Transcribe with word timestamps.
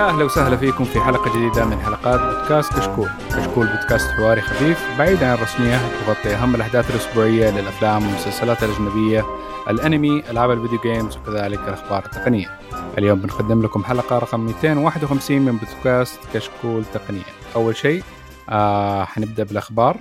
يا 0.00 0.08
أهلا 0.08 0.24
وسهلا 0.24 0.56
فيكم 0.56 0.84
في 0.84 1.00
حلقة 1.00 1.36
جديدة 1.36 1.64
من 1.64 1.80
حلقات 1.80 2.20
بودكاست 2.20 2.72
كشكول، 2.72 3.08
كشكول 3.28 3.66
بودكاست 3.66 4.10
حواري 4.10 4.40
خفيف 4.40 4.98
بعيد 4.98 5.22
عن 5.22 5.34
الرسمية 5.34 5.78
تغطي 6.06 6.34
أهم 6.34 6.54
الأحداث 6.54 6.90
الأسبوعية 6.90 7.50
للأفلام 7.50 8.06
والمسلسلات 8.06 8.62
الأجنبية، 8.62 9.24
الأنمي، 9.70 10.22
ألعاب 10.30 10.50
الفيديو 10.50 10.78
جيمز 10.80 11.16
وكذلك 11.16 11.58
الأخبار 11.58 12.04
التقنية. 12.04 12.58
اليوم 12.98 13.18
بنقدم 13.18 13.62
لكم 13.62 13.84
حلقة 13.84 14.18
رقم 14.18 14.40
251 14.40 15.42
من 15.42 15.56
بودكاست 15.56 16.20
كشكول 16.34 16.84
تقنية. 16.84 17.32
أول 17.56 17.76
شيء 17.76 18.02
آه 18.48 19.04
حنبدأ 19.04 19.44
بالأخبار 19.44 19.96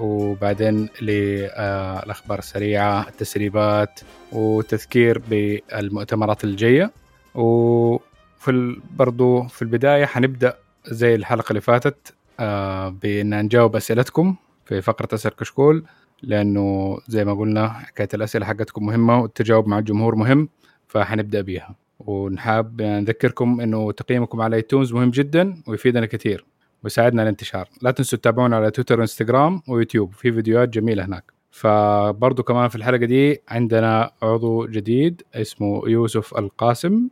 وبعدين 0.00 0.88
للاخبار 1.00 2.38
السريعة، 2.38 3.08
التسريبات 3.08 4.00
وتذكير 4.32 5.22
بالمؤتمرات 5.30 6.44
الجاية 6.44 6.90
و 7.34 7.98
في 8.44 8.80
برضو 8.96 9.42
في 9.42 9.62
البداية 9.62 10.04
حنبدأ 10.04 10.58
زي 10.86 11.14
الحلقة 11.14 11.48
اللي 11.50 11.60
فاتت 11.60 12.14
آه 12.40 12.88
بأن 12.88 13.44
نجاوب 13.44 13.76
أسئلتكم 13.76 14.36
في 14.64 14.80
فقرة 14.80 15.08
أسئلة 15.14 15.34
كشكول 15.34 15.84
لأنه 16.22 16.98
زي 17.08 17.24
ما 17.24 17.34
قلنا 17.34 17.68
حكاية 17.68 18.08
الأسئلة 18.14 18.46
حقتكم 18.46 18.86
مهمة 18.86 19.20
والتجاوب 19.20 19.68
مع 19.68 19.78
الجمهور 19.78 20.14
مهم 20.14 20.48
فحنبدأ 20.86 21.40
بيها. 21.40 21.74
ونحاب 22.00 22.82
نذكركم 22.82 23.60
إنه 23.60 23.92
تقييمكم 23.92 24.40
على 24.40 24.56
ايتونز 24.56 24.92
مهم 24.92 25.10
جدا 25.10 25.62
ويفيدنا 25.66 26.06
كثير 26.06 26.44
ويساعدنا 26.84 27.20
على 27.22 27.28
الانتشار. 27.28 27.68
لا 27.82 27.90
تنسوا 27.90 28.18
تتابعونا 28.18 28.56
على 28.56 28.70
تويتر 28.70 28.98
وإنستغرام 28.98 29.62
ويوتيوب 29.68 30.12
في 30.12 30.32
فيديوهات 30.32 30.68
جميلة 30.68 31.04
هناك. 31.04 31.32
فبرضو 31.50 32.42
كمان 32.42 32.68
في 32.68 32.76
الحلقة 32.76 33.06
دي 33.06 33.42
عندنا 33.48 34.10
عضو 34.22 34.66
جديد 34.66 35.22
اسمه 35.34 35.82
يوسف 35.88 36.38
القاسم. 36.38 37.08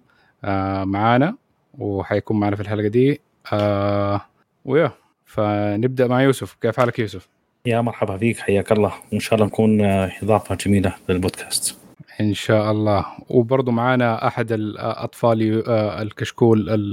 معانا 0.85 1.37
وحيكون 1.79 2.41
معنا 2.41 2.57
في 2.57 2.62
الحلقة 2.62 2.89
دي. 2.89 3.21
آه 3.53 4.21
ويا 4.65 4.93
فنبدأ 5.25 6.07
مع 6.07 6.23
يوسف. 6.23 6.57
كيف 6.61 6.77
حالك 6.77 6.98
يوسف؟ 6.98 7.29
يا 7.67 7.81
مرحبا 7.81 8.19
فيك 8.19 8.39
حياك 8.39 8.73
الله. 8.73 8.93
وان 9.13 9.20
شاء 9.20 9.35
الله 9.35 9.47
نكون 9.47 9.81
إضافة 10.23 10.55
جميلة 10.55 10.95
للبودكاست. 11.09 11.79
إن 12.20 12.35
شاء 12.35 12.70
الله. 12.70 13.07
وبرضه 13.29 13.73
معانا 13.73 14.27
أحد 14.27 14.53
الاطفال 14.53 15.69
الكشكول 16.03 16.87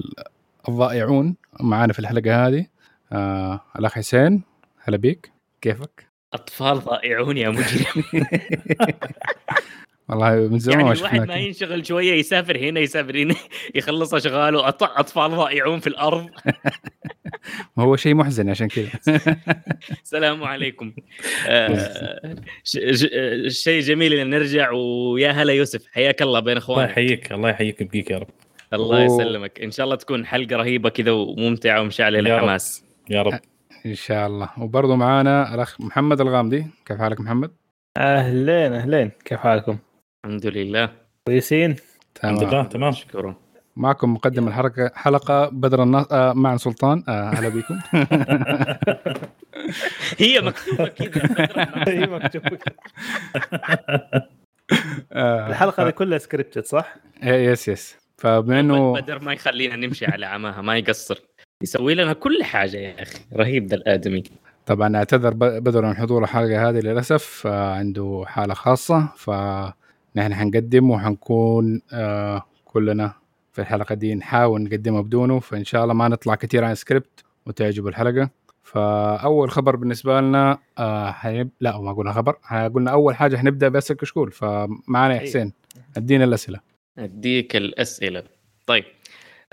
الضائعون 0.70 1.36
معانا 1.60 1.94
في 1.94 2.00
الحلقة 2.00 2.48
هذه. 2.48 2.66
آه 3.12 3.62
الأخ 3.80 3.94
حسين 3.94 4.42
هلا 4.84 4.98
بيك. 4.98 5.32
كيفك؟ 5.62 6.08
أطفال 6.34 6.80
ضائعون 6.80 7.38
يا 7.38 7.50
مجرم. 7.50 8.04
والله 10.10 10.36
من 10.36 10.60
زمان 10.60 10.80
يعني 10.80 10.92
الواحد 10.92 11.28
ما 11.28 11.36
ينشغل 11.36 11.86
شوية 11.86 12.14
يسافر 12.14 12.58
هنا 12.58 12.80
يسافر 12.80 13.18
هنا 13.18 13.36
يخلص 13.76 14.14
أشغاله 14.14 14.68
أطفال 14.70 15.32
ضائعون 15.32 15.80
في 15.80 15.88
الأرض. 15.88 16.30
هو 17.80 17.96
شيء 17.96 18.16
محزن 18.16 18.50
عشان 18.50 18.68
كذا. 18.68 18.90
السلام 20.04 20.44
عليكم. 20.44 20.94
آه 21.48 22.36
شيء 23.48 23.82
جميل 23.82 24.14
ان 24.14 24.30
نرجع 24.30 24.72
ويا 24.72 25.32
هلا 25.32 25.54
يوسف. 25.54 25.88
حياك 25.92 26.22
الله 26.22 26.40
بين 26.40 26.58
أخوانك. 26.58 26.80
الله 26.80 26.92
يحييك 26.92 27.32
الله 27.32 27.50
يحييك 27.50 27.84
بيك 27.84 28.12
يا 28.12 28.18
رب. 28.18 28.28
الله 28.74 29.04
يسلمك. 29.04 29.60
إن 29.62 29.72
شاء 29.72 29.84
الله 29.84 29.96
تكون 29.96 30.26
حلقة 30.26 30.56
رهيبة 30.56 30.90
كذا 30.90 31.12
وممتعة 31.12 31.82
ومشعلة 31.82 32.20
الحماس 32.20 32.84
يا 33.10 33.22
رب. 33.22 33.40
إن 33.86 33.96
شاء 33.96 34.28
الله. 34.28 34.50
وبرضه 34.58 34.96
معانا 34.96 35.56
الأخ 35.56 35.82
محمد 35.82 36.22
الغامدي. 36.22 36.66
كيف 36.86 36.98
حالك 36.98 37.20
محمد؟ 37.20 37.52
أهلين 37.98 38.74
أهلين. 38.74 39.12
كيف 39.26 39.40
حالكم؟ 39.40 39.78
الحمد 40.26 40.46
لله. 40.46 40.90
كويسين؟ 41.28 41.76
تمام. 42.16 42.36
الحمد 42.36 42.54
لله 42.54 42.64
تمام. 42.64 42.92
شكرا. 42.92 43.36
معكم 43.76 44.14
مقدم 44.14 44.48
الحلقة 44.48 44.92
حلقة 44.96 45.50
بدر 45.50 45.84
الناص 45.84 46.06
آه 46.12 46.34
مع 46.34 46.58
سلطان. 46.58 47.04
آه 47.08 47.30
أهلا 47.30 47.50
بكم. 47.50 47.80
هي 50.18 50.42
مكتوبة 50.42 50.88
كذا. 50.88 51.48
هي 51.94 52.08
مكتوبة. 52.08 52.60
الحلقة 55.50 55.84
هذه 55.84 55.90
كلها 55.90 56.18
scripted 56.18 56.66
صح؟ 56.66 56.96
yes 57.24 57.68
yes 57.68 57.98
فبما 58.18 58.60
انه 58.60 58.94
بدر 58.94 59.24
ما 59.24 59.34
يخلينا 59.34 59.76
نمشي 59.76 60.06
على 60.06 60.26
عماها 60.26 60.62
ما 60.62 60.78
يقصر. 60.78 61.20
يسوي 61.64 61.96
لنا 61.96 62.14
كل 62.14 62.44
حاجة 62.44 62.78
يا 62.78 63.02
أخي. 63.02 63.20
رهيب 63.34 63.66
ذا 63.66 63.76
الآدمي. 63.76 64.24
طبعا 64.66 64.98
أعتذر 64.98 65.34
بدر 65.34 65.86
عن 65.86 65.96
حضور 65.96 66.24
الحلقة 66.24 66.70
هذه 66.70 66.80
للأسف. 66.80 67.48
عنده 67.48 68.24
حالة 68.28 68.54
خاصة 68.54 69.08
فنحن 70.16 70.36
حنقدم 70.36 70.92
وحنكون 70.92 71.82
آه 71.94 72.44
كلنا 72.66 73.14
في 73.54 73.62
الحلقة 73.62 73.96
دي 73.96 74.16
نحاول 74.16 74.62
نقدمها 74.64 75.02
بدونه 75.02 75.40
فإن 75.40 75.64
شاء 75.66 75.84
الله 75.84 75.94
ما 75.94 76.08
نطلع 76.08 76.36
كثير 76.36 76.64
عن 76.64 76.76
سكريبت 76.76 77.24
وتعجب 77.46 77.88
الحلقة. 77.88 78.30
فأول 78.64 79.52
خبر 79.52 79.76
بالنسبة 79.76 80.22
لنا 80.22 80.58
آه 80.78 81.12
حنب... 81.12 81.50
لا 81.60 81.82
ما 81.82 81.94
قلنا 81.94 82.14
خبر 82.14 82.32
قلنا 82.74 82.92
أول 82.92 83.16
حاجة 83.16 83.38
حنبدأ 83.38 83.70
بأسئلة 83.70 84.00
كشكول 84.00 84.32
فمعنا 84.32 85.16
يا 85.16 85.20
حسين 85.20 85.54
ادينا 85.98 86.24
الأسئلة. 86.24 86.60
أديك 86.98 87.56
الأسئلة. 87.56 88.24
طيب 88.66 88.84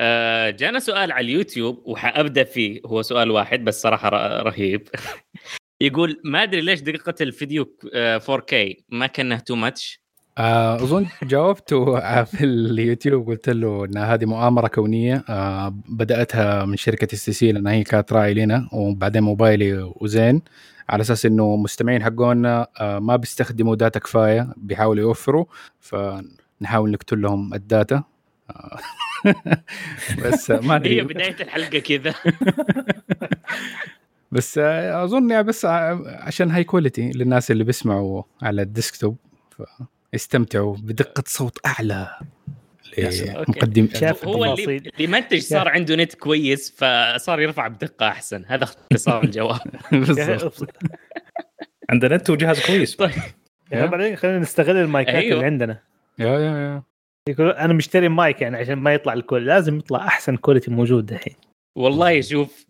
آه 0.01 0.51
جانا 0.51 0.79
سؤال 0.79 1.13
على 1.13 1.25
اليوتيوب 1.25 1.83
وحأبدأ 1.85 2.45
فيه 2.45 2.81
هو 2.87 3.03
سؤال 3.03 3.31
واحد 3.31 3.65
بس 3.65 3.83
صراحة 3.83 4.09
رهيب. 4.43 4.89
يقول 5.81 6.21
ما 6.25 6.43
أدري 6.43 6.61
ليش 6.61 6.81
دقيقة 6.81 7.15
الفيديو 7.21 7.77
4K 8.19 8.55
ما 8.89 9.07
كانه 9.07 9.39
too 9.39 9.55
much 9.55 10.06
أظن 10.39 11.07
جاوبته 11.23 12.01
في 12.25 12.45
اليوتيوب 12.45 13.27
قلت 13.27 13.49
له 13.49 13.85
إن 13.85 13.97
هذه 13.97 14.25
مؤامرة 14.25 14.69
كونية 14.69 15.25
آه 15.29 15.75
بدأتها 15.89 16.65
من 16.65 16.77
شركة 16.77 17.15
STC 17.15 17.53
لأن 17.53 17.67
هي 17.67 17.85
كانت 17.85 18.13
راعي 18.13 18.35
لنا 18.35 18.69
وبعدين 18.73 19.23
موبايلي 19.23 19.93
وزين 19.97 20.43
على 20.89 21.01
أساس 21.01 21.27
إنه 21.27 21.57
مستمعين 21.57 22.05
حقونا 22.05 22.67
آه 22.81 22.99
ما 22.99 23.17
بيستخدموا 23.17 23.75
data 23.75 23.99
كفاية 23.99 24.49
بيحاولوا 24.57 25.03
يوفروا 25.03 25.45
فنحاول 25.81 26.91
نقتل 26.91 27.23
لهم 27.23 27.55
ال 27.55 27.65
data 27.65 28.03
بس 30.25 30.51
ما 30.51 30.81
هي 30.85 31.03
بداية 31.03 31.37
الحلقة 31.41 31.79
كذا. 31.79 32.15
بس 34.33 34.59
أظن 34.59 35.31
يعني 35.31 35.43
بس 35.43 35.65
عشان 36.05 36.51
هاي 36.51 36.65
quality 36.65 37.11
للناس 37.11 37.51
اللي 37.51 37.65
بيسمعوا 37.65 38.23
على 38.43 38.63
ال 38.63 38.70
desktop 38.70 39.17
يستمتعوا 40.17 40.77
بدقة 40.77 41.25
صوت 41.27 41.59
أعلى 41.67 42.19
مقدم 43.49 43.89
هو 44.25 44.45
اللي 44.45 44.77
اللي 44.77 45.07
منتج 45.07 45.39
صار 45.39 45.69
عنده 45.69 45.97
نت 45.97 46.15
كويس 46.15 46.71
فصار 46.77 47.41
يرفع 47.41 47.69
بدقة 47.69 48.09
أحسن. 48.09 48.45
هذا 48.47 48.65
اختصار 48.65 49.25
الجواب. 49.25 49.61
عندنا 51.91 52.17
نت 52.17 52.31
وجهاز 52.31 52.67
كويس. 52.67 52.97
طيب. 52.97 53.11
بعدين 53.71 54.17
خلينا 54.17 54.39
نستغل 54.39 54.77
المايكات 54.77 55.15
أيوه. 55.15 55.35
اللي 55.35 55.47
عندنا. 55.47 55.79
يا 56.19 56.39
يا 56.39 56.57
يا. 56.57 56.83
يقول 57.29 57.51
أنا 57.51 57.73
مشتري 57.73 58.09
مايك 58.09 58.43
يعني 58.43 58.57
عشان 58.57 58.75
ما 58.75 58.95
يطلع 58.95 59.13
الكل 59.13 59.47
لازم 59.47 59.79
يطلع 59.79 60.07
أحسن 60.07 60.37
quality 60.37 60.71
موجود 60.71 61.13
الحين 61.13 61.35
والله 61.77 62.21
شوف 62.21 62.67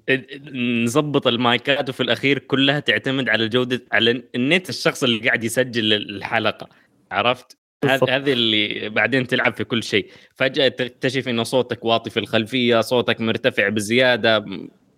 نظبط 0.85 1.27
المايكات 1.27 1.89
وفي 1.89 2.03
الأخير 2.03 2.39
كلها 2.39 2.81
تعتمد 2.81 3.29
على 3.29 3.49
جودة 3.49 3.83
على 3.93 4.23
النت 4.35 4.69
الشخص 4.69 5.05
اللي 5.05 5.27
قاعد 5.27 5.45
يسجل 5.45 5.93
الحلقة. 5.93 6.69
عرفت؟ 7.11 7.59
هذه 7.85 8.33
اللي 8.33 8.89
بعدين 8.89 9.27
تلعب 9.27 9.55
في 9.55 9.65
كل 9.65 9.83
شيء. 9.83 10.11
فجأة 10.35 10.69
تكتشف 10.69 11.29
إنه 11.29 11.43
صوتك 11.43 11.85
واطي 11.85 12.11
في 12.11 12.21
الخلفية 12.21 12.81
صوتك 12.81 13.21
مرتفع 13.21 13.69
بزيادة 13.69 14.45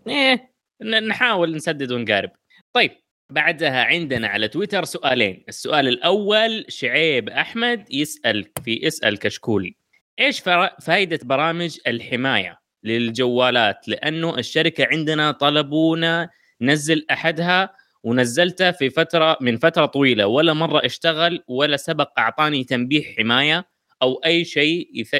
إيه 0.08 0.50
نحاول 0.82 1.56
نسدد 1.56 1.92
ونقارب. 1.92 2.30
طيب 2.72 2.90
بعدها 3.30 3.84
عندنا 3.84 4.28
على 4.28 4.48
تويتر 4.48 4.84
سؤالين. 4.84 5.44
السؤال 5.48 5.88
الأول 5.88 6.64
شعيب 6.68 7.28
أحمد 7.28 7.84
يسأل 7.90 8.44
في 8.64 8.86
اسأل 8.86 9.18
كشكول. 9.18 9.74
إيش 10.20 10.40
فائده 10.80 11.18
برامج 11.22 11.78
الحماية 11.86 12.58
للجوالات؟ 12.84 13.88
لأنه 13.88 14.38
الشركة 14.38 14.86
عندنا 14.92 15.30
طلبونا 15.30 16.30
نزل 16.60 17.06
أحدها 17.10 17.74
ونزلته 18.04 18.70
في 18.70 18.90
فترة 18.90 19.36
من 19.40 19.56
فترة 19.56 19.86
طويلة 19.86 20.26
ولا 20.26 20.52
مرة 20.52 20.80
اشتغل 20.84 21.42
ولا 21.48 21.76
سبق 21.76 22.10
أعطاني 22.18 22.64
تنبيه 22.64 23.02
حماية 23.02 23.68
أو 24.02 24.14
أي 24.14 24.44
شيء 24.44 24.90
يث... 24.94 25.14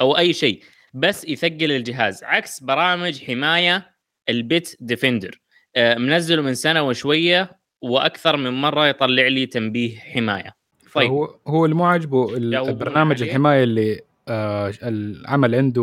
أو 0.00 0.18
أي 0.18 0.32
شيء 0.32 0.62
بس 0.94 1.24
يثقل 1.24 1.72
الجهاز. 1.72 2.24
عكس 2.24 2.60
برامج 2.60 3.24
حماية 3.24 3.90
البيت 4.28 4.76
ديفندر. 4.80 5.40
منزله 5.78 6.42
من 6.42 6.54
سنة 6.54 6.82
وشوية 6.82 7.50
وأكثر 7.82 8.36
من 8.36 8.50
مرة 8.50 8.86
يطلع 8.86 9.26
لي 9.26 9.46
تنبيه 9.46 9.98
حماية. 9.98 10.56
طيب. 10.94 11.10
هو 11.10 11.34
هو 11.46 11.64
اللي 11.64 11.76
مو 11.76 11.84
عاجبه 11.84 12.36
البرنامج 12.36 13.22
الحماية 13.22 13.64
اللي 13.64 14.00
آه 14.28 14.72
العمل 14.82 15.54
عنده 15.54 15.82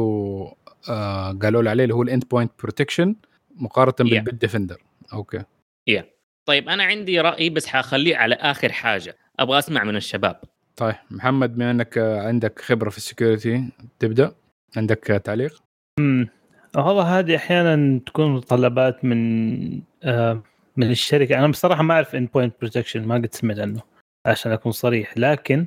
آه 0.89 1.31
قالوا 1.31 1.63
له 1.63 1.69
عليه 1.69 1.83
اللي 1.83 1.95
هو 1.95 2.03
ال 2.03 2.23
endpoint 2.31 2.51
protection 2.59 3.15
مقارنة 3.55 3.93
yeah. 3.93 4.13
بال 4.13 4.35
Bitdefender. 4.35 4.81
okay. 5.13 5.43
يا 5.87 6.01
yeah. 6.01 6.05
طيب 6.45 6.69
أنا 6.69 6.83
عندي 6.83 7.21
رأي 7.21 7.49
بس 7.49 7.67
حخليه 7.67 8.17
على 8.17 8.35
آخر 8.35 8.71
حاجة. 8.71 9.15
أبغى 9.39 9.59
أسمع 9.59 9.83
من 9.83 9.95
الشباب. 9.95 10.41
طيب 10.75 10.95
محمد 11.11 11.55
بما 11.55 11.71
إنك 11.71 11.97
عندك 11.97 12.59
خبرة 12.59 12.89
في 12.89 12.97
ال 12.97 13.05
security 13.05 13.69
تبدأ؟ 13.99 14.35
عندك 14.77 15.03
تعليق؟ 15.03 15.63
امم 15.99 16.27
والله 16.75 17.19
هذه 17.19 17.35
أحيانا 17.35 17.99
تكون 18.05 18.33
متطلبات 18.33 19.05
من 19.05 19.81
آه 20.03 20.43
من 20.77 20.91
الشركة. 20.91 21.39
أنا 21.39 21.47
بصراحة 21.47 21.83
ما 21.83 21.93
أعرف 21.93 22.15
endpoint 22.15 22.55
protection 22.59 23.07
ما 23.07 23.15
قد 23.15 23.35
سمعت 23.35 23.59
عنه 23.59 23.81
عشان 24.25 24.51
أكون 24.51 24.71
صريح. 24.71 25.17
لكن 25.17 25.65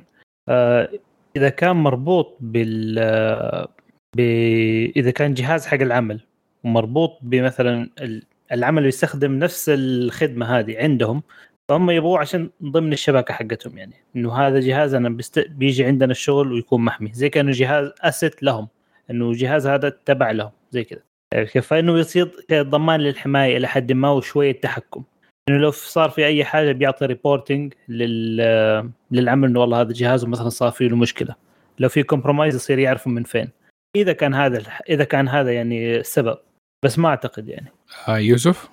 آه 0.49 0.89
إذا 1.35 1.49
كان 1.49 1.75
مربوط 1.75 2.37
بال 2.39 2.95
آه، 2.99 3.67
ب... 4.15 4.19
إذا 4.95 5.11
كان 5.11 5.33
جهاز 5.33 5.67
حق 5.67 5.81
العمل 5.81 6.19
ومربوط 6.63 7.19
بمثلا 7.21 7.89
العمل 8.51 8.85
يستخدم 8.85 9.39
نفس 9.39 9.69
الخدمة 9.69 10.59
هذه 10.59 10.77
عندهم 10.77 11.23
فهم 11.69 11.89
يبغوا 11.89 12.19
عشان 12.19 12.49
ضمن 12.63 12.93
الشبكة 12.93 13.33
حقتهم 13.33 13.77
يعني 13.77 13.93
إنه 14.15 14.33
هذا 14.33 14.59
جهاز 14.59 14.93
أنا 14.93 15.09
بست... 15.09 15.39
بيجي 15.39 15.85
عندنا 15.85 16.11
الشغل 16.11 16.51
ويكون 16.51 16.85
محمي 16.85 17.13
زي 17.13 17.29
كأنه 17.29 17.51
جهاز 17.51 17.91
asset 18.01 18.43
لهم 18.43 18.67
إنه 19.11 19.29
الجهاز 19.29 19.67
هذا 19.67 19.89
تبع 19.89 20.31
لهم 20.31 20.51
زي 20.71 20.83
كذا. 20.83 21.01
فإنه 21.61 21.99
يصير 21.99 22.31
ضمان 22.51 22.99
للحماية 22.99 23.57
إلى 23.57 23.67
حد 23.67 23.91
ما 23.91 24.09
وشوية 24.09 24.61
تحكم. 24.61 25.03
إنه 25.49 25.57
لو 25.57 25.71
صار 25.71 26.09
في 26.09 26.25
أي 26.25 26.45
حاجة 26.45 26.71
بيعطي 26.71 27.05
reporting 27.05 27.73
لل... 27.89 28.37
للعمل 29.11 29.49
إنه 29.49 29.59
والله 29.59 29.81
هذا 29.81 29.93
جهازه 29.93 30.27
مثلا 30.27 30.49
صار 30.49 30.71
فيه 30.71 30.87
له 30.87 30.95
مشكلة. 30.95 31.35
لو 31.79 31.89
في 31.89 32.03
compromise 32.03 32.55
يصير 32.55 32.79
يعرفوا 32.79 33.11
من 33.11 33.23
فين. 33.23 33.49
إذا 33.95 34.13
كان 34.13 34.33
هذا 34.33 34.63
إذا 34.89 35.03
كان 35.03 35.27
هذا 35.27 35.53
يعني 35.53 35.97
السبب. 35.97 36.37
بس 36.85 36.99
ما 36.99 37.09
أعتقد 37.09 37.47
يعني. 37.47 37.71
آه 38.07 38.17
يوسف؟ 38.17 38.69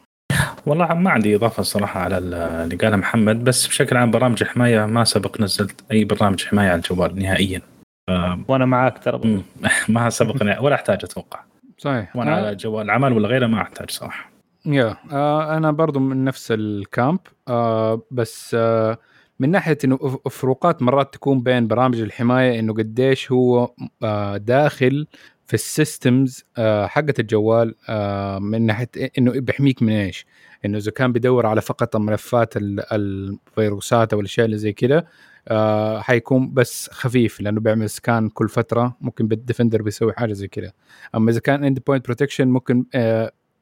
والله 0.66 0.94
ما 0.94 1.10
عندي 1.10 1.36
إضافة 1.36 1.60
الصراحه 1.60 2.00
على 2.00 2.18
اللي 2.18 2.76
قاله 2.76 2.96
محمد 2.96 3.44
بس 3.44 3.66
بشكل 3.66 3.96
عام 3.96 4.10
برامج 4.10 4.42
الحمايه 4.42 4.86
ما 4.86 5.04
سبق 5.04 5.40
نزلت 5.40 5.84
أي 5.92 6.04
برنامج 6.04 6.44
حماية 6.44 6.68
على 6.68 6.76
الجوال 6.76 7.18
نهائيا. 7.18 7.60
ف... 8.06 8.10
وأنا 8.48 8.64
معاك 8.66 9.04
ترى. 9.04 9.42
ما 9.88 10.10
سبق 10.10 10.62
ولا 10.62 10.74
أحتاج 10.74 10.98
أتوقع. 11.04 11.40
صحيح. 11.78 12.16
وأنا 12.16 12.34
على 12.36 12.54
جوال 12.54 12.84
العمل 12.84 13.12
ولا 13.12 13.28
غيره 13.28 13.46
ما 13.46 13.62
أحتاج 13.62 13.90
صراحة. 13.90 14.30
Yeah. 14.66 14.96
آه 15.12 15.56
أنا 15.56 15.70
برضو 15.70 16.00
من 16.00 16.24
نفس 16.24 16.52
ال 16.52 16.66
camp 16.66 17.18
آه 17.48 18.02
بس 18.10 18.56
آه 18.58 18.98
من 19.40 19.50
ناحية 19.50 19.78
إنه 19.84 19.98
فروقات 20.30 20.82
مرات 20.82 21.14
تكون 21.14 21.40
بين 21.42 21.66
برامج 21.68 22.00
الحماية 22.00 22.58
إنه 22.60 22.74
قديش 22.74 23.32
هو 23.32 23.70
آه 24.02 24.36
داخل 24.36 25.06
في 25.46 25.54
ال 25.54 25.66
systems 25.66 26.44
آه 26.56 26.86
حقت 26.86 27.20
الجوال 27.20 27.74
آه 27.88 28.38
من 28.38 28.66
ناحية 28.66 28.88
إنه 29.18 29.32
بيحميك 29.32 29.82
من 29.82 29.92
إيش؟ 29.92 30.26
إنه 30.64 30.78
إذا 30.78 30.90
كان 30.90 31.12
بيدور 31.12 31.46
على 31.46 31.60
فقط 31.60 31.96
ملفات 31.96 32.54
الفيروسات 32.56 34.12
أو 34.12 34.20
الأشياء 34.20 34.46
اللي 34.46 34.58
زي 34.58 34.72
كذا 34.72 35.04
آه 35.48 36.00
حيكون 36.00 36.54
بس 36.54 36.90
خفيف 36.92 37.40
لأنه 37.40 37.60
بيعمل 37.60 37.90
scan 37.90 38.28
كل 38.28 38.48
فترة 38.48 38.96
ممكن 39.00 39.28
بال 39.28 39.39
defender 39.39 39.82
بيسوي 39.82 40.12
حاجة 40.12 40.32
زي 40.32 40.48
كذا 40.48 40.72
أما 41.14 41.30
إذا 41.30 41.40
كان 41.40 41.64
endpoint 41.64 42.04
protection 42.04 42.48
ممكن 42.48 42.84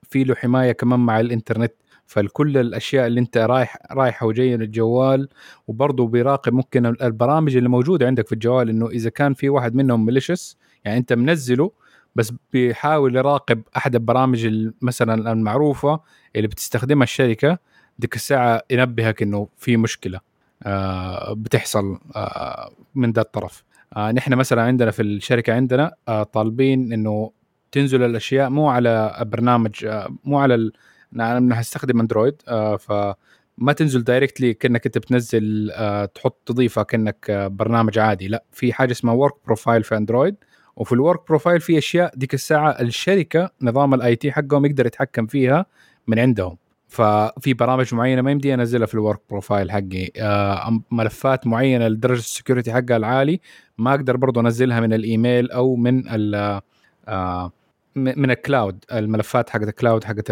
في 0.03 0.25
له 0.25 0.35
حماية 0.35 0.73
كمان 0.73 1.01
مع 1.01 1.21
الإنترنت 1.21 1.73
فالكل 2.07 2.59
الأشياء 2.59 3.07
اللي 3.07 3.21
أنت 3.21 3.39
رايح 3.39 3.79
رايحة 3.93 4.27
وجاية 4.27 4.57
للجوال 4.57 5.29
وبرضه 5.67 6.07
بيراقب 6.07 6.53
ممكن 6.53 6.87
البرامج 6.87 7.57
اللي 7.57 7.69
موجودة 7.69 8.07
عندك 8.07 8.27
في 8.27 8.33
الجوال 8.33 8.69
إنه 8.69 8.89
إذا 8.89 9.11
كان 9.11 9.35
في 9.35 9.49
واحد 9.49 9.75
منهم 9.75 10.07
malicious 10.07 10.57
يعني 10.85 10.99
انت 10.99 11.13
منزله 11.13 11.71
بس 12.15 12.33
بيحاول 12.53 13.17
يراقب 13.17 13.63
أحد 13.77 13.95
البرامج 13.95 14.71
مثلا 14.83 15.33
المعروفة 15.33 16.01
اللي 16.37 16.49
بتستخدمها 16.49 17.05
الشركة 17.05 17.59
ديك 17.99 18.15
الساعة 18.17 18.63
ينبهك 18.71 19.23
إنه 19.23 19.49
في 19.59 19.77
مشكلة 19.77 20.21
آه 20.63 21.33
بتحصل 21.33 21.99
آه 22.17 22.73
من 22.95 23.13
ذا 23.13 23.21
الطرف. 23.23 23.65
آه 23.97 24.13
نحن 24.13 24.35
مثلا 24.35 24.63
عندنا 24.63 24.91
في 24.91 25.03
الشركة 25.03 25.53
عندنا 25.55 25.95
طالبين 26.33 26.93
إنه 26.93 27.33
تنزل 27.73 28.03
الأشياء 28.03 28.51
مو 28.51 28.69
على 28.69 29.17
برنامج 29.27 29.87
مو 30.25 30.39
على 30.39 30.55
ال... 30.55 30.73
أنا 31.15 31.61
هستخدم 31.61 32.01
أندرويد 32.01 32.43
فما 32.79 33.73
تنزل 33.77 34.05
directly 34.05 34.55
كأنك 34.55 34.87
أنت 34.87 34.99
بتنزل 34.99 35.73
تحط 36.15 36.39
تضيفها 36.47 36.83
كأنك 36.83 37.31
برنامج 37.31 37.99
عادي 37.99 38.29
لا 38.29 38.45
في 38.53 38.73
حاجة 38.73 38.93
اسمها 38.93 39.15
work 39.15 39.35
profile 39.47 39.83
في 39.85 39.97
أندرويد 39.97 40.37
وفي 40.77 40.93
ال 40.93 41.00
work 41.00 41.29
profile 41.29 41.61
في 41.61 41.79
أشياء 41.79 42.13
ديك 42.17 42.35
الساعة 42.35 42.71
الشركة 42.71 43.51
نظام 43.63 43.95
ال 43.95 44.17
IT 44.17 44.33
حقهم 44.33 44.67
يقدر 44.67 44.87
يتحكم 44.87 45.27
فيها 45.27 45.67
من 46.07 46.19
عندهم. 46.19 46.57
ففي 46.89 47.55
برامج 47.55 47.95
معينة 47.95 48.23
ما 48.23 48.31
يمدي 48.31 48.55
أنزلها 48.55 48.87
في 48.87 48.95
ال 48.95 49.00
work 49.00 49.21
profile 49.31 49.71
حقي. 49.71 50.11
آه 50.17 50.81
ملفات 50.91 51.47
معينة 51.47 51.89
لدرجة 51.89 52.19
ال 52.19 52.25
security 52.25 52.73
حقها 52.73 52.97
العالي 52.97 53.41
ما 53.79 53.91
أقدر 53.91 54.17
برضو 54.17 54.41
أنزلها 54.41 54.81
من 54.81 54.93
الإيميل 54.93 55.51
أو 55.51 55.77
من 55.77 56.03
ال 56.09 56.61
آه 57.09 57.53
من 57.97 58.31
ال 58.31 58.40
cloud 58.40 58.85
الملفات 58.93 59.51
حقت 59.51 59.69
ال 59.69 59.75
cloud 59.75 60.05
حقت 60.05 60.31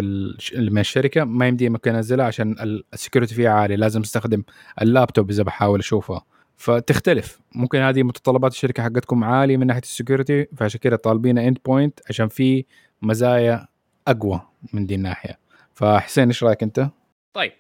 من 0.58 0.78
الشركة 0.78 1.24
ما 1.24 1.48
يمدي 1.48 1.68
ممكن 1.68 1.94
أنزلها 1.94 2.26
عشان 2.26 2.56
ال 2.94 2.99
security 2.99 3.34
فيها 3.34 3.50
عالي. 3.50 3.76
لازم 3.76 4.00
أستخدم 4.00 4.42
اللابتوب 4.82 5.30
إذا 5.30 5.42
بحاول 5.42 5.78
اشوفها 5.78 6.24
فتختلف. 6.60 7.40
ممكن 7.54 7.78
هذه 7.78 8.02
متطلبات 8.02 8.52
الشركة 8.52 8.82
حقتكم 8.82 9.24
عالية 9.24 9.56
من 9.56 9.66
ناحية 9.66 9.80
ال 9.80 9.88
security 9.88 10.46
فعشان 10.56 10.80
كده 10.80 10.96
طالبين 10.96 11.38
endpoint 11.38 12.00
عشان 12.08 12.28
في 12.28 12.64
مزايا 13.02 13.66
أقوى 14.08 14.40
من 14.72 14.86
دي 14.86 14.94
الناحية. 14.94 15.38
فحسين 15.74 16.26
إيش 16.28 16.44
رأيك 16.44 16.62
أنت؟ 16.62 16.88
طيب 17.32 17.52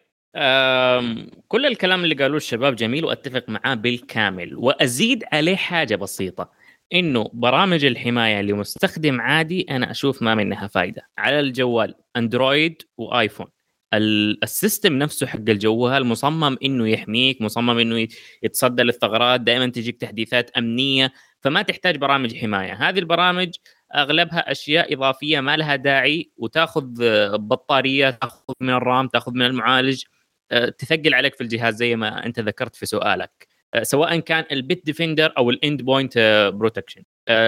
كل 1.48 1.66
الكلام 1.66 2.04
اللي 2.04 2.14
قالوه 2.14 2.36
الشباب 2.36 2.76
جميل 2.76 3.04
وأتفق 3.04 3.44
معاه 3.48 3.74
بالكامل. 3.74 4.56
وأزيد 4.56 5.24
عليه 5.32 5.56
حاجة 5.56 5.96
بسيطة 5.96 6.50
إنه 6.94 7.30
برامج 7.32 7.84
الحماية 7.84 8.40
لمستخدم 8.40 9.20
عادي 9.20 9.66
أنا 9.70 9.90
أشوف 9.90 10.22
ما 10.22 10.34
منها 10.34 10.66
فائده 10.66 11.02
على 11.18 11.40
الجوال 11.40 11.94
أندرويد 12.16 12.82
وايفون 12.98 13.46
ال 13.94 14.08
system 14.08 14.92
نفسه 14.92 15.26
حق 15.26 15.38
الجوال 15.48 16.06
مصمم 16.06 16.56
إنه 16.64 16.88
يحميك 16.88 17.42
مصمم 17.42 17.78
إنه 17.78 18.08
يتصدى 18.42 18.82
للثغرات 18.82 19.40
دائما 19.40 19.66
تجيك 19.66 20.00
تحديثات 20.00 20.50
أمنية 20.50 21.12
فما 21.40 21.62
تحتاج 21.62 21.96
برامج 21.96 22.36
حماية. 22.36 22.72
هذه 22.88 22.98
البرامج 22.98 23.54
أغلبها 23.94 24.52
أشياء 24.52 24.94
إضافية 24.94 25.40
ما 25.40 25.56
لها 25.56 25.76
داعي 25.76 26.30
وتأخذ 26.36 26.86
بطارية 27.36 28.10
تأخذ 28.10 28.54
من 28.60 28.70
ال 28.70 28.80
RAM 28.80 29.08
تأخذ 29.08 29.32
من 29.34 29.42
المعالج 29.46 30.04
آه، 30.52 30.68
تثقل 30.68 31.14
عليك 31.14 31.34
في 31.34 31.40
الجهاز 31.40 31.74
زي 31.76 31.96
ما 31.96 32.26
أنت 32.26 32.40
ذكرت 32.40 32.76
في 32.76 32.86
سؤالك. 32.86 33.49
سواء 33.82 34.18
كان 34.18 34.44
ال 34.52 34.86
Bitdefender 34.86 35.32
أو 35.38 35.50
ال 35.50 35.82
endpoint 35.82 36.18
protection 36.54 37.02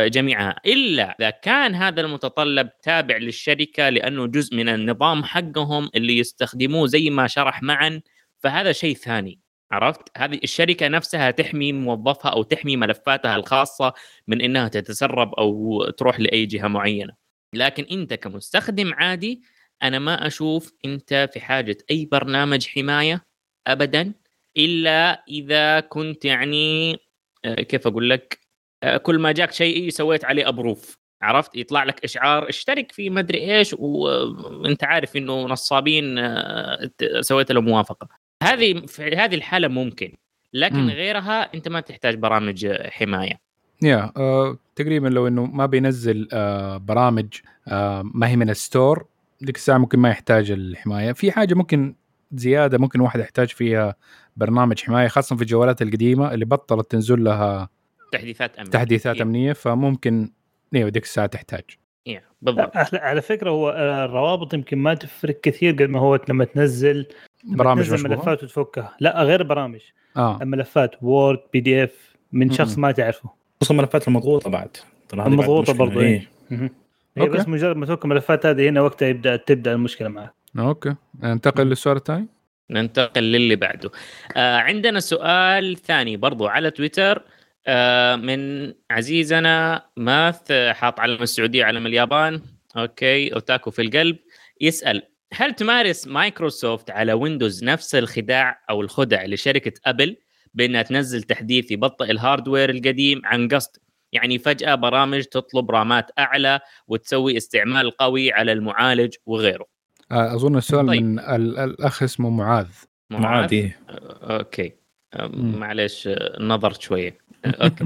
جميعها. 0.07 0.57
إلا 0.67 1.17
إذا 1.21 1.31
كان 1.31 1.75
هذا 1.75 2.01
المتطلب 2.01 2.69
تابع 2.83 3.17
للشركة 3.17 3.89
لأنه 3.89 4.27
جزء 4.27 4.57
من 4.57 4.69
النظام 4.69 5.25
حقهم 5.25 5.91
اللي 5.95 6.19
يستخدموه 6.19 6.87
زي 6.87 7.11
ما 7.11 7.27
شرح 7.27 7.63
معاذ 7.63 8.01
فهذا 8.39 8.73
شيء 8.73 8.95
ثاني. 8.95 9.41
عرفت؟ 9.73 10.03
هذه 10.17 10.41
الشركة 10.45 10.89
نفسها 10.89 11.31
تحمي 11.31 11.73
موظفها 11.73 12.31
أو 12.31 12.43
تحمي 12.43 12.77
ملفاتها 12.77 13.37
الخاصة 13.37 13.93
من 14.29 14.41
إنها 14.41 14.69
تتسرب 14.69 15.35
أو 15.35 15.85
تروح 15.91 16.21
لأي 16.21 16.47
جهة 16.47 16.69
معينة. 16.69 17.13
لكن 17.55 17.85
أنت 17.85 18.15
كمستخدم 18.15 18.95
عادي 18.95 19.43
أنا 19.83 19.99
ما 19.99 20.27
أشوف 20.27 20.73
أنت 20.85 21.31
في 21.33 21.41
حاجة 21.41 21.77
أي 21.91 22.09
برنامج 22.13 22.67
حماية 22.67 23.23
ابدا. 23.67 24.13
إلا 24.57 25.25
إذا 25.29 25.81
كنت 25.81 26.25
يعني 26.25 26.97
آه، 27.45 27.55
كيف 27.55 27.87
أقول 27.87 28.11
لك؟ 28.11 28.39
آه، 28.83 28.97
كل 28.97 29.19
ما 29.19 29.33
جاك 29.33 29.53
شيء 29.53 29.91
سويت 29.91 30.25
عليه 30.25 30.49
أبروف. 30.49 30.99
عرفت؟ 31.23 31.57
يطلع 31.57 31.85
لك 31.85 32.05
إشعار 32.05 32.49
اشترك 32.49 32.93
في 32.93 33.11
مدري 33.11 33.57
إيش 33.57 33.75
وانت 33.79 34.85
عارف 34.85 35.17
إنه 35.17 35.47
نصابين 35.47 36.19
آه، 36.19 36.91
سويت 37.21 37.53
له 37.53 37.61
موافقة. 37.61 38.09
هذه 38.43 38.87
في 38.87 39.17
هذه 39.17 39.35
الحالة 39.35 39.69
ممكن. 39.69 40.13
لكن 40.53 40.87
م. 40.87 40.91
غيرها 40.91 41.55
أنت 41.55 41.69
ما 41.69 41.81
تحتاج 41.81 42.15
برامج 42.15 42.67
حماية. 42.91 43.41
يا 43.83 44.13
آه 44.17 44.59
تقريبا 44.77 45.09
لو 45.09 45.27
إنه 45.27 45.47
ما 45.47 45.67
بينزل 45.67 46.29
آه 46.33 46.77
برامج 46.77 47.27
آه 47.69 48.03
ما 48.15 48.29
هي 48.29 48.37
من 48.37 48.51
الستور 48.51 49.07
ديك 49.41 49.57
الساعة 49.57 49.79
ممكن 49.79 49.99
ما 49.99 50.11
يحتاج 50.11 50.51
الحماية. 50.51 51.13
في 51.13 51.33
حاجة 51.33 51.55
ممكن 51.55 51.95
زيادة 52.33 52.79
ممكن 52.79 53.01
واحد 53.01 53.21
يحتاج 53.21 53.49
فيها 53.49 53.95
برنامج 54.37 54.83
حماية 54.83 55.09
خاصة 55.09 55.37
في 55.37 55.43
الجوالات 55.43 55.83
القديمة 55.83 56.35
اللي 56.35 56.45
بطلت 56.45 56.91
تنزل 56.91 57.25
لها 57.25 57.69
تحديثات 58.13 58.57
أمنية. 58.57 58.71
تحديثات 58.71 59.17
إيه. 59.17 59.23
أمنية 59.23 59.53
فممكن 59.53 60.33
أيوه 60.75 60.89
ديك 60.89 61.03
الساعة 61.03 61.27
تحتاج. 61.27 61.65
إيه 62.07 62.25
بالضبط. 62.43 62.71
على 62.95 63.23
فكرة 63.23 63.51
هو 63.51 63.71
آه، 63.71 64.05
الروابط 64.05 64.55
يمكن 64.55 64.79
ما 64.79 64.95
تفرق 64.95 65.41
كثير 65.41 65.73
قد 65.73 65.83
ما 65.83 65.99
هو 65.99 66.19
لما 66.29 66.45
تنزل 66.45 67.07
برامج 67.45 67.89
تنزل 67.89 68.09
ملفات 68.09 68.43
وتفكها. 68.43 68.97
لا 69.01 69.23
غير 69.23 69.43
برامج 69.43 69.81
آه. 70.17 70.43
الملفات 70.43 71.03
Word 71.03 71.39
PDF 71.53 72.17
من 72.33 72.51
شخص 72.51 72.79
ما 72.79 72.93
تعرفه. 72.93 73.31
خصوصا 73.61 73.75
الملفات 73.75 74.09
المضغوطة 74.09 74.51
بعد. 74.51 74.77
المضغوطة 75.15 75.73
برضه 75.73 76.01
إيه, 76.01 76.29
إيه. 76.53 77.29
بس 77.29 77.49
مجرد 77.49 77.77
ما 77.77 77.87
تفك 77.87 78.05
الملفات 78.05 78.47
هذه 78.47 78.69
هنا 78.69 78.81
وقتها 78.81 79.09
يبدأ 79.09 79.37
تبدأ 79.37 79.73
المشكلة 79.73 80.09
معك. 80.09 80.35
Okay. 80.59 80.95
ننتقل 81.23 81.67
للسؤال 81.67 81.97
الثاني. 81.97 82.27
ننتقل 82.71 83.23
للي 83.23 83.57
بعده. 83.57 83.91
آه 84.37 84.57
عندنا 84.57 85.01
سؤال 85.01 85.77
ثاني 85.77 86.17
برضو 86.17 86.47
على 86.47 86.71
تويتر. 86.71 87.23
آه 87.67 88.17
من 88.17 88.73
عزيزنا 88.91 89.87
معاذ 89.97 90.53
حاط 90.53 91.01
علم 91.01 91.23
السعودية 91.23 91.63
وعلم 91.63 91.87
اليابان. 91.87 92.43
okay 92.77 93.35
otaku 93.35 93.71
في 93.71 93.83
القلب. 93.83 94.17
يسأل 94.61 95.03
هل 95.35 95.55
تمارس 95.55 96.09
مايكروسوفت 96.09 96.91
على 96.91 97.13
ويندوز 97.13 97.65
نفس 97.65 97.95
الخداع 97.95 98.65
أو 98.71 98.81
الخدع 98.81 99.25
لشركة 99.25 99.73
أبل 99.87 100.17
بأنها 100.55 100.83
تنزل 100.83 101.23
تحديث 101.23 101.71
يبطئ 101.71 102.11
ال 102.11 102.17
hardware 102.17 102.71
القديم 102.71 103.21
عن 103.25 103.49
قصد؟ 103.49 103.77
يعني 104.13 104.39
فجأة 104.39 104.75
برامج 104.75 105.25
تطلب 105.25 105.71
رامات 105.71 106.11
أعلى 106.19 106.61
وتسوي 106.89 107.37
استعمال 107.37 107.91
قوي 107.91 108.33
على 108.33 108.53
المعالج 108.53 109.15
وغيره. 109.27 109.72
أظن 110.13 110.57
السؤال 110.57 110.87
طيب. 110.87 111.03
من 111.03 111.19
ال- 111.19 111.59
الأخ 111.59 112.03
اسمه 112.03 112.31
معاذ. 112.31 112.69
معاذ 113.11 113.73
آه، 113.89 114.39
okay. 114.39 114.73
آه،. 115.15 115.27
معلش 115.37 116.07
آه، 116.09 116.37
نظرت 116.43 116.81
شوية. 116.81 117.19
آه، 117.45 117.49
okay. 117.65 117.85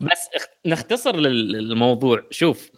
بس 0.00 0.28
نختصر 0.66 1.16
لل- 1.16 1.56
الموضوع 1.56 2.22
شوف 2.30 2.70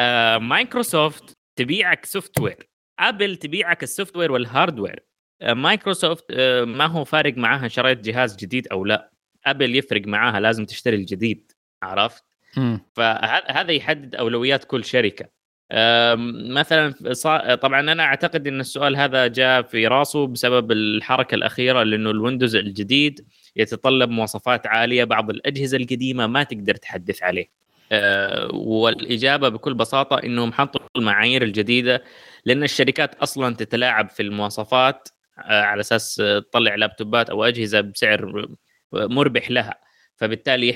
آه، 0.00 0.38
مايكروسوفت 0.38 1.36
تبيعك 1.58 2.04
software 2.04 2.68
ابل 3.00 3.36
تبيعك 3.36 3.82
ال 3.82 3.86
software 3.86 4.16
وال 4.16 4.32
hardware 4.32 5.04
آه، 5.42 5.52
مايكروسوفت 5.52 6.24
آه، 6.30 6.64
ما 6.64 6.86
هو 6.86 7.04
فارق 7.04 7.36
معاها 7.38 7.68
شريت 7.68 7.98
جهاز 8.00 8.36
جديد 8.36 8.68
أو 8.68 8.84
لا. 8.84 9.10
ابل 9.46 9.76
يفرق 9.76 10.06
معاها 10.06 10.40
لازم 10.40 10.64
تشتري 10.64 10.96
الجديد. 10.96 11.52
عرفت. 11.82 12.24
فهذا 12.96 13.72
يحدد 13.72 14.14
أولويات 14.14 14.64
كل 14.64 14.84
شركة. 14.84 15.28
مثلا 16.50 16.94
طبعا 17.54 17.80
أنا 17.80 18.02
أعتقد 18.02 18.46
إن 18.46 18.60
السؤال 18.60 18.96
هذا 18.96 19.26
جاء 19.26 19.62
في 19.62 19.86
راسه 19.86 20.26
بسبب 20.26 20.72
الحركة 20.72 21.34
الأخيرة 21.34 21.82
لأنه 21.82 22.10
الويندوز 22.10 22.56
الجديد 22.56 23.26
يتطلب 23.56 24.10
مواصفات 24.10 24.66
عالية 24.66 25.04
بعض 25.04 25.30
الأجهزة 25.30 25.76
القديمة 25.76 26.26
ما 26.26 26.42
تقدر 26.42 26.74
تحدث 26.74 27.22
عليه. 27.22 27.50
أه، 27.92 28.48
والإجابة 28.54 29.48
بكل 29.48 29.74
بساطة 29.74 30.16
إنهم 30.18 30.52
حطوا 30.52 30.80
المعايير 30.96 31.42
الجديدة 31.42 32.04
لأن 32.44 32.62
الشركات 32.62 33.14
أصلا 33.14 33.54
تتلاعب 33.54 34.08
في 34.10 34.22
المواصفات 34.22 35.08
أه، 35.38 35.62
على 35.62 35.80
أساس 35.80 36.14
تطلع 36.50 36.74
لابتوبات 36.74 37.30
أو 37.30 37.44
أجهزة 37.44 37.80
بسعر 37.80 38.48
مربح 38.92 39.50
لها. 39.50 39.74
فبالتالي 40.16 40.70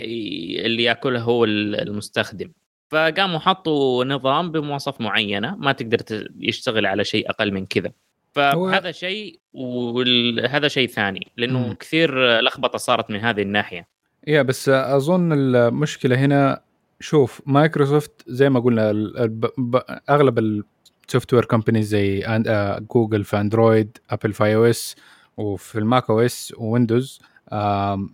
اللي 0.67 0.83
ياكلها 0.83 1.23
هو 1.23 1.45
المستخدم. 1.45 2.53
فقاموا 2.91 3.39
حطوا 3.39 4.05
نظام 4.05 4.51
بمواصف 4.53 5.01
معينة 5.01 5.57
ما 5.57 5.73
تقدر 5.73 6.29
يشتغل 6.39 6.87
على 6.87 7.05
شيء 7.05 7.31
أقل 7.31 7.53
من 7.53 7.67
كذا. 7.67 7.93
فهذا 8.33 8.93
شيء 8.93 9.41
وهذا 9.53 10.69
شيء 10.69 10.89
ثاني 10.89 11.33
لأنه 11.37 11.59
مم. 11.69 11.75
كثير 11.75 12.41
لخبطة 12.41 12.79
صارت 12.79 13.11
من 13.11 13.21
هذه 13.21 13.43
الناحية. 13.43 13.87
Yeah 14.27 14.43
بس 14.43 14.69
أظن 14.69 15.33
المشكلة 15.33 16.17
هنا 16.17 16.61
شوف 17.01 17.41
مايكروسوفت 17.47 18.13
زي 18.27 18.51
ما 18.51 18.61
قلنا 18.61 18.91
أغلب 20.11 20.39
ال 21.09 21.35
software 21.35 21.45
companies 21.45 21.87
زي 21.89 22.23
أن- 22.23 22.29
آه، 22.47 22.79
جوجل 22.95 23.25
في 23.25 23.41
اندرويد 23.41 23.99
ابل 24.11 24.33
في 24.33 24.45
iOS 24.45 24.97
وفي 25.37 25.79
الماك 25.79 26.11
أو 26.11 26.21
اس 26.21 26.55
وويندوز. 26.59 27.21
آم، 27.23 27.34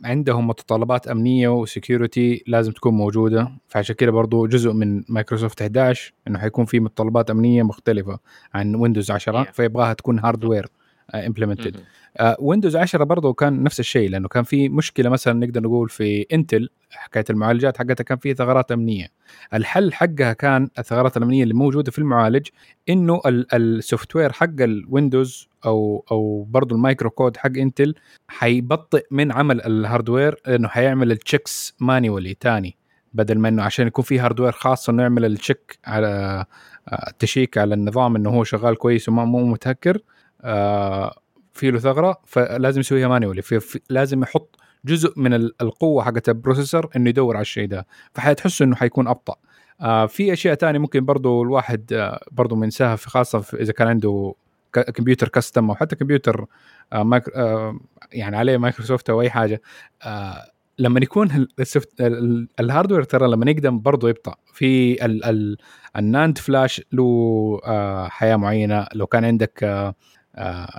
عندهم 0.05 0.47
متطلبات 0.49 1.09
أمنية 1.09 1.49
و 1.49 1.59
security 1.59 2.45
لازم 2.47 2.73
تكون 2.73 2.95
موجودة 2.95 3.51
فعشان 3.69 3.95
كده 3.95 4.11
برضو 4.11 4.47
جزء 4.47 4.73
من 4.73 5.05
مايكروسوفت 5.09 5.63
11 5.63 6.13
إنه 6.29 6.39
حيكون 6.39 6.65
في 6.65 6.81
متطلبات 6.81 7.31
أمنية 7.31 7.63
مختلفة 7.63 8.19
عن 8.55 8.75
ويندوز 8.75 9.11
10 9.11 9.45
Yeah. 9.45 9.51
فيبغاها 9.53 9.93
تكون 9.93 10.19
hardware 10.19 10.67
implemented. 11.15 11.77
ويندوز 12.41 12.77
10 12.77 13.05
برضه 13.05 13.33
كان 13.33 13.63
نفس 13.63 13.81
الشيء 13.81 14.11
لأنه 14.11 14.29
كان 14.29 14.43
في 14.45 14.69
مشكلة 14.69 15.11
مثلا 15.11 15.33
نقدر 15.47 15.63
نقول 15.63 15.89
في 15.89 16.27
انتل 16.33 16.69
حكاية 16.91 17.25
المعالجات 17.31 17.79
حقتها 17.79 18.05
كان 18.05 18.19
في 18.19 18.35
ثغرات 18.35 18.73
أمنية. 18.73 19.07
الحل 19.55 19.93
حقها 19.93 20.33
كان 20.33 20.69
الثغرات 20.79 21.17
الأمنية 21.17 21.43
اللي 21.43 21.55
موجودة 21.55 21.91
في 21.91 21.99
المعالج 21.99 22.47
إنه 22.89 23.21
ال- 23.27 23.55
ال 23.55 24.17
software 24.17 24.33
حق 24.33 24.61
الويندوز 24.61 25.49
أو 25.67 26.05
أو 26.13 26.47
برضه 26.51 26.77
ال 26.77 27.11
microcode 27.11 27.37
حق 27.37 27.51
انتل 27.57 27.95
حيبطئ 28.29 29.07
من 29.11 29.33
عمل 29.33 29.61
ال 29.61 29.69
hardware 29.69 30.37
لأنه 30.47 30.69
حيعمل 30.69 31.13
ال 31.13 31.22
checks 31.22 31.75
manually 31.81 32.35
تاني 32.35 32.77
بدل 33.15 33.39
ما 33.39 33.49
إنه 33.49 33.63
عشان 33.63 33.87
يكون 33.87 34.05
في 34.05 34.19
hardware 34.19 34.53
خاص 34.53 34.89
إنه 34.89 35.03
يعمل 35.03 35.25
ال 35.25 35.34
check 35.34 35.79
على 35.87 36.45
آه، 36.89 37.09
ال 37.11 37.19
check 37.19 37.59
على 37.59 37.75
النظام 37.75 38.17
إنه 38.17 38.31
هو 38.31 38.45
شغال 38.45 38.77
كويس 38.77 39.09
وما 39.09 39.25
مو 39.25 39.45
متهكر. 39.47 39.99
في 41.53 41.71
له 41.71 41.79
ثغرة 41.79 42.21
فلازم 42.27 42.81
يسويها 42.81 43.09
manually 43.09 43.43
لازم 43.91 44.23
يحط 44.23 44.57
جزء 44.85 45.13
من 45.17 45.35
ال- 45.35 45.55
القوة 45.63 46.05
حقت 46.05 46.29
ال 46.29 46.35
processor 46.35 46.91
إنه 46.97 47.11
يدور 47.11 47.37
على 47.37 47.43
الشيء 47.43 47.69
ده. 47.69 47.87
فحتحسوا 48.15 48.67
إنه 48.67 48.77
حيكون 48.77 49.09
أبطأ. 49.09 49.35
آه 49.81 50.07
في 50.07 50.33
أشياء 50.33 50.55
تانية 50.55 50.79
ممكن 50.79 51.05
برضو 51.05 51.43
الواحد 51.43 51.93
آه 51.93 52.21
برضو 52.33 52.57
منساها 52.57 52.97
في 52.97 53.11
خاصة 53.11 53.39
في 53.41 53.63
إذا 53.63 53.73
كان 53.73 53.89
عنده 53.89 54.35
كمبيوتر 54.73 55.29
custom 55.29 55.69
أو 55.71 55.75
حتى 55.77 55.97
كمبيوتر 55.97 56.47
آه 56.93 57.21
آه 57.35 57.81
يعني 58.13 58.37
عليه 58.37 58.57
مايكروسوفت 58.57 59.11
أو 59.11 59.21
أي 59.21 59.31
حاجة 59.31 59.63
آه 60.03 60.51
لما 60.79 61.01
يكون 61.03 61.47
ال 62.61 62.65
hardware 62.65 63.03
ترى 63.03 63.29
لما 63.29 63.51
يقدم 63.51 63.81
برضه 63.81 64.09
يبطأ. 64.09 64.35
في 64.53 65.05
ال 65.05 65.25
ال 65.25 65.57
ال 65.97 66.05
NAND 66.05 66.39
flash 66.39 66.83
له 66.93 67.61
آه 67.65 68.09
حياة 68.09 68.37
معينة. 68.37 68.87
لو 68.95 69.07
كان 69.07 69.25
عندك 69.25 69.65
آه 69.65 69.89
آه 69.89 69.95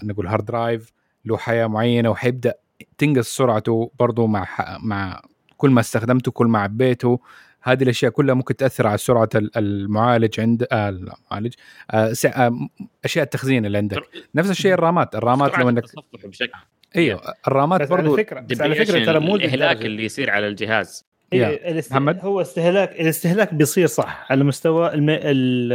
نقول 0.04 0.28
hard 0.28 0.46
drive 0.46 0.92
له 1.26 1.38
حياة 1.38 1.68
معينة 1.68 2.10
وحيبدأ 2.10 2.54
تنقص 2.98 3.36
سرعته 3.38 3.92
برضه 4.00 4.28
مع 4.28 4.48
مع 4.84 5.22
كل 5.58 5.70
ما 5.70 5.80
استخدمته 5.82 6.32
كل 6.32 6.48
ما 6.48 6.60
عبيته. 6.60 7.20
هذه 7.64 7.84
الأشياء 7.84 8.12
كلها 8.12 8.36
ممكن 8.36 8.56
تأثر 8.56 8.88
على 8.88 8.98
سرعة 8.98 9.30
ال- 9.36 9.58
المعالج 9.58 10.40
عند 10.40 10.68
آه 10.72 10.90
المعالج. 10.90 11.54
آه 11.92 12.14
آه 12.26 12.70
أشياء 13.06 13.24
التخزين 13.24 13.66
اللي 13.66 13.78
عندك. 13.78 14.04
نفس 14.36 14.50
الشيء 14.50 14.74
ال 14.74 14.81
RAMات. 14.81 15.16
الرامات 15.16 15.58
لو 15.58 15.70
انك 15.70 15.84
بشكل 16.24 16.52
أيوه. 16.96 17.22
الرامات 17.48 17.82
بس 17.82 17.92
على 17.92 18.02
برضو 18.02 18.18
فكرة 18.18 18.40
بس 18.40 18.62
على 18.62 18.76
فكرة 18.76 19.06
ترى 19.06 19.20
مو 19.20 19.36
الإهلاك. 19.36 19.86
اللي 19.86 20.06
يصير 20.06 20.30
على 20.30 20.48
الجهاز. 20.48 21.06
إيه، 21.34 21.72
الاست- 21.72 21.92
محمد؟ 21.92 22.20
هو 22.22 22.42
استهلاك 22.42 22.92
الاستهلاك 22.92 23.54
بيصير 23.54 23.88
صح. 23.88 24.26
على 24.32 24.44
مستوى 24.44 24.94
الم... 24.94 25.10
ال... 25.10 25.74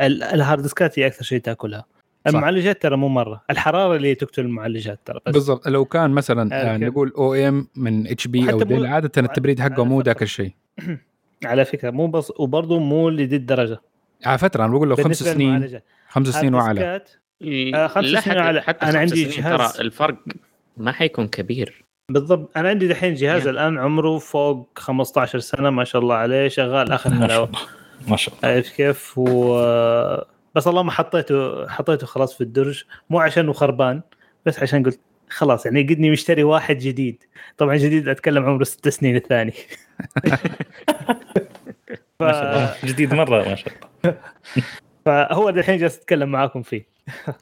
ال... 0.00 0.22
ال 0.22 0.30
hard 0.30 0.62
diskات 0.62 0.98
هي 0.98 1.06
أكثر 1.06 1.24
شيء 1.24 1.38
تأكلها. 1.40 1.84
المعالجات 2.26 2.82
ترى 2.82 2.96
مو 2.96 3.08
مرة. 3.08 3.42
الحرارة 3.50 3.96
اللي 3.96 4.14
تقتل 4.14 4.42
المعالجات 4.42 5.00
ترى 5.04 5.20
بالضبط. 5.26 5.68
لو 5.68 5.84
كان 5.84 6.10
مثلا 6.10 6.54
آه 6.54 6.72
okay. 6.72 6.84
نقول 6.84 7.12
OEM 7.18 7.66
من 7.76 8.06
HP 8.06 8.52
أو 8.52 8.62
Dell 8.62 8.86
عادة 8.86 9.12
التبريد 9.22 9.60
حقه 9.60 9.84
مو. 9.84 10.00
ذاك 10.00 10.22
الشيء. 10.22 10.52
على 11.44 11.64
فكرة 11.64 11.90
مو 11.90 12.06
بس 12.06 12.32
وبرضه 12.38 12.78
مو 12.78 13.08
لدي 13.08 13.36
الدرجة. 13.36 13.80
على 14.26 14.38
فترة 14.38 14.64
أنا 14.64 14.72
بقول 14.72 14.88
له 14.88 14.96
خمس 14.96 15.16
سنين. 15.22 15.80
خمس 16.08 16.28
سنين 16.28 16.54
وعلى. 16.54 17.00
آه، 17.74 17.86
خمس 17.86 18.04
لا 18.04 18.20
سنين 18.20 18.38
حتى, 18.42 18.60
على- 18.60 18.62
حتى 18.62 18.86
خمس 18.86 18.94
عندي 18.94 19.24
سنين 19.24 19.44
جهاز- 19.44 19.72
ترى 19.76 19.84
الفرق 19.84 20.16
ما 20.76 20.92
حيكون 20.92 21.28
كبير. 21.28 21.84
بالضبط. 22.08 22.50
أنا 22.56 22.68
عندي 22.68 22.88
دحين 22.88 23.14
جهاز 23.14 23.46
يا. 23.46 23.50
الآن 23.50 23.78
عمره 23.78 24.18
فوق 24.18 24.68
15 24.76 25.38
سنة 25.38 25.70
ما 25.70 25.84
شاء 25.84 26.02
الله 26.02 26.14
عليه 26.14 26.48
شغال 26.48 26.92
آخر 26.92 27.10
ما 27.10 27.16
شاء 27.18 27.26
حلاوة. 27.28 27.46
الله. 27.46 27.58
ما 28.08 28.16
شاء 28.16 28.34
الله. 28.34 28.54
عارف 28.54 28.68
كيف؟ 28.76 29.18
و 29.18 29.58
بس 30.54 30.66
الله 30.68 30.82
ما 30.82 30.90
حطيته 30.90 31.68
حطيته 31.68 32.06
خلاص 32.06 32.34
في 32.34 32.40
الدرج 32.40 32.84
مو 33.10 33.20
عشانه 33.20 33.52
خربان 33.52 34.02
بس 34.46 34.62
عشان 34.62 34.82
قلت 34.82 35.00
خلاص 35.28 35.66
يعني 35.66 35.82
قدني 35.82 36.10
مشتري 36.10 36.42
واحد 36.42 36.78
جديد. 36.78 37.24
طبعا 37.58 37.76
جديد 37.76 38.08
أتكلم 38.08 38.44
عمره 38.44 38.64
ست 38.64 38.88
سنين 38.88 39.16
الثاني. 39.16 39.52
ف... 42.18 42.22
ما 42.22 42.32
شاء 42.32 42.52
الله. 42.56 42.74
جديد 42.84 43.14
مرة 43.14 43.48
ما 43.48 43.54
شاء 43.54 43.74
الله. 44.04 44.16
فهو 45.04 45.48
الحين 45.48 45.78
جالس 45.78 45.96
اتكلم 45.98 46.28
معاكم 46.28 46.62
فيه. 46.62 46.86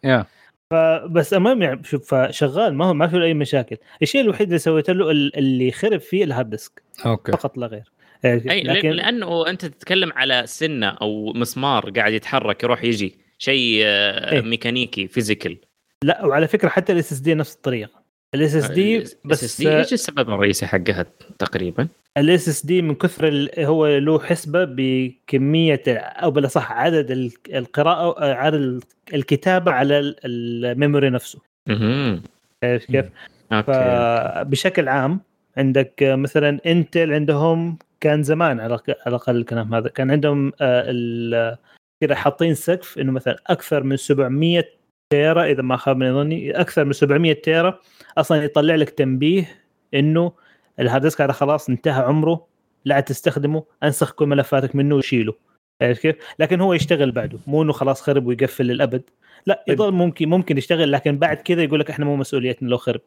yeah. 0.05 0.27
فبس 0.71 1.35
المهم 1.35 1.63
يعني 1.63 1.85
شوف 1.85 2.15
شغال 2.31 2.75
ما 2.75 2.85
هو 2.85 2.95
ما 2.95 3.07
في 3.07 3.23
أي 3.23 3.35
مشاكل. 3.35 3.77
الشيء 4.03 4.21
الوحيد 4.21 4.47
اللي 4.47 4.59
سويته 4.59 4.93
له 4.93 5.11
ال- 5.11 5.37
اللي 5.37 5.71
خرب 5.73 6.01
فيه 6.01 6.25
ال 6.25 6.30
hard 6.30 6.51
disk. 6.51 6.83
okay. 7.07 7.33
فقط 7.33 7.59
لا 7.59 7.67
غير. 7.67 7.91
أي 8.25 8.63
لكن. 8.63 8.91
لأنه 8.91 9.47
أنت 9.51 9.65
تتكلم 9.67 10.13
على 10.13 10.43
سنة 10.47 10.87
أو 10.89 11.33
مسمار 11.33 11.91
قاعد 11.91 12.13
يتحرك 12.13 12.63
يروح 12.65 12.85
يجي 12.85 13.15
شيء 13.39 13.81
آه، 13.85 14.33
إيه. 14.33 14.41
ميكانيكي 14.41 15.09
physical 15.09 15.57
لا 16.05 16.25
وعلى 16.27 16.49
فكرة 16.49 16.69
حتى 16.69 16.93
ال 16.93 17.13
SSD 17.13 17.35
نفس 17.35 17.55
الطريقة 17.55 17.91
ال 18.35 18.55
SSD 18.55 18.99
بس 18.99 19.17
بس 19.25 19.61
إيش 19.61 19.93
السبب 19.93 20.31
الرئيسي 20.31 20.67
حقها 20.67 21.07
تقريبا؟ 21.39 21.89
ال 22.19 22.49
SSD 22.49 22.83
من 22.83 22.95
كثر 22.95 23.49
هو 23.59 23.87
له 23.99 24.19
حسبة 24.21 24.65
بكمية 24.65 25.83
أو 25.89 26.31
بلا 26.31 26.49
صح 26.49 26.73
عدد 26.73 27.11
ال- 27.11 27.33
القراءة 27.55 28.19
آه، 28.23 28.35
عدد 28.35 28.55
ال- 28.55 28.81
الكتابة 29.15 29.73
على 29.73 29.99
ال- 29.99 30.17
ال 30.25 30.37
memory 30.37 31.11
نفسه 31.11 31.39
أها 31.69 32.21
كيف؟ 32.63 33.05
okay 33.53 33.73
فبشكل 33.73 34.89
عام 34.89 35.21
عندك 35.61 36.03
آه، 36.03 36.17
مثلا 36.17 36.61
Intel 36.67 37.13
عندهم 37.13 37.79
كان 38.01 38.23
زمان 38.23 38.61
على 38.61 38.79
الأقل 39.07 39.37
الكلام 39.37 39.75
هذا 39.75 39.89
كان 39.89 40.11
عندهم 40.11 40.53
آه، 40.61 41.59
كذا 42.01 42.15
حاطين 42.15 42.55
سقف 42.55 42.99
إنه 42.99 43.13
مثلا 43.13 43.37
أكثر 43.47 43.83
من 43.83 43.97
700 43.97 44.65
تيرا 45.13 45.45
إذا 45.45 45.63
ما 45.63 45.77
خاب 45.77 45.97
من 45.97 46.15
ظني 46.15 46.61
أكثر 46.61 46.85
من 46.85 46.93
700 46.93 47.33
تيرا 47.33 47.79
أصلا 48.19 48.45
يطلع 48.45 48.75
لك 48.75 48.91
تنبيه 48.91 49.49
إنه 49.95 50.33
ال 50.81 50.85
hard 50.85 51.03
disk 51.03 51.21
هذا 51.21 51.33
خلاص 51.33 51.69
انتهى 51.69 52.03
عمره 52.03 52.47
لا 52.85 53.01
تستخدمه 53.01 53.65
أنسخ 53.83 54.13
كل 54.13 54.27
ملفاتك 54.27 54.77
منه 54.77 54.95
وشيله 54.95 55.35
عرفت 55.83 56.01
كيف؟ 56.01 56.17
لكن 56.39 56.61
هو 56.61 56.75
يشتغل 56.75 57.13
بعده 57.13 57.39
مو 57.47 57.63
إنه 57.63 57.73
خلاص 57.73 58.03
خرب 58.03 58.27
ويقفل 58.27 58.65
للأبد 58.65 59.03
لا 59.47 59.65
طيب. 59.67 59.75
يضل 59.75 59.93
ممكن 59.93 60.29
ممكن 60.29 60.59
يشتغل 60.59 60.93
لكن 60.93 61.19
بعد 61.19 61.37
كذا 61.37 61.63
يقول 61.63 61.81
لك 61.81 61.91
إحنا 61.91 62.05
مو 62.05 62.17
مسؤوليتنا 62.17 62.69
لو 62.69 62.77
خرب 62.77 63.01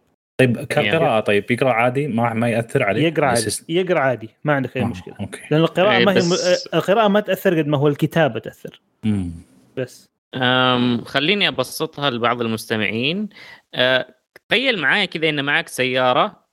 طيب 0.46 0.64
كقراءه 0.68 1.20
طيب 1.20 1.52
يقرأ 1.52 1.72
عادي 1.74 2.08
ما 2.08 2.34
ما 2.34 2.50
يأثر 2.50 2.84
عليه 2.84 3.04
يقرأ 3.08 3.26
عادي 3.26 3.52
يقرأ 3.70 4.00
عادي 4.00 4.30
ما 4.44 4.54
عندك 4.54 4.78
أي 4.78 4.82
آه، 4.82 4.86
مشكلة. 4.86 5.16
okay. 5.20 5.42
لأن 5.52 5.62
القراءة 5.62 5.98
إيه، 5.98 6.06
ما 6.06 6.12
هي 6.12 6.16
بس- 6.16 6.68
القراءة 6.74 7.08
ما 7.08 7.20
تأثر 7.20 7.58
قد 7.58 7.68
ما 7.68 7.78
هو 7.78 7.88
الكتابة 7.88 8.40
تأثر. 8.40 8.82
مم. 9.04 9.32
بس. 9.78 10.10
أم 10.36 11.04
خليني 11.04 11.48
أبسطها 11.48 12.10
لبعض 12.10 12.42
المستمعين. 12.42 13.30
أه، 13.76 14.16
تخيل 14.50 14.80
معايا 14.80 15.06
كذا 15.06 15.30
إن 15.30 15.46
معك 15.46 15.68
سيارة 15.68 16.44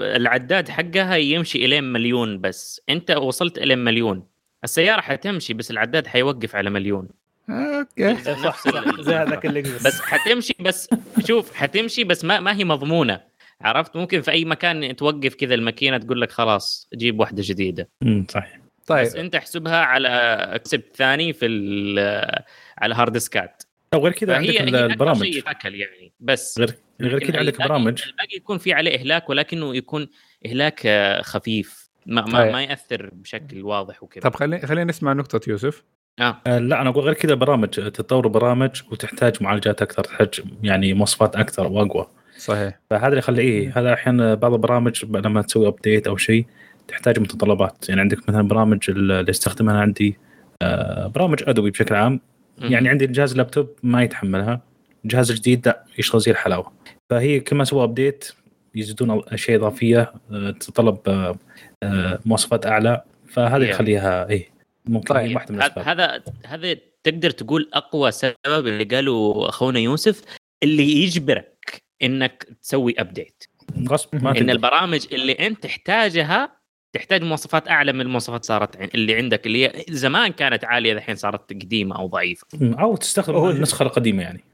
العداد 0.00 0.68
حقها 0.68 1.16
يمشي 1.16 1.64
إلين 1.64 1.84
مليون 1.84 2.40
بس. 2.40 2.80
أنت 2.88 3.10
وصلت 3.10 3.58
إلين 3.58 3.78
مليون. 3.78 4.26
السيارة 4.64 5.00
حتمشي 5.00 5.54
بس 5.54 5.70
العداد 5.70 6.06
حيوقف 6.06 6.56
على 6.56 6.70
مليون. 6.70 7.08
أوكي. 7.50 8.12
نفس 8.46 8.66
ال- 8.66 9.04
زي 9.04 9.14
هذاك 9.14 9.46
اللي. 9.46 9.62
بس 9.62 10.00
حتمشي 10.00 10.54
بس 10.60 10.88
شوف 11.26 11.54
حتمشي 11.54 12.04
بس 12.04 12.24
ما 12.24 12.40
ما 12.40 12.56
هي 12.56 12.64
مضمونة. 12.64 13.20
عرفت؟ 13.60 13.96
ممكن 13.96 14.20
في 14.20 14.30
أي 14.30 14.44
مكان 14.44 14.96
توقف 14.96 15.34
كذا 15.34 15.54
الماكينة 15.54 15.98
تقول 15.98 16.20
لك 16.20 16.30
خلاص 16.30 16.88
جيب 16.94 17.20
واحدة 17.20 17.42
جديدة. 17.46 17.88
مم. 18.00 18.26
صحيح. 18.30 18.58
طيب. 18.86 19.06
بس 19.06 19.14
أنت 19.16 19.34
احسبها 19.34 19.76
على 19.76 20.08
aspect 20.54 20.96
ثاني 20.96 21.32
في 21.32 21.46
ال- 21.46 22.42
على 22.78 22.94
hard 22.94 23.12
diskات 23.12 23.62
أو 23.94 24.04
غير 24.04 24.12
كذا 24.12 24.36
عندك 24.36 24.50
هي 24.50 24.60
البرامج. 24.86 25.22
شيء 25.24 25.38
يتأكل 25.38 25.74
يعني. 25.74 26.12
بس 26.20 26.58
غير 26.58 26.74
غير 27.00 27.18
كذا 27.18 27.38
عندك 27.38 27.58
برامج. 27.58 28.02
الباقي 28.06 28.36
يكون 28.36 28.58
في 28.58 28.72
عليه 28.72 28.94
إهلاك 28.98 29.30
ولكنه 29.30 29.76
يكون 29.76 30.08
إهلاك 30.46 30.80
آه، 30.86 31.22
خفيف. 31.22 31.88
ما 32.06 32.20
ما, 32.22 32.32
طيب. 32.32 32.52
ما 32.52 32.62
يأثر 32.62 33.10
بشكل 33.12 33.62
واضح 33.62 34.02
وكذا. 34.02 34.22
طب 34.22 34.34
خلينا 34.34 34.66
خلينا 34.66 34.84
نسمع 34.84 35.12
نقطة 35.12 35.40
يوسف. 35.50 35.82
آه. 36.20 36.40
آه، 36.46 36.58
لا 36.58 36.80
أنا 36.80 36.90
أقول 36.90 37.04
غير 37.04 37.14
كذا 37.14 37.34
برامج. 37.34 37.68
تطور 37.68 38.28
برامج 38.28 38.82
وتحتاج 38.92 39.42
معالجات 39.42 39.82
أكثر 39.82 40.04
تحتاج 40.04 40.40
يعني 40.62 40.94
مواصفات 40.94 41.36
أكثر 41.36 41.66
وأقوى. 41.66 42.06
صحيح. 42.38 42.78
فهذا 42.90 43.06
اللي 43.06 43.18
يخلي 43.18 43.42
إيه 43.42 43.78
هذا 43.78 43.92
أحيانا 43.92 44.34
بعض 44.34 44.52
البرامج 44.52 45.04
لما 45.04 45.42
تسوي 45.42 45.68
update 45.68 46.06
أو 46.06 46.16
شيء 46.16 46.46
تحتاج 46.88 47.20
متطلبات. 47.20 47.88
يعني 47.88 48.00
عندك 48.00 48.28
مثلا 48.28 48.48
برامج 48.48 48.78
اللي 48.88 49.30
أستخدمها 49.30 49.80
عندي 49.80 50.16
آه، 50.62 51.06
برامج 51.06 51.42
ادوبي 51.46 51.70
بشكل 51.70 51.94
عام. 51.94 52.20
يعني 52.58 52.88
عندي 52.88 53.06
جهاز 53.06 53.36
لابتوب 53.36 53.68
ما 53.82 54.02
يتحملها. 54.02 54.60
الجهاز 55.04 55.30
الجديد 55.30 55.66
لا 55.68 55.84
يشتغل 55.98 56.20
زي 56.20 56.30
الحلاوة. 56.30 56.72
فهي 57.10 57.40
كل 57.40 57.56
ما 57.56 57.64
سووا 57.64 57.84
ابديت 57.84 58.32
يزيدون 58.74 59.22
أشياء 59.28 59.58
إضافية 59.58 60.12
آه، 60.32 60.50
تتطلب 60.50 60.98
آه، 61.06 61.36
آه، 61.82 62.18
مواصفات 62.26 62.66
أعلى. 62.66 63.02
فهذا. 63.28 63.64
يخليها 63.64 64.28
إيه 64.28 64.53
ممكن 64.88 65.14
طيب، 65.14 65.34
واحدة 65.34 65.54
من 65.54 65.62
هذا- 65.62 65.66
الأسباب. 65.72 65.88
هذا 65.88 66.22
هذا 66.46 66.76
تقدر 67.04 67.30
تقول 67.30 67.70
أقوى 67.74 68.10
سبب 68.10 68.66
اللي 68.66 68.84
قاله 68.84 69.48
أخونا 69.48 69.78
يوسف 69.78 70.22
اللي 70.62 71.02
يجبرك 71.02 71.76
إنك 72.02 72.46
تسوي 72.62 72.94
ابديت 72.98 73.44
غصب 73.88 74.22
ما 74.24 74.30
إن 74.30 74.34
تقدر. 74.36 74.52
البرامج 74.52 75.06
اللي 75.12 75.32
أنت 75.32 75.62
تحتاجها 75.62 76.56
تحتاج 76.94 77.22
مواصفات 77.22 77.68
أعلى 77.68 77.92
من 77.92 78.00
المواصفات 78.00 78.44
صارت 78.44 78.94
اللي 78.94 79.14
عندك 79.16 79.46
اللي 79.46 79.66
هي 79.66 79.84
زمان 79.90 80.32
كانت 80.32 80.64
عالية 80.64 80.92
الحين 80.92 81.16
صارت 81.16 81.50
قديمة 81.52 81.96
أو 81.98 82.06
ضعيفة. 82.06 82.46
أو 82.62 82.96
تستخدم 82.96 83.34
هو- 83.36 83.50
النسخه 83.50 83.82
القديمة 83.82 84.22
يعني. 84.22 84.44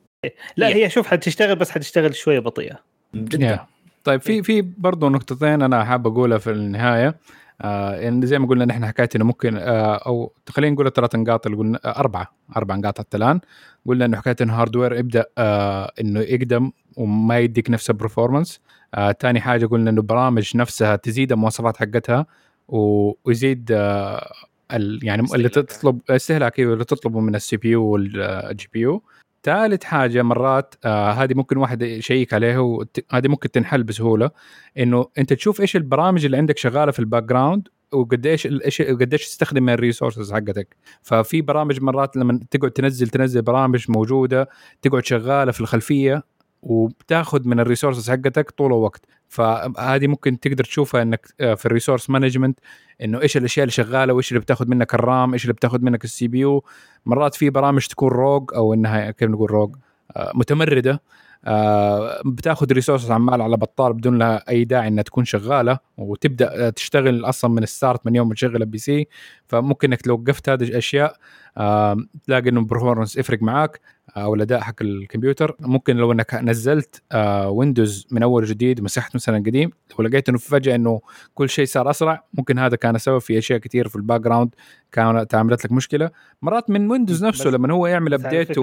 لا 0.56 0.68
هي- 0.68 0.84
هي 0.84 0.90
شوف 0.90 1.06
حتشتغل 1.06 1.56
بس 1.56 1.70
حتشتغل 1.70 2.14
شوية 2.14 2.38
بطيئة. 2.38 2.80
جدا. 3.14 3.56
Yeah. 3.56 3.60
طيب 4.04 4.20
في 4.20 4.42
في 4.42 4.62
برضه 4.62 5.08
نقطتين 5.08 5.62
أنا 5.62 5.84
حاب 5.84 6.06
أقولها 6.06 6.38
في 6.38 6.50
النهاية. 6.50 7.14
آه 7.60 8.08
إن 8.08 8.26
زي 8.26 8.38
ما 8.38 8.46
قلنا 8.46 8.64
نحن 8.64 8.86
حكاية 8.86 9.08
إنه 9.16 9.24
ممكن 9.24 9.56
آه 9.56 9.94
أو 10.06 10.32
خلينا 10.48 10.74
نقول 10.74 10.86
الثلاث 10.86 11.14
نقاط 11.14 11.46
اللي 11.46 11.58
قلنا 11.58 11.80
آه 11.84 11.98
أربعة 12.00 12.26
أربع 12.56 12.76
نقاط 12.76 12.98
حتى 12.98 13.16
الآن. 13.16 13.40
قلنا 13.86 14.04
إنه 14.04 14.16
حكاية 14.16 14.36
إنه 14.42 14.54
hardware 14.54 14.92
يبدأ 14.94 15.24
آه 15.38 15.92
إنه 16.00 16.20
يقدم 16.20 16.72
وما 16.96 17.38
يديك 17.38 17.70
نفس 17.70 17.90
ال 17.90 17.96
performance 17.96 18.60
آه 18.94 19.12
تاني 19.12 19.40
حاجة 19.40 19.66
قلنا 19.66 19.90
إنه 19.90 20.02
برامج 20.02 20.56
نفسها 20.56 20.96
تزيد 20.96 21.32
المواصفات 21.32 21.76
حقتها 21.76 22.26
ويزيد 22.68 23.68
آه 23.72 24.32
ال 24.72 25.00
يعني 25.02 25.22
اللي. 25.34 25.48
تطلب 25.48 26.00
استهلاك 26.10 26.60
اللي 26.60 26.84
تطلبه 26.84 27.20
من 27.20 27.34
السي 27.34 27.56
بي 27.56 27.68
يو 27.70 27.84
وال 27.84 28.68
GPU 28.72 29.02
ثالث 29.42 29.85
حاجة 29.85 30.22
مرات 30.22 30.74
آه 30.85 31.11
هذه 31.11 31.35
ممكن 31.35 31.57
واحد 31.57 31.83
يشيك 31.83 32.35
عليها 32.35 32.59
وهذه 32.59 33.29
ممكن 33.29 33.50
تنحل 33.50 33.83
بسهولة 33.83 34.31
إنه 34.79 35.07
أنت 35.18 35.33
تشوف 35.33 35.61
إيش 35.61 35.76
البرامج 35.76 36.24
اللي 36.24 36.37
عندك 36.37 36.59
شغالة 36.59 36.92
في 36.92 36.98
ال 36.98 37.22
background 37.22 37.68
وقديش 37.92 38.46
إيش 38.46 38.83
قديش 38.83 39.29
تستخدم 39.29 39.62
من 39.62 39.72
ال 39.72 39.78
resources 39.78 40.32
حقتك. 40.33 40.76
ففي 41.03 41.42
برامج 41.42 41.83
مرات 41.83 42.16
لما 42.16 42.40
تقعد 42.50 42.70
تنزل 42.70 43.09
تنزل 43.09 43.42
برامج 43.42 43.87
موجودة 43.88 44.48
تقعد 44.83 45.05
شغالة 45.05 45.53
في 45.53 45.61
الخلفية 45.61 46.22
وبتاخذ 46.62 47.48
من 47.48 47.60
ال 47.60 47.65
resources 47.65 48.10
حقتك 48.10 48.50
طول 48.50 48.66
الوقت. 48.66 49.06
فهذه 49.28 50.06
ممكن 50.06 50.40
تقدر 50.40 50.64
تشوفها 50.64 51.02
إنك 51.02 51.26
آه، 51.40 51.54
في 51.54 51.66
ال 51.66 51.71
resource 51.71 52.10
management 52.10 52.58
إنه 53.02 53.20
إيش 53.20 53.36
الأشياء 53.36 53.64
اللي 53.64 53.72
شغالة 53.72 54.12
وإيش 54.12 54.32
اللي 54.32 54.40
بتاخذ 54.40 54.68
منك 54.68 54.94
ال 54.94 55.04
RAM 55.04 55.32
إيش 55.32 55.44
اللي 55.44 55.52
بتاخذ 55.54 55.80
منك 55.82 56.04
ال 56.04 56.28
CPU 56.28 56.64
مرات 57.06 57.34
في 57.34 57.50
برامج 57.50 57.86
تكون 57.86 58.08
rogue 58.08 58.50
أو 58.54 58.74
إنها 58.74 59.10
كيف 59.10 59.30
نقول 59.30 59.50
rogue 59.50 59.76
آه، 60.16 60.32
متمردة. 60.34 61.02
بتاخذ 62.24 62.72
resources 62.72 63.10
عمال 63.10 63.42
على 63.42 63.56
بطال 63.56 63.92
بدون 63.92 64.18
لها 64.18 64.44
أي 64.48 64.64
داعي 64.64 64.88
إنها 64.88 65.02
تكون 65.02 65.24
شغالة. 65.24 65.78
وتبدأ 65.98 66.66
آه، 66.66 66.70
تشتغل 66.70 67.24
أصلا 67.24 67.50
من 67.50 67.62
ال 67.62 67.70
start 67.70 68.06
من 68.06 68.14
يوم 68.16 68.28
ما 68.28 68.34
تشغل 68.34 68.56
ال 68.56 68.78
PC 68.78 69.08
فممكن 69.46 69.92
إنك 69.92 70.08
لو 70.08 70.14
وقفت 70.14 70.48
هذه 70.48 70.62
الأشياء 70.62 71.16
تلاقي 72.26 72.48
إنه 72.48 72.60
ال 72.60 72.65
performance 72.65 73.16
يفرق 73.16 73.42
معاك. 73.42 73.80
أو 74.16 74.34
الأداء 74.34 74.60
حق 74.60 74.74
الكمبيوتر. 74.80 75.56
ممكن 75.60 75.96
لو 75.96 76.12
إنك 76.12 76.34
نزلت 76.34 77.02
Windows 77.46 78.06
من 78.10 78.22
أول 78.22 78.44
جديد 78.44 78.80
مسحت 78.80 79.14
مثلا 79.14 79.38
قديم 79.38 79.70
لو 79.98 80.04
لقيت 80.04 80.28
إنه 80.28 80.38
فجأة 80.38 80.74
إنه 80.74 81.00
كل 81.34 81.48
شيء 81.48 81.64
صار 81.64 81.90
أسرع 81.90 82.24
ممكن 82.34 82.58
هذا 82.58 82.76
كان 82.76 82.98
سبب 82.98 83.18
في 83.18 83.38
أشياء 83.38 83.58
كثير 83.58 83.88
في 83.88 83.96
ال 83.96 84.20
background 84.20 84.54
كانت 84.92 85.34
عملت 85.34 85.64
لك 85.64 85.72
مشكلة. 85.72 86.10
مرات 86.42 86.70
من 86.70 86.90
Windows 86.90 87.24
نفسه 87.24 87.50
لما 87.50 87.74
هو 87.74 87.86
يعمل 87.86 88.14
update. 88.14 88.58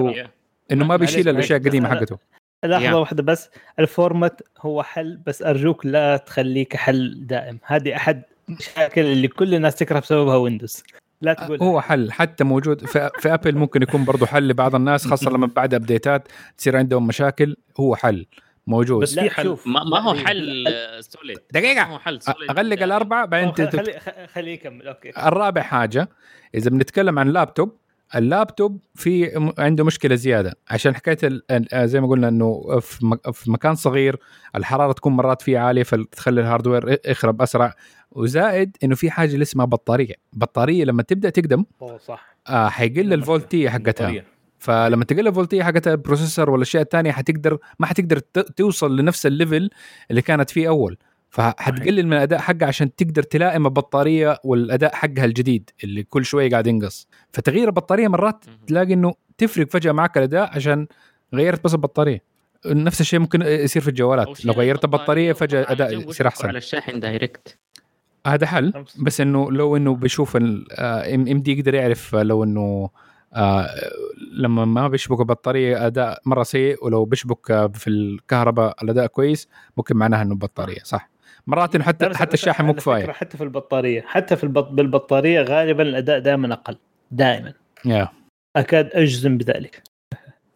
إنه 0.72 0.84
ما 0.84 0.96
بيشيل 0.96 1.28
الأشياء 1.28 1.58
القديمة 1.58 1.88
حقته. 1.88 2.18
لحظة 2.64 2.90
Yeah. 2.90 2.94
واحدة 2.94 3.22
بس. 3.22 3.50
ال 3.78 3.87
format 3.87 4.40
هو 4.60 4.82
حل 4.82 5.20
بس 5.26 5.42
أرجوك 5.42 5.86
لا 5.86 6.16
تخليه 6.16 6.64
كحل 6.64 7.26
دائم. 7.26 7.58
هذه 7.64 7.96
أحد 7.96 8.22
المشاكل 8.48 9.00
اللي 9.00 9.28
كل 9.28 9.54
الناس 9.54 9.74
تكره 9.74 9.98
بسببها 9.98 10.36
Windows 10.36 10.82
لا 11.20 11.32
تقول 11.32 11.58
هو 11.62 11.80
حل 11.80 12.12
حتى 12.12 12.44
موجود 12.44 12.86
في, 12.86 13.10
في 13.18 13.34
Apple 13.34 13.56
ممكن 13.56 13.82
يكون 13.82 14.04
برضه 14.04 14.26
حل 14.26 14.48
لبعض 14.48 14.74
الناس 14.74 15.06
خاصة 15.06 15.30
لما 15.30 15.46
بعد 15.56 15.74
updateات 15.74 16.28
تصير 16.58 16.76
عندهم 16.76 17.06
مشاكل 17.06 17.56
هو 17.80 17.96
حل 17.96 18.26
موجود. 18.66 19.02
بس 19.02 19.18
في 19.18 19.30
حل. 19.30 19.42
شوف 19.42 19.66
ما, 19.66 19.84
ما 19.84 19.98
هو 20.00 20.12
لا، 20.12 20.26
حل 20.26 20.64
آه، 20.68 21.00
solid. 21.00 21.38
دقيقة. 21.52 21.84
ما 21.88 21.94
هو 21.94 21.98
حل 21.98 22.22
solid. 22.22 22.50
أغلق 22.50 22.82
الأربعة 22.82 23.26
بعدين 23.26 23.52
خلي 23.52 23.70
خلي- 23.70 24.00
خليه 24.34 24.52
يكمل 24.52 24.88
okay. 24.88 25.10
الرابع 25.26 25.62
حاجة 25.62 26.08
إذا 26.54 26.70
بنتكلم 26.70 27.18
عن 27.18 27.28
laptop 27.28 27.76
ال 28.14 28.23
laptop 28.23 28.80
في 28.94 29.30
عنده 29.58 29.84
مشكلة 29.84 30.14
زيادة. 30.14 30.54
عشان 30.70 30.94
حكايه 30.94 31.18
ال- 31.24 31.42
ال- 31.50 31.88
زي 31.88 32.00
ما 32.00 32.06
قلنا 32.08 32.28
إنه 32.28 32.78
في 32.80 33.06
مك- 33.06 33.30
في 33.30 33.50
مكان 33.50 33.74
صغير 33.74 34.16
الحرارة 34.56 34.92
تكون 34.92 35.12
مرات 35.12 35.42
فيه 35.42 35.58
عالية 35.58 35.82
فتخلي 35.82 36.40
ال 36.40 36.46
hardware 36.46 36.98
يخرب 37.06 37.42
أسرع. 37.42 37.74
وزائد 38.18 38.76
إنه 38.84 38.94
في 38.94 39.10
حاجة 39.10 39.32
اللي 39.32 39.42
اسمها 39.42 39.66
بطارية. 39.66 40.14
بطارية 40.32 40.84
لما 40.84 41.02
تبدأ 41.02 41.30
تقدم 41.30 41.64
أوه 41.82 41.98
صح. 41.98 42.36
آه 42.48 42.68
حيقل 42.68 43.12
الفولتية 43.12 43.68
حقتها. 43.68 44.24
فلما 44.58 45.04
تقل 45.04 45.28
الفولتية 45.28 45.62
حقتها 45.62 45.92
ال 45.92 45.98
processor 45.98 46.50
والاشياء 46.50 46.82
الثانية 46.82 47.12
حتقدر 47.12 47.58
ما 47.78 47.86
حتقدر 47.86 48.18
توصل 48.56 48.96
لنفس 48.96 49.26
ال 49.26 49.33
level 49.33 49.70
اللي 50.10 50.22
كانت 50.22 50.50
فيه 50.50 50.68
أول. 50.68 50.98
فحتقلل 51.30 52.06
من 52.06 52.12
الأداء 52.12 52.38
حقها 52.38 52.66
عشان 52.66 52.94
تقدر 52.94 53.22
تلائم 53.22 53.66
البطارية 53.66 54.38
والأداء 54.44 54.94
حقها 54.94 55.24
الجديد 55.24 55.70
اللي 55.84 56.02
كل 56.02 56.24
شوية 56.24 56.50
قاعد 56.50 56.66
ينقص. 56.66 57.08
فتغيير 57.32 57.68
البطارية 57.68 58.08
مرات 58.08 58.44
تلاقي 58.66 58.92
إنه 58.92 59.14
تفرق 59.38 59.70
فجأة 59.70 59.92
معك 59.92 60.18
الأداء 60.18 60.50
عشان 60.56 60.86
غيرت 61.34 61.64
بس 61.64 61.74
البطارية. 61.74 62.22
نفس 62.66 63.00
الشيء 63.00 63.18
ممكن 63.20 63.42
يصير 63.42 63.82
في 63.82 63.88
الجوالات. 63.88 64.44
لو 64.44 64.52
غيرت 64.52 64.84
البطارية 64.84 65.32
فجأة 65.32 65.60
وطلع 65.60 65.72
أداء 65.72 65.92
الجو 65.92 66.10
يصير 66.10 66.26
أحسن. 66.28 66.48
على 66.48 66.58
الشاحن 66.58 67.00
direct 67.00 67.58
هذا 68.28 68.46
حل. 68.46 68.84
بس 68.98 69.20
إنه 69.20 69.52
لو 69.52 69.76
إنه 69.76 69.94
بيشوف 69.94 70.36
ام 70.36 71.24
دي 71.24 71.58
يقدر 71.58 71.74
يعرف 71.74 72.14
لو 72.14 72.44
إنه 72.44 72.90
آه 73.34 73.68
لما 74.32 74.64
ما 74.64 74.88
بيشبك 74.88 75.20
البطاريه 75.20 75.86
أداء 75.86 76.20
مرة 76.26 76.42
سيء 76.42 76.84
ولو 76.84 77.04
بيشبك 77.04 77.50
آه، 77.50 77.66
في 77.66 77.90
الكهرباء 77.90 78.76
الأداء 78.82 79.06
كويس 79.06 79.48
ممكن 79.76 79.96
معناها 79.96 80.22
إنه 80.22 80.32
البطاريه 80.32 80.78
صح؟ 80.84 81.10
مرات 81.46 81.74
إنه 81.74 81.84
حتى 81.84 82.14
حتى 82.14 82.34
الشاحن 82.34 82.64
مو 82.64 82.74
كفاية. 82.74 83.12
حتى 83.12 83.36
في 83.36 83.44
البطارية. 83.44 84.00
حتى 84.06 84.36
في 84.36 84.44
البط... 84.44 84.68
بالبطارية 84.70 85.40
غالبا 85.40 85.82
الأداء 85.82 86.18
دائما 86.18 86.52
أقل. 86.54 86.76
دائما. 87.10 87.52
يا 87.84 88.08
أكاد 88.56 88.90
أجزم 88.92 89.38
بذلك. 89.38 89.82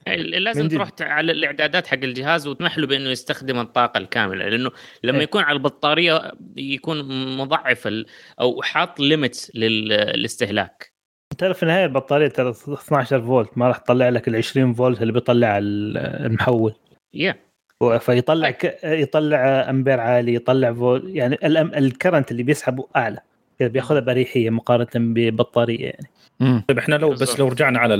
لازم 0.06 0.62
من 0.62 0.68
جد. 0.68 0.74
تروح 0.74 0.90
على 1.00 1.32
الإعدادات 1.32 1.86
حق 1.86 1.94
الجهاز 2.02 2.46
وتسمح 2.46 2.78
له 2.78 2.86
بأنه 2.86 3.10
يستخدم 3.10 3.58
الطاقة 3.58 3.98
الكاملة 3.98 4.48
لأنه 4.48 4.70
لما 5.04 5.16
إيه. 5.18 5.24
يكون 5.24 5.42
على 5.42 5.56
البطارية 5.56 6.32
يكون 6.56 7.02
مضعف 7.36 7.86
ال- 7.86 8.06
أو 8.40 8.62
حاط 8.62 9.00
limits 9.00 9.56
للاستهلاك 9.56 10.92
ترى 11.38 11.54
في 11.54 11.62
النهاية 11.62 11.84
البطارية 11.84 12.28
ترى 12.28 12.50
12 12.50 13.22
فولت 13.22 13.58
ما 13.58 13.68
راح 13.68 13.76
تطلع 13.78 14.08
لك 14.08 14.28
ال 14.28 14.36
20 14.36 14.74
فولت 14.74 15.02
اللي 15.02 15.12
بيطلع 15.12 15.58
ال- 15.58 15.96
المحول 15.98 16.74
يا 17.14 17.34
و- 17.80 17.98
فيطلع. 17.98 18.50
ك... 18.50 18.78
يطلع 18.84 19.36
أمبير 19.70 20.00
عالي 20.00 20.34
يطلع 20.34 20.72
فولت 20.72 21.04
يعني 21.06 21.34
الأم... 21.34 21.74
ال 21.74 21.81
current 21.81 22.30
اللي 22.30 22.42
بيسحبه 22.42 22.88
أعلى 22.96 23.18
بياخذها 23.60 24.00
باريحيه 24.00 24.50
مقارنة 24.50 24.88
ببطارية 24.94 25.84
يعني 25.84 26.06
مم. 26.42 26.62
طيب 26.68 26.78
إحنا 26.78 26.94
لو 26.94 27.10
بس. 27.10 27.40
لو 27.40 27.48
رجعنا 27.48 27.78
على 27.78 27.96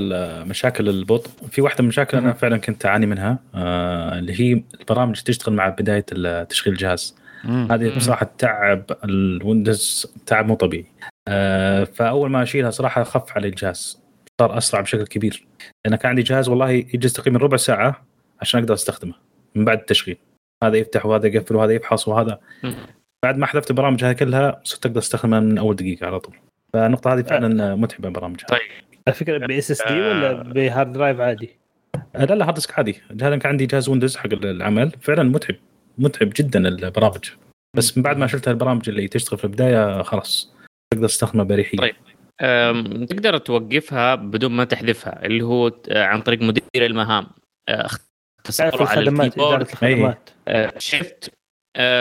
مشاكل 0.47 0.89
البطء 0.89 1.29
في 1.51 1.61
واحدة 1.61 1.77
من 1.79 1.85
المشاكل 1.85 2.17
أنا. 2.17 2.33
فعلا 2.33 2.57
كنت 2.57 2.85
أعاني 2.85 3.05
منها 3.05 3.39
آه 3.55 4.19
اللي 4.19 4.41
هي 4.41 4.63
البرامج 4.79 5.21
تشتغل 5.21 5.55
مع 5.55 5.69
بداية 5.69 6.05
تشغيل 6.43 6.73
الجهاز 6.73 7.15
مم. 7.43 7.67
هذه. 7.71 7.95
بصراحة 7.97 8.31
تعب 8.37 8.83
الويندوز 9.03 10.13
تعب 10.25 10.47
مو 10.47 10.55
طبيعي 10.55 10.85
آه 11.27 11.83
فأول 11.83 12.29
ما 12.29 12.43
أشيلها 12.43 12.69
صراحة 12.71 13.03
خف 13.03 13.31
على 13.37 13.47
الجهاز 13.47 13.99
صار 14.41 14.57
أسرع 14.57 14.81
بشكل 14.81 15.07
كبير 15.07 15.45
لأن 15.85 15.95
كان 15.95 16.09
عندي 16.09 16.21
جهاز 16.21 16.49
والله 16.49 16.69
يجلس 16.69 17.13
تقريبا 17.13 17.39
ربع 17.39 17.57
ساعة 17.57 18.05
عشان 18.41 18.59
أقدر 18.59 18.73
أستخدمه 18.73 19.13
من 19.55 19.65
بعد 19.65 19.79
التشغيل 19.79 20.17
هذا 20.63 20.77
يفتح 20.77 21.05
وهذا 21.05 21.27
يقفل 21.27 21.55
وهذا 21.55 21.71
يفحص 21.73 22.07
وهذا 22.07 22.39
مم. 22.63 22.75
بعد 23.23 23.37
ما 23.37 23.45
حذفت 23.45 23.69
البرامج 23.69 24.03
هذه 24.03 24.13
كلها 24.13 24.61
صرت 24.63 24.85
أقدر 24.85 24.99
أستخدمها 24.99 25.39
من 25.39 25.57
أول 25.57 25.75
دقيقة 25.75 26.07
على 26.07 26.19
طول 26.19 26.35
فالنقطة 26.73 27.13
هذه 27.13 27.21
فعلا 27.21 27.75
متعبة 27.75 28.07
البرامج 28.07 28.41
طيب. 28.45 28.59
الفكرة 29.07 29.47
ب 29.47 29.51
SSD 29.51 30.01
ولا 30.01 30.33
ب 30.33 30.45
hard 30.45 30.93
drive 30.93 31.19
عادي؟ 31.19 31.49
آه، 32.15 32.25
لا 32.25 32.33
لا 32.33 32.45
hard 32.45 32.53
disk 32.53 32.77
عادي. 32.77 33.01
هذا 33.11 33.37
كان 33.37 33.51
عندي 33.51 33.65
جهاز 33.65 33.89
ويندوز 33.89 34.17
حق 34.17 34.33
العمل. 34.33 34.91
فعلا 35.01 35.23
متعب 35.23 35.55
متعب 35.97 36.29
جدا 36.35 36.67
البرامج. 36.67 37.29
بس 37.77 37.97
من 37.97 38.03
بعد 38.03 38.17
ما 38.17 38.27
شلت 38.27 38.47
البرامج 38.47 38.89
اللي 38.89 39.07
تشتغل 39.07 39.39
في 39.39 39.43
البداية 39.43 40.01
خلاص. 40.01 40.53
تقدر 40.93 41.07
تستخدمها 41.07 41.45
باريحيه 41.45 41.77
طيب. 41.77 41.95
تقدر 43.09 43.37
توقفها 43.37 44.15
بدون 44.15 44.51
ما 44.51 44.63
تحذفها 44.63 45.25
اللي 45.25 45.43
هو 45.43 45.71
عن 45.91 46.21
طريق 46.21 46.41
مدير 46.41 46.63
المهام. 46.75 47.27
اختصاره 47.69 48.87
على 48.87 48.99
الخدمات 48.99 49.37
الخدمات. 49.37 50.29
أه، 50.47 50.73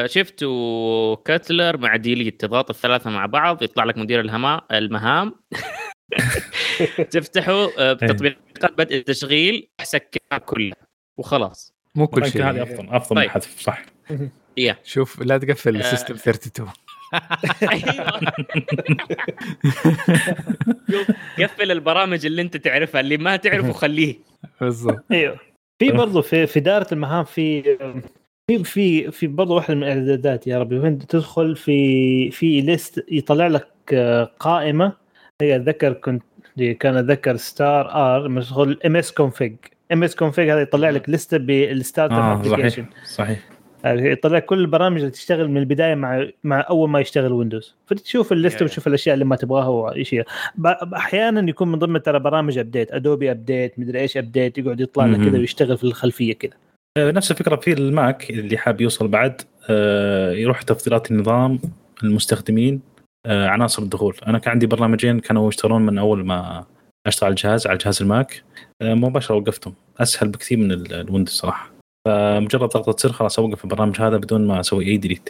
shift 0.06 0.42
و 0.42 0.59
control 0.59 1.76
مع 1.76 1.96
delete 1.96 2.40
تضغط 2.40 2.70
الثلاثة 2.70 3.10
مع 3.10 3.26
بعض 3.26 3.62
يطلع 3.62 3.84
لك 3.84 3.98
مدير 3.98 4.20
الهما 4.20 4.62
المهام. 4.72 5.34
تفتحه 7.10 7.68
أه، 7.78 7.92
بتطبيقات 7.92 8.72
بدء 8.78 8.96
التشغيل 8.96 9.68
سكرها 9.82 10.38
كلها 10.38 10.76
وخلاص. 11.16 11.74
مو 11.94 12.06
كل 12.06 12.24
يمكن 12.24 12.42
هذه 12.42 12.54
شيء 12.54 12.62
افضل 12.62 12.88
أفضل 12.88 13.16
من 13.16 13.22
طيب. 13.22 13.30
الحذف 13.30 13.60
صح. 13.60 13.82
يا 14.56 14.76
شوف 14.84 15.22
لا 15.22 15.38
تقفل 15.38 15.76
آه. 15.76 15.90
system 15.90 16.14
32 16.14 16.68
أيوه. 17.62 18.20
شوف، 20.90 21.10
قفل 21.42 21.70
البرامج 21.70 22.26
اللي 22.26 22.42
أنت 22.42 22.56
تعرفها 22.56 23.00
اللي 23.00 23.16
ما 23.16 23.36
تعرفه 23.36 23.72
خليه. 23.72 24.16
بالضبط. 24.60 25.04
أيوه. 25.12 25.38
في 25.78 25.90
برضه 25.90 26.22
في 26.22 26.46
في 26.46 26.58
اداره 26.58 26.94
المهام 26.94 27.24
في 27.24 27.62
في 28.58 28.64
في 28.64 29.10
في 29.10 29.26
برضه 29.26 29.54
واحدة 29.54 29.74
من 29.74 29.82
الأعدادات 29.82 30.46
يا 30.46 30.58
ربي 30.58 30.78
وين 30.78 30.98
تدخل 30.98 31.56
في 31.56 32.30
في 32.30 32.60
list 32.60 33.04
يطلع 33.10 33.46
لك 33.46 33.66
آه، 33.92 34.30
قائمة. 34.38 34.92
هي 35.40 35.56
اتذكر 35.56 35.92
كنت 35.92 36.22
دي 36.56 36.74
كان 36.74 36.96
اتذكر 36.96 37.36
start 37.36 37.90
R 37.90 38.28
تدخل 38.40 38.78
msconfig 38.86 39.54
msconfig 39.92 40.48
هذا 40.50 40.60
يطلع 40.60 40.90
لك 40.90 41.10
لسته 41.10 41.36
بال 41.36 41.58
start 41.58 42.12
application 42.12 42.86
صحيح 43.04 43.38
صحيح. 43.84 44.02
يطلع 44.04 44.38
كل 44.38 44.58
البرامج 44.58 44.98
اللي 44.98 45.10
تشتغل 45.10 45.48
من 45.48 45.56
البداية 45.56 45.94
مع 45.94 46.26
مع 46.44 46.66
أول 46.70 46.90
ما 46.90 47.00
يشتغل 47.00 47.32
ويندوز 47.32 47.74
فتشوف 47.86 48.32
ال 48.32 48.37
list 48.37 48.54
ه 48.54 48.58
Yeah. 48.58 48.62
وتشوف 48.62 48.86
الأشياء 48.86 49.14
اللي 49.14 49.24
ما 49.24 49.36
تبغاها 49.36 49.68
وشيء 49.68 50.24
أحيانا 50.96 51.50
يكون 51.50 51.68
من 51.72 51.78
ضمن 51.78 52.02
ترى 52.02 52.18
برامج 52.18 52.58
update 52.58 52.92
ادوبي 52.92 53.30
update 53.30 53.78
مدري 53.78 54.00
إيش 54.00 54.16
update 54.16 54.58
يقعد 54.58 54.80
يطلع 54.80 55.06
لك. 55.06 55.16
كذا 55.28 55.38
ويشتغل 55.38 55.76
في 55.78 55.84
الخلفية 55.84 56.32
كذا. 56.34 56.52
آه، 56.52 56.56
نفس 56.98 57.30
الفكرة 57.30 57.56
في 57.56 57.72
الماك 57.72 58.30
اللي 58.30 58.58
حاب 58.58 58.80
يوصل 58.80 59.08
بعد 59.08 59.42
آه، 59.70 60.32
يروح 60.32 60.62
تفضيلات 60.62 61.10
النظام 61.10 61.58
المستخدمين 62.02 62.82
آه، 63.26 63.48
عناصر 63.48 63.82
الدخول. 63.82 64.16
أنا 64.26 64.38
كان 64.38 64.50
عندي 64.52 64.66
برنامجين 64.66 65.20
كانوا 65.20 65.48
يشتغلون 65.48 65.82
من 65.86 65.98
أول 65.98 66.26
ما 66.26 66.64
أشتغل 67.06 67.26
على 67.26 67.32
الجهاز 67.32 67.66
على 67.66 67.78
جهاز 67.78 68.02
الماك 68.02 68.42
آه، 68.82 68.94
مباشرة 68.94 69.34
وقفتهم. 69.34 69.74
أسهل 70.00 70.28
بكثير 70.28 70.58
من 70.58 70.72
ال- 70.72 70.92
الويندوز 70.94 71.34
صراحة. 71.34 71.70
فمجرد 72.08 72.68
ضغطة 72.68 72.96
زر 73.08 73.12
خلاص 73.12 73.38
أوقف 73.38 73.64
البرنامج 73.64 74.00
هذا 74.00 74.16
بدون 74.16 74.46
ما 74.46 74.60
أسوي 74.60 74.84
أي 74.86 74.96
delete 74.96 75.28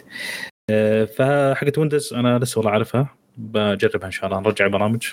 آه، 0.69 1.05
فحقت 1.05 1.77
ويندوز 1.77 2.13
أنا 2.13 2.39
لسه 2.39 2.59
والله 2.59 2.71
عارفها. 2.71 3.15
بجربها 3.37 4.05
إن 4.05 4.11
شاء 4.11 4.25
الله 4.25 4.39
نرجع 4.39 4.67
برامج 4.67 5.07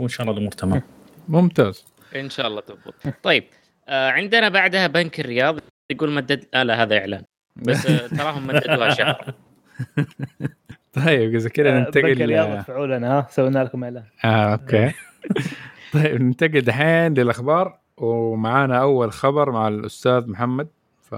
وإن 0.00 0.08
شاء 0.08 0.22
الله 0.22 0.32
الأمور 0.32 0.52
تمام. 0.52 0.82
ممتاز. 1.28 1.84
إن 2.16 2.30
شاء 2.30 2.46
الله 2.46 2.60
تضبط. 2.60 2.94
طيب 3.22 3.44
آه 3.88 4.10
عندنا 4.10 4.48
بعدها 4.48 4.86
بنك 4.86 5.20
الرياض. 5.20 5.58
يقول 5.94 6.10
مدد 6.10 6.44
آه 6.54 6.62
لا 6.62 6.82
هذا 6.82 6.98
إعلان. 6.98 7.22
بس 7.56 7.86
آه 7.86 8.06
تراهم 8.18 8.46
مددوها 8.46 8.94
شهر. 8.94 9.34
طيب 11.04 11.34
إذا 11.34 11.48
كذا 11.48 11.78
بنك 11.78 11.96
الرياض 11.96 12.46
ننتقل 12.46 12.58
ادفعوا 12.58 12.86
لنا 12.86 13.18
ها؟ 13.18 13.26
سوينا 13.30 13.64
لكم 13.64 13.84
إعلان. 13.84 14.04
آه 14.24 14.52
okay. 14.52 14.92
طيب 15.94 16.22
ننتقل 16.22 16.60
دحين 16.60 17.14
للأخبار 17.14 17.78
ومعانا 17.96 18.80
أول 18.80 19.12
خبر 19.12 19.50
مع 19.50 19.68
الأستاذ 19.68 20.30
محمد. 20.30 20.68
ف 21.02 21.14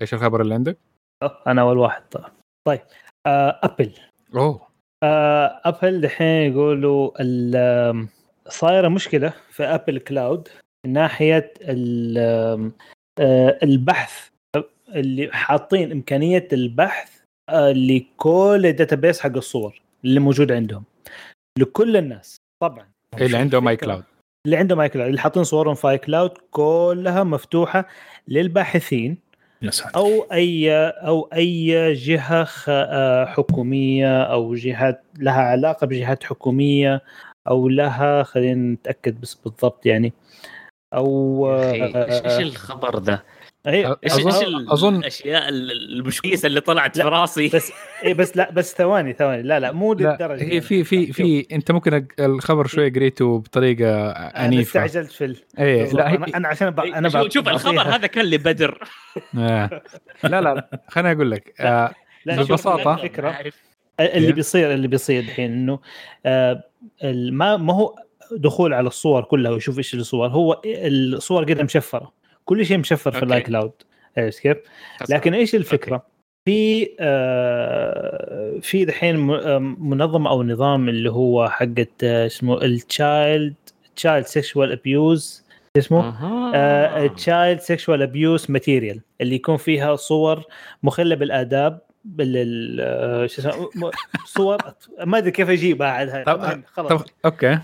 إيش 0.00 0.14
الخبر 0.14 0.40
اللي 0.40 0.54
عندك؟ 0.54 0.78
أنا 1.46 1.60
أول 1.60 1.78
واحد. 1.78 2.02
طيب 2.10 2.24
طيب 2.64 2.80
آه 3.26 3.60
أبل. 3.62 3.92
أوه. 4.34 4.68
آه 5.02 5.60
أبل 5.64 6.00
دحين 6.00 6.52
يقولوا 6.52 7.10
صايرة 8.48 8.88
مشكلة 8.88 9.32
في 9.50 9.64
أبل 9.64 9.98
cloud 9.98 10.48
من 10.86 10.92
ناحية 10.92 11.52
آه، 11.62 12.70
البحث 13.62 14.28
اللي 14.88 15.30
حاطين 15.32 15.92
إمكانية 15.92 16.48
البحث 16.52 17.20
آه، 17.50 17.72
لكل 17.72 18.62
ال 18.64 18.70
database 18.70 19.20
حق 19.20 19.36
الصور 19.36 19.82
اللي 20.04 20.20
موجود 20.20 20.52
عندهم. 20.52 20.84
لكل 21.58 21.96
الناس 21.96 22.36
طبعا. 22.62 22.86
اللي 23.20 23.36
عنده 23.36 23.60
آي 23.60 23.76
كلاود 23.76 24.04
اللي 24.46 24.56
عندهم 24.56 24.78
ماي 24.78 24.88
كلاود 24.88 25.08
اللي 25.08 25.20
حاطين 25.20 25.44
صورهم 25.44 25.74
في 25.74 25.88
آي 25.90 25.98
كلاود 25.98 26.30
كلها 26.50 27.24
مفتوحة 27.24 27.88
للباحثين 28.28 29.18
أو 29.96 30.26
أي 30.32 30.72
أو 30.90 31.28
أي 31.34 31.92
جهة 31.94 32.48
آه، 32.68 33.24
حكومية 33.24 34.22
أو 34.22 34.54
جهات 34.54 35.02
لها 35.18 35.42
علاقة 35.42 35.86
بجهات 35.86 36.24
حكومية 36.24 37.00
أو 37.48 37.68
لها 37.68 38.22
خلينا 38.22 38.72
نتأكد 38.72 39.20
بس 39.20 39.34
بالضبط 39.34 39.86
يعني 39.86 40.12
أو 40.94 41.46
أخي 41.60 41.84
إيش 41.84 41.94
آه، 41.96 42.38
إيش 42.38 42.40
الخبر 42.46 42.98
ذا؟ 43.00 43.22
إيش 43.66 43.86
أظن- 43.86 44.26
إيش 44.26 44.42
ال- 44.42 44.68
أظن- 44.70 44.84
الأشياء 44.84 45.48
ال- 45.48 45.98
المشويسه 45.98 46.46
اللي 46.46 46.60
طلعت 46.60 46.96
لا، 46.96 47.04
في 47.04 47.08
راسي؟ 47.10 47.48
بس 47.48 47.72
إيه 48.02 48.14
بس 48.14 48.36
لا 48.36 48.50
بس 48.50 48.74
ثواني 48.74 49.12
ثواني. 49.12 49.42
لا 49.42 49.60
لا 49.60 49.72
مو 49.72 49.92
لا 49.94 50.10
للدرجة 50.10 50.42
هي 50.52 50.60
في 50.60 50.84
في 50.84 51.12
في 51.12 51.46
أنت 51.52 51.70
ممكن 51.70 52.06
الخبر 52.20 52.66
شوي 52.66 52.90
قريته 52.90 53.38
بطريقة 53.38 54.10
أنا 54.10 54.32
عنيفة. 54.34 54.84
استعجلت 54.84 55.12
في 55.12 55.24
ال... 55.24 55.36
إيه 55.58 55.92
لا 55.92 56.10
هي 56.10 56.16
أنا 56.16 56.26
أنا 56.36 56.48
عشان 56.48 56.70
ب... 56.70 56.80
أنا 56.80 57.08
شوف, 57.08 57.20
ب... 57.26 57.28
شوف 57.30 57.48
الخبر 57.48 57.82
هذا 57.82 58.06
كان 58.06 58.24
لبدر. 58.24 58.78
آه. 59.38 59.82
لا 60.24 60.40
لا 60.40 60.54
لا 60.54 60.80
خليني 60.88 61.12
أقول 61.12 61.30
لك. 61.30 61.54
آه 61.60 61.94
لا 62.24 62.42
ببساطة. 62.42 62.94
الفكرة 62.94 63.30
اللي 64.00 64.26
إيه. 64.28 64.32
بيصير 64.32 64.74
اللي 64.74 64.88
بيصير 64.88 65.20
الحين 65.22 65.52
إنه 65.52 65.78
آه، 66.26 66.64
ال- 67.04 67.34
ما 67.34 67.56
ما 67.56 67.74
هو 67.74 67.94
دخول 68.32 68.74
على 68.74 68.86
الصور 68.86 69.22
كلها 69.22 69.52
ويشوف 69.52 69.78
إيش 69.78 69.94
الصور. 69.94 70.28
هو 70.28 70.60
الصور 70.66 71.44
كده 71.44 71.62
مشفرة. 71.62 72.12
كل 72.44 72.66
شيء 72.66 72.78
مشفر 72.78 73.10
في 73.10 73.16
okay. 73.16 73.24
الآي 73.24 73.40
كلاود 73.40 73.72
عرفت 74.18 74.38
كيف؟ 74.40 74.56
لكن 75.10 75.34
إيش 75.34 75.54
الفكرة؟ 75.54 76.06
في 76.48 76.88
آه 77.00 78.58
في 78.62 78.84
دحين 78.84 79.30
آه، 79.30 79.58
منظمة 79.58 80.30
أو 80.30 80.42
نظام 80.42 80.88
اللي 80.88 81.10
هو 81.10 81.48
حقت 81.48 82.04
آه، 82.04 82.26
اسمه 82.26 82.64
ال 82.64 82.79
child 82.79 83.54
child 83.96 84.26
sexual 84.26 84.72
abuse 84.72 85.44
اسمه؟ 85.78 87.06
child 87.06 87.60
sexual 87.60 88.02
abuse 88.02 88.46
material 88.48 89.00
اللي 89.20 89.34
يكون 89.34 89.56
فيها 89.56 89.96
صور 89.96 90.44
مخلة 90.82 91.14
بالآداب 91.14 91.80
بال 92.04 92.78
آه، 92.80 93.26
شو 93.26 93.48
اسمه؟ 93.48 93.90
صور. 94.26 94.58
ما 95.04 95.18
أدري 95.18 95.30
كيف 95.30 95.50
أجيبها 95.50 95.88
عاد 95.88 96.64
خلاص. 96.66 97.04
okay. 97.24 97.58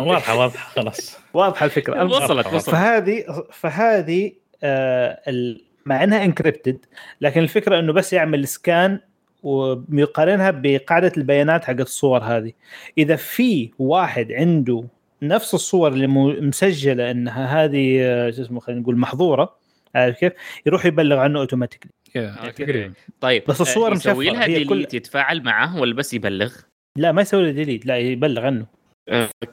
واضحة 0.00 0.38
واضحة 0.38 0.70
خلاص. 0.70 1.18
واضحة 1.34 1.66
الفكرة. 1.66 2.04
وصلت 2.04 2.46
وصلت. 2.46 2.70
فهذه 2.74 3.24
فهذه 3.52 4.32
آه 4.64 5.20
ال- 5.28 5.64
مع 5.86 6.04
إنها 6.04 6.24
encrypted 6.24 6.78
لكن 7.20 7.40
الفكرة 7.42 7.78
إنه 7.78 7.92
بس 7.92 8.12
يعمل 8.12 8.48
scan 8.48 8.98
ويقارنها 9.42 10.50
بقاعدة 10.50 11.12
البيانات 11.16 11.64
حق 11.64 11.80
الصور 11.80 12.20
هذه. 12.22 12.52
إذا 12.98 13.16
في 13.16 13.70
واحد 13.78 14.32
عنده 14.32 14.84
نفس 15.22 15.54
الصور 15.54 15.92
اللي 15.92 16.06
مسجلة 16.40 17.10
إنها 17.10 17.64
هذه 17.64 17.98
آه، 18.02 18.30
شو 18.30 18.42
اسمه 18.42 18.60
خلينا 18.60 18.80
نقول 18.80 18.96
محظورة 18.98 19.56
عارف 19.94 20.18
كيف؟ 20.18 20.32
يروح 20.66 20.86
يبلغ 20.86 21.16
عنه 21.18 21.38
automatically 21.40 21.90
طيب 23.20 23.42
بس 23.48 23.60
الصور 23.60 23.90
آه، 23.92 23.94
يسوي. 23.94 24.30
لها 24.30 24.44
هي 24.44 24.64
كل- 24.64 24.68
delete 24.74 24.94
يتفاعل 24.94 25.42
معه 25.42 25.80
ولا 25.80 25.94
بس 25.94 26.14
يبلغ؟ 26.14 26.52
لا 26.96 27.12
ما 27.12 27.22
يسوي 27.22 27.42
له 27.44 27.50
delete 27.50 27.86
لا 27.86 27.98
يبلغ 27.98 28.46
عنه. 28.46 28.66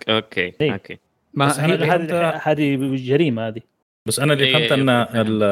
okay 0.10 0.54
إيه. 0.62 0.74
okay. 0.74 0.98
ما 1.34 1.66
هي 1.66 1.76
هذه 1.76 2.30
هذه 2.44 2.96
جريمة 2.96 3.48
هذه. 3.48 3.62
بس 4.06 4.20
أنا 4.20 4.34
اللي 4.34 4.46
إيه، 4.46 4.54
فهمت 4.54 4.72
أن 4.72 4.90
إيه، 4.90 5.06
فهمت. 5.06 5.16
ال- 5.28 5.44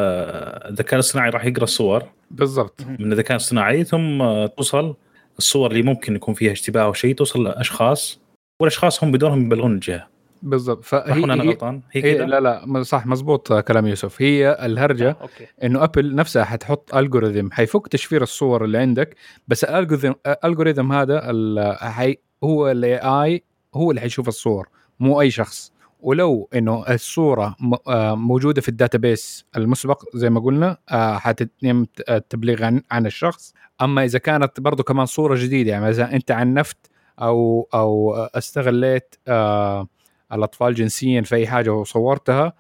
الذكاء 0.72 0.94
الاصطناعي 0.94 1.30
راح 1.30 1.46
يقرأ 1.46 1.64
الصور 1.64 2.04
بالضبط. 2.32 2.82
من 3.00 3.12
الذكاء 3.12 3.32
الاصطناعي 3.32 3.84
ثم 3.84 4.46
توصل 4.46 4.96
الصور 5.38 5.72
اللي 5.72 5.84
ممكن 5.84 6.16
يكون 6.16 6.34
فيها 6.34 6.52
اشتباه 6.52 6.84
أو 6.84 6.94
شيء 6.94 7.16
توصل 7.16 7.44
لأشخاص 7.44 8.20
والأشخاص 8.62 9.04
هم 9.04 9.12
بدورهم 9.12 9.46
يبلغون 9.46 9.74
الجهة. 9.74 10.08
بالضبط. 10.44 10.84
فهي 10.84 11.24
أنا 11.24 11.34
هي 11.34 11.40
غلطان؟ 11.48 11.82
هي 11.92 12.04
هي؟ 12.04 12.18
لا 12.18 12.40
لا 12.40 12.84
صح 12.84 13.06
مزبوط 13.06 13.54
كلام 13.54 13.88
يوسف. 13.88 14.22
هي 14.22 14.58
الهرجة 14.66 15.18
okay. 15.22 15.48
إنه 15.64 15.84
أبل 15.84 16.16
نفسها 16.16 16.44
حتحط 16.44 16.96
algorithm 16.96 17.52
حيفك 17.52 17.88
تشفير 17.88 18.22
الصور 18.22 18.66
اللي 18.66 18.78
عندك 18.78 19.16
بس 19.48 19.64
ال 19.64 19.69
algorithm 19.69 20.12
ال 20.28 20.34
algorithm 20.34 20.92
هذا 20.92 21.30
ال- 21.30 22.16
هو 22.44 22.72
ال 22.72 22.98
AI 22.98 23.44
هو 23.78 23.92
اللي 23.92 24.02
حيشوف 24.02 24.28
الصور 24.28 24.70
مو 25.00 25.22
أي 25.22 25.32
شخص. 25.32 25.72
ولو 26.00 26.50
إنه 26.56 26.84
الصورة 26.90 27.56
آه، 27.88 28.16
موجودة 28.16 28.62
في 28.62 28.70
ال 28.70 28.78
database 28.78 29.46
المسبق 29.58 30.04
زي 30.16 30.30
ما 30.30 30.40
قلنا 30.40 30.78
آه، 30.90 31.18
حتتم 31.18 31.86
التبليغ 32.10 32.64
عن 32.64 32.82
عن 32.92 33.06
الشخص. 33.06 33.54
أما 33.82 34.04
إذا 34.04 34.20
كانت 34.20 34.60
برضو 34.60 34.84
كمان 34.84 35.06
صورة 35.06 35.36
جديدة 35.36 35.72
يعني 35.72 35.90
اذا 35.90 36.14
أنت 36.14 36.32
عنفت 36.32 36.78
أو 37.22 37.68
أو 37.74 38.16
استغليت 38.16 39.16
آه، 39.28 39.88
الأطفال 40.34 40.74
جنسيا 40.74 41.22
في 41.22 41.36
أي 41.36 41.48
حاجة 41.48 41.74
وصورتها 41.74 42.54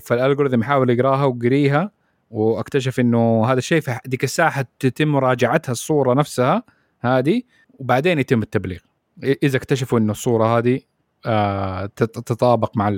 فال 0.00 0.11
algorithm 0.11 0.60
يحاول 0.60 0.90
يقراها 0.90 1.24
ويقريها 1.24 1.90
واكتشف 2.30 3.00
إنه 3.00 3.46
هذا 3.46 3.58
الشيء 3.58 3.80
في 3.80 3.98
ديك 4.06 4.24
الساعة 4.24 4.50
حتتم 4.50 5.08
مراجعتها 5.08 5.72
الصورة 5.72 6.14
نفسها 6.14 6.62
هذه 7.00 7.42
وبعدين 7.78 8.18
يتم 8.18 8.42
التبليغ. 8.42 8.78
إذا 9.22 9.56
اكتشفوا 9.56 9.98
انه 9.98 10.12
الصورة 10.12 10.58
هذه 10.58 10.80
آه 11.26 11.86
تت- 11.86 12.18
تتطابق 12.18 12.76
مع 12.76 12.88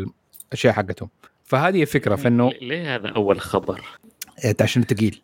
الأشياء 0.50 0.72
حقتهم. 0.74 1.09
فهذه 1.44 1.83
الفكرة 1.83 2.16
فإنه 2.16 2.52
ليه 2.62 2.94
هذا 2.94 3.09
أول 3.09 3.40
خبر؟ 3.40 3.80
إيه، 4.44 4.56
عشان 4.61 4.83
ثقيل 4.83 5.20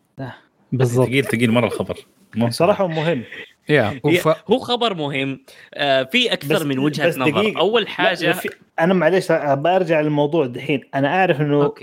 بالضبط. 0.71 1.07
ثقيل 1.07 1.25
ثقيل 1.25 1.51
مرة 1.51 1.65
الخبر. 1.65 1.97
صراحة 2.49 2.87
مهم. 2.87 3.23
يا 3.69 3.99
وف... 4.03 4.27
هو 4.27 4.57
خبر 4.57 4.93
مهم. 4.93 5.39
آه 5.73 6.03
في 6.03 6.33
أكثر 6.33 6.55
بس- 6.55 6.61
من 6.61 6.79
وجهة 6.79 7.07
بس 7.07 7.17
نظر. 7.17 7.31
دقيقة. 7.31 7.59
أول 7.59 7.81
لا، 7.83 7.89
حاجة 7.89 8.31
في- 8.31 8.49
أنا 8.79 8.93
معليش 8.93 9.31
برجع 9.31 10.01
للموضوع 10.01 10.45
دحين. 10.45 10.81
أنا 10.95 11.07
أعرف 11.07 11.41
إنه 11.41 11.61
آه، 11.63 11.73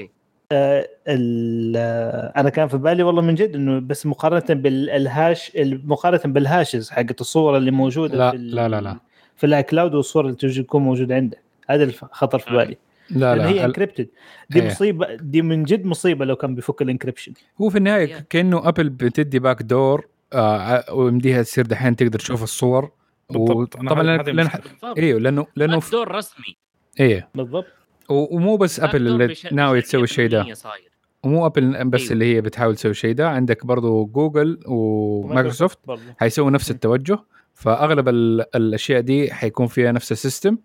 أنا 2.37 2.49
كان 2.51 2.69
في 2.69 2.77
بالي 2.77 3.03
والله 3.03 3.23
من 3.23 3.35
جد 3.35 3.55
إنه 3.55 3.79
بس 3.81 4.07
مقارنة 4.07 4.61
بال 4.61 4.91
hash 4.91 5.53
مقارنة 5.85 6.33
بال 6.35 6.49
hashes 6.49 6.91
حقت 6.91 7.21
الصور 7.21 7.57
اللي 7.57 7.71
موجودة 7.71 8.19
لا، 8.19 8.31
في 8.31 8.37
لا، 8.37 8.69
لا، 8.69 8.81
لا. 8.81 8.97
في 9.37 9.47
ال 9.47 9.54
iCloud 9.54 9.95
والصور 9.95 10.25
اللي 10.27 10.63
تكون 10.63 10.83
موجودة 10.83 11.15
عندك 11.15 11.39
هذا 11.69 11.85
الخطر 11.85 12.39
في 12.39 12.51
آه. 12.51 12.57
بالي 12.57 12.77
لا 13.11 13.33
هي 13.33 13.37
لا 13.39 13.51
ال- 13.51 13.59
encrypted 13.59 14.09
دي 14.51 14.61
إيه. 14.63 14.67
مصيبه 14.67 15.15
دي 15.15 15.43
من 15.43 15.63
جد 15.65 15.85
مصيبة 15.87 16.25
لو 16.25 16.37
كان 16.37 16.55
بيفك 16.55 16.83
ال 16.83 16.87
encryption 16.87 17.33
هو 17.61 17.71
في 17.71 17.79
النهاية 17.79 18.15
Yeah. 18.19 18.23
كأنه 18.31 18.69
ابل 18.69 18.89
بتدي 18.89 19.39
back 19.39 19.63
door 19.63 20.07
آه 20.33 20.85
ويمديها 20.95 21.43
تصير 21.43 21.67
دحين 21.67 21.97
تقدر 21.97 22.19
تشوف 22.19 22.43
الصور 22.43 22.91
بالضبط. 23.31 23.77
أنا 23.77 23.91
طبعا. 23.91 24.17
بالضبط 24.17 24.99
إيوه 24.99 25.21
لأنه 25.21 25.47
لأنه. 25.57 25.81
door 25.93 26.15
رسمي 26.15 26.57
إيه 27.01 27.29
بالضبط 27.35 27.67
و- 27.67 27.84
ومو 28.09 28.57
بس 28.57 28.81
ابل 28.81 29.07
اللي 29.07 29.27
بش- 29.27 29.53
ناوي 29.53 29.81
تسوي 29.81 30.03
الشيء 30.03 30.29
ده 30.29 30.55
صاير. 30.55 30.91
ومو 31.23 31.47
ابل 31.47 31.85
بس 31.85 32.01
أيوة. 32.01 32.13
اللي 32.13 32.35
هي 32.37 32.41
بتحاول 32.41 32.77
تسوي 32.77 32.91
الشيء 32.91 33.15
ده 33.15 33.29
عندك 33.29 33.67
برضو 33.67 34.05
جوجل 34.07 34.61
ومايكروسوفت. 34.67 35.79
حيسووا 36.19 36.51
نفس 36.51 36.71
التوجه 36.71 37.19
فأغلب 37.55 38.09
ال- 38.09 38.57
الأشياء 38.57 39.01
دي 39.01 39.33
حيكون 39.33 39.67
فيها 39.67 39.93
نفس 39.93 40.13
ال 40.13 40.19
system 40.19 40.59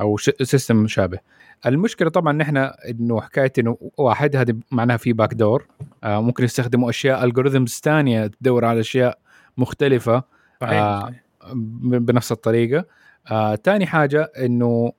أو 0.00 0.16
ش- 0.16 0.30
system 0.42 0.76
مشابه 0.76 1.18
المشكلة 1.66 2.08
طبعا 2.10 2.32
إن 2.32 2.40
إحنا 2.40 2.76
إنه 2.90 3.20
حكاية 3.20 3.52
إنه 3.58 3.78
واحد 3.98 4.36
هذه 4.36 4.54
معناها 4.70 4.96
في 4.96 5.12
back 5.12 5.34
door 5.34 5.66
آه 6.04 6.20
ممكن 6.22 6.44
يستخدموا 6.44 6.90
أشياء 6.90 7.24
algorithms 7.24 7.80
ثانية 7.84 8.26
تدور 8.26 8.64
على 8.64 8.80
أشياء 8.80 9.18
مختلفة 9.56 10.22
صحيح 10.60 10.72
آه. 10.82 11.12
بنفس 11.54 12.32
الطريقة 12.32 12.84
آه 13.30 13.54
تاني 13.54 13.86
حاجة 13.86 14.32
إنه 14.38 14.92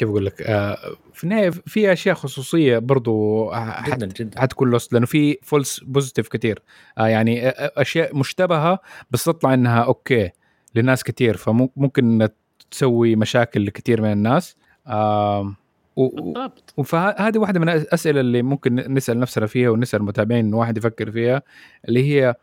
كيف 0.00 0.08
أقول 0.08 0.26
لك؟ 0.26 0.42
آه 0.42 0.76
في 1.14 1.24
النهاية 1.24 1.50
في 1.50 1.92
أشياء 1.92 2.14
خصوصية 2.14 2.78
برضو 2.78 3.50
جدا 3.86 4.06
جدا. 4.06 4.40
حتكون 4.40 4.70
lost 4.70 4.92
لأنه 4.92 5.06
في 5.06 5.38
false 5.42 5.80
positive 5.80 6.28
كثير 6.28 6.62
آه 6.98 7.06
يعني 7.06 7.48
أشياء 7.48 8.16
مشتبهة 8.16 8.78
بس 9.10 9.24
تطلع 9.24 9.54
إنها 9.54 9.80
okay 9.82 10.30
لناس 10.74 11.04
كثير 11.04 11.36
فممكن 11.36 12.28
تسوي 12.70 13.16
مشاكل 13.16 13.66
لكثير 13.66 14.02
من 14.02 14.12
الناس. 14.12 14.56
آه 14.86 15.54
بالضبط. 15.96 16.74
فهذه 16.84 17.38
واحدة 17.38 17.60
من 17.60 17.68
الاسئله 17.68 18.20
اللي 18.20 18.42
ممكن 18.42 18.74
نسأل 18.74 19.20
نفسنا 19.20 19.46
فيها 19.46 19.70
ونسأل 19.70 20.00
المتابعين 20.00 20.54
واحد 20.54 20.76
يفكر 20.78 21.10
فيها 21.10 21.42
اللي 21.88 22.10
هي 22.12 22.34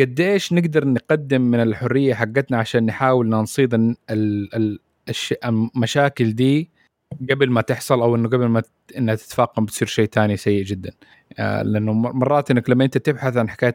قديش 0.00 0.52
نقدر 0.52 0.88
نقدم 0.88 1.40
من 1.42 1.60
الحرية 1.62 2.14
حقتنا 2.14 2.58
عشان 2.58 2.86
نحاول 2.86 3.30
الش- 5.08 5.34
المشاكل 5.44 6.32
دي 6.32 6.70
قبل 7.30 7.50
ما 7.50 7.60
تحصل 7.60 8.00
أو 8.00 8.16
إنه 8.16 8.28
قبل 8.28 8.46
ما 8.46 8.62
إنها 8.98 9.14
تتفاقم 9.14 9.64
بتصير 9.64 9.88
شيء 9.88 10.06
تاني 10.06 10.36
سيء 10.36 10.64
جدا 10.64 10.90
آه، 11.38 11.62
لأنه 11.62 11.92
مرات 11.92 12.50
إنك 12.50 12.70
لما 12.70 12.84
أنت 12.84 12.98
تبحث 12.98 13.36
عن 13.36 13.48
حكاية 13.48 13.74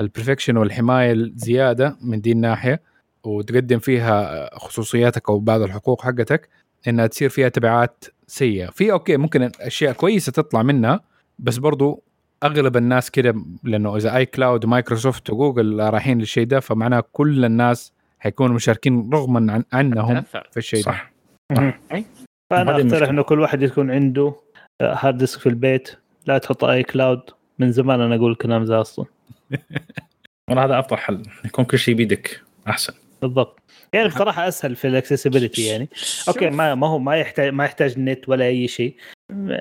ال 0.00 0.05
perfection 0.05 0.56
والحماية 0.56 1.12
الزيادة 1.12 1.96
من 2.02 2.20
دي 2.20 2.32
الناحية 2.32 2.82
وتقدم 3.24 3.78
فيها 3.78 4.50
خصوصياتك 4.58 5.30
أو 5.30 5.38
بعض 5.38 5.60
الحقوق 5.60 6.02
حقتك 6.04 6.48
إنها 6.88 7.06
تصير 7.06 7.28
فيها 7.28 7.48
تبعات 7.48 8.04
سيئة 8.26 8.70
في 8.70 8.92
okay 8.92 9.16
ممكن 9.16 9.50
أشياء 9.60 9.92
كويسة 9.92 10.32
تطلع 10.32 10.62
منها 10.62 11.00
بس 11.38 11.56
برضو 11.56 12.02
أغلب 12.42 12.76
الناس 12.76 13.10
كده 13.10 13.34
لأنه 13.64 13.96
إذا 13.96 14.16
iCloud 14.16 14.64
ومايكروسوفت 14.64 15.30
وجوجل 15.30 15.80
رايحين 15.80 16.18
للشيء 16.18 16.46
ده 16.46 16.60
فمعناه 16.60 17.04
كل 17.12 17.44
الناس 17.44 17.92
حيكونوا 18.18 18.54
مشاركين 18.54 19.10
رغما 19.12 19.52
عن 19.52 19.64
عنهم. 19.72 20.22
في 20.50 20.56
الشيء 20.56 20.78
ده 20.78 20.84
صح. 20.84 21.17
أي. 21.50 22.04
فأنا 22.50 22.76
أقترح. 22.76 23.08
إنه 23.08 23.22
كل 23.22 23.40
واحد 23.40 23.62
يكون 23.62 23.90
عنده 23.90 24.34
آه، 24.80 24.94
hard 25.00 25.18
disk 25.18 25.40
في 25.40 25.48
البيت 25.48 25.90
لا 26.26 26.38
تحط 26.38 26.64
أي 26.64 26.82
cloud 26.82 27.20
من 27.58 27.72
زمان 27.72 28.00
أنا 28.00 28.14
أقول 28.14 28.32
الكلام 28.32 28.64
ذا 28.64 28.80
أصلا. 28.80 29.04
والله 30.48 30.64
هذا 30.64 30.78
أفضل 30.78 30.96
حل. 30.96 31.22
يكون 31.44 31.64
كل 31.64 31.78
شيء 31.78 31.94
بيدك 31.94 32.40
أحسن. 32.68 32.92
بالضبط. 33.22 33.60
يعني 33.92 34.08
بصراحة 34.08 34.48
أسهل 34.48 34.76
في 34.76 34.88
ال 34.88 34.94
accessibility 34.94 35.66
يعني. 35.66 35.88
okay 36.28 36.50
ما 36.50 36.74
ما 36.74 36.86
هو 36.86 36.98
ما 36.98 37.16
يحتاج 37.16 37.52
ما 37.52 37.64
يحتاج 37.64 37.98
نت 37.98 38.28
ولا 38.28 38.44
أي 38.44 38.68
شيء. 38.68 38.96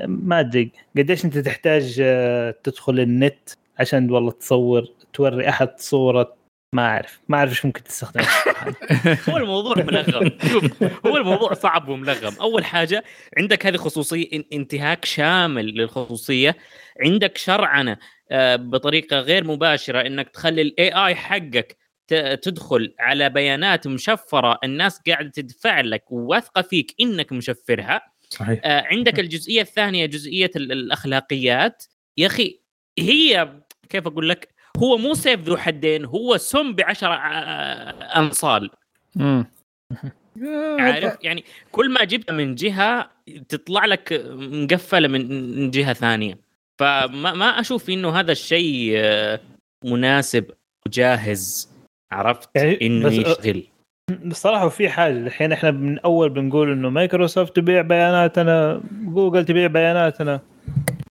ما 0.07 0.39
أدري. 0.39 0.71
قديش 0.97 1.25
أنت 1.25 1.37
تحتاج 1.37 1.97
آه، 2.01 2.55
تدخل 2.63 2.99
النت 2.99 3.49
عشان 3.79 4.11
والله 4.11 4.31
تصور 4.31 4.87
توري 5.13 5.49
أحد 5.49 5.69
صورة 5.79 6.36
ما 6.73 6.85
أعرف 6.87 7.19
ما 7.27 7.37
أعرف 7.37 7.49
إيش 7.51 7.65
ممكن 7.65 7.83
تستخدم 7.83 8.21
هو 9.29 9.37
الموضوع 9.37 9.75
ملغم. 9.77 10.31
شوف 10.51 10.83
هو 11.05 11.17
الموضوع 11.17 11.53
صعب 11.53 11.87
وملغم. 11.89 12.33
أول 12.41 12.65
حاجة 12.65 13.03
عندك 13.37 13.65
هذه 13.65 13.77
خصوصية 13.77 14.29
إن- 14.29 14.43
انتهاك 14.53 15.05
شامل 15.05 15.65
للخصوصية. 15.65 16.57
عندك 17.03 17.37
شرعنة 17.37 17.97
آه، 18.31 18.55
بطريقة 18.55 19.19
غير 19.19 19.43
مباشرة 19.43 20.01
إنك 20.07 20.29
تخلي 20.29 20.61
الاي 20.61 20.91
اي 20.93 21.15
حقك 21.15 21.77
ت- 22.07 22.39
تدخل 22.43 22.95
على 22.99 23.29
بيانات 23.29 23.87
مشفرة 23.87 24.59
الناس 24.63 24.99
قاعدة 25.07 25.29
تدفع 25.29 25.81
لك 25.81 26.11
وواثقة 26.11 26.61
فيك 26.61 26.95
إنك 27.01 27.31
مشفرها. 27.31 28.01
صحيح. 28.29 28.59
آه، 28.63 28.81
عندك 28.91 29.19
الجزئية 29.19 29.61
الثانية 29.61 30.05
جزئية 30.05 30.51
ال- 30.55 30.71
الأخلاقيات. 30.71 31.83
يا 32.17 32.27
أخي 32.27 32.61
هي 32.99 33.53
كيف 33.89 34.07
أقول 34.07 34.29
لك؟ 34.29 34.56
هو 34.77 34.97
مو 34.97 35.13
سيف 35.13 35.39
ذو 35.39 35.57
حدين 35.57 36.05
هو 36.05 36.37
سم 36.37 36.73
بعشرة 36.73 37.13
آه، 37.13 38.19
أنصال. 38.19 38.69
مم. 39.15 39.45
عارف؟ 40.79 41.17
يعني 41.21 41.43
كل 41.71 41.89
ما 41.93 42.03
جبت 42.03 42.31
من 42.31 42.55
جهة 42.55 43.09
تطلع 43.49 43.85
لك 43.85 44.23
مقفلة 44.35 45.07
من 45.07 45.71
جهة 45.71 45.93
ثانية. 45.93 46.37
فما 46.79 47.33
ما 47.33 47.45
أشوف 47.45 47.89
إنه 47.89 48.19
هذا 48.19 48.31
الشيء 48.31 48.93
آه، 48.97 49.39
مناسب 49.85 50.45
وجاهز 50.87 51.69
عرفت؟ 52.11 52.49
يعني 52.55 52.79
إنه 52.81 53.05
بس- 53.07 53.13
يشتغل 53.13 53.63
بصراحة 54.25 54.69
في 54.69 54.89
حاجة 54.89 55.17
الحين 55.17 55.51
إحنا 55.51 55.71
من 55.71 55.99
أول 55.99 56.29
بنقول 56.29 56.71
إنه 56.71 56.89
مايكروسوفت 56.89 57.55
تبيع 57.55 57.81
بياناتنا 57.81 58.81
جوجل 58.91 59.45
تبيع 59.45 59.67
بياناتنا 59.67 60.41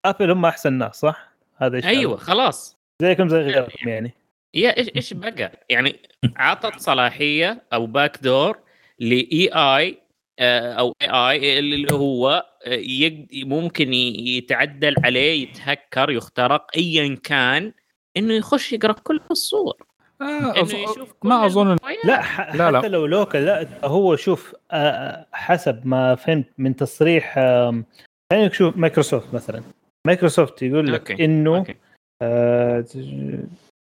أبل 0.05 0.31
هم 0.31 0.45
أحسن 0.47 0.73
ناس 0.73 0.95
صح؟ 0.97 1.29
هذا 1.57 1.85
أيوه 1.89 2.17
خلاص. 2.17 2.76
زيكم 3.03 3.29
زي 3.29 3.39
غيركم 3.39 3.89
يعني 3.89 4.13
يا 4.55 4.77
إيش 4.77 4.89
إيش 4.97 5.13
بقى؟ 5.15 5.53
يعني 5.69 5.97
عطت 6.37 6.79
صلاحية 6.81 7.63
أو 7.73 7.87
back 7.87 8.19
door 8.23 8.59
ل 8.99 9.51
AI 9.55 9.99
آه، 10.39 10.73
أو 10.73 10.95
AI 11.03 11.59
اللي 11.59 11.93
هو 11.93 12.47
آه، 12.67 12.83
ممكن 13.33 13.93
يتعدل 13.93 14.95
عليه 15.05 15.43
يتهكر 15.43 16.11
يخترق 16.11 16.67
ايا 16.77 17.17
كان 17.25 17.73
إنه 18.17 18.35
يخش 18.35 18.73
يقرأ 18.73 18.93
كل 18.93 19.21
الصور 19.31 19.75
آه 20.21 20.55
ما 21.25 21.47
أظن. 21.47 21.77
لا 22.05 22.23
ح- 22.23 22.55
لا، 22.55 22.71
لا. 22.71 22.79
حتى 22.79 22.89
لو 22.89 23.07
local 23.07 23.45
لا 23.45 23.67
هو 23.85 24.17
شوف 24.17 24.55
آه، 24.71 25.27
حسب 25.33 25.87
ما 25.87 26.15
فهمت 26.15 26.47
من 26.59 26.77
تصريح 26.77 27.35
خلينا 28.33 28.47
نشوف 28.47 28.77
مايكروسوفت 28.77 29.35
مثلا 29.35 29.63
مايكروسوفت 30.07 30.63
يقول 30.63 30.93
لك 30.93 31.11
okay. 31.11 31.25
إنه 31.25 31.57
okay. 31.57 31.77
آه، 32.23 32.85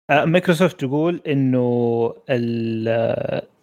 آه، 0.09 0.25
مايكروسوفت 0.25 0.79
تقول 0.79 1.21
إنه 1.27 2.13
ال 2.29 2.87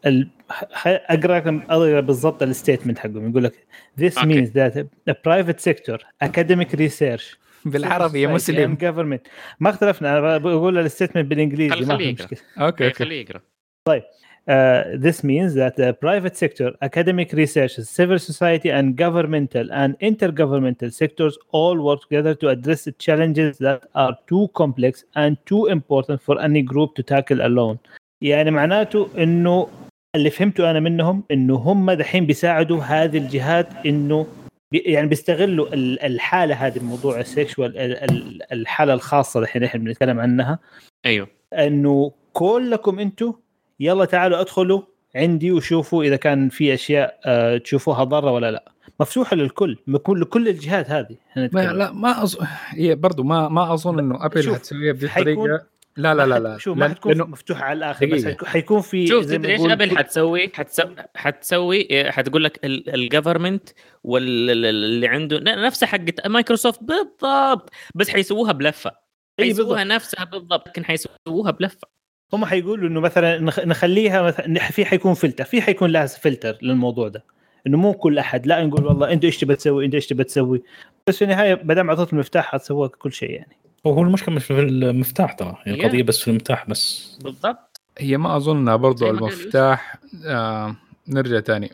ال 0.07 0.29
خ- 0.51 0.87
أقرأ 0.87 1.39
لكم 1.39 1.63
اقرا 1.71 2.01
بالضبط 2.01 2.43
ال 2.43 2.48
statement 2.48 2.99
حقهم. 2.99 3.31
يقول 3.31 3.45
لك 3.45 3.53
this 4.01 4.19
okay. 4.19 4.47
means 4.47 4.49
that 4.49 4.85
a 5.11 5.15
private 5.15 5.61
sector 5.71 5.99
academic 6.25 6.79
research 6.79 7.37
بالعربي 7.65 8.21
يا 8.23 8.29
مسلم. 8.29 8.77
government. 8.77 9.29
ما 9.61 9.71
اختلفنا 9.71 10.19
أنا 10.19 10.39
بقول 10.39 10.79
الستيتمنت 10.79 11.27
بالإنجليزي 11.27 11.81
ما 11.81 11.95
خليه 11.97 12.15
في. 12.17 12.23
مشكلة. 12.23 12.39
أوكي 12.59 12.85
أوكي. 12.85 12.95
خليه 12.95 13.21
يقرأ. 13.21 13.41
Uh, 14.49 14.83
this 15.07 15.19
means 15.31 15.51
that 15.61 15.77
the 15.77 15.93
private 16.07 16.35
sector, 16.43 16.69
academic 16.89 17.29
research, 17.43 17.73
civil 17.99 18.19
society, 18.31 18.71
and 18.79 18.87
governmental 19.05 19.67
and 19.81 19.91
intergovernmental 20.11 20.91
sectors 21.03 21.35
all 21.59 21.77
work 21.89 22.01
together 22.07 22.35
to 22.41 22.47
address 22.55 22.81
the 22.89 22.93
challenges 23.07 23.59
that 23.67 23.81
are 24.03 24.15
too 24.31 24.45
complex 24.61 25.05
and 25.23 25.37
too 25.51 25.63
important 25.67 26.19
for 26.27 26.35
any 26.49 26.63
group 26.63 26.95
to 26.95 27.03
tackle 27.03 27.41
alone. 27.43 27.79
يعني 28.23 28.51
معناته 28.51 29.09
انه 29.19 29.69
اللي 30.17 30.31
فهمته 30.31 30.71
أنا 30.71 30.81
منهم 30.81 31.25
انه 31.31 31.55
هم 31.55 31.91
دحين 31.93 32.27
بيساعدوا 32.27 32.81
هذه 32.83 33.19
الجهات 33.19 33.69
انه 33.87 34.27
بي 34.73 34.79
يعني 34.79 35.07
بيستغلوا 35.09 35.75
ال- 35.75 36.03
الحاله 36.03 36.55
هذه 36.55 36.81
موضوع 36.83 37.21
ال 37.21 37.29
sexual 37.29 37.79
ال- 37.79 38.11
ال- 38.11 38.53
الحاله 38.53 38.95
الخاصه 38.95 39.41
الحين 39.41 39.65
إحنا 39.65 39.81
بنتكلم 39.81 40.21
عنها 40.21 40.59
أيوه 41.07 41.29
انه 41.55 42.13
كلكم 42.33 42.99
أنتم 42.99 43.35
يلا 43.81 44.05
تعالوا 44.05 44.41
ادخلوا 44.41 44.83
عندي 45.17 45.53
وشوفوا 45.53 46.05
إذا 46.05 46.17
كان 46.17 46.49
في 46.49 46.75
أشياء 46.75 47.19
آه، 47.25 47.59
تشوفوها 47.59 48.05
ضارة 48.05 48.31
ولا 48.33 48.51
لا 48.51 48.73
مفتوحه 49.01 49.37
للكل 49.37 49.77
لكل 49.87 50.21
لكل 50.21 50.49
الجهات 50.49 50.91
هذه 50.91 51.17
ما. 51.37 51.61
لا 51.73 51.93
ما 51.93 52.23
أظن 52.23 52.47
هي 52.69 52.95
برضو 52.95 53.23
ما 53.23 53.49
ما 53.49 53.75
أظن 53.75 53.99
إنه 53.99 54.27
ابل 54.27 54.55
حتسويها 54.55 54.93
بهذه 54.93 55.09
حيكون- 55.09 55.31
الطريقة 55.51 55.67
لا 55.97 56.15
لا 56.15 56.27
لا 56.27 56.39
لا 56.39 56.59
شوف 56.59 56.79
ما 56.79 56.89
حتكون 56.89 57.13
لأنه 57.13 57.25
مفتوحة 57.27 57.65
على 57.65 57.77
الآخر 57.77 58.07
بس 58.07 58.21
دقيقة. 58.23 58.29
حيكون- 58.31 58.49
حيكون 58.49 58.81
في 58.81 59.07
شوف 59.07 59.25
تدري 59.25 59.53
إيش 59.53 59.61
ابل 59.61 59.99
حتسوي 59.99 60.51
حتسوي 60.55 60.95
حتسوي 61.17 61.89
حتقول 62.13 62.45
لك 62.45 62.61
ال 62.65 62.74
government 62.74 63.69
واللي 64.05 65.09
عنده 65.09 65.39
نفسها 65.67 65.87
حقت 65.87 66.27
مايكروسوفت 66.27 66.81
بالضبط 66.83 67.71
بس 67.95 68.09
حيسووها 68.11 68.53
بلفة 68.53 68.91
إي 69.41 69.45
حيسووها. 69.45 69.85
نفسها 69.85 70.25
بالضبط 70.25 70.69
لكن 70.69 70.85
حيسووها 70.85 71.51
بلفة 71.51 71.89
هم 72.33 72.45
حيقولوا 72.45 72.89
إنه 72.89 73.01
مثلا 73.01 73.39
نخ- 73.41 73.61
نخليها 73.61 74.23
مثلا 74.23 74.59
في 74.59 74.85
حيكون 74.85 75.15
فلتر 75.15 75.45
في 75.45 75.63
حيكون 75.63 75.91
لها 75.91 76.07
فلتر 76.07 76.59
للموضوع 76.63 77.09
ده. 77.09 77.25
إنه 77.67 77.79
مو 77.79 77.93
كل 77.93 78.19
أحد 78.19 78.47
لا 78.47 78.65
نقول 78.67 78.85
والله 78.87 79.13
أنت 79.13 79.25
إيش 79.25 79.39
تبى 79.39 79.57
تسوي 79.57 79.85
أنت 79.85 79.95
إيش 79.95 80.07
تبى 80.07 80.25
تسوي. 80.25 80.63
بس 81.07 81.17
في 81.19 81.25
النهاية 81.25 81.61
ما 81.65 81.75
دام 81.75 81.91
اعطيت 81.91 82.13
المفتاح 82.13 82.53
حتسوى 82.53 82.89
كل 82.89 83.13
شيء 83.13 83.31
يعني. 83.31 83.57
وهو 83.85 84.03
المشكلة 84.03 84.35
مش 84.35 84.45
في 84.45 84.61
المفتاح 84.61 85.33
ترى 85.33 85.57
هي. 85.65 85.75
القضية 85.75 86.03
بس 86.03 86.19
في 86.19 86.29
المفتاح 86.31 86.69
بس. 86.71 87.19
بالضبط. 87.25 87.81
هي 87.99 88.17
ما 88.17 88.37
أظن 88.37 88.77
برضو 88.77 89.11
المفتاح 89.11 89.97
آه 90.27 90.77
نرجع 91.09 91.41
تاني. 91.41 91.71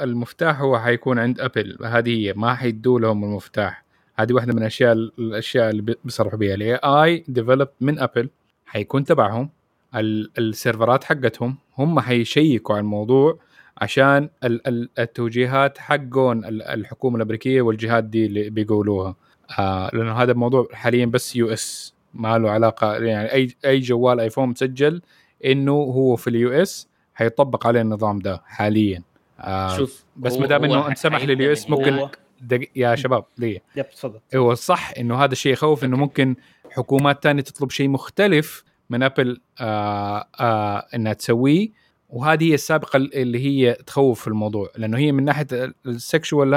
المفتاح 0.00 0.60
هو 0.60 0.78
حيكون 0.78 1.18
عند 1.18 1.40
أبل 1.40 1.78
هذه 1.84 2.26
هي 2.26 2.32
ما 2.32 2.54
حيدوا 2.54 3.00
لهم 3.00 3.24
المفتاح. 3.24 3.84
هذه 4.16 4.32
واحدة 4.32 4.52
من 4.52 4.58
الأشياء 4.58 4.92
الأشياء 4.92 5.70
اللي 5.70 5.96
بيصرحوا 6.04 6.38
بها 6.38 6.54
ال 6.54 6.74
AI 6.74 7.24
develop 7.28 7.68
من 7.80 7.98
أبل 7.98 8.28
حيكون 8.66 9.04
تبعهم. 9.04 9.50
السيرفرات 9.94 11.04
حقتهم 11.04 11.56
هم 11.78 12.00
حيشيكوا 12.00 12.74
على 12.74 12.80
الموضوع 12.82 13.38
عشان 13.78 14.28
ال- 14.44 14.66
ال- 14.68 14.88
التوجيهات 14.98 15.78
حقون 15.78 16.44
ال- 16.44 16.62
الحكومة 16.62 17.16
الأمريكية 17.16 17.62
والجهات 17.62 18.04
دي 18.04 18.26
اللي 18.26 18.50
بيقولوها. 18.50 19.16
آه 19.58 19.90
لأنه 19.92 20.12
هذا 20.12 20.32
الموضوع 20.32 20.68
حاليا 20.72 21.06
بس 21.06 21.36
US 21.36 21.94
ما 22.14 22.38
له 22.38 22.50
علاقة 22.50 22.94
يعني 22.96 23.32
اي 23.32 23.48
أي 23.64 23.80
جوال 23.80 24.20
آيفون 24.20 24.48
مسجل 24.48 25.02
إنه 25.44 25.72
هو 25.72 26.16
في 26.16 26.30
ال 26.30 26.50
US 26.52 26.88
حيطبق 27.14 27.66
عليه 27.66 27.80
النظام 27.80 28.18
ده 28.18 28.42
حاليا. 28.46 29.02
آه 29.40 29.76
شوف 29.76 30.04
بس 30.16 30.36
ما 30.38 30.46
دام 30.46 30.64
إنه 30.64 30.88
انسمح 30.88 31.24
لل 31.24 31.52
US 31.52 31.70
من 31.70 31.76
ممكن. 31.78 32.08
دق... 32.40 32.60
يا 32.76 32.94
شباب 32.94 33.24
دقيقة. 33.38 33.62
yep 33.76 33.90
تفضل. 33.90 34.20
هو 34.36 34.54
صح 34.54 34.92
إنه 34.98 35.24
هذا 35.24 35.32
الشيء 35.32 35.52
يخوف 35.52 35.84
إنه 35.84 35.96
ممكن 35.96 36.36
حكومات 36.70 37.22
تانية 37.22 37.42
تطلب 37.42 37.70
شيء 37.70 37.88
مختلف 37.88 38.64
من 38.90 39.02
أبل 39.02 39.40
آه 39.60 40.26
آه 40.40 40.86
إنها 40.94 41.12
تسويه. 41.12 41.68
وهذه 42.08 42.50
هي 42.50 42.54
السابقة 42.54 42.96
اللي 42.96 43.38
هي 43.46 43.74
تخوف 43.86 44.20
في 44.20 44.28
الموضوع 44.28 44.68
لأنه 44.76 44.98
هي 44.98 45.12
من 45.12 45.24
ناحية 45.24 45.46
ال 45.86 45.96
sexual 45.96 46.54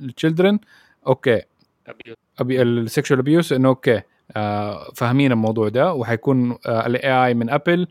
ال 0.00 0.06
children 0.06 0.58
okay. 1.06 1.42
ابي 2.38 2.62
ال 2.62 2.70
sexual 2.70 3.18
abuse 3.20 3.52
إنه 3.52 3.68
okay 3.68 4.02
آه 4.36 4.90
فاهمين 4.94 5.32
الموضوع 5.32 5.68
ده. 5.68 5.94
وحيكون 5.94 6.50
آه 6.66 6.86
ال 6.86 7.26
AI 7.26 7.34
من 7.34 7.50
أبل 7.50 7.86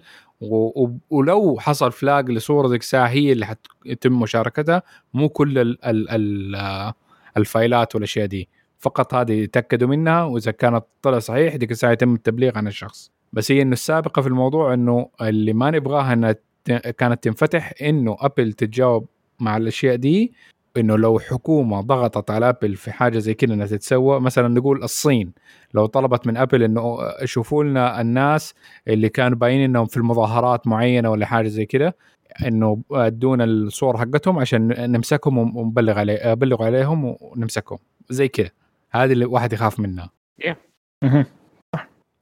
ولو 1.09 1.59
حصل 1.59 1.91
flag 1.91 2.29
لصورة 2.31 2.67
ذيك 2.67 2.81
الساعة 2.81 3.07
هي 3.07 3.31
اللي 3.31 3.45
حتتم 3.45 4.19
مشاركتها. 4.19 4.83
مو 5.13 5.29
كل 5.29 5.59
ال 5.59 5.85
ال 5.85 6.09
ال 6.09 6.55
آه 6.55 6.93
ال 7.37 7.49
فايلات 7.49 7.95
والأشياء 7.95 8.25
دي. 8.25 8.49
فقط 8.79 9.13
هذه 9.13 9.31
يتأكدوا 9.33 9.87
منها. 9.87 10.23
وإذا 10.23 10.51
كانت 10.51 10.83
طلع 11.01 11.19
صحيح 11.19 11.55
ديك 11.55 11.71
الساعة 11.71 11.91
يتم 11.91 12.13
التبليغ 12.15 12.57
عن 12.57 12.67
الشخص. 12.67 13.12
بس 13.33 13.51
هي 13.51 13.61
إنه 13.61 13.73
السابقة 13.73 14.21
في 14.21 14.27
الموضوع 14.27 14.73
إنه 14.73 15.09
اللي 15.21 15.53
ما 15.53 15.71
نبغاها 15.71 16.13
إنها 16.13 16.35
كانت 16.97 17.23
تنفتح 17.23 17.73
إنه 17.81 18.17
ابل 18.19 18.53
تتجاوب 18.53 19.07
مع 19.39 19.57
الأشياء 19.57 19.95
دي 19.95 20.33
إنه 20.77 20.97
لو 20.97 21.19
حكومة 21.19 21.81
ضغطت 21.81 22.31
على 22.31 22.49
ابل 22.49 22.75
في 22.75 22.91
حاجة 22.91 23.19
زي 23.19 23.33
كذا 23.33 23.53
إنها 23.53 23.65
تتسوى 23.67 24.19
مثلا 24.19 24.47
نقول 24.47 24.83
الصين 24.83 25.33
لو 25.73 25.85
طلبت 25.85 26.27
من 26.27 26.37
ابل 26.37 26.63
إنه 26.63 26.97
شوفوا 27.23 27.63
لنا 27.63 28.01
الناس 28.01 28.53
اللي 28.87 29.09
كانوا 29.09 29.37
باينين 29.37 29.69
إنهم 29.69 29.85
في 29.85 29.97
المظاهرات 29.97 30.67
معينة 30.67 31.09
ولا 31.09 31.25
حاجة 31.25 31.47
زي 31.47 31.65
كذا 31.65 31.93
إنه 32.47 32.81
ادونا 32.91 33.43
الصور 33.43 33.97
حقتهم 33.97 34.39
عشان 34.39 34.91
نمسكهم 34.91 35.57
ونبلغ 35.57 35.99
عليه 35.99 36.31
أبلغ 36.31 36.63
عليهم 36.63 37.15
ونمسكهم 37.21 37.77
زي 38.09 38.27
كذا 38.27 38.49
هذه 38.91 39.11
اللي 39.11 39.25
الواحد 39.25 39.53
يخاف 39.53 39.79
منها. 39.79 40.09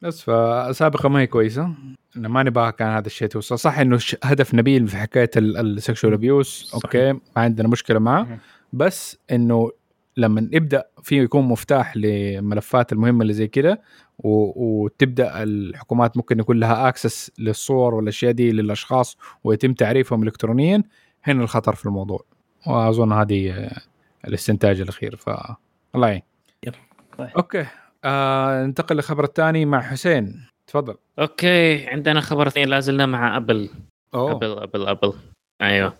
بس 0.01 0.21
فسابقة 0.21 1.09
ما 1.09 1.19
هي 1.19 1.27
كويسة. 1.27 1.73
إنه 2.17 2.29
ما 2.29 2.43
نبغى 2.43 2.71
كان 2.71 2.87
هذا 2.89 3.07
الشيء 3.07 3.27
توصل. 3.27 3.59
صح 3.59 3.79
إنه 3.79 3.97
ش- 3.97 4.15
هدف 4.23 4.55
نبيل 4.55 4.87
في 4.87 4.97
حكاية 4.97 5.29
ال 5.37 5.48
sexual 5.48 6.13
abuse. 6.13 6.71
Okay 6.73 7.11
ما 7.13 7.19
عندنا 7.37 7.67
مشكلة 7.67 7.99
معه. 7.99 8.39
بس 8.73 9.17
إنه 9.31 9.71
لما 10.17 10.49
يبدأ 10.51 10.83
في 11.03 11.17
يكون 11.23 11.43
مفتاح 11.45 11.97
لملفات 11.97 12.91
المهمة 12.93 13.21
اللي 13.21 13.33
زي 13.33 13.47
كده 13.47 13.81
و- 14.19 14.83
وتبدأ 14.83 15.43
الحكومات 15.43 16.17
ممكن 16.17 16.39
يكون 16.39 16.59
لها 16.59 16.87
access 16.89 17.31
للصور 17.39 17.93
والأشياء 17.95 18.31
دي 18.31 18.51
للأشخاص 18.51 19.17
ويتم 19.43 19.73
تعريفهم 19.73 20.23
الكترونيا. 20.23 20.83
هنا 21.23 21.43
الخطر 21.43 21.75
في 21.75 21.85
الموضوع. 21.85 22.25
وأظن 22.67 23.11
هذه 23.11 23.51
آه، 23.51 23.81
الاستنتاج 24.27 24.81
الأخير 24.81 25.15
ف 25.15 25.29
الله 25.95 26.07
يعين. 26.07 26.21
يلا. 26.63 26.75
طيب. 27.17 27.29
Okay. 27.37 27.65
آه 28.05 28.63
ننتقل 28.65 28.95
للخبر 28.95 29.23
الثاني 29.23 29.65
مع 29.65 29.81
حسين. 29.81 30.47
تفضل. 30.67 30.95
Okay 31.19 31.87
عندنا 31.87 32.21
خبر 32.21 32.47
اثنين 32.47 32.67
لا 32.67 32.79
زلنا 32.79 33.05
مع 33.05 33.37
أبل. 33.37 33.69
أوه. 34.13 34.31
أبل 34.31 34.51
أبل 34.59 34.87
أبل. 34.87 35.13
أيوه. 35.61 35.97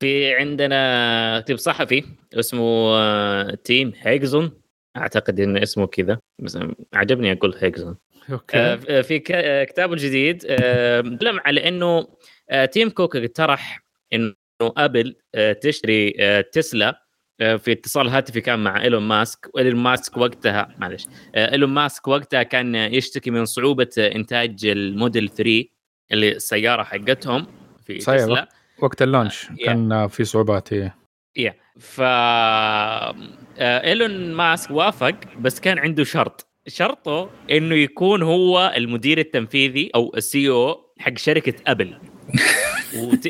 في 0.00 0.34
عندنا 0.34 1.40
كتاب 1.40 1.56
صحفي 1.56 2.04
اسمه 2.34 2.94
آه، 2.96 3.54
تيم 3.64 3.92
هيجزون. 4.00 4.50
أعتقد 4.96 5.40
انه 5.40 5.62
اسمه 5.62 5.86
كذا 5.86 6.18
بس 6.38 6.58
عجبني 6.94 7.32
أقول 7.32 7.54
هيجزون. 7.58 7.96
Okay. 8.32 8.56
آه، 8.58 9.00
في 9.00 9.22
آه، 9.30 9.64
كتابه 9.64 9.92
الجديد 9.92 10.44
آه، 10.48 11.00
تكلم 11.00 11.40
على 11.44 11.68
إنه 11.68 12.08
آه، 12.50 12.64
تيم 12.64 12.90
كوك 12.90 13.16
اقترح 13.16 13.84
إنه 14.12 14.34
أبل 14.62 15.16
آه، 15.34 15.52
تشتري 15.52 16.14
آه، 16.20 16.40
تسلا 16.40 17.02
في 17.42 17.72
اتصال 17.72 18.08
هاتفي 18.08 18.40
كان 18.40 18.58
مع 18.64 18.82
إيلون 18.82 19.02
ماسك 19.02 19.50
وإيلون 19.54 19.82
ماسك 19.82 20.16
وقتها 20.16 20.68
معلش 20.78 21.06
آه، 21.34 21.52
إيلون 21.52 21.70
ماسك 21.70 22.08
وقتها 22.08 22.42
كان 22.42 22.74
يشتكي 22.74 23.30
من 23.30 23.44
صعوبة 23.44 23.88
آه، 23.98 24.14
إنتاج 24.14 24.66
الموديل 24.66 25.28
3 25.28 25.64
اللي 26.12 26.32
السيارة 26.32 26.82
حقتهم 26.82 27.46
في 27.86 28.00
صحيح. 28.00 28.20
تسلا 28.20 28.48
وقت 28.78 29.02
ال 29.02 29.09
launch 29.09 29.48
yeah. 29.58 29.66
كان 29.66 30.08
في 30.08 30.24
صعوبات 30.24 30.72
هي 30.72 30.92
yeah 31.36 31.54
ف 31.80 32.00
آه، 32.00 33.14
إيلون 33.58 34.32
ماسك 34.32 34.70
وافق 34.70 35.14
بس 35.40 35.60
كان 35.60 35.78
عنده 35.78 36.04
شرط 36.04 36.46
شرطه 36.66 37.30
إنه 37.50 37.74
يكون 37.74 38.22
هو 38.22 38.72
المدير 38.76 39.18
التنفيذي 39.18 39.90
أو 39.94 40.12
ال 40.16 40.48
CEO 40.48 40.92
حق 40.98 41.18
شركة 41.18 41.54
أبل 41.66 41.94
وت... 42.98 43.28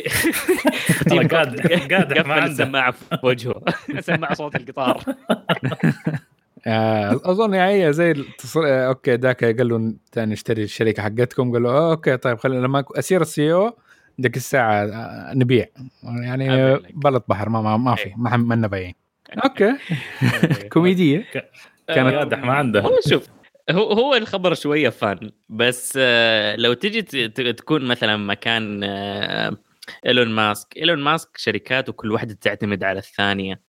ترى 1.08 1.26
قاعد 1.32 1.60
قاعد 1.92 2.26
ما 2.26 2.34
عنده 2.34 2.46
السماعة 2.46 2.90
في 2.90 3.18
وجهه. 3.22 3.62
سماعه 4.00 4.34
صوت 4.34 4.56
القطار. 4.56 5.02
آه، 6.66 7.20
أظن 7.24 7.54
يعني 7.54 7.86
هي 7.86 7.92
زي 7.92 8.10
التصر... 8.10 8.60
آه، 8.66 8.86
okay 8.88 9.14
ذاك 9.14 9.44
قال 9.44 9.68
له 9.68 9.94
نشتري 10.16 10.62
الشركة 10.62 11.02
حقتكم. 11.02 11.52
قال 11.52 11.62
له 11.62 11.70
آه، 11.70 11.90
okay 11.90 12.16
طيب 12.16 12.38
خلينا 12.38 12.66
لما 12.66 12.84
اصير 12.98 13.20
ال 13.20 13.52
CEO 13.52 13.76
ديك 14.18 14.36
الساعة 14.36 14.86
نبيع. 15.34 15.66
يعني. 16.02 16.76
بلط 16.94 17.24
بحر 17.28 17.48
ما 17.48 17.62
ما, 17.62 17.76
ما 17.76 17.94
في 17.94 18.06
إيه. 18.06 18.14
ما 18.16 18.54
لنا 18.54 18.66
بايعين. 18.66 18.94
أوكي. 19.44 19.72
كوميدية. 20.72 21.24
كانت- 21.88 22.34
ما 22.34 22.52
عنده 22.52 22.82
والله 22.82 22.98
شوف 23.08 23.28
هو 23.72 23.92
هو 23.92 24.14
الخبر 24.14 24.54
شوية 24.54 24.88
fun 24.88 25.30
بس 25.48 25.98
آه، 26.00 26.56
لو 26.56 26.72
تجي 26.72 27.02
تكون 27.52 27.84
مثلا 27.84 28.16
مكان 28.16 28.84
آه، 28.84 29.56
إيلون 30.06 30.28
ماسك 30.28 30.76
إيلون 30.76 30.98
ماسك 30.98 31.36
شركاته 31.36 31.92
كل 31.92 32.12
واحدة 32.12 32.34
تعتمد 32.34 32.84
على 32.84 32.98
الثانية. 32.98 33.62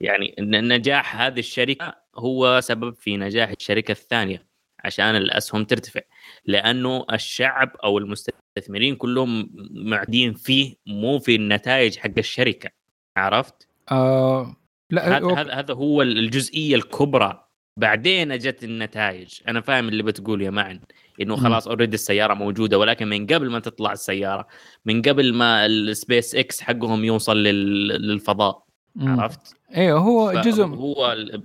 يعني 0.00 0.34
نجاح 0.40 1.20
هذه 1.20 1.38
الشركة 1.38 1.94
هو 2.16 2.60
سبب 2.60 2.94
في 2.94 3.16
نجاح 3.16 3.50
الشركة 3.50 3.92
الثانية 3.92 4.46
عشان 4.84 5.16
الاسهم 5.16 5.64
ترتفع. 5.64 6.00
لأنه 6.44 7.06
الشعب 7.12 7.76
أو 7.84 7.98
المستثمرين 7.98 8.96
كلهم 8.96 9.50
معدين 9.70 10.34
فيه 10.34 10.74
مو 10.86 11.18
في 11.18 11.34
النتائج 11.34 11.96
حق 11.96 12.18
الشركة 12.18 12.70
عرفت؟ 13.16 13.68
آه 13.90 14.56
لا 14.90 15.18
هذا 15.60 15.74
هو 15.74 16.02
الجزئية 16.02 16.76
الكبرى 16.76 17.43
بعدين 17.76 18.32
اجت 18.32 18.64
النتائج 18.64 19.40
أنا 19.48 19.60
فاهم 19.60 19.88
اللي 19.88 20.02
بتقول 20.02 20.42
يا 20.42 20.50
معن 20.50 20.80
إنه. 21.20 21.36
خلاص 21.36 21.68
already 21.68 21.94
السيارة 21.94 22.34
موجودة 22.34 22.78
ولكن 22.78 23.08
من 23.08 23.26
قبل 23.26 23.50
ما 23.50 23.58
تطلع 23.58 23.92
السيارة 23.92 24.46
من 24.86 25.02
قبل 25.02 25.34
ما 25.34 25.66
السبيس 25.66 26.34
إكس 26.34 26.60
حقهم 26.60 27.04
يوصل 27.04 27.36
لل... 27.36 27.88
للفضاء 27.88 28.64
مم. 28.96 29.20
عرفت 29.20 29.56
أيوه 29.76 30.00
هو 30.00 30.32
جزء 30.32 30.64
هو 30.64 31.12
ال... 31.12 31.42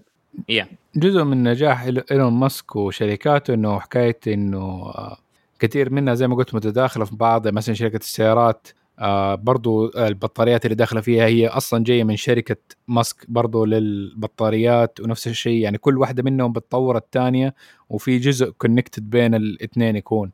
yeah 0.49 0.67
جزء 0.95 1.23
من 1.23 1.43
نجاح 1.43 1.82
إيلون 2.11 2.34
ماسك 2.34 2.75
وشركاته 2.75 3.53
إنه 3.53 3.80
حكاية 3.80 4.19
إنه 4.27 4.57
آه، 4.57 5.17
كثير 5.59 5.89
منها 5.89 6.13
زي 6.13 6.27
ما 6.27 6.36
قلت 6.36 6.55
متداخلة 6.55 7.05
في 7.05 7.15
بعض 7.15 7.47
مثلا 7.47 7.75
شركة 7.75 7.97
السيارات 7.97 8.67
آه 9.00 9.36
برضو 9.36 9.88
البطاريات 9.97 10.66
اللي 10.66 10.76
داخلة 10.76 11.02
فيها 11.02 11.26
هي 11.26 11.47
أصلا 11.47 11.84
جاية 11.84 12.04
من 12.04 12.16
شركة 12.16 12.58
ماسك 12.88 13.26
برضو 13.28 13.66
للبطاريات 13.66 15.00
ونفس 15.00 15.28
الشيء 15.28 15.62
يعني 15.62 15.78
كل 15.78 15.97
واحدة 15.97 16.24
منهم 16.24 16.54
بتطور 16.54 16.97
الثانية 16.97 17.56
وفي 17.89 18.18
جزء 18.18 18.50
connected 18.49 19.09
بين 19.10 19.36
الاثنين 19.36 19.95
يكون 19.95 20.32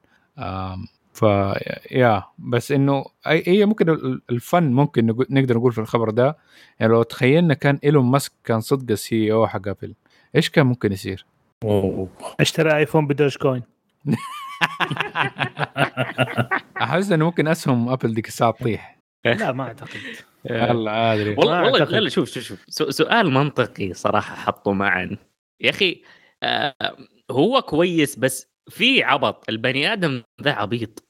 ف 1.13 1.21
yeah 1.91 2.23
بس 2.39 2.71
إنه 2.71 3.05
هي 3.25 3.65
ممكن 3.65 3.89
ال- 3.89 4.21
ال 4.29 4.40
fun 4.40 4.71
ممكن 4.71 5.05
نقدر 5.29 5.57
نقول 5.57 5.71
في 5.71 5.81
الخبر 5.81 6.09
ده 6.09 6.37
يعني 6.79 6.93
لو 6.93 7.03
تخيلنا 7.03 7.53
كان 7.53 7.79
إيلون 7.83 8.05
ماسك 8.05 8.31
كان 8.43 8.61
صدق 8.61 8.91
ال 8.91 9.31
CEO 9.33 9.47
حق 9.47 9.67
أبل 9.67 9.93
إيش 10.35 10.49
كان 10.49 10.65
ممكن 10.65 10.91
يصير؟ 10.91 11.25
أوه. 11.63 12.07
اشترى 12.39 12.77
ايفون 12.77 13.07
ب 13.07 13.37
Dogecoin 13.37 13.63
أحس 16.81 17.11
إنه 17.11 17.25
ممكن 17.25 17.47
أسهم 17.47 17.89
أبل 17.89 18.13
ديك 18.13 18.27
الساعة 18.27 18.51
تطيح. 18.51 18.99
لا 19.25 19.51
ما 19.51 19.63
أعتقد. 19.63 19.99
والله 20.49 21.13
ادري 21.13 21.35
والله 21.37 21.71
والله. 21.71 21.99
لا 21.99 22.09
شوف 22.09 22.29
شوف 22.29 22.43
شوف. 22.43 22.65
سؤال 22.95 23.31
منطقي 23.31 23.93
صراحة 23.93 24.35
حطه 24.35 24.73
معا. 24.73 25.17
يا 25.61 25.69
أخي 25.69 26.01
آه 26.43 26.75
هو 27.31 27.61
كويس 27.61 28.15
بس 28.19 28.47
في 28.69 29.03
عبط. 29.03 29.49
البني 29.49 29.93
آدم 29.93 30.23
ذا 30.41 30.51
عبيط. 30.51 31.03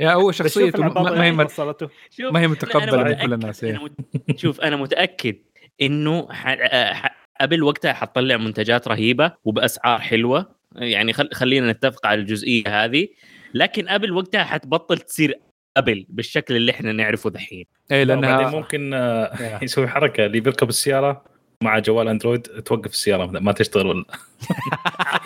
يا 0.00 0.12
هو 0.12 0.32
شخصيته 0.32 0.82
ما 0.82 1.02
ما 1.02 1.24
هي 1.24 1.30
وصلته. 1.30 1.88
شوف 2.10 2.32
ما 2.32 2.40
هي 2.40 2.48
متقبلة 2.48 2.96
من 3.04 3.14
متأكد- 3.14 3.22
كل 3.22 3.32
الناس 3.32 3.64
أنا 3.64 3.78
إيه. 3.78 3.84
مت... 3.84 3.92
شوف 4.40 4.60
أنا 4.60 4.76
متأكد 4.76 5.36
إنه 5.82 6.32
ح... 6.32 6.46
آه، 6.46 6.92
ح... 6.92 7.26
قبل 7.40 7.62
وقتها 7.62 7.92
حتطلع 7.92 8.36
منتجات 8.36 8.88
رهيبة 8.88 9.32
وبأسعار 9.44 10.00
حلوة. 10.00 10.61
يعني 10.76 11.12
خل... 11.12 11.28
خلينا 11.32 11.72
نتفق 11.72 12.06
على 12.06 12.20
الجزئية 12.20 12.84
هذه. 12.84 13.08
لكن 13.54 13.88
قبل 13.88 14.12
وقتها 14.12 14.44
حتبطل 14.44 14.98
تصير 14.98 15.38
قبل 15.76 16.06
بالشكل 16.08 16.56
اللي 16.56 16.72
إحنا 16.72 16.92
نعرفه 16.92 17.30
دحين. 17.30 17.64
إيه 17.90 18.04
بعدين 18.04 18.24
لأنها 18.24 18.50
ممكن 18.50 18.94
آه، 18.94 19.58
يسوي 19.64 19.88
حركة. 19.88 20.26
اللي 20.26 20.40
بيركب 20.40 20.68
السيارة 20.68 21.24
مع 21.62 21.78
جوال 21.78 22.08
أندرويد 22.08 22.42
توقف 22.42 22.90
السيارة 22.90 23.26
ما 23.26 23.52
تشتغل 23.52 23.86
ولا 23.86 24.04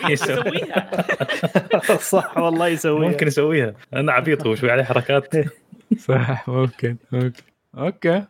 يسوي- 0.09 0.11
يسويها. 0.11 0.91
صح 2.11 2.37
والله 2.37 2.67
يسويها. 2.67 3.09
ممكن 3.09 3.27
يسويها. 3.27 3.73
أنا 3.93 4.11
عبيط 4.11 4.47
هو 4.47 4.55
شوي 4.55 4.71
عليه 4.71 4.83
حركات. 4.83 5.33
صح 6.07 6.49
ممكن 6.49 6.97
ممكن. 7.11 7.43
أوكي 7.77 8.23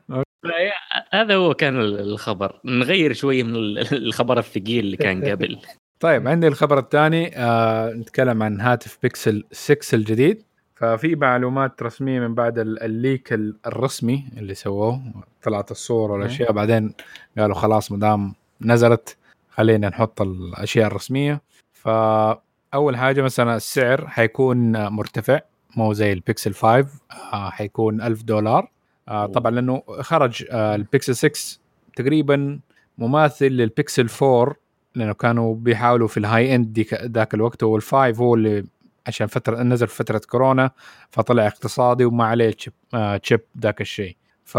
هذا 1.13 1.35
هو 1.35 1.53
كان 1.53 1.79
الخبر. 1.81 2.59
نغير 2.65 3.13
شوي 3.13 3.43
من 3.43 3.55
ال- 3.55 3.93
الخبر 4.07 4.39
الثقيل 4.39 4.85
اللي 4.85 4.97
كان 4.97 5.25
قبل. 5.25 5.57
طيب 5.99 6.27
عندي 6.27 6.47
الخبر 6.47 6.79
الثاني 6.79 7.31
آه 7.37 7.93
نتكلم 7.93 8.43
عن 8.43 8.61
هاتف 8.61 8.97
بيكسل 9.03 9.43
6 9.51 9.95
الجديد. 9.95 10.43
ففي 10.75 11.15
معلومات 11.15 11.83
رسمية 11.83 12.19
من 12.19 12.35
بعد 12.35 12.59
ال- 12.59 12.83
ال 12.83 12.93
leak 12.93 13.33
ال- 13.33 13.55
الرسمي 13.67 14.25
اللي 14.37 14.53
سووه 14.53 15.01
طلعت 15.43 15.71
الصور 15.71 16.11
والأشياء 16.11 16.51
بعدين 16.51 16.93
قالوا 17.37 17.55
خلاص 17.55 17.91
ما 17.91 17.97
دام 17.99 18.33
نزلت 18.61 19.17
خلينا 19.49 19.89
نحط 19.89 20.21
الأشياء 20.21 20.87
الرسمية. 20.87 21.41
فأول 21.73 22.97
حاجة 22.97 23.21
مثلا 23.21 23.55
السعر 23.55 24.07
حيكون 24.07 24.87
مرتفع 24.87 25.39
مو 25.77 25.93
زي 25.93 26.13
البيكسل 26.13 26.53
5 26.53 26.87
آه 27.33 27.49
حيكون 27.49 28.01
1000 28.01 28.23
دولار. 28.23 28.71
آه 29.09 29.25
طبعا 29.25 29.51
لأنه 29.51 29.83
خرج 30.01 30.45
آه 30.51 30.75
البيكسل 30.75 31.15
6 31.15 31.59
تقريبا 31.95 32.59
مماثل 32.97 33.45
للبيكسل 33.45 34.07
4 34.21 34.55
لأنه 34.97 35.13
كانوا 35.13 35.55
بيحاولوا 35.55 36.07
في 36.07 36.17
ال 36.17 36.55
high 36.55 36.69
end 36.69 36.79
ذاك 37.03 37.33
الوقت 37.33 37.63
هو 37.63 37.75
ال 37.75 37.84
five 37.84 38.19
هو 38.21 38.35
اللي 38.35 38.65
عشان 39.07 39.27
فترة 39.27 39.63
نزل 39.63 39.87
في 39.87 39.95
فترة 39.95 40.21
كورونا 40.29 40.71
فطلع 41.11 41.47
اقتصادي 41.47 42.05
وما 42.05 42.25
عليه 42.25 42.49
chip 42.51 42.73
آه 42.93 43.17
chip 43.17 43.39
ذاك 43.61 43.81
الشيء. 43.81 44.15
ف 44.45 44.57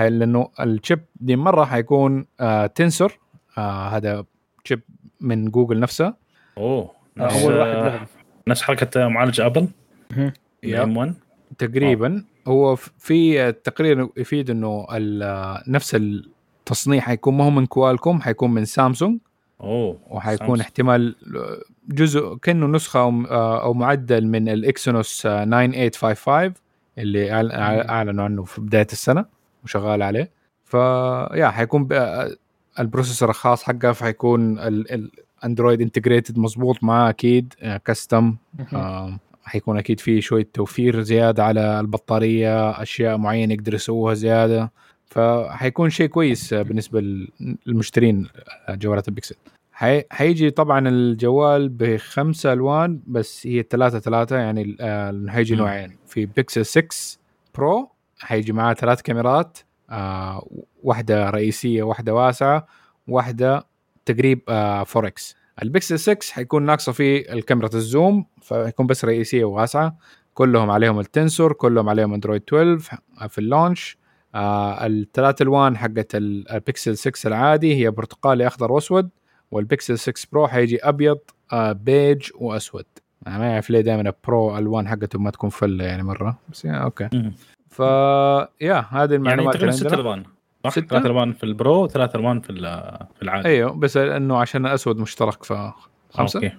لأنه 0.00 0.48
ال 0.60 0.68
chip 0.68 1.00
دي 1.16 1.36
مرة 1.36 1.64
حيكون 1.64 2.26
آه 2.40 2.66
تنسور 2.66 3.18
آه 3.58 3.88
هذا 3.88 4.24
chip 4.64 4.80
من 5.20 5.50
جوجل 5.50 5.80
نفسه. 5.80 6.14
أوه 6.58 6.90
نفس 7.16 7.42
اول 7.44 7.54
واحد 7.58 7.70
آه، 7.76 7.88
لهم. 7.96 8.06
نفس 8.48 8.62
حركة 8.62 9.08
معالج 9.08 9.40
أبل. 9.40 9.68
الام 10.64 10.96
1 10.96 11.14
تقريبا. 11.58 12.24
هو 12.48 12.76
ف- 12.76 12.90
في 12.98 13.52
تقرير 13.52 14.08
يفيد 14.16 14.50
إنه 14.50 14.86
ال- 14.92 15.62
نفس 15.72 15.94
التصنيع 15.94 17.00
حيكون 17.00 17.36
ما 17.36 17.44
هو 17.44 17.50
من 17.50 17.66
كوالكوم 17.66 18.20
حيكون 18.20 18.50
من 18.50 18.64
سامسونج 18.64 19.18
أوه 19.60 19.98
وحيكون 20.10 20.46
سامسونج. 20.46 20.60
احتمال 20.60 21.14
جزء 21.88 22.36
كأنه 22.36 22.66
نسخة 22.66 23.00
أو 23.62 23.74
معدل 23.74 24.26
من 24.26 24.48
الإكسونوس 24.48 25.22
9855 25.22 26.54
اللي 26.98 27.32
أعلنوا 27.90 28.24
عنه 28.24 28.44
في 28.44 28.60
بداية 28.60 28.86
السنة 28.92 29.24
وشغال 29.64 30.02
عليه. 30.02 30.30
فيا 30.64 31.48
حيكون 31.50 31.88
ال 32.78 32.83
processor 32.83 33.30
الخاص 33.30 33.62
حقه 33.62 33.92
فحيكون 33.92 34.58
الاندرويد 34.58 35.80
integrated 35.80 36.38
مظبوط 36.38 36.84
معاه 36.84 37.10
أكيد 37.10 37.54
custom 37.84 38.36
حيكون 39.44 39.78
أكيد 39.78 40.00
في 40.00 40.20
شوية 40.20 40.48
توفير 40.52 41.00
زيادة 41.00 41.44
على 41.44 41.80
البطارية 41.80 42.70
أشياء 42.70 43.16
معينة 43.16 43.54
يقدروا 43.54 43.74
يسووها 43.76 44.14
زيادة. 44.14 44.72
فحيكون 45.10 45.90
شيء 45.90 46.06
كويس 46.06 46.52
آه، 46.52 46.62
بالنسبة 46.62 47.00
للمشترين 47.66 48.28
آه، 48.68 48.74
جوالات 48.74 49.08
البيكسل 49.08 49.34
حي... 49.72 50.02
حيجي 50.10 50.50
طبعا 50.50 50.88
الجوال 50.88 51.68
بخمسة 51.68 52.52
ألوان 52.52 53.00
بس 53.06 53.46
هي 53.46 53.64
ثلاثة 53.70 53.98
ثلاثة 53.98 54.36
يعني 54.36 54.76
آه، 54.80 55.24
حيجي. 55.28 55.54
نوعين. 55.54 55.96
في 56.06 56.26
بيكسل 56.26 56.66
6 56.66 56.88
برو 57.54 57.90
حيجي 58.18 58.52
معاه 58.52 58.74
ثلاث 58.74 59.02
كاميرات 59.02 59.58
آه 59.90 60.46
واحدة 60.82 61.30
رئيسية 61.30 61.82
واحدة 61.82 62.14
واسعة 62.14 62.66
واحدة 63.08 63.66
تقريب 64.06 64.40
آه 64.48 64.84
فور 64.84 65.15
إكس 65.15 65.36
البيكسل 65.62 65.98
6 65.98 66.18
حيكون 66.32 66.62
ناقصة 66.62 66.92
فيه 66.92 67.32
الكاميرا 67.32 67.70
ال 67.74 67.84
zoom 67.84 68.26
فيكون 68.42 68.86
بس 68.86 69.04
رئيسية 69.04 69.44
وواسعة. 69.44 69.96
كلهم 70.34 70.70
عليهم 70.70 71.00
التنسور 71.00 71.52
كلهم 71.52 71.88
عليهم 71.88 72.14
اندرويد 72.14 72.42
12 72.48 72.78
في 73.28 73.38
ال 73.38 73.46
launch. 73.46 73.99
آه 74.34 74.86
الثلاث 74.86 75.42
الوان 75.42 75.76
حقت 75.76 76.14
ال- 76.14 76.50
البيكسل 76.52 76.96
6 76.96 77.26
العادي 77.28 77.74
هي 77.84 77.90
برتقالي 77.90 78.46
أخضر 78.46 78.72
وأسود 78.72 79.08
والبيكسل 79.50 79.98
6 79.98 80.28
برو 80.32 80.48
حيجي 80.48 80.78
أبيض 80.88 81.18
آه 81.52 81.72
بيج 81.72 82.30
وأسود. 82.34 82.84
أنا 83.26 83.38
ما 83.38 83.52
أعرف 83.52 83.70
ليه 83.70 83.80
دائما 83.80 84.00
ال 84.00 84.15
Pro 84.15 84.58
ألوان 84.58 84.88
حقته 84.88 85.18
ما 85.18 85.30
تكون 85.30 85.50
فلة 85.50 85.84
يعني 85.84 86.02
مرة 86.02 86.38
بس 86.48 86.64
يا 86.64 86.72
أوكي. 86.72 87.08
ف 87.68 87.78
yeah 87.80 88.86
هذه 88.90 88.90
يعني 88.92 89.14
المعلومات 89.14 89.54
تقريبا 89.54 89.74
اللي 89.76 89.88
ست 89.88 89.92
ألوان 89.92 90.24
صح؟ 90.64 90.70
ثلاث 90.70 91.06
ألوان 91.06 91.32
في 91.32 91.44
ال 91.44 91.54
Pro 91.54 91.84
وثلاث 91.84 92.16
ألوان 92.16 92.40
في 92.40 92.52
في 93.16 93.22
العادي. 93.22 93.48
أيوه 93.48 93.72
بس 93.72 93.96
إنه 93.96 94.38
عشان 94.38 94.66
الأسود 94.66 94.96
مشترك 94.98 95.44
ف 95.44 95.52
خمسة؟ 96.10 96.36
أوكي. 96.38 96.56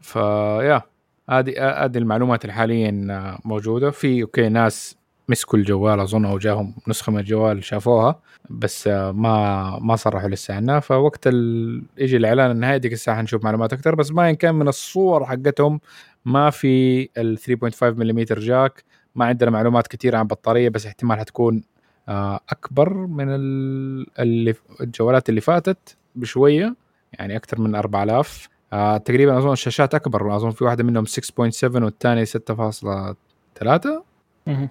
ف 0.00 0.16
yeah 0.16 0.82
هذه 1.30 1.84
هذه 1.84 1.98
المعلومات 1.98 2.44
اللي 2.44 2.52
حاليا 2.52 3.38
موجودة. 3.44 3.90
في 3.90 4.22
أوكي 4.22 4.48
ناس 4.48 4.96
مسكوا 5.28 5.58
الجوال 5.58 6.00
أظن 6.00 6.24
أو 6.24 6.38
جاهم 6.38 6.74
نسخة 6.88 7.12
من 7.12 7.18
الجوال 7.18 7.64
شافوها 7.64 8.20
بس 8.50 8.86
ما 8.88 9.78
ما 9.78 9.96
صرحوا 9.96 10.28
لسه 10.28 10.54
عنها. 10.54 10.80
فوقت 10.80 11.26
ال... 11.26 11.82
يجي 11.98 12.16
الإعلان 12.16 12.50
النهائي 12.50 12.78
ديك 12.78 12.92
الساعة 12.92 13.16
حنشوف 13.16 13.44
معلومات 13.44 13.72
أكثر. 13.72 13.94
بس 13.94 14.10
ما 14.12 14.30
إن 14.30 14.34
كان 14.34 14.54
من 14.54 14.68
الصور 14.68 15.24
حقتهم 15.26 15.80
ما 16.24 16.50
في 16.50 17.08
ال 17.18 17.38
3.5 17.38 17.82
ملم 17.82 18.20
jack 18.20 18.84
ما 19.14 19.24
عندنا 19.24 19.50
معلومات 19.50 19.86
كثيرة 19.86 20.16
عن 20.16 20.22
البطاريه 20.22 20.68
بس 20.68 20.86
احتمال 20.86 21.18
حتكون 21.18 21.62
آه، 22.08 22.40
أكبر 22.50 22.94
من 22.94 23.26
ال- 23.28 24.06
اللي 24.20 24.54
الجوالات 24.80 25.28
اللي 25.28 25.40
فاتت 25.40 25.96
بشوية 26.14 26.76
يعني 27.12 27.36
أكثر 27.36 27.60
من 27.60 27.74
4000 27.74 28.48
آه 28.72 28.96
تقريبا 28.96 29.38
أظن 29.38 29.52
الشاشات 29.52 29.94
أكبر 29.94 30.36
أظن 30.36 30.50
في 30.50 30.64
واحدة 30.64 30.84
منهم 30.84 31.04
6.7 31.06 31.64
والثانية 31.64 32.24
6.3 32.24 34.02
مهم. 34.46 34.68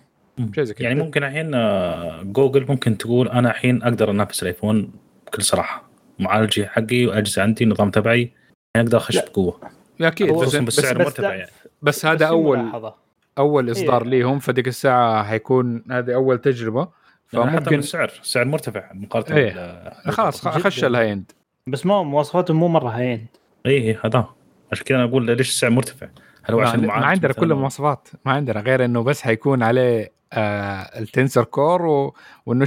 شيء 0.56 0.64
زي 0.64 0.74
كذا 0.74 0.88
يعني 0.88 1.04
ممكن 1.04 1.24
الحين 1.24 1.54
آه، 1.54 2.22
جوجل 2.24 2.66
ممكن 2.70 2.98
تقول 2.98 3.28
أنا 3.28 3.50
الحين 3.50 3.84
أقدر 3.84 4.12
أنافس 4.12 4.44
الأيفون 4.44 4.92
بكل 5.28 5.44
صراحة 5.44 5.84
معالجي 6.20 6.68
حقي 6.68 7.06
وأجهزة 7.06 7.42
عندي 7.42 7.64
النظام 7.64 7.92
تبعي 7.92 8.32
يعني 8.76 8.88
أقدر 8.88 8.98
أخش. 8.98 9.18
بقوة 9.18 9.60
أكيد 10.02 10.32
بس, 10.32 10.56
بس, 10.56 10.80
بس 10.80 11.20
يعني 11.20 11.46
بس 11.82 12.06
هذا 12.06 12.26
اول 12.26 12.58
ملاحظة. 12.58 12.96
أول 13.38 13.72
إصدار 13.72 14.04
إيه. 14.04 14.10
ليهم 14.10 14.40
فديك 14.40 14.68
الساعة 14.68 15.24
حيكون 15.24 15.84
هذه 15.92 16.14
أول 16.14 16.38
تجربة 16.38 16.88
يعني 17.34 17.52
فممكن 17.52 17.80
السعر 17.80 18.12
السعر 18.22 18.46
مرتفع 18.46 18.94
مقارنة 18.94 19.38
إيه. 19.38 20.12
خلاص. 20.12 20.48
خش 20.48 20.84
ال 20.84 21.14
high 21.14 21.24
end 21.24 21.32
بس 21.68 21.86
ما 21.86 22.04
مواصفاتهم 22.04 22.58
مو 22.58 22.68
مرة 22.68 22.90
هين 22.90 23.28
اي 23.66 23.72
إيه، 23.72 24.00
هذا 24.06 24.30
عشان 24.72 24.86
كذا 24.86 24.98
أنا 24.98 25.06
أقول 25.06 25.26
ليش 25.26 25.50
السعر 25.50 25.72
مرتفع؟ 25.72 26.08
هل 26.44 26.54
هو 26.54 26.60
ما, 26.60 26.68
عشان 26.68 26.88
ما 26.88 26.94
عندنا 26.94 27.34
كل 27.34 27.52
المواصفات 27.52 28.08
ما 28.26 28.32
عندنا 28.32 28.60
غير 28.60 28.86
إنه 28.86 29.04
بس 29.04 29.22
حيكون 29.22 29.64
عليه 29.64 30.15
آه 30.34 31.00
التنسر 31.00 31.44
core 31.44 31.86
و... 31.86 32.16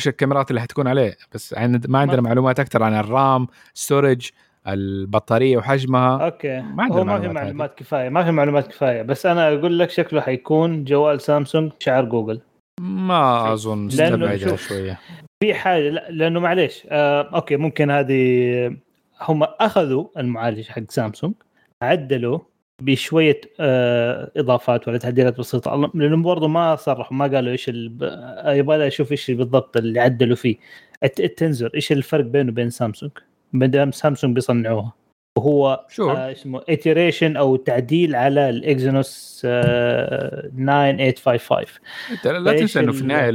الكاميرات 0.09 0.51
اللي 0.51 0.61
حتكون 0.61 0.89
عليه. 0.89 1.17
بس 1.35 1.55
عند... 1.55 1.87
ما 1.87 1.99
عندنا 1.99 2.21
ما- 2.21 2.29
معلومات 2.29 2.61
أكثر 2.61 2.83
عن 2.83 2.95
ال 2.95 3.08
RAM 3.08 3.47
storage 3.75 4.31
البطارية 4.67 5.57
وحجمها. 5.57 6.25
أوكي. 6.25 6.61
ما 6.61 6.83
عندنا 6.83 7.01
هو 7.01 7.05
ما 7.05 7.21
في 7.21 7.29
معلومات 7.29 7.75
كفاية. 7.79 8.09
ما 8.09 8.25
في 8.25 8.31
معلومات 8.31 8.67
كفاية. 8.67 9.03
بس 9.03 9.27
أنا 9.27 9.49
أقول 9.49 9.79
لك 9.79 9.91
شكله 9.91 10.21
حيكون 10.21 10.85
جوال 10.85 11.21
سامسونج 11.21 11.73
شعار 11.79 12.05
جوجل. 12.05 12.41
ما 12.81 13.53
أظن. 13.53 13.87
استبعدها 13.87 14.57
شوية. 14.57 14.99
في 15.45 15.55
حاجة 15.55 15.89
لا 15.91 16.11
لأنه 16.11 16.41
معليش 16.41 16.87
آه 16.91 17.23
أوكي 17.35 17.57
ممكن 17.57 17.91
هذه 17.91 18.77
هم 19.21 19.43
أخذوا 19.43 20.07
المعالج 20.19 20.69
حق 20.69 20.83
سامسونج 20.89 21.35
عدلوا 21.83 22.39
بشوية 22.83 23.41
آه 23.61 24.31
إضافات 24.37 24.89
ولا 24.89 24.99
تعديلات 24.99 25.39
بسيطة. 25.39 25.75
الله- 25.75 25.91
لأنه 25.95 26.17
برضه 26.23 26.49
ما 26.49 26.77
صرحوا 26.77 27.17
ما 27.17 27.25
قالوا 27.27 27.53
إيش 27.53 27.69
ال... 27.69 27.99
آه، 28.03 28.53
يبغى 28.55 28.79
لي 28.79 28.87
أشوف 28.87 29.13
إيش 29.13 29.31
بالضبط 29.31 29.77
اللي 29.77 30.01
عدلوا 30.01 30.37
فيه. 30.37 30.57
الت- 31.05 31.21
التنزر 31.21 31.71
إيش 31.75 31.93
الفرق 31.93 32.25
بينه 32.25 32.51
وبين 32.53 32.71
سامسونج؟ 32.71 33.13
ما 33.53 33.67
دام 33.67 33.91
سامسونج 33.93 34.35
بيصنعوها. 34.35 34.93
وهو 35.39 35.85
آه 36.01 36.33
اسمه 36.33 36.61
iteration 36.61 37.37
أو 37.37 37.57
تعديل 37.57 38.17
على 38.17 38.51
الاكزينوس 38.51 39.43
آه 39.45 40.49
9855 40.57 41.67
أنت 42.11 42.27
لا 42.27 42.53
تنسى 42.59 42.81
إنه 42.81 42.93
في 42.93 42.99
ال- 43.01 43.03
النهاية 43.03 43.31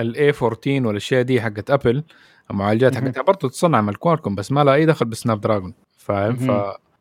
ال 0.00 0.32
A14 0.42 0.86
والاشياء 0.86 1.22
دي 1.22 1.40
حقت 1.40 1.70
ابل 1.70 2.02
المعالجات. 2.50 2.94
حقتها 2.94 3.22
برضه 3.22 3.48
تصنع 3.48 3.80
من 3.80 3.92
كوالكوم 3.92 4.34
بس 4.34 4.52
ما 4.52 4.64
لها 4.64 4.74
أي 4.74 4.86
دخل 4.86 5.06
بسناب 5.06 5.40
دراجون. 5.40 5.74
فاهم؟ 5.96 6.36
ف. 6.36 6.50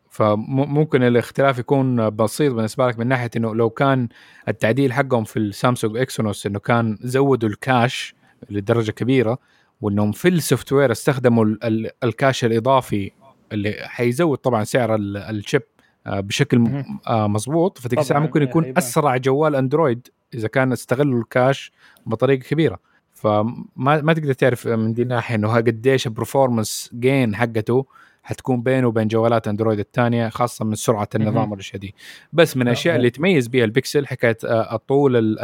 فممكن 0.10 1.04
الاختلاف 1.04 1.58
يكون 1.60 2.10
بسيط 2.10 2.54
بالنسبة 2.54 2.88
لك 2.88 3.00
من 3.00 3.08
ناحية 3.08 3.30
إنه 3.38 3.56
لو 3.56 3.70
كان 3.70 4.08
التعديل 4.48 4.94
حقهم 4.94 5.24
في 5.24 5.38
السامسونج 5.40 5.98
إكسونوس 5.98 6.46
إنه 6.46 6.60
كان 6.60 6.98
زودوا 7.02 7.50
ال 7.50 7.61
cache 7.61 8.16
لدرجة 8.50 8.92
كبيرة 8.92 9.38
وإنهم 9.82 10.12
في 10.12 10.28
ال 10.28 10.74
software 10.74 10.92
استخدموا 10.92 11.46
ال- 11.46 11.64
ال- 11.64 11.90
ال 12.04 12.11
cache 12.11 12.46
الإضافي 12.46 13.12
اللي 13.52 13.76
حيزود 13.82 14.38
طبعا 14.38 14.64
سعر 14.64 14.96
ال- 14.96 15.18
chip 15.18 15.62
آه، 16.08 16.20
بشكل. 16.20 16.84
آه، 17.08 17.28
مظبوط 17.28 17.78
فديك 17.78 18.00
الساعة 18.00 18.20
ممكن 18.20 18.42
إيه، 18.42 18.50
يكون 18.50 18.64
حيبان. 18.64 18.78
أسرع 18.78 19.18
جوال 19.18 19.56
أندرويد 19.56 20.08
إذا 20.34 20.48
كان 20.48 20.72
استغلوا 20.72 21.20
ال 21.22 21.30
cache 21.30 21.72
بطريقة 22.06 22.42
كبيرة 22.44 22.80
فما 23.14 23.66
ما 23.76 24.14
تقدر 24.14 24.34
تعرف 24.34 24.68
من 24.68 24.94
دي 24.94 25.02
الناحيه 25.02 25.36
إنه 25.36 25.56
قديش 25.56 26.08
ال 26.08 26.15
performance 26.15 26.90
gain 27.00 27.36
حقته 27.36 27.86
حتكون 28.24 28.62
بينه 28.62 28.88
وبين 28.88 29.08
جوالات 29.08 29.48
اندرويد 29.48 29.80
الثانية 29.80 30.30
خاصة 30.30 30.66
من 30.66 30.76
سرعة 30.76 31.08
النظام. 31.16 31.52
والأشياء 31.52 31.82
دي 31.82 31.96
بس 32.34 32.58
من 32.58 32.64
لا، 32.64 32.72
الأشياء 32.72 32.96
اللي 32.96 33.10
تميز 33.10 33.48
بها 33.48 33.64
البكسل 33.66 34.08
حكاية 34.08 34.38
آه، 34.46 34.76
طول 34.88 35.38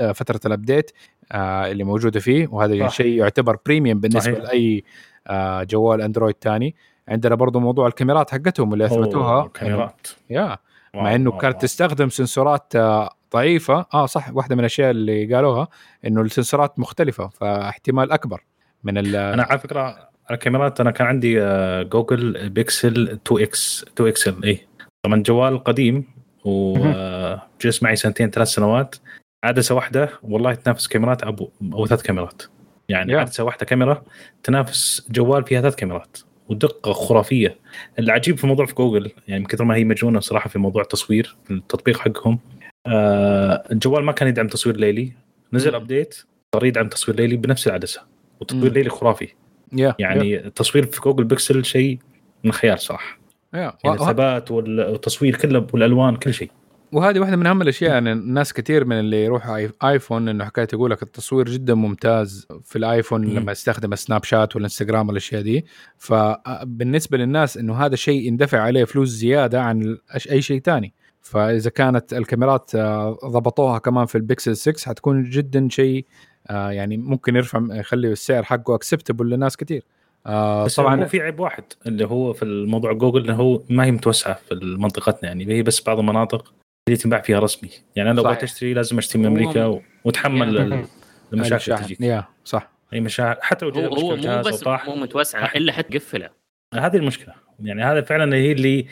آه، 0.00 0.12
فترة 0.12 0.40
ال 0.46 0.52
update 0.52 0.90
آه، 1.32 1.70
اللي 1.70 1.84
موجودة 1.84 2.20
فيه 2.20 2.48
وهذا. 2.50 2.88
شيء 2.88 3.18
يعتبر 3.18 3.56
premium 3.66 4.00
بالنسبة 4.00 4.20
صحيح. 4.34 4.38
لأي 4.44 4.84
آه، 5.26 5.62
جوال 5.62 6.02
أندرويد 6.02 6.34
ثاني 6.40 6.74
عندنا 7.08 7.34
برضو 7.34 7.60
موضوع 7.60 7.86
الكاميرات 7.86 8.30
حقتهم 8.30 8.72
اللي 8.72 8.84
أثبتوها 8.84 9.46
كاميرات 9.46 10.06
yeah 10.30 10.56
مع 10.94 11.14
إنه 11.14 11.32
كانت. 11.38 11.62
تستخدم 11.62 12.08
sensor 12.08 12.66
ات 12.66 12.76
آه، 12.76 13.10
ضعيفة 13.34 13.86
آه 13.94 14.06
صح 14.06 14.30
واحدة 14.34 14.54
من 14.54 14.60
الأشياء 14.60 14.90
اللي 14.90 15.34
قالوها 15.34 15.68
إنه 16.06 16.20
ال 16.20 16.27
sensor 16.27 16.71
ات 16.71 16.78
مختلفة 16.78 17.28
فاحتمال 17.28 18.12
أكبر 18.12 18.44
من 18.84 18.98
ال 18.98 19.16
أنا 19.16 19.42
على 19.42 19.58
فكرة 19.58 20.07
الكاميرات 20.30 20.80
أنا 20.80 20.90
كان 20.90 21.06
عندي 21.06 21.42
آه، 21.42 21.82
جوجل 21.82 22.48
بيكسل 22.48 23.08
2 23.26 23.42
إكس 23.42 23.84
2 23.94 24.08
XL 24.10 24.44
إي 24.44 24.60
طبعا 25.06 25.22
جوال 25.22 25.64
قديم 25.64 26.04
وجلس 26.44 27.82
معي 27.82 27.96
سنتين 27.96 28.30
ثلاث 28.30 28.48
سنوات. 28.48 28.96
عدسة 29.44 29.74
واحدة 29.74 30.10
والله 30.22 30.54
تنافس 30.54 30.88
كاميرات 30.88 31.22
أبو 31.22 31.50
أو 31.72 31.86
ثلاث 31.86 32.02
كاميرات. 32.02 32.42
يعني 32.88 33.12
Yeah. 33.12 33.16
عدسة 33.16 33.44
واحدة 33.44 33.66
كاميرا 33.66 34.02
تنافس 34.42 35.06
جوال 35.10 35.44
فيها 35.44 35.60
ثلاث 35.60 35.74
كاميرات. 35.74 36.18
ودقة 36.48 36.92
خرافية. 36.92 37.56
العجيب 37.98 38.36
في 38.38 38.44
الموضوع 38.44 38.66
في 38.66 38.74
جوجل 38.74 39.10
يعني 39.28 39.40
من 39.40 39.46
كثر 39.46 39.64
ما 39.64 39.74
هي 39.74 39.84
مجنونة 39.84 40.20
صراحة 40.20 40.48
في 40.48 40.58
موضوع 40.58 40.82
التصوير 40.82 41.36
في 41.44 41.50
التطبيق 41.50 41.98
حقهم 41.98 42.38
آه 42.86 43.64
الجوال 43.72 44.04
ما 44.04 44.12
كان 44.12 44.28
يدعم 44.28 44.48
تصوير 44.48 44.76
ليلي. 44.76 45.12
نزل. 45.52 45.74
update 45.74 46.14
صار 46.54 46.64
يدعم 46.64 46.88
تصوير 46.88 47.16
ليلي 47.16 47.36
بنفس 47.36 47.66
العدسة. 47.66 48.00
وتصوير 48.40 48.64
مم. 48.70 48.74
ليلي 48.74 48.90
خرافي. 48.90 49.28
yeah 49.72 49.94
يعني 49.98 50.46
التصوير 50.46 50.86
في 50.86 51.00
جوجل 51.00 51.24
بيكسل 51.24 51.64
شيء 51.64 51.98
من 52.44 52.52
خيال 52.52 52.78
صراحة. 52.80 53.18
yeah. 53.54 53.72
يعني 53.84 53.96
الثبات 54.00 54.50
وال- 54.50 54.90
والتصوير 54.90 55.36
كله 55.36 55.66
والألوان 55.72 56.16
كل 56.16 56.34
شيء. 56.34 56.50
وهذه 56.92 57.18
واحدة 57.20 57.36
من 57.36 57.46
أهم 57.46 57.62
الأشياء 57.62 57.90
يعني 57.92 58.12
الناس 58.12 58.52
كثير 58.52 58.84
من 58.84 59.00
اللي 59.00 59.24
يروحوا 59.24 59.68
آيفون 59.84 60.28
إنه 60.28 60.44
حكاية 60.44 60.68
يقول 60.72 60.90
لك 60.90 61.02
التصوير 61.02 61.48
جدا 61.48 61.74
ممتاز 61.74 62.46
في 62.64 62.76
الآيفون. 62.78 63.24
لما 63.24 63.52
يستخدم 63.52 63.92
السناب 63.92 64.24
شات 64.24 64.56
والإنستغرام 64.56 65.08
والأشياء 65.08 65.42
دي. 65.42 65.66
فبالنسبه 65.98 67.18
للناس 67.18 67.56
إنه 67.56 67.74
هذا 67.74 67.96
شيء 67.96 68.26
يندفع 68.28 68.60
عليه 68.60 68.84
فلوس 68.84 69.08
زيادة 69.08 69.62
عن 69.62 69.96
أي 70.30 70.42
شيء 70.42 70.60
ثاني 70.60 70.94
فإذا 71.20 71.70
كانت 71.70 72.12
الكاميرات 72.14 72.70
آه، 72.74 73.18
ضبطوها 73.24 73.78
كمان 73.78 74.06
في 74.06 74.14
البيكسل 74.14 74.56
6 74.56 74.86
حتكون 74.88 75.22
جدا 75.24 75.68
شيء 75.70 76.06
آه، 76.50 76.70
يعني 76.70 76.96
ممكن 76.96 77.36
يرفع 77.36 77.62
يخلي 77.70 78.08
السعر 78.12 78.42
حقه 78.42 78.74
acceptable 78.74 79.30
لناس 79.30 79.56
كثير 79.56 79.82
آه، 80.26 80.64
بس 80.64 80.76
طبعا 80.76 81.02
هو 81.02 81.06
في 81.06 81.20
عيب 81.20 81.40
واحد 81.40 81.64
اللي 81.86 82.04
هو 82.06 82.32
في 82.32 82.42
الموضوع 82.42 82.92
جوجل 82.92 83.24
إنه 83.24 83.34
هو 83.34 83.62
ما 83.70 83.84
هي 83.84 83.90
متوسعة 83.90 84.34
في 84.48 84.54
منطقتنا 84.78 85.28
يعني 85.28 85.46
هي 85.48 85.62
بس 85.62 85.82
بعض 85.82 85.98
المناطق 85.98 86.52
اللي 86.88 86.96
تنباع 86.98 87.20
فيها 87.20 87.40
رسمي. 87.40 87.70
يعني 87.96 88.10
أنا 88.10 88.16
لو. 88.16 88.22
بغيت 88.22 88.42
أشتري 88.42 88.74
لازم 88.74 88.98
أشتري 88.98 89.22
من 89.22 89.26
أمريكا 89.26 89.64
و- 89.66 89.82
وتحمل. 90.04 90.58
ال- 90.58 90.84
المشاكل 91.32 91.72
اللي. 91.72 91.84
تجيك. 91.84 92.00
يا 92.00 92.24
صح. 92.44 92.70
أي 92.92 93.00
مشاكل. 93.00 93.38
حتى 93.42 93.66
لو 93.66 93.70
هو 93.72 93.94
هو 93.94 94.16
مو 94.16 94.42
بس 94.42 94.62
وطاح. 94.62 94.86
مو 94.88 94.94
متوسعه 94.96 95.52
إلا 95.56 95.72
حتقفلها 95.72 96.30
هذه 96.74 96.96
المشكلة. 96.96 97.34
يعني 97.60 97.84
هذا 97.84 98.00
فعلا 98.00 98.36
هي 98.36 98.52
اللي 98.52 98.86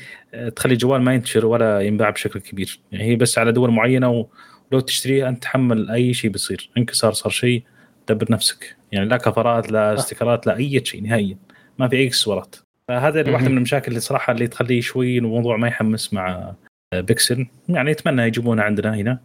تخلي 0.56 0.72
الجوال 0.72 1.02
ما 1.02 1.14
ينتشر 1.14 1.46
ولا 1.46 1.80
ينباع 1.80 2.10
بشكل 2.10 2.40
كبير. 2.40 2.80
يعني 2.92 3.04
هي 3.04 3.16
بس 3.16 3.38
على 3.38 3.52
دول 3.52 3.70
معينة 3.70 4.26
ولو 4.72 4.80
تشتريها 4.80 5.28
أنت 5.28 5.42
تحمل 5.42 5.90
أي 5.90 6.14
شيء 6.14 6.30
بيصير 6.30 6.70
انكسار 6.78 7.12
صار 7.12 7.32
شيء 7.32 7.62
دبر 8.08 8.26
نفسك. 8.32 8.76
يعني 8.92 9.08
لا 9.08 9.16
كفرات 9.16 9.72
لا 9.72 9.94
استيكرات 9.94 10.46
لا 10.46 10.56
أي 10.56 10.84
شيء 10.84 11.02
نهائيا. 11.02 11.36
ما 11.78 11.88
في 11.88 11.96
أي 11.96 12.06
اكسسوارات 12.06 12.56
فهذا 12.88 13.30
واحدة. 13.32 13.48
من 13.48 13.56
المشاكل 13.56 13.88
اللي 13.88 14.00
صراحة 14.00 14.32
اللي 14.32 14.46
تخلي 14.46 14.82
شوي 14.82 15.18
الموضوع 15.18 15.56
ما 15.56 15.68
يحمس 15.68 16.12
مع 16.14 16.54
آه، 16.92 17.00
بيكسل. 17.00 17.46
يعني 17.68 17.90
اتمنى 17.90 18.22
يجيبونه 18.22 18.62
عندنا 18.62 18.94
هنا. 18.94 19.18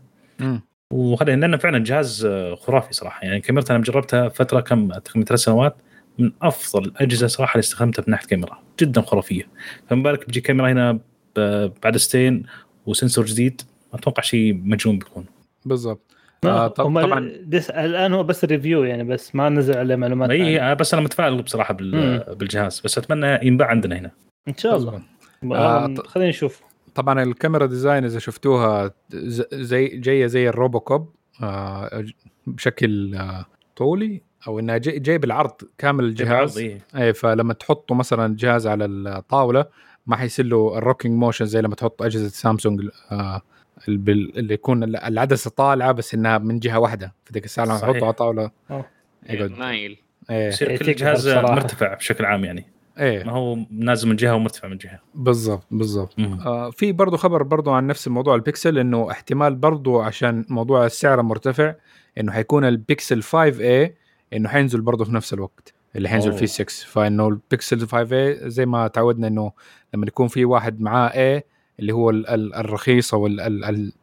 وخلينا 0.94 1.42
لأنه 1.42 1.58
فعلا 1.58 1.84
جهاز 1.84 2.26
آه، 2.26 2.56
خرافي 2.56 2.94
صراحة. 2.94 3.24
يعني 3.26 3.42
كاميرته 3.42 3.76
أنا 3.76 3.84
جربتها 3.84 4.30
فترة 4.30 4.60
كم 4.60 4.92
تقريبا 4.92 5.26
ثلاث 5.28 5.40
سنوات. 5.40 5.76
من 6.20 6.32
أفضل 6.42 6.86
الأجهزة 6.86 7.28
صراحة 7.28 7.52
اللي 7.54 7.60
استخدمتها 7.60 8.04
من 8.08 8.12
ناحيه 8.12 8.28
كاميرا. 8.28 8.60
جدا 8.82 9.02
خرافية. 9.02 9.44
فما 9.90 10.04
بالك 10.04 10.26
بيجي 10.26 10.42
كاميرا 10.42 10.72
هنا 10.72 11.00
ب- 11.36 11.72
بعدستين 11.84 12.44
وسنسور 12.86 13.26
جديد. 13.26 13.62
أتوقع 13.94 14.22
شيء 14.24 14.54
مجنون 14.54 15.00
بيكون. 15.00 15.26
بالضبط. 15.66 16.02
آه، 16.46 16.68
طب- 16.68 16.86
هم 16.86 17.02
طبعا. 17.02 17.32
دس 17.46 17.70
الآن 17.70 18.14
هو 18.14 18.24
بس 18.24 18.46
ريفيو 18.46 18.84
يعني 18.84 19.04
بس 19.04 19.36
ما 19.36 19.50
نزل 19.50 19.78
عليه 19.78 19.96
معلومات 19.96 20.30
إي 20.30 20.38
ثانية. 20.38 20.72
آه، 20.72 20.74
بس 20.74 20.94
أنا 20.94 21.04
متفائل 21.04 21.42
بصراحة 21.42 21.74
بال- 21.74 22.36
بالجهاز. 22.36 22.82
بس 22.86 22.98
أتمنى 22.98 23.40
ينباع 23.48 23.68
عندنا 23.68 23.98
هنا. 24.00 24.12
إن 24.48 24.58
شاء 24.58 24.76
الله. 24.76 25.02
آه، 25.44 25.88
ط- 25.88 26.08
خلينا 26.08 26.30
نشوف. 26.30 26.62
طبعا 26.96 27.24
الكاميرا 27.24 27.66
design 27.66 28.06
إذا 28.06 28.20
شفتوها 28.20 28.92
ز- 29.10 29.44
زي 29.54 29.88
جاية 29.88 30.26
زي 30.28 30.50
الروبوكوب 30.50 31.10
آه، 31.44 32.06
بشكل 32.48 33.16
آه، 33.16 33.46
طولي 33.76 34.22
أو 34.48 34.60
إنها 34.60 34.78
جاي, 34.78 35.00
جاي 35.00 35.18
بالعرض 35.18 35.52
كامل 35.78 36.04
الجهاز. 36.04 36.58
إيه. 36.58 36.82
إي. 36.96 37.14
فلما 37.14 37.54
تحطوا 37.54 37.96
مثلا 37.96 38.26
الجهاز 38.26 38.68
على 38.68 38.86
الطاولة 38.86 39.66
ما 40.08 40.16
حيصير 40.16 40.46
له 40.46 40.78
ال 40.78 40.83
rocking 40.83 41.20
motion 41.20 41.46
زي 41.46 41.62
لما 41.62 41.76
تحط 41.76 42.02
أجهزة 42.02 42.28
سامسونج 42.28 42.82
آه، 43.12 43.42
اللي 43.88 44.54
يكون 44.54 44.84
ال- 44.84 44.96
العدسة 44.96 45.50
طالعة 45.50 45.92
بس 45.92 46.14
إنها 46.14 46.38
من 46.38 46.60
جهة 46.60 46.80
واحدة 46.80 47.14
في 47.26 47.34
ذيك 47.34 47.46
الساعة 47.46 47.66
لما. 47.66 47.78
تحطه 47.80 47.96
على 48.04 48.10
الطاوله 48.10 48.52
أوه. 48.72 48.86
يقعد 49.30 49.52
مايل 49.52 49.98
إيه 50.30 50.48
يصير 50.48 50.70
كل 50.78 50.86
تكبر 50.86 50.92
جهاز. 50.94 51.28
مرتفع 51.30 51.94
بشكل 51.94 52.26
عام 52.26 52.46
يعني 52.46 52.66
إيه 53.00 53.24
ما 53.24 53.32
هو 53.32 53.58
نازل 53.72 54.10
من 54.10 54.16
جهة 54.16 54.36
ومرتفع 54.36 54.68
من 54.68 54.78
جهة 54.78 55.00
بالضبط 55.16 55.64
بالضبط. 55.72 56.20
آه 56.20 56.70
في 56.70 56.92
برضه 56.92 57.18
خبر 57.18 57.44
برضه 57.44 57.74
عن 57.76 57.88
نفس 57.88 58.08
الموضوع 58.08 58.36
البيكسل 58.36 58.78
إنه 58.80 59.12
احتمال 59.12 59.56
برضه 59.56 60.04
عشان 60.04 60.46
موضوع 60.50 60.86
السعر 60.86 61.22
مرتفع 61.22 61.74
إنه 62.18 62.32
حيكون 62.32 62.66
البيكسل 62.66 63.24
5A 63.24 63.92
إنه 64.34 64.50
حينزل 64.50 64.82
برضه 64.82 65.06
في 65.06 65.14
نفس 65.14 65.34
الوقت 65.34 65.74
اللي 65.96 66.10
حينزل. 66.10 66.34
فيه 66.34 66.46
6 66.46 66.66
فإنه 66.88 67.28
البيكسل 67.28 67.88
5A 67.88 68.48
زي 68.48 68.66
ما 68.66 68.88
تعودنا 68.88 69.28
إنه 69.28 69.52
لما 69.94 70.06
يكون 70.08 70.28
في 70.28 70.46
واحد 70.46 70.82
معاه 70.82 71.10
A 71.38 71.42
اللي 71.80 71.94
هو 71.94 72.10
ال- 72.10 72.28
ال- 72.28 72.56
الرخيص 72.56 73.14
أو 73.14 73.28
ال- 73.28 73.40
ال- 73.42 73.66
ال- 73.66 73.94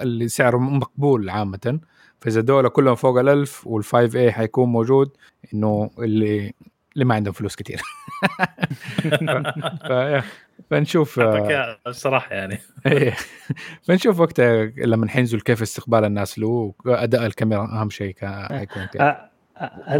اللي 0.00 0.28
سعره 0.28 0.56
مقبول 0.58 1.30
عامة. 1.30 1.80
فإذا 2.20 2.40
دول 2.40 2.68
كلهم 2.68 2.94
فوق 2.94 3.22
ال1000 3.22 3.50
وال5A 3.66 4.16
حيكون 4.28 4.68
موجود 4.68 5.10
إنه 5.54 5.90
اللي 5.98 6.52
اللي 6.94 7.04
ما 7.04 7.14
عندهم 7.14 7.32
فلوس 7.34 7.56
كثير 7.56 7.80
ف... 9.88 10.24
فنشوف 10.70 11.20
آه، 11.20 11.78
الصراحه 11.86 12.34
يعني. 12.34 12.58
إيه. 12.86 13.14
فنشوف 13.82 14.20
وقتها 14.20 14.64
لما 14.76 15.08
حينزل 15.08 15.40
كيف 15.40 15.62
استقبال 15.62 16.04
الناس 16.04 16.38
له 16.38 16.74
اداء 16.86 17.26
الكاميرا 17.26 17.80
أهم 17.80 17.90
شيء 17.90 18.14
كان 18.14 18.58
حيكون 18.58 18.84
كيف 18.86 19.02
آه، 19.02 19.30
آه، 19.56 19.70
هذا. 19.86 19.96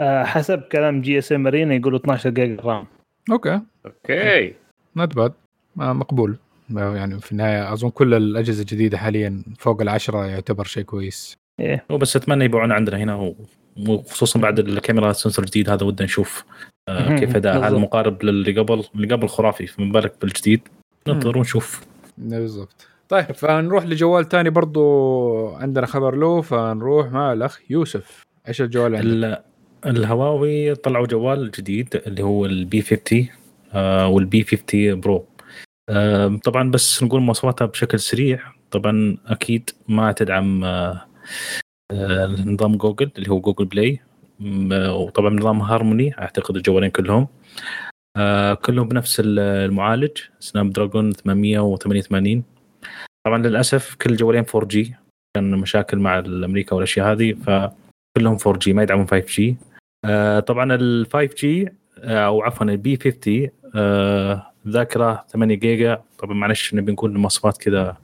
آه، 0.00 0.24
حسب 0.24 0.60
كلام 0.60 1.00
GSMArena 1.00 1.74
يقولوا 1.74 1.98
12 1.98 2.30
giga 2.30 2.62
RAM. 2.62 2.86
okay. 3.30 3.60
okay. 3.86 4.54
not 4.96 5.16
bad 5.16 5.32
مقبول. 5.76 6.36
يعني 6.70 7.20
في 7.20 7.32
النهاية 7.32 7.72
أظن 7.72 7.90
كل 7.90 8.14
الأجهزة 8.14 8.60
الجديدة 8.60 8.98
حاليا 8.98 9.42
فوق 9.58 9.82
العشرة 9.82 10.26
يعتبر 10.26 10.64
شيء 10.64 10.82
كويس. 10.82 11.36
إيه. 11.60 11.84
هو 11.90 11.98
بس 11.98 12.16
أتمنى 12.16 12.44
يبيعون 12.44 12.72
عندنا 12.72 12.96
هنا 12.96 13.34
وخصوصا 13.88 14.38
بعد 14.40 14.58
الكاميرا 14.58 15.10
ال 15.10 15.15
sensor 15.15 15.44
الجديد 15.44 15.70
هذا 15.70 15.86
ودنا 15.86 16.04
نشوف 16.04 16.44
آه. 16.88 17.16
كيف 17.18 17.36
أداء 17.36 17.60
بالضبط. 17.60 17.80
مقارب 17.80 18.22
للي 18.24 18.60
قبل 18.60 18.84
اللي 18.94 19.14
قبل 19.14 19.28
خرافي 19.28 19.66
فما 19.66 19.92
بالك 19.92 20.14
بالجديد؟ 20.22 20.60
ننتظر 21.08 21.38
ونشوف 21.38 21.80
بالضبط. 22.18 22.86
طيب 23.08 23.24
فنروح 23.32 23.84
لجوال 23.84 24.24
تاني 24.28 24.50
برضو 24.50 25.54
عندنا 25.54 25.86
خبر 25.86 26.14
له 26.16 26.40
فنروح 26.42 27.12
مع 27.12 27.32
الأخ 27.32 27.60
يوسف. 27.70 28.22
إيش 28.48 28.62
الجوال 28.62 28.96
عندك؟ 28.96 29.06
ال- 29.06 29.42
الهواوي 29.86 30.74
طلعوا 30.74 31.06
جوال 31.06 31.50
جديد 31.50 32.02
اللي 32.06 32.22
هو 32.22 32.46
ال 32.46 32.64
P 32.64 32.82
50 32.82 33.02
آه 33.12 33.28
وال 34.06 34.30
P 34.30 34.42
50 34.44 35.00
Pro 35.00 35.26
طبعا 36.44 36.70
بس 36.70 37.02
نقول 37.02 37.20
مواصفاتها 37.20 37.66
بشكل 37.66 38.00
سريع. 38.00 38.40
طبعا 38.70 39.16
أكيد 39.26 39.70
ما 39.88 40.12
تدعم 40.12 40.64
آه 40.64 41.06
آه 41.92 42.26
نظام 42.26 42.76
جوجل 42.76 43.10
اللي 43.18 43.30
هو 43.30 43.40
Google 43.40 43.64
Play 43.64 44.00
آه، 44.72 44.94
وطبعا 44.96 45.30
نظام 45.34 45.60
هارموني 45.60 46.18
أعتقد 46.18 46.56
الجوالين 46.56 46.90
كلهم. 46.90 47.28
كلهم 48.62 48.88
بنفس 48.88 49.20
ال- 49.20 49.38
المعالج 49.38 50.10
Snapdragon 50.40 51.12
888 51.12 52.42
طبعا 53.26 53.38
للأسف 53.38 53.94
كل 53.94 54.10
الجوالين 54.10 54.44
4 54.54 54.68
G 54.68 54.94
كان 55.36 55.50
مشاكل 55.50 55.98
مع 55.98 56.18
الأمريكا 56.18 56.74
والأشياء 56.76 57.12
هذه 57.12 57.32
فكلهم 57.32 58.36
4 58.46 58.58
G 58.58 58.72
ما 58.72 58.82
يدعمون 58.82 59.06
5 59.06 59.26
G 59.26 59.56
طبعا 60.46 60.74
ال 60.74 61.06
5 61.12 61.34
G 61.38 61.68
أو 61.98 62.42
عفوا 62.42 62.66
ال 62.66 62.81
P 62.81 62.96
50 62.96 63.42
آه 63.44 63.50
ذاكرة 64.68 65.24
8 65.28 65.54
جيجا. 65.54 66.02
طبعا 66.18 66.34
معلش 66.34 66.74
نبي 66.74 66.92
نقول 66.92 67.10
المواصفات 67.10 67.58
كذا 67.58 67.96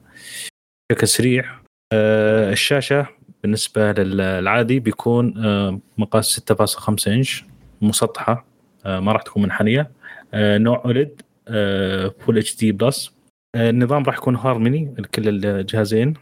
بشكل 0.91 1.07
سريع. 1.07 1.45
آه 1.93 2.51
الشاشة 2.51 3.07
بالنسبة 3.43 3.91
للعادي 3.91 4.79
بيكون 4.79 5.45
آه 5.45 5.79
مقاس 5.97 6.39
6.5 6.39 7.07
إنش 7.07 7.45
مسطحة 7.81 8.45
آه 8.85 8.99
ما 8.99 9.11
راح 9.11 9.21
تكون 9.21 9.43
منحنية. 9.43 9.91
آه 10.33 10.57
نوع 10.57 10.81
OLED 10.85 11.21
آه 11.47 12.13
full 12.19 12.37
HD 12.37 12.55
plus 12.57 13.11
آه 13.55 13.69
النظام 13.69 14.03
راح 14.03 14.17
يكون 14.17 14.35
هارموني 14.35 14.93
لكل 14.99 15.45
الجهازين. 15.45 16.13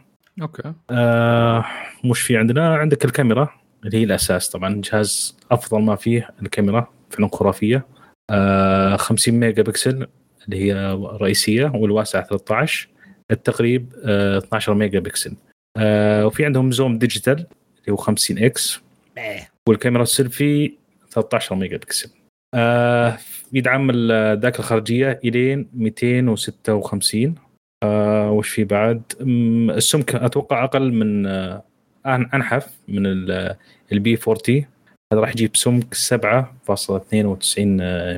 okay. 0.42 0.72
آه 0.90 1.64
مش 2.04 2.20
في 2.20 2.36
عندنا 2.36 2.76
عندك 2.76 3.04
الكاميرا 3.04 3.48
اللي 3.84 3.98
هي 3.98 4.04
الأساس. 4.04 4.48
طبعا 4.50 4.74
الجهاز 4.74 5.36
أفضل 5.50 5.82
ما 5.82 5.96
فيه 5.96 6.30
الكاميرا 6.42 6.88
فعلا 7.10 7.28
خرافيه 7.32 7.76
آه 7.76 7.97
50 8.96 9.34
mega 9.34 9.62
pixel 9.62 10.06
اللي 10.44 10.64
هي 10.64 10.92
رئيسية 11.20 11.72
والواسعه 11.74 12.22
13 12.26 12.88
التقريب 13.30 13.92
آه 14.04 14.38
12 14.38 14.74
mega 14.74 15.00
pixel. 15.00 15.36
آه 15.76 16.26
وفي 16.26 16.44
عندهم 16.44 16.72
zoom 16.72 16.98
digital 16.98 17.32
اللي 17.80 17.92
هو 17.92 17.96
50 17.96 18.38
X 18.38 18.80
والكاميرا 19.68 20.02
السيلفي 20.02 20.72
13 21.10 21.54
mega 21.56 21.76
pixel. 21.76 22.10
آه 22.54 23.18
يدعم 23.52 23.90
الذاكرة 23.90 24.58
الخارجية 24.60 25.20
إلين 25.24 25.68
256 25.74 27.34
آه 27.82 28.30
وش 28.30 28.48
في 28.48 28.64
بعد؟ 28.64 29.02
السمك 29.76 30.14
أتوقع 30.14 30.64
أقل 30.64 30.92
من 30.92 31.26
آه 31.26 31.64
أنحف 32.06 32.68
من 32.88 33.06
ال 33.92 34.05
P 34.05 34.18
40 34.28 34.64
هذا 35.12 35.20
راح 35.20 35.30
يجيب 35.30 35.56
سمك 35.56 35.94
7.92 35.94 37.58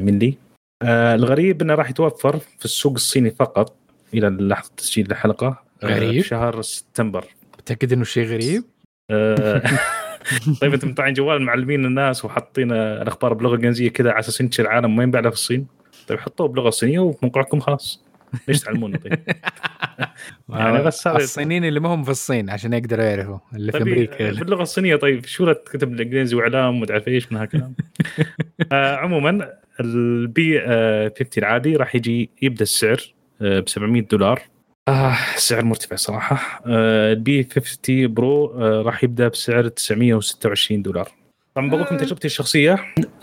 ملي 0.03 0.38
آه 0.82 1.14
الغريب 1.14 1.62
إنه 1.62 1.74
راح 1.74 1.91
يتوفر 1.91 2.38
في 2.38 2.64
السوق 2.64 2.93
الصيني 2.93 3.30
فقط 3.30 3.76
إلى 4.14 4.28
لحظة 4.28 4.70
تسجيل 4.76 5.11
الحلقة 5.11 5.62
آه، 5.82 5.86
غريب. 5.86 6.22
شهر 6.24 6.62
سبتمبر 6.62 7.24
متأكد 7.59 7.93
إنه 7.93 8.05
شيء 8.05 8.26
غريب؟ 8.26 8.64
آه، 9.11 9.62
طيب 10.61 10.74
أنتم 10.74 10.88
مطلعين 10.88 11.14
جوال 11.14 11.43
معلمين 11.43 11.84
الناس 11.84 12.24
وحاطين 12.24 12.72
آه، 12.72 13.03
الأخبار 13.03 13.34
بلغة 13.34 13.55
انجليزيه 13.55 13.88
كذا 13.88 14.11
على 14.11 14.18
أساس 14.18 14.41
ينتشر 14.41 14.62
العالم 14.62 14.97
ما 14.97 15.03
ينباع 15.03 15.22
في 15.22 15.28
الصين 15.28 15.66
طيب 16.09 16.18
حطوه 16.18 16.49
بلغة 16.49 16.70
صينية 16.70 16.99
وفي 16.99 17.18
موقعكم 17.22 17.61
خلاص 17.61 18.03
ليش 18.49 18.61
تعلمونا 18.61 18.99
طيب؟ 18.99 19.18
يعني 20.49 20.83
بس 20.83 21.07
هذا- 21.09 21.16
الصينيين 21.16 21.64
اللي 21.64 21.81
ما 21.81 21.89
هم 21.95 22.05
في 22.05 22.11
الصين 22.11 22.51
عشان 22.51 22.72
يقدروا 22.72 23.05
يعرفوا 23.05 23.39
اللي 23.55 23.72
في 23.72 23.78
طيب 23.78 23.89
أمريكا 23.89 24.31
باللغة 24.33 24.62
الصينية 24.62 24.97
طيب 24.97 25.26
شو 25.26 25.45
لا 25.47 25.53
تكتب 25.53 25.91
بالانجليزي 25.91 26.37
وإعلام 26.37 26.76
ومدري 26.76 27.03
إيش 27.09 27.33
من 27.33 27.39
هالكلام. 27.39 27.74
آه 28.72 28.97
عموما 28.97 29.53
ال 29.80 30.20
P 30.20 30.61
آه 30.61 31.09
50 31.18 31.26
العادي 31.39 31.76
راح 31.76 31.95
يجي 31.95 32.31
يبدأ 32.43 32.62
السعر 32.62 33.14
ب 33.41 33.68
700 33.68 34.03
دولار. 34.03 34.41
آه 34.89 35.16
سعر 35.37 35.64
مرتفع 35.64 35.97
صراحة. 35.97 36.62
آه 36.66 37.12
ال 37.12 37.30
P 37.30 37.49
50 37.53 38.14
Pro 38.14 38.47
آه 38.47 38.83
راح 38.83 39.05
يبدأ 39.05 39.28
بسعر 39.28 39.68
926 39.68 40.83
دولار. 40.83 41.09
طبعا 41.55 41.68
بقول 41.70 41.81
لكم 41.81 41.97
تجربتي 41.97 42.26
الشخصية 42.26 42.78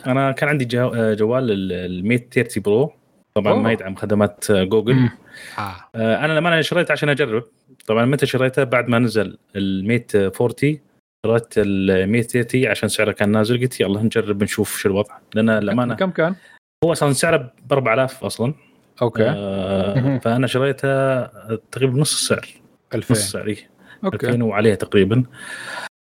أنا 0.08 0.32
كان 0.32 0.50
عندي 0.50 0.66
جو- 0.66 0.94
آه، 0.96 1.14
جوال 1.14 1.52
ال- 1.52 1.72
ال 1.74 2.08
Mate 2.08 2.64
30 2.64 2.74
Pro. 2.74 2.94
طبعا 3.38 3.54
أوه. 3.54 3.62
ما 3.62 3.72
يدعم 3.72 3.96
خدمات 3.96 4.52
آه، 4.52 4.64
جوجل. 4.64 5.10
آه. 5.58 5.76
آه، 5.96 6.26
أنا 6.26 6.34
لما 6.34 6.50
أنا 6.50 6.62
شريته 6.62 6.92
عشان 6.92 7.10
اجرب 7.10 7.44
طبعا 7.88 8.06
متى 8.06 8.26
شريته؟ 8.26 8.64
بعد 8.64 8.90
ما 8.90 9.00
نزل 9.00 9.38
ال 9.56 9.68
Mate 9.68 10.16
40 10.16 10.80
شريت 11.26 11.54
ال 11.58 12.08
130 12.10 12.66
عشان 12.66 12.90
سعره 12.90 13.12
كان 13.12 13.32
نازل. 13.32 13.62
قلت 13.62 13.80
يلا 13.80 14.02
نجرب 14.02 14.44
نشوف 14.44 14.78
شو 14.78 14.90
الوضع. 14.90 15.18
لأن 15.36 15.50
الامانه 15.50 15.96
كم 15.96 16.10
كان؟ 16.10 16.36
هو 16.84 16.92
أصلا 16.92 17.14
سعره 17.14 17.54
ب 17.70 17.74
4000 17.74 18.24
أصلا. 18.24 18.54
okay. 19.02 19.24
آه. 19.30 20.18
فأنا 20.18 20.48
شريته 20.48 21.26
تقريبا 21.58 22.00
نص 22.00 22.14
السعر. 22.14 22.48
نص 22.94 22.96
2000 22.96 23.12
السعر 23.12 23.48
إيه. 23.48 23.70
okay. 24.04 24.28
2000 24.28 24.44
وعليه 24.44 24.74
تقريبا. 24.76 25.24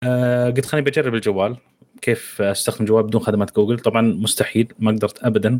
آه 0.03 0.49
قلت 0.49 0.65
خليني 0.65 0.89
بجرب 0.89 1.15
الجوال. 1.15 1.57
كيف 2.01 2.41
أستخدم 2.41 2.85
جوال 2.85 3.03
بدون 3.03 3.21
خدمات 3.21 3.55
جوجل؟ 3.55 3.79
طبعا 3.79 4.01
مستحيل 4.01 4.73
ما 4.79 4.91
قدرت 4.91 5.23
ابدا. 5.23 5.59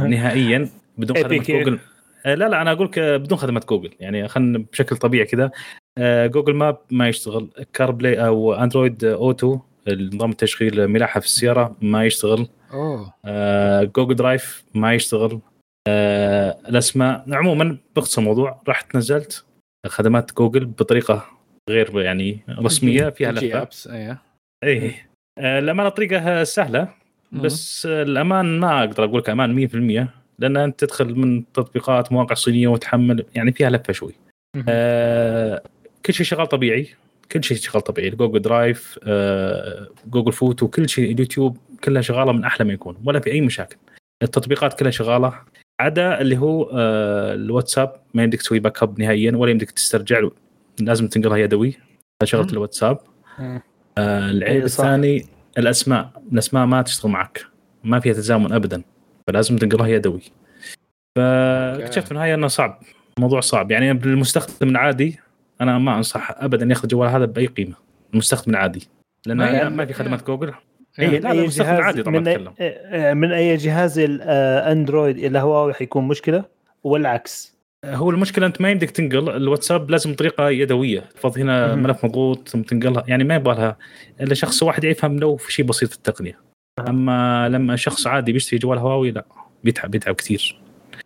نهائيا 0.00 0.68
بدون 0.98 1.16
خدمات 1.16 1.42
APK. 1.42 1.50
جوجل. 1.50 1.78
آه 2.26 2.34
لا 2.34 2.48
لا 2.48 2.62
أنا 2.62 2.72
أقول 2.72 2.86
لك 2.86 2.98
آه، 2.98 3.16
بدون 3.16 3.38
خدمات 3.38 3.68
جوجل. 3.68 3.90
يعني 4.00 4.28
خلينا 4.28 4.64
بشكل 4.72 4.96
طبيعي 4.96 5.24
كذا. 5.24 5.50
آه 5.98 6.26
Google 6.26 6.54
Map 6.54 6.78
ما 6.90 7.08
يشتغل. 7.08 7.50
CarPlay 7.72 8.26
أو 8.26 8.54
Android 8.54 9.04
Auto 9.04 9.58
نظام 9.88 10.30
التشغيل 10.30 10.88
ملاحة 10.88 11.20
في 11.20 11.26
السيارة 11.26 11.76
ما 11.82 12.04
يشتغل. 12.04 12.48
أوه. 12.72 13.14
آه، 13.24 13.84
Google 13.84 14.14
Drive 14.14 14.64
ما 14.74 14.94
يشتغل. 14.94 15.40
آه، 15.88 16.58
الأسماء 16.68 17.24
عموما 17.32 17.76
باختصار 17.96 18.22
الموضوع 18.22 18.62
رحت 18.68 18.96
نزلت 18.96 19.44
خدمات 19.86 20.32
جوجل 20.32 20.64
بطريقة 20.64 21.26
غير 21.70 22.00
يعني 22.00 22.40
رسمية 22.58 23.08
فيها 23.08 23.32
لفة. 23.32 23.62
ابس 23.62 23.88
اي 24.64 24.94
آه، 25.38 25.58
الامانه 25.58 25.88
طريقة 25.88 26.44
سهلة 26.44 26.88
بس 27.32 27.86
الأمان 27.86 28.60
ما 28.60 28.80
أقدر 28.80 29.04
أقول 29.04 29.18
لك 29.18 29.28
أمان 29.30 29.68
100% 30.06 30.08
لأن 30.38 30.56
أنت 30.56 30.84
تدخل 30.84 31.14
من 31.14 31.52
تطبيقات 31.52 32.12
مواقع 32.12 32.34
صينية 32.34 32.68
وتحمل 32.68 33.24
يعني 33.34 33.52
فيها 33.52 33.70
لفة 33.70 33.92
شوي. 33.92 34.12
آه 34.68 35.62
كل 36.06 36.14
شيء 36.14 36.26
شغال 36.26 36.46
طبيعي 36.46 36.88
كل 37.32 37.44
شيء 37.44 37.56
شغال 37.56 37.82
طبيعي. 37.82 38.10
Google 38.10 38.42
Drive 38.42 38.98
آه 39.04 39.88
Google 40.06 40.32
Photo 40.32 40.68
كل 40.68 40.88
شيء 40.88 41.12
اليوتيوب 41.12 41.56
كلها 41.84 42.02
شغالة 42.02 42.32
من 42.32 42.44
أحلى 42.44 42.66
ما 42.66 42.72
يكون 42.72 42.96
ولا 43.04 43.20
في 43.20 43.32
أي 43.32 43.40
مشاكل. 43.40 43.76
التطبيقات 44.22 44.78
كلها 44.78 44.90
شغالة 44.90 45.34
عدا 45.80 46.20
اللي 46.20 46.38
هو 46.38 46.70
آه 46.72 47.34
الواتساب. 47.34 47.92
ما 48.14 48.22
يمديك 48.22 48.40
تسوي 48.40 48.58
backup 48.58 49.00
نهائيا 49.00 49.32
ولا 49.36 49.50
يمديك 49.50 49.70
تسترجع 49.70 50.28
لازم 50.80 51.08
تنقلها 51.08 51.36
يدوي. 51.36 51.76
شغلة 52.24 52.44
مم. 52.44 52.50
الواتساب. 52.50 52.98
آه 53.98 54.30
العيب 54.30 54.56
إيه،. 54.56 54.64
الثاني 54.64 55.26
الأسماء 55.58 56.10
الأسماء 56.32 56.66
ما 56.66 56.82
تشتغل 56.82 57.12
معك 57.12 57.44
ما 57.84 58.00
فيها 58.00 58.12
تزامن 58.12 58.52
ابدا 58.52 58.82
فلازم 59.26 59.56
تنقلها 59.56 59.86
يدوي 59.88 60.20
فاكتشفت 61.16 62.04
في 62.06 62.12
النهاية 62.12 62.34
إنه 62.34 62.46
صعب 62.46 62.78
الموضوع 63.18 63.40
صعب. 63.40 63.70
يعني 63.70 63.92
بالمستخدم 63.94 64.68
العادي 64.68 65.18
أنا 65.60 65.78
ما 65.78 65.96
أنصح 65.96 66.30
ابدا 66.38 66.66
ياخذ 66.66 66.82
الجوال 66.82 67.08
هذا 67.08 67.24
بأي 67.24 67.46
قيمة 67.46 67.74
المستخدم 68.12 68.50
العادي. 68.52 68.88
لأن 69.26 69.36
ما 69.36 69.52
ما, 69.52 69.58
هي- 69.66 69.70
ما 69.70 69.86
في 69.86 69.92
خدمات 69.92 70.26
جوجل. 70.26 70.52
إيه. 70.98 71.08
إيه، 71.10 71.18
لا 71.20 71.32
المستخدم 71.32 71.68
جهاز 71.68 71.78
العادي 71.78 72.02
طبعا 72.02 72.18
من 72.18 72.24
أي- 72.24 72.28
أتكلم. 72.28 72.52
آه، 72.60 73.14
من 73.14 73.32
أي 73.32 73.56
جهاز 73.56 73.98
الاندرويد 73.98 75.18
إلى 75.18 75.38
هواوي 75.38 75.74
حيكون 75.74 76.08
مشكلة؟ 76.08 76.44
والعكس. 76.84 77.59
هو 77.84 78.10
المشكلة 78.10 78.46
أنت 78.46 78.60
ما 78.60 78.70
يمديك 78.70 78.90
تنقل 78.90 79.28
الواتساب 79.36 79.90
لازم 79.90 80.12
بطريقه 80.12 80.48
يدوية 80.50 81.00
تفض 81.00 81.38
هنا. 81.38 81.74
ملف 81.74 82.04
مضغوط 82.04 82.48
ثم 82.48 82.62
تنقلها 82.62 83.04
يعني 83.08 83.24
ما 83.24 83.34
يبغى 83.34 83.54
لها 83.54 83.76
إلا 84.20 84.34
شخص 84.34 84.62
واحد 84.62 84.84
يفهم 84.84 85.18
لو 85.18 85.36
في 85.36 85.52
شيء 85.52 85.64
بسيط 85.64 85.88
في 85.90 85.96
التقنية. 85.96 86.38
أما 86.88 87.48
لما 87.48 87.76
شخص 87.76 88.06
عادي 88.06 88.32
بيشتري 88.32 88.58
جوال 88.58 88.78
هواوي 88.78 89.10
لا 89.10 89.24
بيتعب 89.64 89.90
بيتعب 89.90 90.14
كثير 90.14 90.60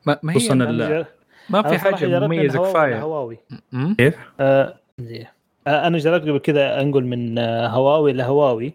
ما 0.07 0.19
ما 0.23 0.33
هي 0.33 0.53
ال- 0.53 1.07
ما 1.51 1.63
في 1.63 1.79
حاجة 1.79 2.21
مميزة 2.21 2.59
هواوي 2.59 2.71
كفاية 2.73 2.95
لهواوي 2.95 3.39
مم. 3.73 3.95
كيف؟ 3.99 4.15
آه، 4.41 4.75
زي. 5.01 5.27
آه، 5.67 5.87
أنا 5.87 5.99
جربت 5.99 6.29
قبل 6.29 6.39
كذا 6.39 6.81
أنقل 6.81 7.05
من 7.05 7.39
آه، 7.39 7.67
هواوي 7.69 8.13
لهواوي 8.13 8.73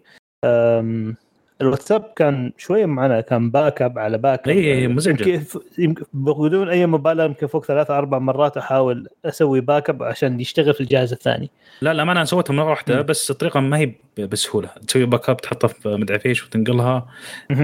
الواتساب 1.61 2.13
كان 2.15 2.51
شوية 2.57 2.85
معنا 2.85 3.21
كان 3.21 3.51
backup 3.51 3.99
على 3.99 4.17
backup 4.17 4.49
إيه، 4.49 4.87
مزعجة. 4.87 5.29
يمكن 5.29 5.39
ف- 5.43 5.57
يمكن 5.77 6.03
بدون 6.13 6.69
أي 6.69 6.85
مبالغة 6.85 7.25
يمكن 7.25 7.47
فوق 7.47 7.65
ثلاث 7.65 7.91
أربع 7.91 8.19
مرات 8.19 8.57
أحاول 8.57 9.07
أسوي 9.25 9.61
backup 9.61 10.03
عشان 10.03 10.39
يشتغل 10.39 10.73
في 10.73 10.81
الجهاز 10.81 11.11
الثاني. 11.13 11.49
لا 11.81 11.93
لا 11.93 12.03
ما 12.03 12.11
أنا 12.11 12.25
سويتها 12.25 12.53
مرة 12.53 12.69
واحدة. 12.69 13.01
بس 13.01 13.31
الطريقة 13.31 13.59
ما 13.59 13.77
هي 13.77 13.91
بسهولة. 14.17 14.69
تسوي 14.87 15.05
backup 15.05 15.37
تحطها 15.37 15.67
في 15.67 15.89
مدري 15.89 16.19
فيش 16.19 16.45
وتنقلها. 16.45 17.07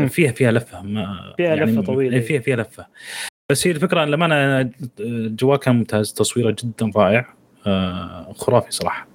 فيها 0.08 0.32
فيها 0.32 0.52
لفة 0.52 0.82
ما 0.82 1.34
فيها 1.38 1.56
لفة 1.56 1.82
طويلة. 1.82 2.18
إيه، 2.18 2.24
فيها 2.24 2.40
فيها 2.42 2.56
لفة. 2.56 2.86
بس 3.52 3.68
هي 3.68 3.72
الفكرة 3.72 4.06
لما 4.06 4.26
أنا 4.26 4.70
الجوال 5.00 5.60
كان 5.60 5.76
ممتاز 5.76 6.14
تصويره 6.14 6.56
جدا 6.64 6.92
رائع 6.96 7.34
آه، 7.68 8.34
خرافي 8.34 8.72
صراحة. 8.72 9.08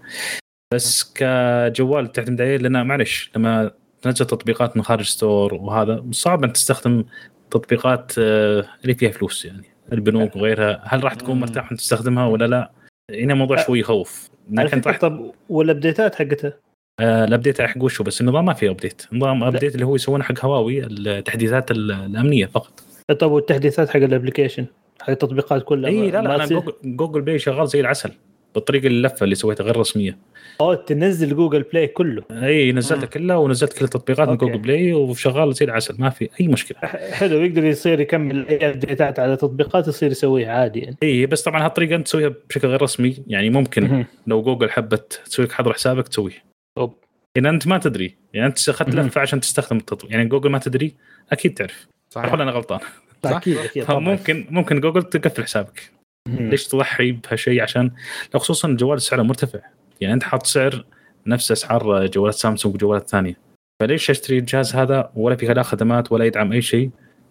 بس 0.75 1.13
كجوال 1.15 2.13
تعتمد 2.13 2.41
عليه 2.41 2.57
لأن 2.57 2.87
معلش 2.87 3.31
لما 3.37 3.71
تنزل 4.03 4.27
تطبيقات 4.27 4.77
من 4.77 4.83
خارج 4.83 5.05
store 5.05 5.55
وهذا 5.55 6.05
صعب 6.11 6.45
أن 6.45 6.53
تستخدم 6.53 7.05
تطبيقات 7.51 8.13
آه، 8.19 8.65
اللي 8.83 8.95
فيها 8.95 9.11
فلوس 9.11 9.45
يعني 9.45 9.63
البنوك 9.93 10.37
وغيرها. 10.37 10.81
هل 10.85 11.05
راح 11.05 11.15
تكون. 11.15 11.41
مرتاح 11.41 11.65
وانت 11.69 11.81
تستخدمها 11.81 12.27
ولا 12.27 12.45
لا؟ 12.47 12.71
هنا 13.11 13.35
موضوع 13.35 13.57
شوي 13.57 13.81
يخوف. 13.81 14.31
لكن 14.51 14.81
فكرة 14.81 14.91
راح 14.91 14.99
طب 15.01 15.33
وال 15.49 15.62
updates 15.62 16.08
ات 16.08 16.15
حقتها 16.15 16.53
آه، 17.01 17.25
ال 17.25 17.30
update 17.30 17.63
حق 17.63 17.83
وشو 17.83 18.05
بس 18.05 18.21
النظام 18.21 18.45
ما 18.45 18.53
فيه 18.55 18.71
update 18.71 19.03
نظام 19.13 19.45
update 19.45 19.75
اللي 19.75 19.87
هو 19.87 19.95
يسوونه 19.95 20.25
حق 20.25 20.45
هواوي 20.45 20.87
التحديثات 20.87 21.71
ال- 21.71 21.93
الأمنية 21.93 22.47
فقط. 22.47 22.83
طب 23.19 23.31
والتحديثات 23.31 23.89
حق 23.91 23.97
ال 23.97 24.02
application 24.02 24.67
حق 25.01 25.11
التطبيقات 25.11 25.63
كلها 25.63 25.91
اي 25.91 26.11
لا 26.11 26.23
لا 26.23 26.35
أنا 26.35 26.47
جوجل, 26.47 26.73
جوجل 26.85 27.21
بلاي 27.23 27.39
شغال 27.39 27.69
زي 27.69 27.81
العسل 27.81 28.11
بالطريقة 28.55 28.87
اللفه 28.87 29.25
اللي 29.25 29.35
سويتها 29.35 29.65
غير 29.65 29.77
رسمية. 29.77 30.19
أو 30.61 30.75
تنزل 30.75 31.37
جوجل 31.37 31.63
بلاي 31.63 31.87
كله 31.87 32.23
إي 32.31 32.73
نزلتها 32.73 33.07
كلها 33.07 33.37
ونزلت 33.37 33.73
كل 33.79 33.85
التطبيقات 33.85 34.29
من. 34.29 34.37
جوجل 34.37 34.59
بلاي 34.59 34.93
وشغال 34.93 35.55
زي 35.55 35.65
العسل 35.65 35.95
ما 35.99 36.11
في 36.11 36.29
أي 36.41 36.49
مشكلة 36.49 36.79
حلو 36.89 37.37
يقدر 37.41 37.65
يصير 37.65 38.01
يكمل 38.01 38.49
اي 38.49 38.71
update 38.71 39.12
ات 39.12 39.19
على 39.19 39.37
تطبيقات 39.37 39.89
يصير 39.89 40.11
يسويها 40.11 40.53
عادي 40.53 40.81
يعني 40.81 40.97
إي 41.03 41.27
بس 41.27 41.43
طبعا 41.43 41.65
هالطريقة 41.65 41.97
أنت 41.97 42.07
تسويها 42.07 42.35
بشكل 42.49 42.69
غير 42.69 42.83
رسمي 42.83 43.17
يعني 43.27 43.51
ممكن. 43.51 44.05
لو 44.27 44.43
جوجل 44.43 44.71
حبت 44.71 45.21
تسوي 45.25 45.45
لك 45.45 45.53
حظر 45.53 45.73
حسابك 45.73 46.09
تسويه 46.09 46.45
أوب. 46.79 46.95
ان 47.37 47.47
أنت 47.47 47.67
ما 47.67 47.79
تدري 47.79 48.15
يعني 48.35 48.47
أنت 48.47 48.69
أخذت. 48.69 48.95
لفة 48.95 49.21
عشان 49.21 49.41
تستخدم 49.41 49.77
التطبيق 49.77 50.13
يعني 50.13 50.29
جوجل 50.29 50.51
ما 50.51 50.59
تدري 50.59 50.95
أكيد 51.33 51.55
تعرف 51.55 51.87
صحيح 52.11 52.33
ولا 52.33 52.43
أنا 52.43 52.51
غلطان 52.51 52.81
صح. 53.25 53.31
أكيد 53.37 53.57
أكيد 53.59 53.85
طبعا 53.85 54.01
فممكن 54.01 54.47
ممكن 54.51 54.81
جوجل 54.81 55.03
تقفل 55.03 55.45
حسابك. 55.45 55.91
ليش 56.29 56.67
تضحي 56.69 57.13
بهالشيء 57.13 57.63
عشان 57.63 57.91
لو 58.35 58.41
خصوصا 58.41 58.69
الجوال 58.69 59.03
سعره 59.03 59.23
مرتفع 59.23 59.61
يعني 60.01 60.15
انت 60.15 60.23
حاط 60.23 60.47
سعر 60.47 60.85
نفس 61.27 61.53
اسعار 61.53 62.07
جوالات 62.07 62.35
سامسونج 62.35 62.75
وجوالات 62.75 63.09
ثانية. 63.09 63.35
فليش 63.83 64.11
اشتري 64.11 64.39
الجهاز 64.39 64.75
هذا 64.77 65.11
ولا 65.15 65.37
في 65.37 65.47
لا 65.47 65.63
خدمات 65.63 66.13
ولا 66.13 66.25
يدعم 66.25 66.53
أي 66.53 66.63
شيء؟ 66.63 66.91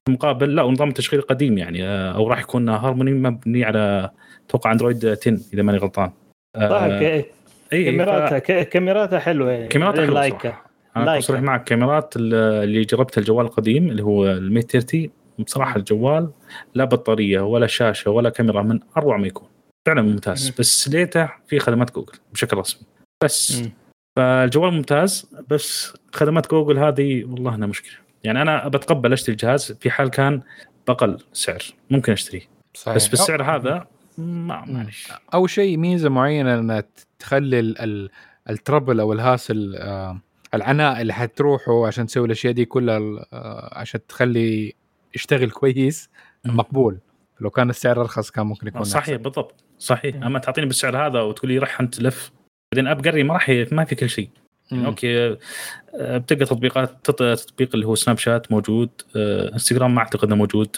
مقابل 0.10 0.56
لا 0.56 0.64
ونظام 0.64 0.88
التشغيل 0.88 1.22
قديم 1.22 1.58
يعني 1.58 1.84
آه، 1.88 2.12
أو 2.16 2.28
راح 2.28 2.40
يكون 2.42 2.70
هارموني 2.70 3.12
مبني 3.12 3.64
على 3.66 4.10
أتوقع 4.50 4.72
أندرويد 4.72 5.06
10 5.06 5.40
إذا 5.54 5.62
ماني 5.64 5.78
غلطان. 5.78 6.12
آه، 6.56 7.24
إي 7.74 7.84
كاميراتها 7.86 8.40
ك- 8.40 8.70
كاميراتها 8.70 9.20
حلوة. 9.20 9.52
يعني 9.52 9.68
كاميراتها 9.68 10.02
حلوة 10.06 10.14
لايكا 10.20 10.54
أنا. 10.98 11.20
صريح 11.20 11.42
معك. 11.42 11.64
كاميرات 11.64 12.14
ال- 12.18 12.34
اللي 12.64 12.82
جربتها 12.82 13.22
الجوال 13.22 13.46
القديم 13.46 13.90
اللي 13.90 14.04
هو 14.04 14.28
ال 14.32 14.40
Mate 14.40 14.72
30 14.72 15.10
بصراحة 15.40 15.76
الجوال 15.78 16.30
لا 16.76 16.86
بطارية 16.86 17.42
ولا 17.42 17.68
شاشة 17.68 18.12
ولا 18.12 18.30
كاميرا 18.30 18.62
من 18.62 18.80
أروع 18.98 19.18
ما 19.18 19.28
يكون. 19.28 19.48
فعلا 19.86 20.02
ممتاز 20.02 20.48
مم. 20.48 20.54
بس 20.60 20.88
ليته 20.90 21.30
في 21.48 21.60
خدمات 21.60 21.96
جوجل 21.96 22.14
بشكل 22.34 22.58
رسمي 22.58 22.82
بس. 23.24 23.62
فالجوال 24.16 24.74
ممتاز 24.74 25.32
بس 25.50 25.94
خدمات 26.14 26.52
جوجل 26.52 26.78
هذه 26.80 27.24
والله 27.24 27.56
انها 27.56 27.68
مشكلة 27.68 27.94
يعني 28.24 28.42
أنا 28.42 28.68
بتقبل 28.68 29.14
أشتري 29.14 29.32
الجهاز 29.34 29.72
في 29.72 29.92
حال 29.92 30.10
كان 30.10 30.42
بأقل 30.88 31.18
سعر 31.34 31.62
ممكن 31.90 32.12
أشتريه 32.12 32.42
صحيح. 32.74 32.96
بس 32.96 33.08
بالسعر 33.08 33.44
أو- 33.44 33.50
هذا 33.50 33.88
ما 34.18 34.66
معلش 34.66 35.08
أو 35.34 35.48
شيء 35.48 35.78
ميزة 35.78 36.10
معينة 36.10 36.60
إنها 36.60 36.84
تخلي 37.20 37.60
ال- 37.60 37.82
ال- 37.82 38.10
trouble 38.50 39.00
أو 39.00 39.14
ال 39.14 39.23
hassle 39.23 39.76
آه، 39.76 40.20
العناء 40.54 41.02
اللي 41.02 41.14
حتروحه 41.14 41.88
عشان 41.88 42.08
تسوي 42.08 42.26
الأشياء 42.26 42.54
دي 42.54 42.66
كلها 42.66 42.98
آه، 43.34 43.80
عشان 43.80 44.08
تخلي 44.08 44.74
يشتغل 45.16 45.50
كويس. 45.52 46.10
مقبول 46.46 46.98
لو 47.42 47.50
كان 47.50 47.70
السعر 47.70 48.02
أرخص 48.02 48.30
كان 48.32 48.46
ممكن 48.46 48.68
يكون 48.68 48.84
صحيح 48.84 49.04
أحسن. 49.10 49.18
بالضبط 49.18 49.56
صحيح. 49.80 50.16
مم. 50.16 50.24
أما 50.24 50.40
تعطيني 50.40 50.68
بالسعر 50.68 51.08
هذا 51.08 51.22
وتقول 51.22 51.52
لي 51.52 51.58
رح 51.58 51.82
أنت 51.82 52.00
لف 52.02 52.32
بعدين 52.74 52.88
upgrade 52.88 53.08
ي 53.08 53.24
ما 53.24 53.34
راح 53.34 53.50
ما 53.72 53.86
في 53.86 53.96
كل 53.96 54.10
شيء. 54.10 54.30
يعني 54.72 54.84
مم. 54.84 54.90
أوكي 54.90 55.38
آه، 56.00 56.18
بتلقى 56.18 56.46
تطبيقات 56.46 56.90
تط- 57.04 57.40
تطبيق 57.40 57.70
اللي 57.74 57.86
هو 57.88 57.96
سناب 57.96 58.18
شات 58.18 58.52
موجود 58.52 58.90
آه، 59.16 59.54
إنستغرام 59.54 59.96
ما 59.96 60.00
أعتقد 60.02 60.28
إنه 60.28 60.36
موجود. 60.36 60.78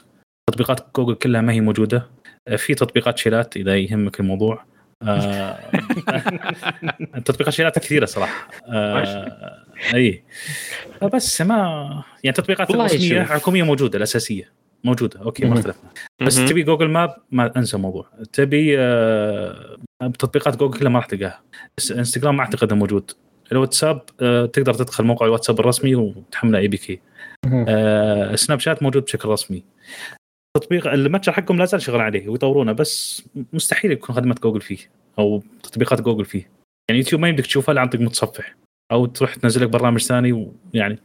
تطبيقات 0.50 0.88
جوجل 0.96 1.16
كلها 1.16 1.42
ما 1.42 1.54
هي 1.54 1.62
موجودة. 1.62 2.08
آه، 2.48 2.56
في 2.56 2.76
تطبيقات 2.76 3.18
شيلات 3.18 3.58
إذا 3.58 3.78
يهمك 3.78 4.20
الموضوع. 4.20 4.66
تطبيقات 7.26 7.54
شيلات 7.54 7.80
كثيرة 7.80 8.06
صراحة. 8.06 8.48
اي 9.94 10.24
بس 11.14 11.42
ما 11.42 12.04
يعني 12.24 12.34
تطبيقات. 12.38 12.68
حكومية 13.24 13.64
موجودة 13.64 13.98
الأساسية. 13.98 14.52
موجودة. 14.84 15.20
أوكي 15.22 15.46
ما. 15.46 15.54
اختلفنا 15.54 15.90
بس. 16.22 16.36
تبي 16.36 16.64
جوجل 16.64 16.90
map 16.90 17.16
ما 17.32 17.58
أنسى 17.58 17.78
الموضوع. 17.78 18.08
تبي 18.34 18.80
آه، 18.80 19.78
تطبيقات 20.20 20.58
جوجل 20.58 20.80
كلها 20.80 20.92
ما 20.92 21.00
راح 21.00 21.06
تلقاها. 21.06 21.42
إنستغرام 21.92 22.38
ما 22.38 22.44
أعتقد 22.44 22.74
موجود. 22.74 23.12
الواتساب 23.52 24.02
آه، 24.22 24.46
تقدر 24.46 24.74
تدخل 24.74 25.04
موقع 25.04 25.26
الواتساب 25.26 25.60
الرسمي 25.60 25.96
وتحمله 25.96 26.60
APK 26.60 27.00
سناب 28.36 28.60
شات 28.60 28.84
موجود 28.84 29.04
بشكل 29.04 29.30
رسمي. 29.30 29.64
تطبيق 30.58 30.88
المتجر 30.88 31.32
حقهم 31.32 31.58
لا 31.58 31.66
زال 31.66 31.82
شغال 31.82 32.02
عليه 32.02 32.30
ويطورونه 32.30 32.72
بس 32.72 33.24
مستحيل 33.54 33.92
يكون 33.92 34.16
خدمة 34.16 34.36
جوجل 34.44 34.62
فيه 34.62 34.78
أو 35.20 35.44
تطبيقات 35.64 36.02
جوجل 36.02 36.26
فيه. 36.26 36.50
يعني 36.90 37.00
يوتيوب 37.00 37.22
ما 37.22 37.30
يمديك 37.30 37.46
تشوفها 37.46 37.72
الا 37.74 37.82
عن 37.82 37.90
طريق 37.90 38.02
متصفح 38.02 38.56
أو 38.92 39.06
تروح 39.06 39.36
تنزل 39.36 39.62
لك 39.62 39.70
برنامج 39.70 40.02
ثاني 40.02 40.32
ويعني 40.74 41.00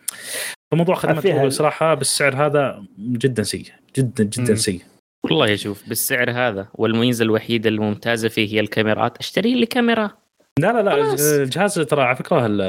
فموضوع 0.72 0.94
خدمات 0.94 1.18
فيها- 1.18 1.36
جوجل 1.38 1.52
صراحة 1.52 1.94
بالسعر 1.94 2.46
هذا 2.46 2.84
جدا 2.98 3.42
سيء 3.42 3.64
جدا 3.96 4.24
جدا 4.24 4.50
مم. 4.50 4.56
سيء. 4.56 4.80
والله 5.24 5.56
شوف 5.56 5.88
بالسعر 5.88 6.30
هذا 6.30 6.68
والميزه 6.74 7.22
الوحيدة 7.22 7.68
الممتازة 7.70 8.28
فيه 8.28 8.54
هي 8.54 8.60
الكاميرات. 8.60 9.18
أشتري 9.18 9.54
لي 9.54 9.66
كاميرا. 9.66 10.10
لا 10.60 10.72
لا 10.72 10.82
لا 10.82 10.90
خلاص. 11.04 11.20
الجهاز 11.20 11.74
ترى 11.74 12.02
على 12.02 12.16
فكرة 12.16 12.46
ال- 12.46 12.60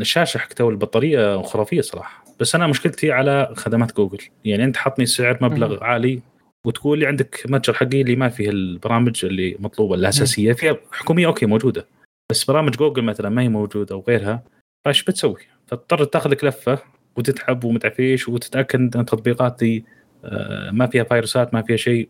الشاشة 0.00 0.38
حقته 0.38 0.64
والبطارية 0.64 1.42
خرافية 1.42 1.80
صراحة. 1.80 2.24
بس 2.40 2.54
أنا 2.54 2.66
مشكلتي 2.66 3.12
على 3.12 3.52
خدمات 3.56 3.96
جوجل. 3.96 4.18
يعني 4.44 4.64
أنت 4.64 4.76
حطني 4.76 5.06
سعر 5.06 5.38
مبلغ 5.40 5.84
عالي 5.84 6.20
وتقول 6.66 6.98
لي 6.98 7.06
عندك 7.06 7.42
متجر 7.48 7.74
حقي 7.74 8.00
اللي 8.00 8.16
ما 8.16 8.28
فيه 8.28 8.50
البرامج 8.50 9.24
اللي 9.24 9.56
مطلوبة 9.58 9.94
الاساسيه 9.94 10.52
فيها 10.52 10.76
حكومية 10.92 11.26
أوكي 11.26 11.46
موجودة. 11.46 11.86
بس 12.30 12.44
برامج 12.44 12.76
جوجل 12.76 13.02
مثلا 13.02 13.28
ما 13.28 13.42
هي 13.42 13.48
موجودة 13.48 13.94
أو 13.94 14.04
غيرها 14.08 14.42
فايش 14.84 15.02
بتسوي؟ 15.04 15.40
فاضطر 15.66 16.04
تاخذ 16.04 16.30
لك 16.30 16.44
لفه 16.44 16.78
وتتعب 17.16 17.64
ومدري 17.64 17.94
إيش 17.98 18.28
وتتأكد 18.28 18.80
إن 18.80 19.00
التطبيقات 19.00 19.56
دي 19.58 19.84
آه، 20.24 20.70
ما 20.70 20.86
فيها 20.86 21.04
فيروسات 21.04 21.54
ما 21.54 21.62
فيها 21.62 21.76
شيء. 21.76 22.08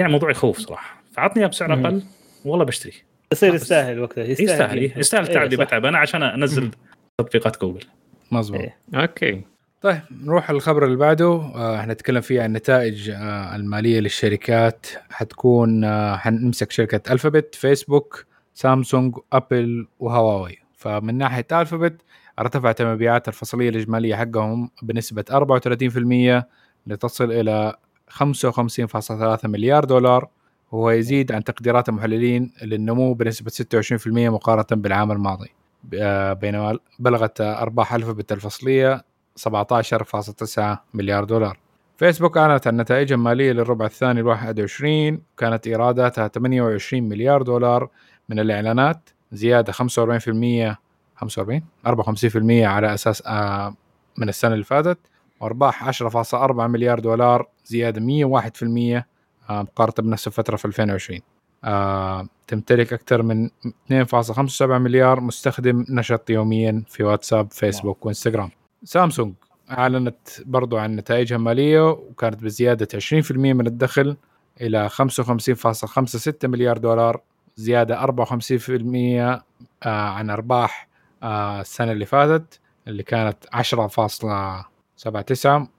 يعني 0.00 0.12
موضوع 0.12 0.30
يخوف 0.30 0.58
صراحة. 0.58 1.02
فعطني 1.12 1.42
اياه 1.42 1.48
بسعر. 1.48 1.72
أقل 1.72 2.02
والله 2.44 2.64
بشتري. 2.64 2.92
يصير 3.32 3.54
يستاهل 3.54 4.00
وقتها 4.00 4.24
يستاهل 4.24 4.48
يستاهل 4.50 4.78
إيه، 4.78 4.98
يستاهل 4.98 5.22
التعب 5.22 5.44
اللي 5.44 5.56
صح. 5.56 5.62
بتعب. 5.64 5.84
أنا 5.86 5.98
عشان 5.98 6.22
أنزل. 6.22 6.70
تطبيقات 7.18 7.60
جوجل. 7.60 7.84
مظبوط. 8.30 8.60
إيه. 8.60 8.76
أوكي. 8.94 9.42
طيب 9.82 10.00
نروح 10.24 10.50
الخبر 10.50 10.84
اللي 10.84 10.96
بعده. 10.96 11.26
آه 11.54 11.82
حنتكلم 11.82 12.20
فيه 12.20 12.40
عن 12.42 12.46
النتائج 12.46 13.10
آه 13.10 13.56
المالية 13.56 14.00
للشركات. 14.00 14.86
حتكون 15.10 15.84
آه 15.84 16.16
حنمسك 16.16 16.70
شركة 16.72 17.12
الفابت 17.12 17.54
فيسبوك 17.54 18.26
سامسونج 18.54 19.14
أبل 19.32 19.86
وهواوي. 20.00 20.58
فمن 20.76 21.18
ناحية 21.18 21.46
الفابت 21.52 22.00
ارتفعت 22.38 22.80
المبيعات 22.80 23.28
الفصلية 23.28 23.68
الإجمالية 23.68 24.16
حقهم 24.16 24.70
بنسبة 24.82 25.24
34% 25.30 26.44
لتصل 26.86 27.32
إلى 27.32 27.74
55.3 28.10 29.44
مليار 29.44 29.84
دولار 29.84 30.28
وهو 30.72 30.90
يزيد 30.90 31.32
عن 31.32 31.44
تقديرات 31.44 31.88
المحللين 31.88 32.52
للنمو 32.62 33.14
بنسبة 33.14 33.50
26% 33.50 34.06
مقارنة 34.06 34.82
بالعام 34.82 35.12
الماضي. 35.12 35.48
آه، 35.94 36.32
بينما 36.32 36.78
بلغت 36.98 37.40
أرباح 37.40 37.94
الفابت 37.94 38.32
الفصلية 38.32 39.04
17.9 39.36 40.84
مليار 40.94 41.24
دولار. 41.24 41.58
فيسبوك 41.96 42.36
أعلنت 42.36 42.66
عن 42.66 42.76
نتائجها 42.76 43.14
المالية 43.14 43.52
للربع 43.52 43.86
الثاني 43.86 44.20
ال 44.20 44.26
21 44.26 45.22
كانت 45.36 45.66
إيراداتها 45.66 46.28
28 46.28 47.02
مليار 47.02 47.42
دولار. 47.42 47.88
من 48.28 48.38
الإعلانات 48.38 49.10
زيادة 49.32 49.72
45% 49.72 50.76
45 51.24 51.62
54% 51.86 52.66
على 52.66 52.94
أساس 52.94 53.22
آه، 53.26 53.74
من 54.18 54.28
السنة 54.28 54.54
اللي 54.54 54.64
فاتت 54.64 54.98
وأرباح 55.40 55.84
10.4 55.84 56.66
مليار 56.66 56.98
دولار 56.98 57.48
زيادة 57.64 58.00
101% 58.00 59.04
آه، 59.50 59.62
مقارنة 59.62 60.08
بنفس 60.08 60.26
الفترة 60.26 60.56
في 60.56 60.64
2020 60.64 61.20
آه، 61.64 62.28
تمتلك 62.46 62.92
أكثر 62.92 63.22
من 63.22 63.50
2.57 63.92 64.62
مليار 64.62 65.20
مستخدم 65.20 65.84
نشط 65.88 66.30
يوميا 66.30 66.82
في 66.88 67.02
واتساب 67.04 67.52
فيسبوك 67.52 68.06
وإنستغرام. 68.06 68.50
سامسونج 68.84 69.34
أعلنت 69.70 70.16
برضو 70.46 70.76
عن 70.76 70.96
نتائجها 70.96 71.36
الماليه 71.36 71.90
وكانت 71.90 72.42
بزيادة 72.44 72.88
20% 72.94 73.32
من 73.32 73.66
الدخل 73.66 74.16
إلى 74.60 74.88
55.56 74.88 76.32
مليار 76.44 76.78
دولار 76.78 77.20
زيادة 77.56 78.06
54% 78.06 79.42
آه، 79.82 80.08
عن 80.08 80.30
أرباح 80.30 80.88
آه، 80.88 80.93
السنة 81.24 81.92
اللي 81.92 82.06
فاتت 82.06 82.60
اللي 82.88 83.02
كانت 83.02 83.36
10.79 83.54 83.68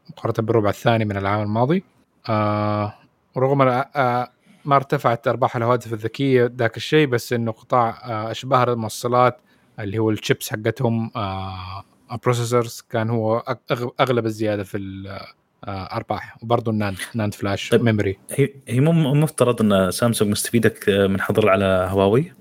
مقارنة 0.09 0.47
بالربع 0.47 0.69
الثاني 0.69 1.05
من 1.05 1.17
العام 1.17 1.41
الماضي. 1.41 1.83
آه، 2.29 2.93
رغم 3.37 3.61
آه، 3.61 4.31
ما 4.65 4.75
ارتفعت 4.75 5.27
أرباح 5.27 5.55
الهواتف 5.55 5.93
الذكية 5.93 6.51
ذاك 6.57 6.77
الشيء 6.77 7.07
بس 7.07 7.33
إنه 7.33 7.51
قطاع 7.51 7.89
آه، 7.89 8.31
أشباه 8.31 8.63
الموصلات 8.63 9.37
اللي 9.79 9.97
هو 9.97 10.09
الشيبس 10.09 10.49
حقتهم 10.49 11.11
processors 12.23 12.83
كان 12.89 13.09
هو 13.09 13.57
أغلب 13.99 14.25
الزيادة 14.25 14.63
في 14.63 14.77
الارباح 14.77 16.37
وبرضه 16.43 16.71
ال 16.71 16.77
NAND 16.77 16.97
NAND 17.15 17.33
flash 17.33 17.69
طيب. 17.69 17.83
memory 17.83 18.19
هي 18.31 18.49
هي 18.67 18.79
مو 18.79 19.13
مفترض 19.13 19.61
إن 19.61 19.91
سامسونج 19.91 20.31
مستفيده 20.31 20.73
من 20.87 21.21
حظر 21.21 21.49
على 21.49 21.87
هواوي؟ 21.91 22.33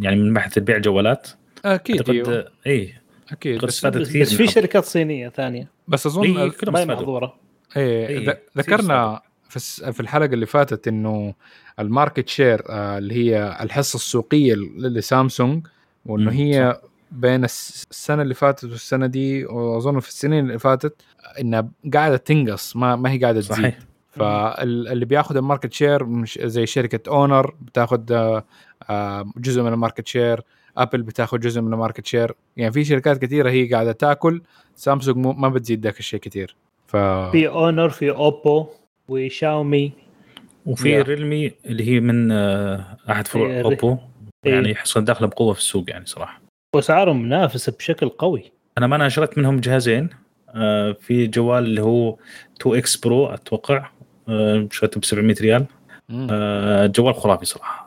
يعني 0.00 0.16
من 0.16 0.32
ناحيه 0.32 0.50
البيع 0.56 0.78
جوالات؟ 0.78 1.28
أكيد 1.64 2.10
أيوه. 2.10 2.28
اعتقد 2.28 2.50
اي 2.66 2.94
أكيد 3.32 3.52
أعتقد 3.54 3.66
بس, 3.68 3.74
استفادت 3.74 3.96
بس, 4.00 4.08
بس 4.16 4.32
من 4.32 4.46
في. 4.46 4.52
شركات 4.52 4.84
صينية 4.84 5.28
ثانية. 5.28 5.68
بس 5.88 6.06
أظن 6.06 6.22
إيه، 6.24 6.32
كلهم 6.32 6.42
ما 6.42 6.48
هي 6.48 6.82
استفادوا. 6.82 6.94
محظوره 6.94 7.34
إيه 7.76 8.06
إيه، 8.06 8.18
كثير 8.20 8.38
ذكرنا 8.58 9.20
في 9.48 9.56
الس- 9.56 9.84
في 9.84 10.00
الحلقة 10.00 10.34
اللي 10.34 10.46
فاتت 10.46 10.88
إنه 10.88 11.34
ال 11.80 11.87
market 11.87 12.28
share 12.28 12.62
آه، 12.70 12.98
اللي 12.98 13.14
هي 13.14 13.58
الحصة 13.60 13.96
السوقية 13.96 14.54
لسامسونج 14.78 15.66
وإنه 16.06 16.32
هي 16.32 16.80
بين 17.12 17.44
الس- 17.44 17.84
السنة 17.90 18.22
اللي 18.22 18.34
فاتت 18.34 18.64
والسنة 18.64 19.06
دي 19.06 19.44
وأظن 19.46 20.00
في 20.00 20.08
السنين 20.08 20.46
اللي 20.46 20.58
فاتت 20.58 21.02
إنها 21.40 21.68
قاعدة 21.94 22.16
تنقص 22.16 22.76
ما 22.76 22.96
ما 22.96 23.10
هي 23.10 23.18
قاعدة 23.18 23.40
تزيد. 23.40 23.52
صحيح. 23.56 23.78
فاللي 24.10 25.04
بياخذ 25.04 25.36
ال 25.36 25.41
market 25.41 25.72
share 25.72 26.04
مش 26.04 26.38
زي 26.42 26.66
شركة 26.66 27.10
أونر 27.10 27.54
بتاخذ 27.60 28.12
آه، 28.12 28.44
آه، 28.90 29.24
جزء 29.36 29.62
من 29.62 29.72
ال 29.72 29.77
market 29.77 30.06
share. 30.06 30.40
ابل 30.76 31.02
بتاخذ 31.02 31.38
جزء 31.40 31.60
من 31.60 31.72
ال 31.72 31.77
market 31.77 32.06
share 32.06 32.32
يعني 32.56 32.72
في 32.72 32.84
شركات 32.84 33.18
كثيره 33.24 33.50
هي 33.50 33.72
قاعدة 33.72 33.92
تاكل 33.92 34.42
سامسونج 34.76 35.16
مو- 35.16 35.32
ما 35.32 35.48
بتزيد 35.48 35.84
ذاك 35.84 35.98
الشيء 35.98 36.20
كثير 36.20 36.56
ف 36.86 36.96
في 37.32 37.48
اونر 37.48 37.88
في 37.88 38.10
اوبو 38.10 38.66
وشاومي 39.08 39.92
وفي 40.66 41.02
Yeah. 41.02 41.06
ريلمي 41.06 41.52
اللي 41.66 41.88
هي 41.88 42.00
من 42.00 42.32
آه، 42.32 42.96
أحد 43.10 43.26
فروع 43.26 43.46
إيه، 43.46 43.62
اوبو 43.62 43.96
إيه. 44.46 44.54
يعني 44.54 44.74
حصل 44.74 45.04
داخله 45.04 45.28
بقوة 45.28 45.52
في 45.52 45.58
السوق 45.58 45.84
يعني 45.90 46.06
صراحة. 46.06 46.40
وأسعارهم 46.74 47.22
منافسة 47.22 47.72
بشكل 47.78 48.08
قوي. 48.08 48.52
أنا 48.78 48.86
ما 48.86 48.96
أنا 48.96 49.08
شريت 49.08 49.38
منهم 49.38 49.60
جهازين. 49.60 50.08
آه، 50.54 50.92
في 50.92 51.26
جوال 51.26 51.64
اللي 51.64 51.82
هو 51.82 52.16
2 52.60 52.76
X 52.76 52.96
Pro 52.96 53.26
أتوقع. 53.26 53.90
آه، 54.28 54.68
شريته 54.70 55.00
ب 55.00 55.04
700 55.04 55.34
ريال 55.40 55.66
جوال 56.92 57.14
خرافي 57.14 57.44
صراحة. 57.44 57.83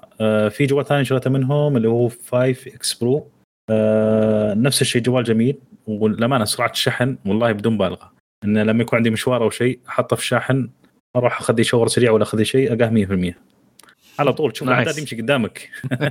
في 0.50 0.66
جوال 0.66 0.86
ثاني 0.86 1.06
شريته 1.06 1.30
منهم 1.30 1.78
اللي 1.78 1.88
هو 1.88 2.10
5 2.10 2.50
X 2.68 2.94
Pro. 2.94 3.32
آه، 3.70 4.54
نفس 4.54 4.82
الشيء 4.82 5.02
جوال 5.02 5.24
جميل. 5.24 5.58
وللأمانة 5.88 6.46
سرعة 6.46 6.70
الشحن 6.72 7.18
والله 7.26 7.52
بدون 7.52 7.74
مبالغه 7.74 8.14
انه 8.44 8.64
لما 8.64 8.82
يكون 8.82 8.98
عندي 8.98 9.10
مشوار 9.10 9.44
أو 9.44 9.50
شيء 9.50 9.80
أحطه 9.90 10.16
في 10.16 10.22
الشاحن 10.22 10.70
أروح 11.16 11.40
اخذ 11.40 11.62
شاور 11.62 11.88
سريع 11.88 12.12
ولا 12.12 12.24
اخذ 12.24 12.44
شيء 12.44 12.74
ألقاه 12.74 12.90
100% 12.90 13.34
على 14.20 14.34
طول 14.34 14.52
تشوف. 14.52 14.68
الأعداد 14.68 14.98
يمشي 14.98 15.22
قدامك. 15.22 15.70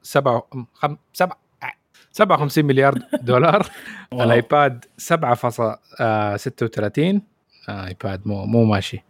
57 2.12 2.66
مليار 2.66 2.94
دولار. 3.22 3.68
الآيباد 4.14 4.86
7.36 5.02 5.12
آه، 6.02 6.38
آيباد 7.70 8.22
مو 8.28 8.46
مو 8.46 8.64
ماشي. 8.64 9.04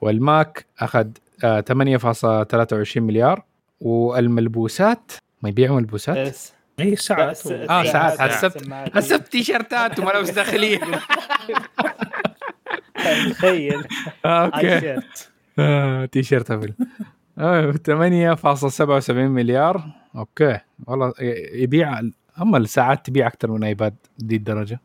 والماك 0.00 0.66
أخذ 0.78 1.06
آه، 1.44 1.60
8.23 1.60 2.96
مليار. 2.96 3.42
والملبوسات 3.80 5.12
ما 5.42 5.48
يبيعوا 5.48 5.76
ملبوسات؟ 5.76 6.28
بس 6.28 6.52
اي 6.80 6.96
ساعات. 6.96 7.30
بس- 7.30 7.46
و- 7.46 7.54
آه، 7.54 7.84
ساعات. 7.84 8.18
حسبت-. 8.20 8.94
حسبت 8.94 9.28
تيشرتات 9.28 9.98
وملابس 9.98 10.30
داخليه 10.30 10.80
تخيل 13.38 13.74
آه، 14.24 14.44
okay. 14.46 14.96
آه، 15.58 16.04
تي 16.04 16.22
شيرت 16.22 16.50
أبل 16.50 16.72
آه، 17.38 17.70
8.77 17.72 19.10
مليار 19.10 19.82
okay 20.16 20.58
والله 20.86 21.12
يبيع 21.52 22.00
أما 22.40 22.58
الساعات 22.58 23.06
تبيع 23.06 23.26
أكثر 23.26 23.50
من 23.50 23.64
ايباد 23.64 23.94
دي 24.18 24.36
الدرجة. 24.36 24.80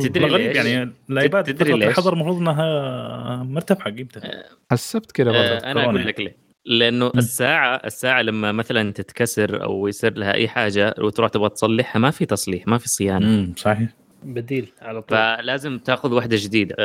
تدري 0.00 0.24
غريب 0.26 0.46
ليش؟ 0.46 0.56
يعني 0.56 0.92
الإيباد 1.10 1.44
تدري 1.44 1.72
ليش؟ 1.72 1.88
الحظر 1.88 2.12
المفروض 2.12 2.36
إنها 2.36 3.42
مرتفعة 3.42 3.94
قيمتها 3.94 4.44
حسبت 4.70 5.12
كذا 5.12 5.26
برضه 5.30 5.38
آه، 5.40 5.70
أنا. 5.72 5.84
أقول 5.84 6.06
لك 6.06 6.20
ليه 6.20 6.36
لأنه 6.66 7.06
الساعة 7.16 7.76
الساعة 7.76 8.22
لما 8.22 8.52
مثلا 8.52 8.92
تتكسر 8.92 9.62
أو 9.62 9.88
يصير 9.88 10.18
لها 10.18 10.34
أي 10.34 10.48
حاجة 10.48 10.94
وتروح 10.98 11.30
تبغى 11.30 11.48
تصلحها 11.48 12.00
ما 12.00 12.10
في 12.10 12.26
تصليح 12.26 12.66
ما 12.66 12.78
في 12.78 12.88
صيانة 12.88 13.26
امم 13.26 13.52
صحيح 13.56 13.88
بديل 14.24 14.72
على 14.82 15.02
طول. 15.02 15.18
فلازم 15.18 15.78
تاخذ 15.78 16.12
واحدة 16.12 16.36
جديدة. 16.40 16.76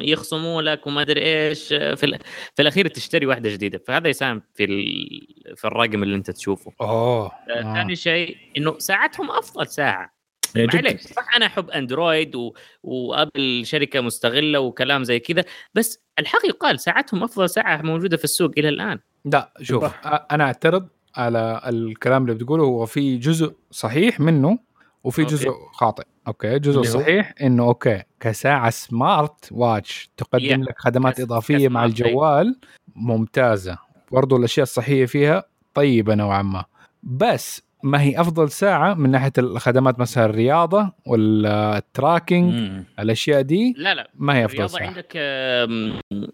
يخصموا 0.00 0.62
لك 0.62 0.86
وما 0.86 1.00
أدري 1.02 1.22
إيش. 1.22 1.68
في, 1.68 2.04
ال- 2.06 2.18
في 2.54 2.62
الأخير 2.62 2.88
تشتري 2.88 3.26
واحدة 3.26 3.50
جديدة. 3.50 3.82
فهذا 3.86 4.08
يساهم 4.08 4.42
في 4.54 4.64
ال- 4.64 5.56
في 5.56 5.64
الرقم 5.64 6.02
اللي 6.02 6.16
أنت 6.16 6.30
تشوفه. 6.30 6.72
اوه 6.80 7.26
آه، 7.26 7.32
آه. 7.50 7.74
ثاني 7.74 7.96
شيء 7.96 8.36
إنه 8.56 8.78
ساعتهم 8.78 9.30
أفضل 9.30 9.66
ساعة. 9.66 10.18
إيه، 10.56 10.66
معليش 10.74 11.00
صح 11.00 11.36
أنا 11.36 11.46
أحب 11.46 11.70
أندرويد 11.70 12.36
و... 12.36 12.54
وأبل 12.82 13.62
شركة 13.66 14.00
مستغلة 14.00 14.60
وكلام 14.60 15.04
زي 15.04 15.18
كذا. 15.18 15.44
بس 15.74 16.02
الحق 16.18 16.46
يقال 16.46 16.80
ساعتهم 16.80 17.22
أفضل 17.24 17.50
ساعة 17.50 17.82
موجودة 17.82 18.16
في 18.16 18.24
السوق 18.24 18.50
إلى 18.58 18.68
الآن. 18.68 18.98
لا 19.24 19.52
شوف. 19.62 19.84
أ- 19.84 19.90
أنا 20.32 20.44
أعترض 20.44 20.88
على 21.16 21.60
الكلام 21.66 22.22
اللي 22.22 22.34
بتقوله. 22.34 22.64
هو 22.64 22.86
في 22.86 23.16
جزء 23.16 23.54
صحيح 23.70 24.20
منه 24.20 24.58
وفي 25.04 25.22
okay. 25.22 25.34
جزء 25.34 25.50
خاطئ. 25.72 26.04
Okay 26.28 26.58
جزء؟ 26.58 26.82
صحيح 26.82 27.34
إنه 27.42 27.62
okay 27.64 28.02
كساعة 28.20 28.70
smart 28.70 29.48
watch 29.50 30.10
تقدم 30.16 30.64
Yeah. 30.64 30.68
لك 30.68 30.74
خدمات 30.78 31.14
كس- 31.14 31.20
إضافية 31.20 31.68
مع. 31.68 31.84
الجوال 31.84 32.58
ممتازة 32.96 33.78
برضو 34.12 34.36
الأشياء 34.36 34.62
الصحية 34.62 35.06
فيها 35.06 35.44
طيبة 35.74 36.14
نوعا 36.14 36.42
ما 36.42 36.64
بس 37.02 37.62
ما 37.82 38.02
هي 38.02 38.20
أفضل 38.20 38.50
ساعة 38.50 38.94
من 38.94 39.10
ناحية 39.10 39.32
الخدمات 39.38 39.98
مثلا 40.00 40.24
الرياضة 40.24 40.92
وال 41.06 41.36
tracking 41.36 42.54
مم. 42.54 42.84
الأشياء 42.98 43.40
دي 43.42 43.74
لا 43.76 43.94
لا 43.94 44.10
ما 44.14 44.34
هي 44.36 44.44
أفضل 44.44 44.54
الرياضة 44.54 44.72
ساعة 44.78 44.86
عندك 44.86 45.12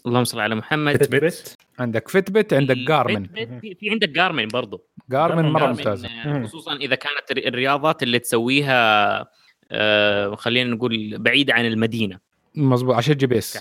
اللهم 0.07 0.25
صل 0.25 0.41
على 0.41 0.55
محمد 0.55 0.97
Fitbit 0.97 1.55
عندك 1.79 2.09
Fitbit 2.09 2.55
عندك 2.55 2.77
جارمن 2.77 3.27
في- 3.61 3.77
عندك 3.91 4.09
Garmin 4.09 4.49
برضو 4.49 4.85
Garmin 5.11 5.45
مرة. 5.53 5.67
ممتازة 5.67 6.09
آه، 6.09 6.43
خصوصا 6.45 6.77
إذا 6.77 6.95
كانت 6.95 7.31
الر- 7.31 7.49
الرياضات 7.49 8.03
اللي 8.03 8.19
تسويها 8.19 9.27
آه، 9.71 10.35
خلينا 10.35 10.71
نقول 10.71 11.19
بعيده 11.19 11.55
عن 11.55 11.67
المدينة. 11.67 12.19
مظبوط 12.55 12.95
عشان 12.95 13.17
GPS. 13.17 13.59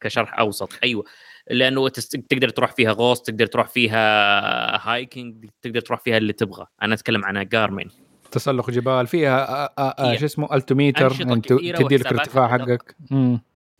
كشرح 0.00 0.38
أوسط. 0.38 0.72
أيوه. 0.84 1.04
لأنه. 1.50 1.88
تقدر 2.28 2.48
تروح 2.48 2.72
فيها 2.72 2.92
غوص 2.92 3.22
تقدر 3.22 3.46
تروح 3.46 3.68
فيها 3.68 4.88
hiking 4.90 5.46
تقدر 5.62 5.80
تروح 5.80 6.00
فيها 6.00 6.16
اللي 6.16 6.32
تبغى. 6.32 6.66
أنا 6.82 6.94
أتكلم 6.94 7.24
عن 7.24 7.48
Garmin 7.48 7.84
تسلق 8.30 8.70
جبال 8.70 9.06
فيها 9.06 9.64
آه، 9.78 9.94
آه، 9.98 10.16
شو 10.16 10.24
اسمه 10.24 10.54
altimeter 10.54 11.12
كثيرة 11.40 11.78
تدي 11.78 11.96
لك 11.96 12.12
الارتفاع. 12.12 12.48
حقك. 12.48 12.96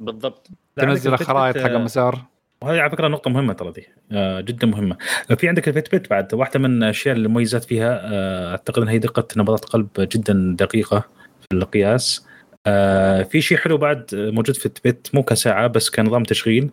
بالضبط. 0.01 0.51
تنزل 0.77 1.15
الخرائط 1.15 1.59
حق 1.59 1.71
المسار. 1.71 2.25
وهذه 2.63 2.81
على 2.81 2.91
فكرة 2.91 3.09
نقطة 3.09 3.31
مهمة 3.31 3.53
ترى 3.53 3.73
دي 3.73 3.87
آه، 4.13 4.41
جدا 4.41 4.67
مهمة. 4.67 4.97
في 5.37 5.49
عندك 5.49 5.69
ال 5.69 5.95
Fitbit 5.95 6.11
بعد. 6.11 6.35
واحدة 6.35 6.61
من 6.61 6.83
الأشياء 6.83 7.17
المميزات 7.17 7.65
فيها 7.65 8.01
آه، 8.05 8.51
أعتقد 8.51 8.83
انها 8.83 8.93
هي 8.93 8.99
دقة 8.99 9.27
نبضات 9.37 9.65
قلب 9.65 9.89
جدا 9.99 10.57
دقيقة. 10.59 11.05
القياس. 11.53 12.27
آه، 12.67 13.23
في 13.23 13.41
شيء 13.41 13.59
حلو 13.59 13.77
بعد 13.79 14.07
موجود 14.13 14.57
في 14.57 14.67
ال 14.67 14.73
Fitbit 14.73 15.09
مو 15.15 15.23
كساعة 15.23 15.67
بس 15.67 15.91
كنظام 15.91 16.23
تشغيل. 16.23 16.71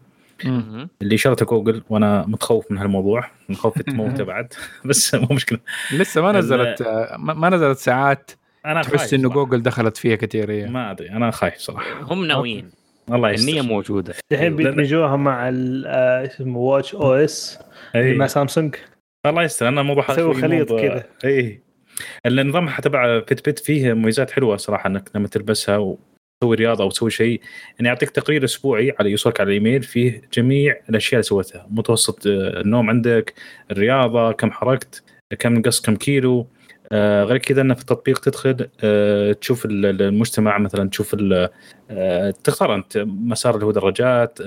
اللي 1.02 1.18
شرته 1.18 1.46
جوجل 1.46 1.84
وأنا 1.90 2.26
متخوف 2.28 2.72
من 2.72 2.78
هالموضوع 2.78 3.32
مخوف 3.50 3.82
تموته 3.82 4.24
بعد 4.34 4.54
بس 4.86 5.16
مو 5.16 5.28
مشكلة. 5.32 5.60
لسه 5.94 6.22
ما 6.22 6.32
نزلت 6.32 6.82
ما 7.20 7.50
نزلت 7.50 7.78
ساعات 7.78 8.32
أنا 8.66 8.82
تحس 8.82 9.14
إنه. 9.14 9.30
جوجل 9.30 9.62
دخلت 9.64 9.98
فيها 9.98 10.16
كثير. 10.16 10.70
ما 10.70 10.92
أدري 10.92 11.10
أنا 11.10 11.32
خايف 11.32 11.56
صراحة. 11.58 12.02
هم 12.02 12.26
ناويين 12.26 12.72
الله 13.12 13.32
يستر. 13.32 13.50
النيه 13.50 13.62
موجودة 13.62 14.14
الحين. 14.32 14.56
بيدمجوها 14.56 15.16
مع 15.16 15.50
ال- 15.50 15.84
آه، 15.88 16.26
اسمه 16.26 16.60
Watch 16.60 16.96
OS. 16.96 17.60
مع 17.96 18.28
سامسونج 18.28 18.76
الله 19.26 19.44
يستر 19.44 19.68
أنا 19.68 19.82
مو 19.84 19.96
بحاول 19.96 20.20
يسوي 20.20 20.34
خليط 20.42 20.74
كذا. 20.74 21.04
اي 21.26 21.62
النظام 22.26 22.70
تبع 22.70 23.22
Fitbit 23.22 23.60
فيه 23.60 23.94
مميزات 23.94 24.32
حلوة 24.32 24.58
صراحة 24.58 24.88
إنك 24.88 25.10
لما 25.16 25.28
تلبسها 25.28 25.78
وتسوي 25.78 26.56
رياضة 26.56 26.84
أو 26.84 26.90
تسوي 26.90 27.12
شيء 27.12 27.42
يعني 27.80 27.88
يعطيك 27.88 28.10
تقرير 28.10 28.44
أسبوعي 28.44 28.96
على 29.00 29.12
يوصلك 29.12 29.40
على 29.42 29.48
الإيميل 29.48 29.84
فيه 29.84 30.22
جميع 30.34 30.76
الأشياء 30.90 31.14
اللي 31.14 31.24
سويتها 31.24 31.68
متوسط 31.70 32.20
النوم 32.26 32.90
عندك 32.90 33.34
الرياضة 33.72 34.32
كم 34.32 34.52
حركت 34.52 35.04
كم 35.40 35.54
نقص 35.54 35.82
كم 35.82 35.96
كيلو 35.96 36.48
آه 36.92 37.24
غير 37.24 37.38
كذا 37.38 37.62
انه 37.62 37.74
في 37.74 37.82
التطبيق 37.82 38.20
تدخل 38.20 38.70
آه 38.84 39.32
تشوف 39.34 39.66
ال- 39.66 39.86
ال- 39.86 40.02
المجتمع 40.02 40.58
مثلا 40.58 40.90
تشوف 40.90 41.16
آه 41.90 42.32
تختار 42.44 42.76
أنت 42.76 42.98
مسار 43.08 43.56
اللي 43.56 43.66
هو 43.66 43.72
دراجات 43.72 44.40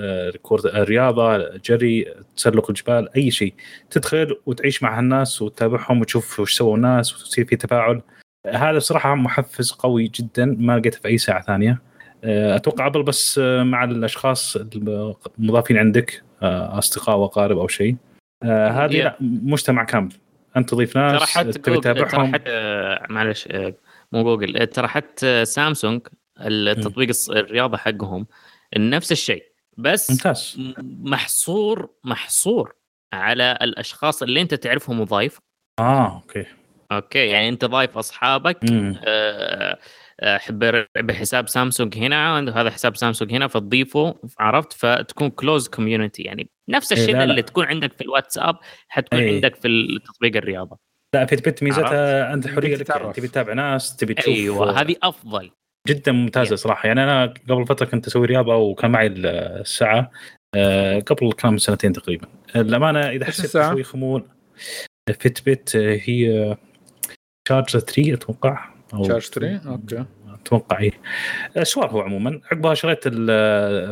الرياضه 0.65 1.57
جري 1.57 2.05
تسلق 2.35 2.69
الجبال 2.69 3.15
أي 3.15 3.31
شيء. 3.31 3.53
تدخل 3.89 4.37
وتعيش 4.45 4.83
مع 4.83 4.97
هالناس 4.99 5.41
وتتابعهم 5.41 6.01
وتشوف 6.01 6.39
وش 6.39 6.53
سووا 6.53 6.75
الناس 6.75 7.13
وتصير 7.13 7.45
في 7.45 7.55
تفاعل. 7.55 8.01
هذا 8.47 8.77
بصراحة 8.77 9.15
محفز 9.15 9.71
قوي 9.71 10.07
جدا 10.07 10.45
ما 10.59 10.79
لقيته 10.79 10.99
في 10.99 11.07
أي 11.07 11.17
ساعة 11.17 11.41
ثانية. 11.41 11.81
أتوقع 12.23 12.87
أبل 12.87 13.03
بس 13.03 13.37
مع 13.39 13.83
الأشخاص 13.83 14.57
المضافين 15.39 15.77
عندك 15.77 16.23
أصدقاء 16.41 17.17
وأقارب 17.17 17.57
أو 17.57 17.67
شيء. 17.67 17.95
هذه 18.43 19.01
لا 19.03 19.17
مجتمع 19.21 19.83
كامل. 19.83 20.13
أنت 20.59 20.69
تضيف 20.69 20.93
ترى 20.93 21.11
ناس 21.11 21.23
حتى 21.23 21.51
تبي 21.51 21.61
ترى 21.61 21.77
تتابعهم؟ 21.77 22.33
حتى 22.33 22.97
معلش 23.09 23.47
آه، 23.51 23.73
مو 24.11 24.23
جوجل 24.23 24.57
آه، 24.57 24.65
ترى 24.65 24.87
حتى 24.87 25.45
سامسونج 25.45 26.01
التطبيق 26.39 27.09
الرياضة 27.29 27.77
حقهم 27.77 28.27
نفس 28.77 29.11
الشيء 29.11 29.43
بس 29.77 30.11
ممتاز. 30.11 30.55
محصور 30.83 31.89
محصور 32.03 32.75
على 33.13 33.57
الأشخاص 33.61 34.23
اللي 34.23 34.41
أنت 34.41 34.53
تعرفهم 34.53 34.99
وضايف. 34.99 35.39
آه 35.79 36.15
أوكي. 36.15 36.45
أوكي 36.91 37.27
يعني 37.27 37.49
أنت 37.49 37.65
ضايف 37.65 37.97
أصحابك 37.97 38.57
آه، 39.05 39.79
حب 40.23 40.85
بحساب 40.97 41.47
سامسونج 41.49 41.97
هنا 41.97 42.39
هذا 42.39 42.69
حساب 42.69 42.95
سامسونج 42.95 43.33
هنا 43.33 43.47
فتضيفه 43.47 44.15
عرفت 44.39 44.73
فتكون 44.73 45.29
close 45.29 45.67
community 45.67 46.23
يعني 46.23 46.49
نفس 46.69 46.91
إيه، 46.91 47.01
الشيء 47.01 47.15
لا. 47.15 47.23
اللي 47.23 47.41
تكون 47.41 47.65
عندك 47.65 47.93
في 47.93 48.01
الواتساب 48.01 48.55
حتكون 48.87 49.19
إيه. 49.19 49.35
عندك 49.35 49.55
في 49.55 49.67
التطبيق 49.67 50.35
الرياضة 50.35 50.77
لا 51.15 51.25
Fitbit 51.25 51.63
ميزتها 51.63 52.33
انت 52.33 52.47
حرية 52.47 52.75
لك 52.75 53.15
تبي 53.15 53.27
تتابع 53.27 53.53
ناس 53.53 53.95
تبي 53.95 54.13
تشوف 54.13 54.27
أيوه 54.27 54.81
هذه 54.81 54.95
أفضل 55.03 55.51
جدا 55.87 56.11
ممتازة 56.11 56.45
يعني. 56.45 56.57
صراحة 56.57 56.87
يعني 56.87 57.03
أنا 57.03 57.33
قبل 57.49 57.65
فترة 57.65 57.85
كنت 57.85 58.07
أسوي 58.07 58.27
رياضة 58.27 58.55
وكان 58.55 58.91
معي 58.91 59.07
الساعة 59.07 60.11
آه، 60.55 60.99
قبل 60.99 61.31
كم 61.31 61.57
سنتين 61.57 61.93
تقريبا 61.93 62.27
الأمانة 62.55 63.09
إذا 63.09 63.25
حسيت؟ 63.25 63.51
شوي 63.51 63.83
خمول 63.83 64.23
Fitbit 65.19 65.75
آه، 65.75 65.99
هي 66.03 66.55
Charge 67.47 67.69
3 67.69 68.13
أتوقع 68.13 68.78
أو 68.93 69.03
Charge 69.03 69.21
3 69.21 69.69
okay. 69.71 70.05
أتوقع 70.33 70.79
اي 70.79 70.91
سوار 71.63 71.89
هو 71.91 72.01
عموما. 72.01 72.41
عقبها 72.51 72.73
شريت 72.73 73.07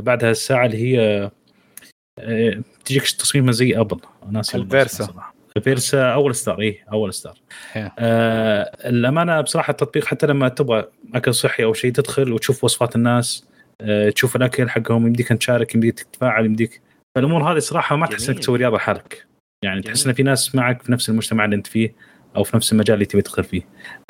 بعدها 0.06 0.32
الساعة 0.32 0.66
اللي 0.66 0.78
هي 0.78 1.32
آه، 2.20 2.62
تجيك 2.86 3.04
تصميمها 3.04 3.52
زي 3.52 3.80
أبل. 3.80 4.00
ناسي 4.32 4.58
ال 4.58 4.66
Versa. 4.66 5.14
ال 5.58 5.67
Versa 5.67 6.14
أول 6.14 6.36
إصدار 6.36 6.62
اي 6.62 6.80
أول 6.92 7.14
إصدار. 7.14 7.38
إيه. 7.76 7.94
آه 8.00 8.72
الأمانة 8.90 9.42
بصراحة 9.42 9.72
التطبيق 9.72 10.06
حتى 10.06 10.28
لما 10.28 10.50
تبغى 10.50 10.86
أكل 11.16 11.34
صحي 11.34 11.64
أو 11.64 11.74
شيء 11.74 11.92
تدخل 11.92 12.34
وتشوف 12.34 12.64
وصفات 12.64 12.96
الناس 12.96 13.48
آه 13.82 14.10
تشوف 14.10 14.36
الأكل 14.36 14.70
حقهم 14.70 15.08
يمديك 15.08 15.28
تشارك 15.28 15.76
يمديك 15.76 16.00
تتفاعل 16.00 16.46
يمديك. 16.46 16.82
فالأمور 17.16 17.52
هذه 17.54 17.60
صراحة 17.60 17.96
ما 17.96 18.08
تحس 18.08 18.30
إنك. 18.30 18.40
تسوي 18.40 18.58
رياضة 18.58 18.78
حالك 18.78 19.28
يعني 19.64 19.82
جميل. 19.82 19.94
تحس 19.96 20.08
إن 20.08 20.14
في 20.14 20.24
ناس 20.24 20.56
معك 20.56 20.82
في 20.82 20.92
نفس 20.92 21.10
المجتمع 21.10 21.46
اللي 21.46 21.56
أنت 21.56 21.68
فيه. 21.68 21.94
أو 22.38 22.44
في 22.44 22.58
نفس 22.58 22.72
المجال 22.72 22.94
اللي 22.94 23.06
تبي 23.06 23.22
تدخل 23.22 23.44
فيه. 23.44 23.62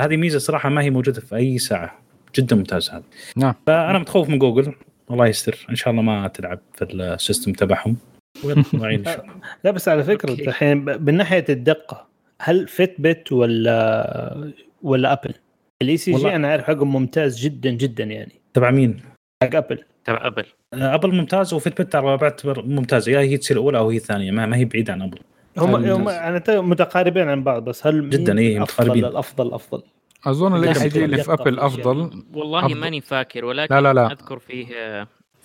هذه 0.01 0.17
ميزة 0.17 0.39
صراحة 0.39 0.69
ما 0.69 0.81
هي 0.81 0.89
موجودة 0.89 1.21
في 1.21 1.35
أي 1.35 1.57
ساعة. 1.57 1.99
جدا 2.35 2.55
ممتازه 2.55 2.97
هذه. 2.97 3.03
نعم. 3.35 3.53
فأنا 3.67 3.99
متخوف 3.99 4.29
من 4.29 4.39
جوجل. 4.39 4.73
الله 5.11 5.27
يستر. 5.27 5.65
إن 5.69 5.75
شاء 5.75 5.91
الله 5.91 6.01
ما 6.01 6.27
تلعب 6.27 6.59
في 6.73 6.83
ال 6.83 6.93
system 6.93 7.53
تبعهم. 7.53 7.97
لا 9.63 9.71
بس 9.71 9.87
على 9.87 10.03
فكرة. 10.03 10.33
الحين 10.33 10.77
من 10.77 11.17
ناحية 11.17 11.45
الدقة 11.49 12.07
هل 12.41 12.67
Fitbit 12.67 13.31
ولا 13.31 14.51
ولا 14.81 15.13
ابل؟ 15.13 15.33
ال 15.81 15.97
ECG 15.97 16.35
أنا 16.35 16.47
عارف 16.47 16.63
حقهم 16.63 16.93
ممتاز 16.93 17.39
جدا 17.39 17.69
جدا 17.69 18.03
يعني. 18.03 18.31
تبع 18.53 18.71
مين؟ 18.71 19.01
حق 19.43 19.55
ابل 19.55 19.83
تبع 20.05 20.27
ابل 20.27 20.45
آه، 20.73 20.95
ابل 20.95 21.15
ممتاز 21.15 21.53
و 21.53 21.57
Fitbit 21.57 21.81
ترى 21.81 22.17
بعتبر 22.17 22.65
ممتازه 22.65 23.11
يا 23.11 23.19
هي 23.19 23.37
تصير 23.37 23.57
الاولى 23.57 23.77
أو 23.77 23.89
هي 23.89 23.97
الثانية 23.97 24.31
ما, 24.31 24.45
ما 24.45 24.57
هي 24.57 24.65
بعيدة 24.65 24.93
عن 24.93 25.01
ابل 25.01 25.19
هم 25.57 25.75
هم 25.75 26.09
أنا 26.09 26.39
ت- 26.39 26.49
متقاربين 26.49 27.29
عن 27.29 27.43
بعض 27.43 27.63
بس 27.63 27.87
هل 27.87 28.09
جداً، 28.09 28.39
إيه، 28.39 28.57
الافضل 28.57 28.61
متقاربين. 28.83 29.05
الأفضل 29.05 29.47
الافضل 29.47 29.83
أظن 30.25 30.73
ECG 30.73 31.05
اللي 31.05 31.23
في 31.23 31.33
أبل. 31.33 31.59
أفضل 31.59 32.23
والله 32.33 32.65
أفضل. 32.65 32.75
ماني 32.79 33.01
فاكر 33.01 33.45
ولكن 33.45 33.75
لا، 33.75 33.81
لا، 33.81 33.93
لا. 33.93 34.11
أذكر 34.11 34.39
فيه 34.39 34.65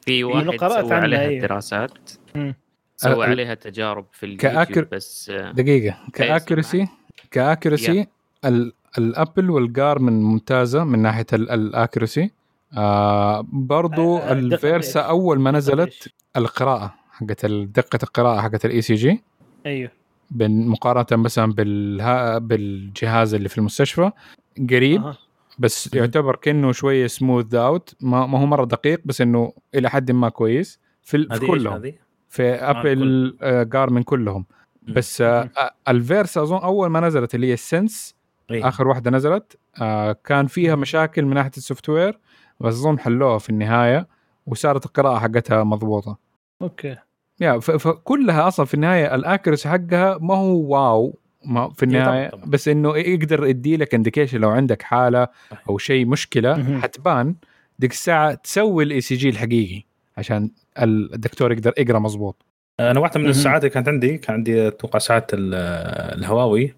في 0.02 0.24
واحد 0.24 0.48
قرأت 0.48 0.84
سوى 0.84 0.94
عليها 0.94 1.20
أيوه. 1.20 1.40
دراسات. 1.46 2.10
سوى 2.96 3.26
عليها 3.26 3.54
تجارب 3.54 4.06
في 4.12 4.36
ك 4.36 4.38
accur- 4.38 4.46
اليوتيوب 4.46 4.86
بس 4.92 5.30
آه، 5.30 5.52
دقيقة 5.52 5.96
ك 6.12 6.21
accuracy 6.21 6.88
ك 7.30 7.39
accuracy 7.39 8.06
ال- 8.44 8.72
الابل 8.98 9.50
والجارمن 9.50 10.22
ممتازة 10.22 10.84
من 10.84 10.98
ناحية 10.98 11.26
ال 11.32 11.43
accuracy 11.43 12.30
آه 12.76 13.46
برضو 13.52 14.16
آه، 14.18 14.20
آه، 14.20 14.32
الفيرسا؟ 14.32 15.00
أول 15.00 15.40
ما 15.40 15.50
نزلت؟ 15.50 16.08
القراءة 16.36 16.94
حقت 17.12 17.46
دقة 17.46 17.98
القراءة 18.02 18.40
حقت 18.40 18.64
ال 18.64 18.82
ECG 18.82 19.22
أيوه 19.66 19.90
مقارنة 20.40 21.22
مثلا 21.22 21.52
بالها 21.52 22.38
بالجهاز 22.38 23.34
اللي 23.34 23.48
في 23.48 23.58
المستشفى 23.58 24.10
قريب 24.70 25.02
أها. 25.04 25.16
بس 25.58 25.94
يعتبر 25.94 26.36
كأنه 26.36 26.72
شوية 26.72 27.06
سموث 27.06 27.54
اوت 27.54 27.94
ما, 28.00 28.26
ما 28.26 28.38
هو 28.40 28.46
مرة 28.46 28.64
دقيق 28.64 29.00
بس 29.04 29.20
إنه 29.20 29.52
إلى 29.74 29.90
حد 29.90 30.10
ما 30.10 30.28
كويس 30.28 30.80
في, 31.02 31.16
ال- 31.16 31.38
في 31.38 31.46
كلهم؟ 31.46 31.92
في 32.28 32.42
ابل 32.54 33.36
آه 33.42 33.62
جارمن 33.62 34.02
كلهم 34.02 34.46
مم. 34.82 34.94
بس 34.94 35.20
آه 35.20 35.50
آه، 35.58 35.70
الفيرسا 35.88 36.42
أظن 36.42 36.56
أول 36.56 36.88
ما 36.88 37.00
نزلت 37.00 37.34
اللي 37.34 37.46
هي 37.46 37.52
ال 37.54 37.64
Sense 37.64 38.14
إيه. 38.50 38.68
آخر 38.68 38.88
واحدة 38.88 39.10
نزلت 39.10 39.56
آه 39.80 40.12
كان 40.24 40.46
فيها 40.46 40.74
مشاكل 40.74 41.24
من 41.24 41.34
ناحية 41.34 41.50
ال 41.56 41.88
software 41.88 42.18
بس 42.60 42.74
أظن 42.74 42.98
حلوها 42.98 43.38
في 43.38 43.50
النهاية 43.50 44.08
وصارت 44.46 44.86
القراءة 44.86 45.18
حقتها 45.18 45.64
مضبوطة 45.64 46.18
أوكي 46.62 46.96
يا 47.40 47.58
ف- 47.58 47.70
فكلها 47.70 48.48
أصلا 48.48 48.66
في 48.66 48.74
النهاية 48.74 49.14
ال 49.14 49.20
accuracy 49.20 49.68
حقها 49.68 50.18
ما 50.20 50.34
هو 50.34 50.56
wow 50.76 51.18
ما 51.44 51.68
في 51.68 51.86
طبعاً، 51.86 51.98
النهاية 52.02 52.28
طبعاً. 52.28 52.44
بس 52.44 52.68
إنه 52.68 52.96
يقدر 52.98 53.46
يدي 53.46 53.76
لك 53.76 53.94
indication 53.94 54.40
لو 54.40 54.50
عندك 54.50 54.82
حالة 54.82 55.28
أو 55.68 55.78
شيء 55.78 56.06
مشكلة. 56.06 56.80
حتبان 56.80 57.34
ديك 57.78 57.90
الساعة 57.92 58.34
تسوي 58.34 58.84
ال 58.84 59.00
ECG 59.00 59.28
الحقيقي 59.28 59.82
عشان 60.16 60.50
الدكتور 60.82 61.52
يقدر 61.52 61.72
يقرأ 61.78 61.98
مظبوط 61.98 62.42
أنا 62.80 63.00
واحدة 63.00 63.20
من. 63.20 63.26
الساعات 63.28 63.60
اللي 63.62 63.70
كانت 63.74 63.88
عندي 63.88 64.18
كان 64.18 64.34
عندي 64.34 64.68
أتوقع 64.68 64.98
ساعة 64.98 65.26
ال- 65.32 65.54
الهواوي 66.18 66.74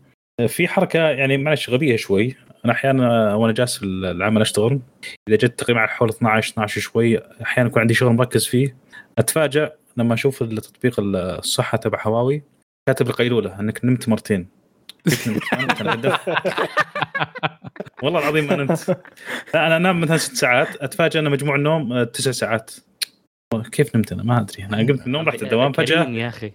في 0.48 0.68
حركة 0.68 0.98
يعني 0.98 1.36
معلش 1.38 1.70
غبية 1.70 1.96
شوي 1.96 2.36
أنا 2.64 2.72
أحيانا 2.72 3.34
وأنا 3.34 3.52
جالس 3.52 3.78
في 3.78 3.84
العمل 3.86 4.40
أشتغل 4.40 4.80
إذا 5.28 5.36
جت 5.36 5.58
تقريبا 5.58 5.80
على 5.80 5.88
حول 5.88 6.08
12 6.08 6.52
12 6.52 6.80
شوي 6.80 7.18
أحيانا 7.42 7.68
يكون 7.68 7.80
عندي 7.80 7.94
شغل 7.94 8.12
مركز 8.12 8.46
فيه 8.46 8.76
اتفاجئ 9.18 9.72
لما 9.96 10.14
أشوف 10.14 10.42
التطبيق 10.42 10.94
الصحة 11.00 11.78
تبع 11.78 12.02
هواوي 12.02 12.42
كاتب 12.88 13.08
القيلوله 13.08 13.60
إنك 13.60 13.84
نمت 13.84 14.08
مرتين. 14.08 14.48
والله 18.02 18.20
العظيم 18.20 18.46
ما 18.46 18.56
نمت. 18.56 18.88
لا 19.54 19.66
أنا 19.66 19.76
أنام 19.76 20.00
مثلا 20.00 20.16
ست 20.16 20.34
ساعات 20.34 20.76
اتفاجئ 20.82 21.18
أن 21.18 21.30
مجموع 21.30 21.56
النوم 21.56 21.92
آه، 21.92 22.04
تسع 22.04 22.30
ساعات. 22.30 22.70
كيف 23.72 23.96
نمت 23.96 24.12
أنا؟ 24.12 24.22
ما 24.22 24.40
أدري. 24.40 24.64
أنا 24.64 24.78
قمت 24.78 24.90
من 24.90 25.06
النوم 25.06 25.28
رحت 25.28 25.42
الدوام 25.42 25.72
فجأة. 25.72 26.08
يا 26.08 26.28
أخي. 26.28 26.52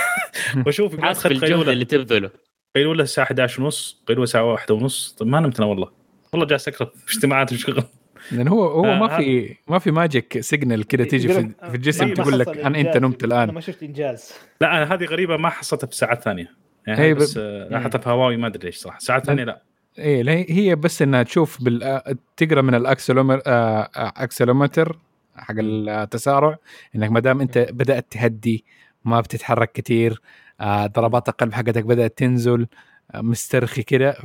وأشوف 0.66 0.94
الجهد 0.94 1.44
قيلوله 1.44 1.72
اللي 1.72 1.84
تبذله. 1.84 2.30
قيلوله 2.76 3.02
الساعة 3.02 3.24
11 3.24 3.62
ونص 3.62 4.02
قيلوله 4.06 4.24
الساعة 4.24 4.44
1 4.44 4.70
ونص. 4.70 5.12
طيب 5.18 5.28
ما 5.28 5.40
نمت 5.40 5.60
أنا 5.60 5.68
والله. 5.68 5.90
والله 6.32 6.46
جالس 6.46 6.68
في 6.68 6.86
اجتماعات 7.08 7.52
وشغل. 7.52 7.84
لأن 8.32 8.48
هو 8.48 8.64
هو 8.66 8.84
آه، 8.84 8.98
ما 8.98 9.16
في 9.16 9.56
ما 9.68 9.78
في 9.78 9.90
magic 9.90 10.40
signal 10.40 10.86
كده 10.86 11.04
تيجي 11.04 11.28
في, 11.28 11.48
في 11.70 11.74
الجسم 11.74 12.08
ما 12.08 12.14
تقول 12.14 12.38
لك 12.38 12.48
أنا 12.58 12.80
أنت. 12.80 12.96
نمت 12.96 13.24
أنا 13.24 13.34
الآن. 13.42 13.54
ما 13.54 13.60
شفت 13.60 13.82
إنجاز. 13.82 14.32
لا 14.60 14.76
أنا 14.82 14.94
هذه 14.94 15.04
غريبة 15.04 15.36
ما 15.36 15.48
حصلتها 15.48 15.86
في 15.86 15.96
ساعات 15.96 16.22
ثانية. 16.22 16.50
يعني 16.86 17.00
هي 17.00 17.14
بس 17.14 17.36
آه، 17.38 17.68
لاحظتها 17.68 17.98
في 17.98 18.08
هواوي 18.10 18.36
ما 18.36 18.46
أدري 18.46 18.66
ليش 18.66 18.76
صراحة. 18.76 18.98
ساعات 18.98 19.26
ثانية 19.26 19.44
لا. 19.44 19.62
إيه 19.98 20.46
هي 20.52 20.74
بس 20.74 21.02
إنها 21.02 21.22
تشوف 21.22 21.62
بال 21.64 21.82
آه، 21.82 22.14
تقرأ 22.36 22.62
من 22.62 22.74
ال 22.74 22.79
accelerometer 22.79 23.42
آه، 23.46 23.90
accelerometer 23.96 24.98
حق 25.36 25.54
التسارع 25.58 26.56
إنك 26.96 27.10
ما 27.10 27.20
دام 27.20 27.40
أنت 27.40 27.58
بدأت 27.58 28.06
تهدي 28.10 28.64
ما 29.04 29.20
بتتحرك 29.20 29.72
كثير 29.72 30.20
آه، 30.60 30.86
ضربات 30.86 31.28
القلب 31.28 31.52
حقتك 31.52 31.84
بدأت 31.84 32.18
تنزل 32.18 32.66
آه، 33.14 33.20
مسترخي 33.20 33.82
كده 33.82 34.16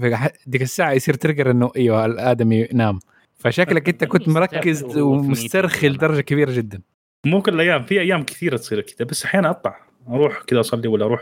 ديك 0.48 0.62
الساعة 0.62 0.92
يصير 0.92 1.14
ترجر 1.14 1.52
إنه 1.52 1.72
أيوه 1.78 2.06
الآدمي 2.06 2.68
نام. 2.74 3.00
فشكلك 3.38 3.90
انت 3.90 4.04
كنت 4.04 4.30
مركز 4.30 4.84
مسترخي 4.84 5.02
ومسترخي 5.02 5.90
لدرجة 5.90 6.22
كبيرة 6.22 6.52
جدا. 6.52 6.82
مو 7.26 7.42
كل 7.42 7.54
الأيام 7.54 7.84
في 7.84 8.02
أيام 8.02 8.24
كثيرة 8.24 8.58
تصير 8.58 8.82
كذا 8.82 9.08
بس 9.08 9.26
أحيانا 9.26 9.50
اطلع 9.50 9.80
أروح 10.10 10.42
كذا 10.42 10.60
أصلي 10.60 10.88
ولا 10.88 11.06
أروح. 11.06 11.22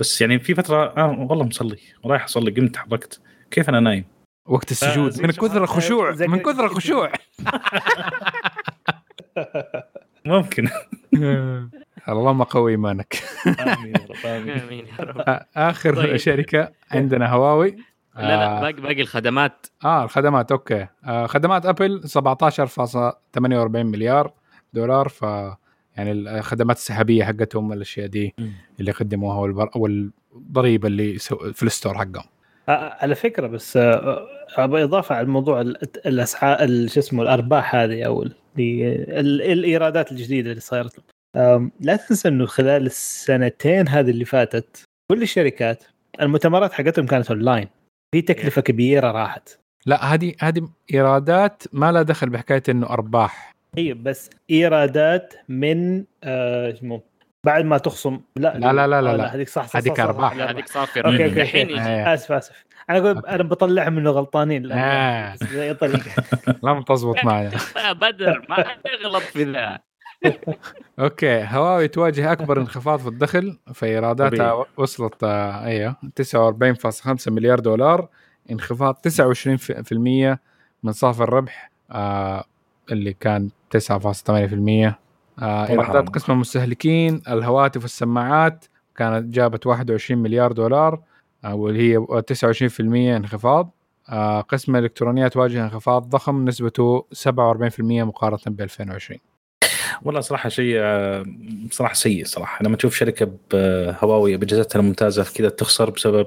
بس 0.00 0.20
يعني 0.20 0.38
في 0.38 0.54
فترة 0.54 0.96
آه 0.96 1.26
والله 1.30 1.44
مصلي 1.44 1.78
رايح 2.04 2.24
أصلي 2.24 2.50
قمت 2.50 2.74
تحركت 2.74 3.20
كيف 3.50 3.68
أنا 3.68 3.80
نايم؟ 3.80 4.04
وقت 4.48 4.70
السجود. 4.70 5.22
من 5.22 5.30
كثر 5.30 5.62
الخشوع 5.62 6.10
من 6.10 6.38
كثر 6.38 6.64
الخشوع. 6.64 7.12
ممكن. 10.24 10.68
اللهم 12.08 12.42
قوي 12.42 12.70
إيمانك. 12.72 13.22
آمين 13.46 13.94
يا 13.94 14.06
رب 14.10 14.26
آمين. 14.26 14.58
آمين 14.58 14.86
يا 14.86 15.04
رب. 15.04 15.44
آخر 15.56 15.96
طيب. 15.96 16.16
شركة 16.16 16.72
عندنا 16.90 17.32
هواوي. 17.32 17.76
لا 18.16 18.22
لا 18.22 18.58
آه، 18.58 18.60
باقي 18.60 18.72
باقي 18.72 19.00
الخدمات. 19.00 19.66
آه 19.84 20.04
الخدمات 20.04 20.52
أوكي. 20.52 20.86
آه 21.04 21.26
خدمات 21.26 21.66
أبل 21.66 22.00
17.48 22.08 23.38
مليار 23.76 24.32
دولار 24.72 25.08
ف 25.08 25.22
يعني 25.96 26.12
الخدمات 26.12 26.76
السحابية 26.76 27.24
حقتهم 27.24 27.72
الأشياء 27.72 28.06
دي 28.06 28.34
اللي 28.80 28.92
قدموها 28.92 29.36
والبر... 29.38 29.70
والضريبة 29.76 30.88
اللي 30.88 31.18
سو... 31.18 31.36
في 31.52 31.62
ال 31.62 31.68
store 31.68 31.98
حقهم. 31.98 32.24
آه، 32.68 32.96
على 33.00 33.14
فكرة 33.14 33.46
بس 33.46 33.76
آه، 33.76 34.26
أبغى 34.56 34.82
إضافة 34.84 35.14
على 35.14 35.24
الموضوع 35.24 35.60
ال- 35.60 35.76
الأسعار 36.06 36.62
ال- 36.62 36.90
شو 36.90 37.00
اسمه 37.00 37.22
الأرباح 37.22 37.74
هذه 37.74 38.02
أو 38.02 38.22
ال- 38.22 38.32
الإيرادات 39.42 40.12
الجديدة 40.12 40.50
اللي 40.50 40.60
صارت 40.60 40.96
لا 41.80 41.96
تنسى 42.08 42.28
إنه 42.28 42.46
خلال 42.46 42.86
السنتين 42.86 43.88
هذه 43.88 44.10
اللي 44.10 44.24
فاتت 44.24 44.84
كل 45.12 45.22
الشركات 45.22 45.84
المؤتمرات 46.20 46.72
حقتهم 46.72 47.06
كانت 47.06 47.30
اونلاين 47.30 47.68
في 48.12 48.22
تكلفة 48.22 48.62
كبيرة 48.62 49.10
راحت. 49.10 49.58
لا 49.86 50.14
هذه 50.14 50.34
هذه 50.40 50.68
إيرادات 50.94 51.62
ما 51.72 51.92
لها 51.92 52.02
دخل 52.02 52.30
بحكاية 52.30 52.62
إنه 52.68 52.86
أرباح. 52.86 53.54
هي 53.76 53.94
بس 53.94 54.30
إيرادات 54.50 55.34
من 55.48 56.04
آه، 56.24 56.72
اسمه 56.72 57.00
بعد 57.44 57.64
ما 57.64 57.78
تخصم. 57.78 58.20
لا 58.36 58.58
لا 58.58 58.72
لا 58.72 58.86
لا 58.86 59.02
لا, 59.02 59.12
آه، 59.12 59.16
لا. 59.16 59.34
هذيك 59.34 59.48
صح 59.48 59.66
صح 59.66 59.76
هذيك 59.76 59.98
لا 60.00 60.50
هذيك 60.50 60.68
صافره 60.68 61.10
أوكي 61.10 61.24
أوكي 61.24 61.42
الحين 61.42 61.78
آه. 61.78 62.14
آسف 62.14 62.32
آسف. 62.32 62.64
أنا 62.90 62.98
أقول 62.98 63.26
أنا 63.26 63.42
بطلعهم 63.42 63.98
انه 63.98 64.10
غلطانين 64.10 64.62
لا 64.66 64.74
آه. 64.76 65.36
بأي 65.52 65.74
طريقه 65.74 66.10
لا 66.62 66.84
تزبط 66.88 67.24
معنا 67.24 67.50
يا 67.76 67.92
بدر 67.92 68.46
ما 68.48 68.64
تغلط 68.84 69.22
في 69.22 69.44
ذا. 69.44 69.78
أوكي 70.98 71.44
هواوي 71.44 71.88
تواجه 71.88 72.32
أكبر 72.32 72.60
انخفاض 72.60 72.98
في 72.98 73.08
الدخل 73.08 73.58
فإيراداتها. 73.74 74.66
وصلت 74.76 75.24
آه، 75.24 75.64
أيوه 75.64 75.96
49.5 76.20 77.28
مليار 77.28 77.60
دولار 77.60 78.08
انخفاض 78.50 78.94
29% 78.94 80.38
من 80.82 80.92
صافي 80.92 81.22
الربح 81.22 81.70
آه 81.90 82.44
اللي 82.92 83.12
كان 83.12 83.50
9.8% 83.76 83.82
آه. 85.42 85.68
إيرادات 85.68 86.08
قسم 86.08 86.32
المستهلكين 86.32 87.22
الهواتف 87.28 87.82
والسماعات 87.82 88.64
كانت 88.96 89.34
جابت 89.34 89.66
21 89.66 90.22
مليار 90.22 90.52
دولار 90.52 91.00
آه 91.44 91.54
واللي 91.54 91.94
هي 91.94 92.06
29% 92.22 92.80
انخفاض 93.16 93.70
آه 94.08 94.40
قسم 94.40 94.76
الالكترونيات 94.76 95.36
واجه 95.36 95.64
انخفاض 95.64 96.08
ضخم 96.08 96.44
نسبته 96.44 97.06
47% 97.28 97.80
مقارنة 97.80 98.38
ب 98.46 98.60
2020 98.60 99.20
والله 100.02 100.20
صراحة 100.20 100.48
شيء 100.48 100.80
صراحة 101.70 101.94
سيء 101.94 102.24
صراحة. 102.24 102.64
لما 102.64 102.76
تشوف 102.76 102.96
شركة 102.96 103.32
بهواوي 103.52 104.36
باجهزتها 104.36 104.80
الممتازة 104.80 105.26
كذا 105.34 105.48
تخسر 105.48 105.90
بسبب 105.90 106.26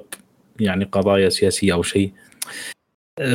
يعني 0.60 0.86
قضايا 0.86 1.30
سياسية 1.30 1.74
أو 1.74 1.84
شيء. 1.84 2.14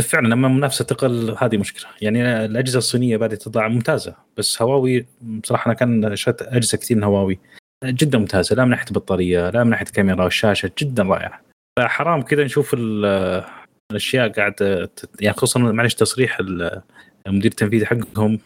فعلا 0.03 0.29
لما 0.29 0.47
المنافسه 0.47 0.85
تقل 0.85 1.37
هذه 1.39 1.57
مشكلة. 1.57 1.87
يعني 2.03 2.45
الأجهزة 2.45 2.79
الصينية 2.79 3.17
بدات 3.17 3.43
تطلع 3.43 3.69
ممتازة 3.69 4.15
بس 4.37 4.63
هواوي 4.63 5.07
بصراحه 5.23 5.67
أنا 5.67 5.75
كان 5.75 6.17
شريت 6.17 6.43
أجهزة 6.43 6.79
كثير 6.79 6.97
من 6.97 7.05
هواوي. 7.05 7.39
جدا 7.85 8.19
ممتازة 8.19 8.57
لا 8.57 8.65
من 8.65 8.71
ناحية 8.71 8.93
بطاريه 8.93 9.51
لا 9.51 9.65
من 9.65 9.71
ناحية 9.71 9.85
كاميرا 9.85 10.25
والشاشة 10.25 10.71
جدا 10.79 11.03
رائعة. 11.03 11.41
فحرام 11.79 12.23
كذا 12.23 12.45
نشوف 12.45 12.75
ال- 12.75 13.45
الأشياء 13.91 14.29
قاعد 14.29 14.89
يعني 15.21 15.37
خصوصا 15.37 15.61
معلش 15.61 15.95
تصريح 15.95 16.39
ال- 16.41 16.83
المدير 17.27 17.51
التنفيذي 17.51 17.87
حقهم. 17.87 18.39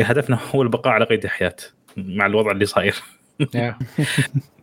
هدفنا 0.00 0.38
هو 0.54 0.62
البقاء 0.62 0.92
على 0.92 1.04
قيد 1.04 1.24
الحياة 1.24 1.56
مع 1.96 2.26
الوضع 2.26 2.50
اللي 2.50 2.66
صاير. 2.66 2.94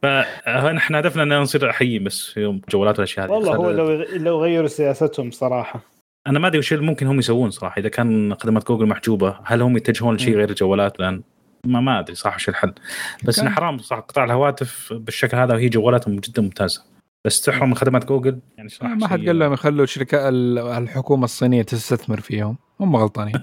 فنحن 0.02 0.96
هدفنا 0.96 1.24
ان 1.24 1.42
نصير 1.42 1.72
حيين 1.72 2.04
بس 2.04 2.26
في 2.26 2.40
يوم 2.40 2.62
جوالات 2.70 2.96
والأشياء 3.00 3.26
هذه. 3.26 3.32
والله 3.32 3.56
هو 3.56 3.72
لو 3.72 3.92
لو 4.14 4.44
غيروا 4.44 4.68
سياستهم 4.68 5.32
صراحة. 5.32 5.80
أنا 6.28 6.40
ما 6.40 6.48
أدري 6.48 6.60
وش 6.60 6.74
اللي 6.74 6.86
ممكن 6.86 7.08
هم 7.08 7.20
يسوون 7.20 7.52
صراحة. 7.52 7.80
إذا 7.80 7.90
كان 7.90 8.36
خدمات 8.36 8.68
جوجل 8.68 8.86
محجوبة 8.86 9.38
هل 9.44 9.62
هم 9.62 9.78
يتجهون 9.78 10.16
لشيء. 10.16 10.36
غير 10.36 10.50
الجوالات؟ 10.50 11.00
الان 11.00 11.22
ما 11.66 11.82
ما 11.82 12.00
أدري 12.00 12.16
صح 12.16 12.36
وش 12.36 12.50
الحل. 12.50 12.74
بس 13.24 13.40
إنه 13.40 13.50
حرام 13.50 13.78
صح 13.78 14.00
قطاع 14.00 14.24
الهواتف 14.24 14.94
بالشكل 14.94 15.38
هذا 15.38 15.54
وهي 15.54 15.70
جوالاتهم 15.70 16.16
جدا 16.16 16.42
ممتازة. 16.42 16.84
بس 17.26 17.42
تحرم 17.42 17.70
من 17.70 17.76
خدمات 17.76 18.06
جوجل؟ 18.06 18.40
يعني 18.58 18.70
صراحة 18.70 18.96
ما 18.96 19.08
حد 19.08 19.26
قال 19.26 19.40
لهم 19.40 19.54
يخلوا 19.54 19.86
شركاء 19.86 20.30
ال- 20.30 20.60
الحكومة 20.60 21.24
الصينية 21.26 21.62
تستثمر 21.62 22.20
فيهم. 22.20 22.58
هم 22.80 22.96
غلطانين 22.96 23.36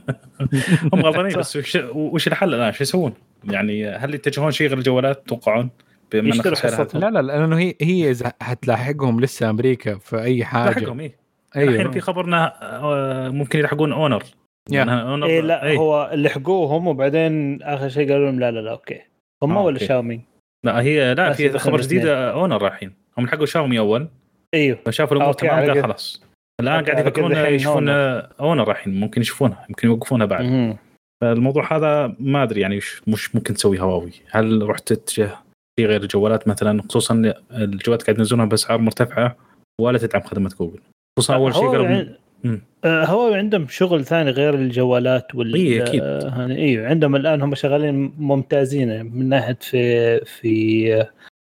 هم 0.92 1.00
غلطانين 1.00 1.38
بس 1.38 1.56
وش, 1.56 1.78
وش 1.94 2.28
الحل 2.28 2.54
الآن 2.54 2.72
شو 2.72 2.82
يسوون؟ 2.82 3.12
يعني 3.44 3.88
هل 3.88 4.14
يتجهون 4.14 4.50
شيء 4.50 4.68
غير 4.68 4.78
الجوالات 4.78 5.22
تتوقعون؟ 5.26 5.70
لا 6.14 7.10
لا 7.10 7.22
لأنه 7.22 7.58
هي 7.58 7.74
هي 7.80 8.10
إذا 8.10 8.32
حتلاحقهم 8.42 9.20
لسه 9.20 9.50
أمريكا 9.50 9.98
في 9.98 10.22
أي 10.22 10.44
حاجة 10.44 10.68
لاحقهم 10.78 11.00
إيه 11.00 11.16
الحين 11.56 11.68
أيوه 11.80 11.90
في 11.90 12.00
خبرنا 12.00 12.52
آه، 12.82 13.28
ممكن 13.28 13.58
يلحقون 13.58 13.92
أونر 13.92 14.22
يا. 14.70 14.84
أنا- 14.84 15.20
أنا- 15.20 15.24
إيه 15.24 15.40
لا 15.40 15.64
إيه. 15.64 15.78
هو 15.78 16.10
لحقوهم 16.14 16.86
وبعدين 16.86 17.62
آخر 17.62 17.88
شيء 17.88 18.12
قالوا 18.12 18.26
لهم 18.30 18.40
لا 18.40 18.50
لا 18.50 18.60
لا 18.60 18.70
أوكي 18.70 19.00
هم 19.42 19.56
آه، 19.56 19.62
ولا 19.62 19.74
أوكي. 19.76 19.86
شاومي 19.86 20.20
لا 20.64 20.80
هي 20.82 21.14
لا 21.14 21.32
في 21.32 21.58
خبر. 21.58 21.80
جديد 21.80 22.06
أونر 22.06 22.62
رايحين 22.62 22.92
هم 23.18 23.24
لحقوا 23.24 23.46
شاومي 23.46 23.78
أول 23.78 24.08
إيوه 24.54 24.78
فشافوا 24.86 25.16
الأمور 25.16 25.32
تمام. 25.32 25.82
خلاص 25.82 26.22
الآن 26.60 26.84
قاعد 26.84 26.98
يفكرون 26.98 27.32
الحين 27.32 27.54
يشوفون 27.54 27.88
اونر 27.88 28.68
رايحين 28.68 29.00
ممكن 29.00 29.20
يشوفونها 29.20 29.66
يمكن 29.68 29.88
يوقفونها 29.88 30.26
بعد 30.26 30.44
مهم. 30.44 30.76
فالموضوع 31.22 31.76
هذا 31.76 32.16
ما 32.20 32.42
أدري 32.42 32.60
يعني 32.60 32.76
مش 33.06 33.34
ممكن 33.34 33.54
تسوي 33.54 33.80
هواوي 33.80 34.12
هل 34.30 34.68
رحت 34.68 34.92
تتجه 34.92 35.30
في 35.76 35.86
غير 35.86 36.02
الجوالات 36.02 36.48
مثلا 36.48 36.82
خصوصا 36.82 37.32
الجوالات 37.52 38.02
قاعد 38.02 38.18
ينزلونها 38.18 38.44
بأسعار 38.46 38.78
مرتفعة 38.78 39.36
ولا 39.80 39.98
تدعم 39.98 40.22
خدمة 40.22 40.50
جوجل 40.60 40.80
خصوصا 41.18 41.34
أول 41.34 41.54
شيء 41.54 41.62
هواوي 41.62 41.76
قالوا 41.76 41.88
عن- 41.96 42.14
مم. 42.44 42.60
آه، 42.84 43.04
هواوي 43.04 43.34
عندهم 43.34 43.66
شغل 43.68 44.04
ثاني 44.04 44.30
غير 44.30 44.54
الجوالات 44.54 45.34
وال 45.34 45.54
إيه، 45.54 45.82
أكيد. 45.82 46.00
آه،. 46.02 46.46
أيوه 46.46 46.88
عندهم 46.88 47.16
الآن 47.16 47.42
هم 47.42 47.54
شغالين 47.54 48.12
ممتازين 48.18 49.06
من 49.16 49.28
ناحية 49.28 49.58
في 49.60 50.18
في 50.24 50.94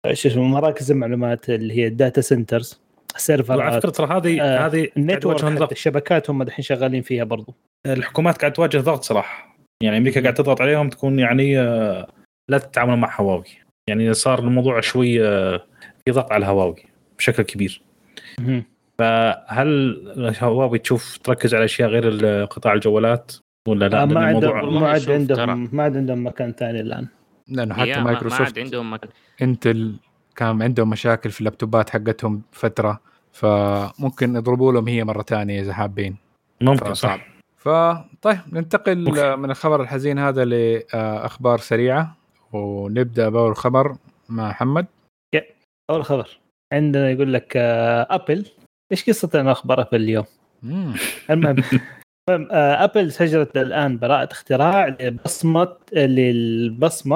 آه، 0.06 0.14
شو 0.14 0.30
اسمه 0.30 0.44
مراكز 0.44 0.92
المعلومات 0.92 1.50
اللي 1.50 1.74
هي 1.78 1.88
ال 1.88 1.95
data 1.95 2.22
centers 2.22 2.83
وعلى 3.14 3.18
السيرفرات 3.18 3.84
فكرة 3.84 3.90
ترى 3.92 4.18
هذه 4.18 4.42
آه، 4.42 4.66
هذه 4.68 4.88
ال 4.98 5.01
network 5.01 5.22
تواجهون 5.22 5.52
حتى 5.52 5.60
ضغط. 5.60 5.72
الشبكات 5.72 6.30
هم 6.30 6.44
دحين 6.44 6.64
شغالين 6.64 7.02
فيها 7.02 7.24
برضو. 7.24 7.56
الحكومات 7.86 8.38
قاعد 8.38 8.54
تواجه 8.54 8.78
ضغط 8.78 9.04
صراحة. 9.04 9.58
يعني 9.84 9.98
أمريكا 9.98 10.22
قاعد 10.22 10.34
تضغط 10.34 10.62
عليهم 10.62 10.90
تكون 10.90 11.20
يعني 11.20 11.60
آه، 11.60 12.08
لا 12.50 12.58
تتعاملوا 12.58 12.96
مع 12.98 13.16
هواوي. 13.22 13.44
يعني 13.90 14.14
صار 14.14 14.40
الموضوع 14.40 14.82
شوي 14.82 15.28
آه، 15.28 15.58
في 16.06 16.12
ضغط 16.12 16.32
على 16.32 16.46
هواوي 16.46 16.76
بشكل 17.18 17.44
كبير. 17.44 17.82
فهل 19.00 20.34
هواوي 20.42 20.80
تشوف 20.80 21.18
تركز 21.18 21.56
على 21.56 21.66
أشياء 21.66 21.90
غير 21.90 22.44
قطاع 22.46 22.74
الجوالات؟ 22.74 23.32
ولا 23.68 23.90
لا؟ 23.90 24.02
آه، 24.02 24.06
ما 24.06 24.26
عندهم 24.26 24.80
ما 24.82 24.88
عاد. 24.90 25.10
عندهم 25.12 25.70
ما 25.72 25.84
عاد 25.84 25.98
عندهم 25.98 26.28
مكان 26.28 26.52
ثاني 26.52 26.80
الآن. 26.80 27.08
لأنه 27.48 27.74
حتى 27.76 27.90
ما- 27.92 27.98
ما 27.98 28.04
مايكروسوفت 28.04 28.42
عاد 28.42 28.60
عندهم 28.60 28.94
مكان. 28.94 29.10
إنتل 29.42 29.96
كان 30.36 30.62
عندهم 30.62 30.90
مشاكل 30.90 31.32
في 31.32 31.40
اللابتوبات 31.40 31.90
حقتهم 31.90 32.42
فترة 32.52 33.00
فممكن 33.32 34.36
يضربوا 34.36 34.72
لهم 34.74 34.88
هي 34.88 35.04
مرة 35.04 35.22
ثانية 35.22 35.62
إذا 35.62 35.74
حابين 35.74 36.18
ممكن 36.62 36.86
فصعب. 36.94 37.20
صح 37.20 37.28
فطيب 37.58 38.40
ننتقل. 38.54 39.20
آه، 39.20 39.36
من 39.36 39.52
الخبر 39.52 39.82
الحزين 39.82 40.20
هذا 40.20 40.46
لاخبار 40.46 41.58
سريعة 41.58 42.16
ونبدأ 42.54 43.30
بأول 43.30 43.56
خبر 43.56 43.96
مع 44.30 44.50
محمد 44.50 44.86
أول 45.90 46.06
خبر 46.06 46.38
عندنا 46.74 47.10
يقول 47.10 47.34
لك 47.34 47.54
آه، 47.58 48.08
أبل 48.10 48.46
إيش 48.92 49.10
قصة 49.10 49.52
أخبار 49.52 49.82
أبل 49.82 50.02
اليوم؟ 50.02 50.26
المهم 51.30 51.64
آه، 52.30 52.84
أبل 52.84 53.12
سجلت 53.12 53.58
الآن 53.58 53.98
براءة 53.98 54.32
اختراع 54.32 54.88
وال- 55.94 56.00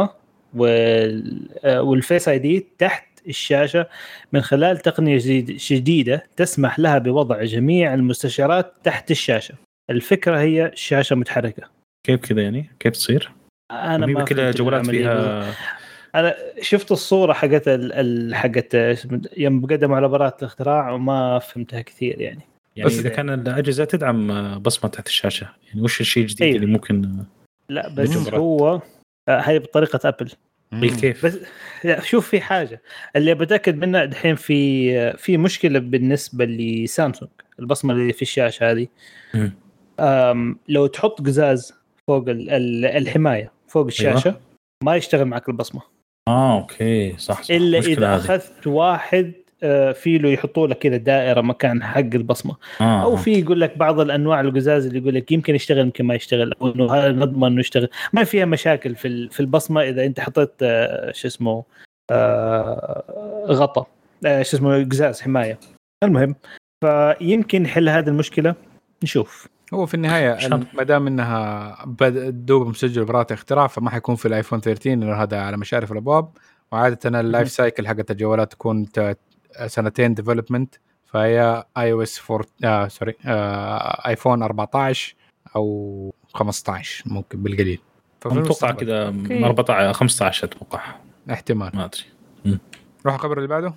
آه، 0.01 0.15
والفيس 0.55 2.27
آي 2.29 2.39
دي 2.39 2.67
تحت 2.77 3.07
الشاشة 3.27 3.87
من 4.33 4.41
خلال 4.41 4.77
تقنية 4.77 5.17
جديد- 5.17 5.57
جديدة 5.57 6.23
تسمح 6.35 6.79
لها 6.79 6.97
بوضع 6.97 7.43
جميع 7.43 7.93
المستشعرات 7.93 8.73
تحت 8.83 9.11
الشاشة. 9.11 9.55
الفكرة 9.89 10.39
هي 10.39 10.71
شاشة 10.75 11.15
متحركة. 11.15 11.63
كيف 12.07 12.19
كذا 12.19 12.41
يعني 12.41 12.69
كيف 12.79 12.93
تصير؟ 12.93 13.31
أنا 13.71 14.05
ما 14.05 14.23
كذا 14.23 14.51
جوالات. 14.51 14.85
فيها 14.85 15.53
أنا 16.15 16.35
شفت 16.61 16.91
الصورة 16.91 17.33
حقت 17.33 17.69
حقت 18.33 18.75
يوم 19.37 19.65
قدموا 19.65 19.95
على 19.95 20.07
براءة 20.07 20.37
الاختراع 20.39 20.91
وما 20.91 21.39
فهمتها 21.39 21.81
كثير 21.81 22.21
يعني. 22.21 22.41
يعني 22.75 22.89
بس- 22.89 22.99
إذا 22.99 23.09
كان 23.09 23.29
الأجهزة 23.29 23.85
تدعم 23.85 24.31
آه، 24.31 24.57
بصمة 24.57 24.89
تحت 24.89 25.07
الشاشة 25.07 25.47
يعني 25.67 25.81
وش 25.81 26.01
الشيء 26.01 26.23
الجديد 26.23 26.41
أيوه. 26.41 26.55
اللي 26.55 26.65
ممكن 26.67 27.05
آه، 27.05 27.25
لا 27.69 27.89
بس. 27.89 28.17
هو 28.17 28.81
آه، 29.27 29.39
هاي 29.41 29.59
بطريقة 29.59 30.09
ابل. 30.09 30.31
كيف؟ 31.01 31.25
بس 31.25 31.37
لا 31.83 31.99
شوف 32.01 32.27
في 32.29 32.41
حاجة 32.41 32.81
اللي 33.15 33.35
بتأكد 33.35 33.75
منها 33.77 34.05
دحين 34.05 34.35
في 34.35 35.17
في 35.17 35.37
مشكلة 35.37 35.79
بالنسبة 35.79 36.45
لسامسونج 36.45 37.31
البصمة 37.59 37.93
اللي 37.93 38.13
في 38.13 38.21
الشاشة 38.21 38.71
هذه 38.71 38.87
لو 40.69 40.87
تحط 40.87 41.21
قزاز 41.21 41.73
فوق 42.07 42.29
ال- 42.29 42.49
ال- 42.49 42.85
الحماية 42.85 43.51
فوق 43.67 43.85
الشاشة 43.85 44.27
أيوة. 44.27 44.41
ما 44.83 44.95
يشتغل 44.95 45.25
معك 45.25 45.49
البصمة 45.49 45.81
آه 46.27 46.57
أوكي 46.59 47.17
صح 47.17 47.41
صح 47.41 47.51
إلا 47.51 47.79
إذا. 47.79 48.15
أخذت 48.15 48.67
واحد 48.67 49.33
آه، 49.63 49.91
في 49.91 50.17
له 50.17 50.29
يحطوا 50.29 50.67
لك 50.67 50.77
كذا 50.77 50.97
دائرة 50.97 51.41
مكان 51.41 51.83
حق 51.83 51.99
البصمة. 51.99 52.55
آه 52.81 53.03
أو 53.03 53.13
آه. 53.13 53.15
في 53.15 53.31
يقول 53.39 53.61
لك 53.61 53.77
بعض 53.77 53.99
الأنواع 53.99 54.41
القزاز 54.41 54.85
اللي 54.85 54.99
يقول 54.99 55.15
لك 55.15 55.31
يمكن 55.31 55.55
يشتغل 55.55 55.79
يمكن 55.79 56.05
ما 56.05 56.15
يشتغل 56.15 56.53
أو 56.61 56.67
إنه 56.67 56.93
هذا 56.93 57.11
نضمن 57.11 57.47
إنه 57.47 57.59
يشتغل. 57.59 57.89
ما 58.13 58.23
فيها 58.23 58.45
مشاكل 58.45 58.95
في 58.95 59.07
ال- 59.07 59.29
في 59.29 59.39
البصمة 59.39 59.81
إذا 59.81 60.05
أنت 60.05 60.19
حطيت 60.19 60.51
آه، 60.61 61.11
شو 61.11 61.27
اسمه 61.27 61.63
غطا 63.47 63.85
آه، 64.25 64.41
شو 64.43 64.57
اسمه 64.57 64.83
قزاز 64.83 65.21
حماية. 65.21 65.59
المهم. 66.03 66.35
فيمكن 66.83 67.65
يحل 67.65 67.89
هذه 67.89 68.07
المشكلة. 68.07 68.55
نشوف. 69.03 69.47
هو 69.73 69.85
في 69.85 69.93
النهاية. 69.93 70.37
ما 70.73 70.83
دام 70.83 71.07
إنها 71.07 71.75
بد- 71.85 72.45
دوب 72.45 72.67
مسجل 72.67 73.05
براءة 73.05 73.33
اختراع 73.33 73.67
فما 73.67 73.89
حيكون 73.89 74.15
في 74.15 74.27
الايفون 74.27 74.61
13 74.61 74.89
لأنه 74.89 75.13
هذا 75.13 75.39
على 75.41 75.57
مشارف 75.57 75.91
الأبواب. 75.91 76.29
وعادة 76.71 77.19
ال 77.19 77.25
life 77.25 77.49
cycle 77.51 77.87
حقت 77.87 78.11
الجوالات 78.11 78.51
تكون 78.51 78.85
سنتين 79.67 80.13
development 80.13 80.75
فهي 81.05 81.63
iOS 81.77 82.31
4 82.31 82.45
آه 82.63 82.87
sorry 82.87 83.13
آه 83.25 84.07
ايفون 84.07 84.43
14 84.43 85.15
أو 85.55 86.13
15 86.33 87.03
ممكن 87.05 87.43
بالقليل. 87.43 87.79
أتوقع 88.25 88.71
كذا 88.71 89.07
أوكي. 89.07 89.45
14 89.45 89.93
15 89.93 90.47
أتوقع. 90.47 90.81
احتمال. 91.31 91.71
ما 91.75 91.85
أدري. 91.85 92.03
نروح 93.05 93.15
الخبر 93.15 93.37
اللي 93.37 93.47
بعده. 93.47 93.73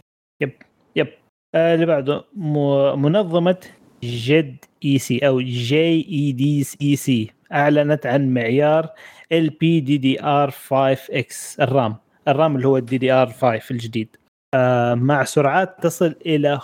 yep. 0.97 1.09
آه 1.55 1.75
اللي 1.75 1.87
بعده. 1.87 2.25
م- 2.37 3.03
منظمة 3.03 3.57
جيديك 4.05 5.19
أو 5.19 5.41
جي 5.41 6.07
إي 6.09 6.33
دي 6.33 6.67
إي 6.83 6.97
سي 6.97 7.31
أعلنت 7.53 8.07
عن 8.07 8.35
معيار 8.35 8.89
LPDDR 9.33 9.44
5 9.44 9.46
X 9.46 9.48
ال 9.49 9.51
RAM. 9.51 11.61
ال 11.61 11.97
RAM 12.29 12.57
اللي 12.57 12.69
هو 12.69 12.77
ال 12.77 12.99
DDR 12.99 13.31
5 13.31 13.71
الجديد. 13.71 14.17
آه 14.17 14.30
آه، 14.55 14.95
مع 14.95 15.25
سرعات 15.25 15.83
تصل 15.83 16.15
إلى 16.27 16.61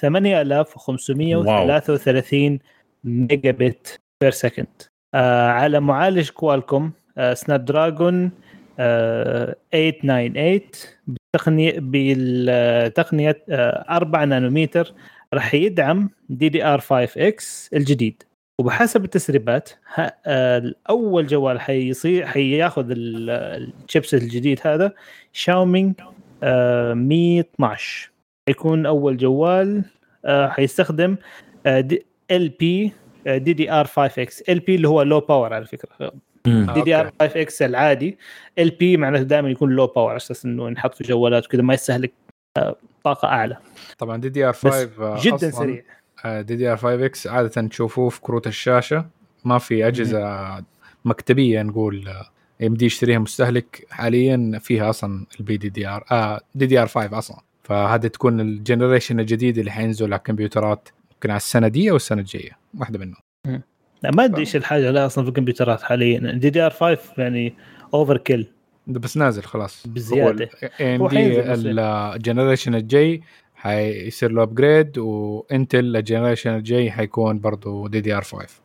8533 0.00 2.58
megabit 3.04 4.00
per 4.22 4.30
second 4.30 4.66
على 5.14 5.80
معالج 5.80 6.30
كوالكوم 6.30 6.92
سناب 7.34 7.64
دراجون 7.64 8.30
898 8.78 10.60
بتقنية 11.06 11.74
بالتقنية 11.78 13.44
آه، 13.48 13.96
4 13.96 14.24
نانومتر 14.24 14.92
راح 15.34 15.54
يدعم 15.54 16.10
DDR 16.28 16.80
5 16.80 17.28
X 17.28 17.70
الجديد. 17.74 18.22
وبحسب 18.60 19.04
التسريبات 19.04 19.70
آه، 20.26 20.72
اول 20.90 21.26
جوال 21.26 21.60
حيصير 21.60 22.26
حياخذ 22.26 22.86
الشيبس 22.90 24.14
الجديد 24.14 24.60
هذا 24.64 24.92
شاومي 25.32 25.94
12 26.42 28.10
حيكون 28.48 28.86
أول 28.86 29.16
جوال 29.16 29.84
آه، 30.24 30.48
حيستخدم 30.48 31.16
ال 32.30 32.48
بي 32.48 32.92
دي 33.26 33.52
دي 33.52 33.72
ار 33.72 33.84
5 33.84 34.22
إكس 34.22 34.40
ال 34.40 34.60
بي 34.60 34.74
اللي 34.74 34.88
هو 34.88 35.02
low 35.02 35.20
power 35.20 35.54
على 35.54 35.66
فكرة. 35.66 36.12
DDR 36.46 37.12
5 37.20 37.40
X 37.40 37.62
العادي. 37.62 38.18
ال 38.58 38.70
LP 38.70 38.96
معناته 38.96 39.22
دائما 39.22 39.50
يكون 39.50 39.70
low 39.70 39.86
power 39.86 40.08
على 40.08 40.16
أساس 40.16 40.44
إنه 40.44 40.68
ينحط 40.68 40.94
في 40.94 41.04
جوالات 41.04 41.46
وكذا 41.46 41.62
ما 41.62 41.74
يستهلك 41.74 42.12
آه، 42.56 42.76
طاقة 43.04 43.28
أعلى. 43.28 43.56
طبعا 43.98 44.16
DDR 44.16 44.52
5 44.52 44.88
جدا 45.22 45.50
سريع. 45.50 45.82
DDR 46.40 46.76
5 46.76 47.04
X 47.06 47.26
عادة 47.26 47.68
تشوفوه 47.68 48.08
في 48.08 48.20
كروت 48.20 48.46
الشاشة. 48.46 49.06
ما 49.44 49.58
في 49.58 49.86
أجهزة 49.86 50.64
مكتبية 51.04 51.62
نقول 51.62 52.08
AMD 52.62 52.86
يشتريها 52.86 53.18
مستهلك 53.18 53.86
حاليا 53.90 54.58
فيها 54.62 54.90
أصلا 54.90 55.26
البي 55.40 55.56
دي 55.56 55.68
دي 55.68 55.88
آر 55.88 56.04
آه 56.10 56.40
دي 56.54 56.66
دي 56.66 56.78
آر 56.78 56.86
5 56.86 57.18
أصلا. 57.18 57.40
فهذا 57.62 58.08
تكون 58.08 58.40
ال 58.40 58.47
generation 58.47 59.20
الجديد 59.20 59.58
اللي 59.58 59.70
حينزل 59.70 60.06
على 60.06 60.16
الكمبيوترات 60.16 60.88
ممكن 61.12 61.30
على 61.30 61.36
السنة 61.36 61.68
دي 61.68 61.90
أو 61.90 61.96
السنة 61.96 62.20
الجاية 62.20 62.50
واحدة 62.78 62.98
منهم. 62.98 63.20
لا 64.02 64.10
ما 64.10 64.24
أدري 64.24 64.40
إيش 64.40 64.56
الحاجة 64.56 64.90
لا 64.90 65.06
أصلا 65.06 65.24
في 65.24 65.30
الكمبيوترات 65.30 65.82
حاليا. 65.82 66.32
DDR 66.32 66.70
5 66.70 66.98
يعني 67.18 67.54
overkill 67.94 68.46
بس 68.86 69.16
نازل 69.16 69.42
خلاص. 69.42 69.86
بزيادة. 69.86 70.50
AMD. 70.80 71.40
ال 71.52 71.63
generation 71.63 72.74
الجاي 72.74 73.22
حيصير 73.54 74.32
له 74.32 74.42
upgrade 74.42 74.98
وإنتل 74.98 75.96
ال 75.96 76.01
generation 76.01 76.50
الجاي 76.50 76.90
حيكون 76.90 77.38
برضه 77.40 77.88
DDR 77.88 78.22
5 78.22 78.60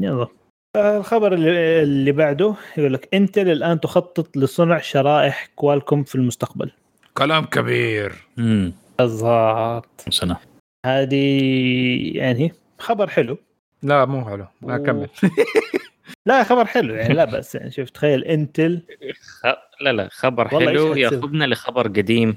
يلا. 0.00 0.28
الخبر 0.76 1.32
اللي, 1.34 1.82
اللي 1.82 2.12
بعده 2.12 2.54
يقول 2.76 2.92
لك 2.94 3.08
انتل 3.14 3.50
الآن 3.50 3.80
تخطط 3.80 4.36
لصنع 4.36 4.78
شرائح 4.78 5.48
كوالكوم 5.56 6.04
في 6.04 6.14
المستقبل. 6.14 6.70
كلام 7.14 7.44
كبير. 7.44 8.12
امم 8.38 8.72
بالضبط 8.98 10.00
سنه 10.10 10.36
هذه 10.86 11.16
يعني 12.16 12.52
خبر 12.78 13.06
حلو. 13.08 13.38
لا 13.82 14.04
مو 14.04 14.24
حلو. 14.24 14.46
ما 14.62 14.74
و- 14.76 14.82
كمل. 14.82 15.08
لا 16.26 16.44
خبر 16.44 16.64
حلو 16.64 16.94
يعني 16.94 17.14
لا 17.14 17.24
بس 17.24 17.54
يعني. 17.54 17.70
شوف 17.70 17.90
تخيل 17.90 18.24
انتل 18.24 18.82
خ- 19.40 19.82
لا 19.82 19.92
لا 19.92 20.08
خبر 20.12 20.48
حلو؟ 20.48 20.94
ياخذنا 20.94 21.44
لخبر 21.44 21.88
قديم. 21.88 22.36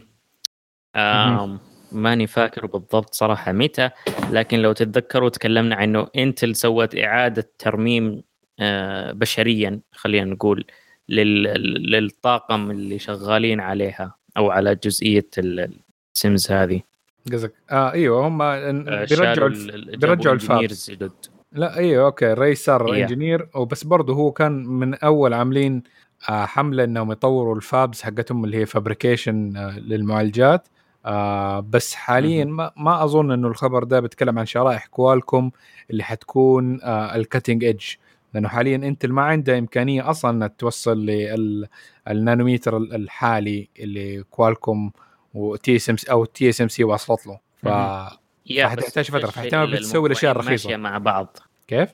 آم 0.95 1.59
ماني 1.91 2.27
فاكر 2.27 2.65
بالضبط 2.65 3.13
صراحة 3.13 3.51
متى 3.51 3.89
لكن 4.31 4.59
لو 4.59 4.71
تتذكروا 4.71 5.29
تكلمنا 5.29 5.75
عنه 5.75 6.07
انتل 6.15 6.55
سوت 6.55 6.95
إعادة 6.97 7.49
ترميم 7.59 8.23
آه، 8.59 9.11
بشريا 9.11 9.79
خلينا 9.91 10.25
نقول 10.31 10.65
لل- 11.09 11.91
للطاقم 11.91 12.71
اللي 12.71 12.99
شغالين 12.99 13.59
عليها 13.59 14.15
أو 14.37 14.51
على 14.51 14.75
جزئية 14.75 15.27
ال- 15.37 15.73
ال 16.15 16.21
teams 16.21 16.51
هذه 16.51 16.81
قصدك 17.33 17.53
آه 17.71 17.91
إيوه 17.91 18.27
هم 18.27 18.41
آه، 18.41 18.71
بيرجعوا 19.05 19.49
بيرجعوا 19.97 20.35
ال 20.35 20.45
fabs. 20.45 20.91
لا 21.51 21.77
إيوه 21.77 22.05
أوكي 22.05 22.31
الرئيس 22.31 22.65
صار 22.65 22.93
engineer 22.93 23.47
وبس 23.55 23.83
برضه 23.83 24.13
هو 24.13 24.31
كان 24.31 24.51
من 24.65 24.93
أول 24.95 25.33
عاملين 25.33 25.83
آه 26.29 26.45
حملة 26.45 26.83
إنهم 26.83 27.11
يطوروا 27.11 27.55
ال 27.55 27.64
fabs 27.64 28.01
حقتهم 28.01 28.45
اللي 28.45 28.57
هي 28.57 28.65
fabrication 28.65 29.53
للمعالجات 29.77 30.67
آه 31.05 31.59
بس 31.59 31.93
حاليا. 31.93 32.45
ما, 32.45 32.71
ما 32.77 33.03
أظن 33.03 33.31
إنه 33.31 33.47
الخبر 33.47 33.83
ده 33.83 33.99
بيتكلم 33.99 34.39
عن 34.39 34.45
شرائح 34.45 34.85
كوالكوم 34.85 35.51
اللي 35.91 36.03
حتكون 36.03 36.81
آه 36.81 37.15
ال 37.15 37.21
cutting 37.21 37.63
edge 37.63 37.85
لأنه 38.33 38.47
حاليا 38.47 38.75
انتل 38.75 39.11
ما 39.11 39.21
عندها 39.21 39.59
إمكانية 39.59 40.09
أصلا 40.09 40.31
إنها 40.31 40.47
توصل 40.47 41.05
للنانوميتر 42.07 42.77
الحالي 42.77 43.69
اللي 43.79 44.23
كوالكوم 44.23 44.91
وتي 45.33 45.75
اس 45.75 45.89
ام 45.89 45.95
أو 46.11 46.25
تي 46.25 46.49
اس 46.49 46.61
ام 46.61 46.67
سي 46.67 46.83
وصلت 46.83 47.27
له. 47.27 47.39
ف 47.55 47.67
فحتحتاج 48.57 49.05
الشيء 49.11 49.27
فاحتمال 49.27 49.71
بتسوي 49.71 50.07
الأشياء 50.07 50.31
الموضوعين 50.31 50.53
الرخيصة. 50.55 50.69
ماشية 50.69 50.77
مع 50.77 50.97
بعض. 50.97 51.37
كيف؟ 51.67 51.89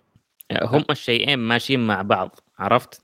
هم 0.62 0.84
الشيئين 0.90 1.40
ماشيين 1.40 1.88
مع 1.88 2.02
بعض 2.02 2.40
عرفت؟ 2.60 3.02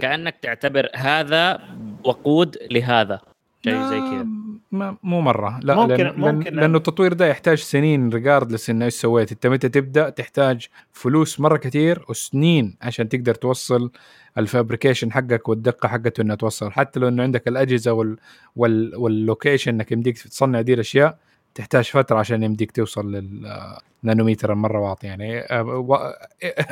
كأنك 0.00 0.36
تعتبر 0.42 0.88
هذا 0.94 1.60
وقود 2.04 2.56
لهذا. 2.70 3.20
شيء 3.64 3.82
زي 3.82 4.00
كذا. 4.00 4.26
ما 4.72 4.96
مو 5.02 5.20
مرة. 5.20 5.60
لا 5.62 5.74
ممكن- 5.74 5.94
لأن 6.04 6.20
لأن 6.20 6.34
ممكن 6.34 6.54
لأنه 6.54 6.76
التطوير 6.78 7.12
ده 7.12 7.26
يحتاج 7.26 7.58
سنين 7.58 8.08
regardless 8.08 8.70
إنه 8.70 8.84
إيش 8.84 8.94
سويت. 8.94 9.32
أنت 9.32 9.46
متى 9.46 9.68
تبدأ 9.68 10.10
تحتاج 10.10 10.66
فلوس 10.92 11.40
مرة 11.40 11.56
كثير 11.56 12.04
وسنين 12.08 12.76
عشان 12.82 13.08
تقدر 13.08 13.34
توصل 13.34 13.90
ال 14.38 14.44
fabrication 14.44 15.12
حقك 15.12 15.48
والدقة 15.48 15.88
حقته 15.88 16.20
إنها 16.20 16.36
توصل. 16.36 16.72
حتى 16.72 17.00
لو 17.00 17.08
إنه 17.08 17.22
عندك 17.22 17.48
الأجهزة 17.48 17.92
وال 17.92 18.16
وال 18.56 18.96
وال 18.96 19.12
location 19.12 19.74
إنك 19.74 19.92
يمديك 19.92 20.18
تصنع 20.18 20.60
دي 20.60 20.74
الأشياء 20.74 21.18
تحتاج 21.54 21.84
فترة 21.84 22.18
عشان 22.18 22.42
يمديك 22.42 22.70
توصل 22.72 23.12
للنانوميتر 23.12 24.52
المره 24.52 24.78
واطي 24.80 25.06
يعني. 25.06 25.38
آه، 25.40 25.62
و- 25.62 26.12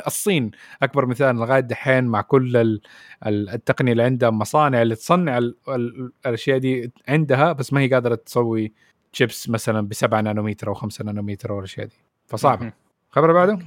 الصين 0.07 0.51
أكبر 0.83 1.07
مثال 1.07 1.37
لغاية 1.37 1.61
دحين 1.61 2.05
مع 2.05 2.21
كل 2.21 2.57
ال- 2.57 2.81
ال- 3.27 3.49
التقنية 3.51 3.93
اللي 3.93 4.03
عندها 4.03 4.31
مصانع 4.31 4.83
اللي 4.83 4.95
تصنع 4.95 5.39
ال- 5.39 5.57
ال- 5.69 6.13
الأشياء 6.27 6.59
دي 6.59 6.93
عندها 7.09 7.53
بس 7.53 7.73
ما 7.73 7.81
هي 7.81 7.89
قادرة 7.89 8.15
تسوي 8.15 8.73
شيبس 9.13 9.49
مثلا 9.49 9.81
ب 9.89 9.93
7 9.95 10.21
نانومتر 10.21 10.69
أو 10.69 10.75
5 10.75 11.05
نانومتر 11.05 11.53
والاشياء 11.53 11.87
دي. 11.87 11.95
فصعبة. 12.27 12.63
مهم. 12.63 12.73
خبر 13.11 13.33
بعده؟ 13.33 13.59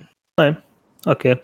أوكي. 1.07 1.35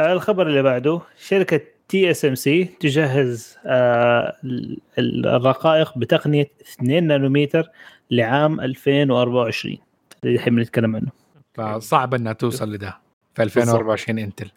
آه، 0.00 0.12
الخبر 0.12 0.46
اللي 0.46 0.62
بعده 0.62 1.00
شركة 1.18 1.60
TSMC 1.88 2.64
تجهز 2.64 3.56
آه، 3.66 4.36
ال- 4.44 4.78
ال- 4.98 5.26
الرقائق 5.26 5.98
بتقنية 5.98 6.50
2 6.60 7.06
نانومتر 7.06 7.68
لعام 8.10 8.60
2024 8.60 9.78
اللي 10.24 10.36
الحين 10.36 10.56
بنتكلم 10.56 10.96
عنه. 10.96 11.10
فصعب 11.54 12.14
إنها 12.14 12.32
توصل 12.32 12.72
لده. 12.72 12.98
في 13.34 13.42
2024 13.42 14.18
إنتل. 14.18 14.50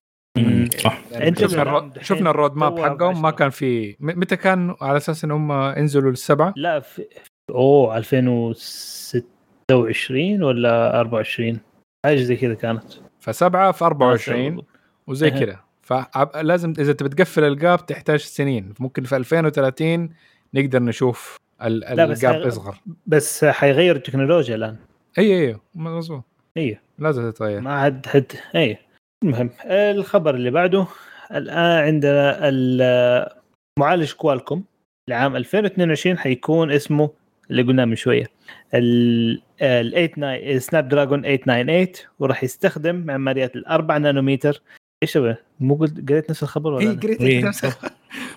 صح. 0.80 1.02
أنت 1.16 1.40
شفنا 1.40 1.92
شفنا 2.02 2.30
ال 2.30 2.56
roadmap 2.56 2.80
حقهم 2.80 3.22
ما. 3.22 3.32
كان 3.32 3.50
في 3.50 3.96
متى 4.00 4.36
كان؟ 4.36 4.76
على 4.82 4.98
أساس 4.98 5.24
انهم 5.24 5.52
انزلوا 5.52 6.10
للسبعة؟ 6.12 6.54
لا 6.58 6.80
في 6.80 7.06
أوه 7.50 7.98
2026 7.98 10.44
ولا 10.44 11.00
24 11.00 11.60
حاجة 12.06 12.22
زي 12.22 12.36
كذا 12.36 12.54
كانت. 12.54 12.84
فسبعة 13.20 13.72
في 13.72 13.86
24 13.86 14.58
آه، 14.58 14.64
وزي. 15.08 15.32
كذا. 15.32 15.60
فلازم 15.82 16.74
إذا 16.80 16.94
تبي 16.94 17.10
تقفل 17.10 17.44
ال 17.44 17.54
gap 17.54 17.86
تحتاج 17.86 18.20
سنين. 18.20 18.74
ممكن 18.80 19.04
في 19.04 19.16
2030 19.18 20.10
نقدر 20.54 20.84
نشوف 20.84 21.38
ال 21.68 21.88
gap 21.88 22.48
يصغر 22.48 22.78
بس 23.08 23.46
حيغير 23.46 23.96
التكنولوجيا 23.96 24.56
الآن 24.56 24.76
إي 25.18 25.48
إي 25.48 25.58
مظبوط 25.76 26.24
إي 26.58 26.80
لازم 27.00 27.30
تتغير 27.32 27.62
ما 27.62 27.74
عاد 27.74 28.06
حد 28.06 28.32
إي 28.56 28.78
المهم 29.24 29.50
الخبر 29.66 30.36
اللي 30.36 30.52
بعده 30.52 30.86
الآن 31.32 31.84
عندنا 31.86 32.50
ال- 32.50 33.30
معالج 33.80 34.14
كوالكوم 34.14 34.64
لعام 35.10 35.36
2022 35.36 36.18
حيكون 36.18 36.72
اسمه 36.72 37.10
اللي 37.52 37.62
قلناه 37.62 37.86
من 37.86 37.96
شوية 37.96 38.26
ال 38.74 39.42
ال 39.62 40.12
89 40.12 40.60
سناب 40.60 40.88
دراجون 40.88 41.22
898 41.22 41.88
وراح 42.20 42.44
يستخدم 42.44 42.96
معماريات 42.96 43.56
الاربع 43.56 43.98
نانومتر 43.98 44.62
إيش 45.04 45.18
هو؟ 45.18 45.36
مو 45.60 45.76
قلت 45.76 46.10
قريت 46.12 46.30
نفس 46.30 46.44
الخبر 46.44 46.74
ولا 46.74 46.90
إي؟ 46.90 46.96
قريت 46.96 47.22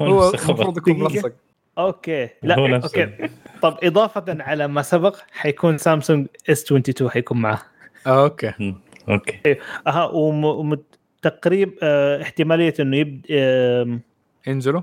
هو 0.03 0.07
هو 0.07 0.25
نفس 0.31 0.35
الخبر. 0.35 0.55
المفروض 0.63 0.77
يكون. 0.89 1.01
ملصق 1.01 1.33
أوكي. 1.79 2.29
لا 2.43 2.59
هو 2.59 2.67
نفسه. 2.67 3.03
أوكي. 3.03 3.31
طب 3.63 3.79
إضافة 3.83 4.25
على 4.43 4.69
ما 4.69 4.83
سبق 4.83 5.17
حيكون 5.33 5.79
سامسونج 5.79 6.27
S 6.51 6.65
22 6.65 7.11
حيكون 7.11 7.39
معاه. 7.39 7.59
أوكي. 8.07 8.75
أوكي. 9.09 9.57
أها 9.87 10.05
وم... 10.05 10.45
وم... 10.45 10.77
تقريب 11.23 11.79
آه، 11.83 12.23
احتمالية 12.23 12.75
إنه 12.81 12.97
يبد... 12.97 13.27
آم، 13.31 14.01
انزلوا 14.49 14.83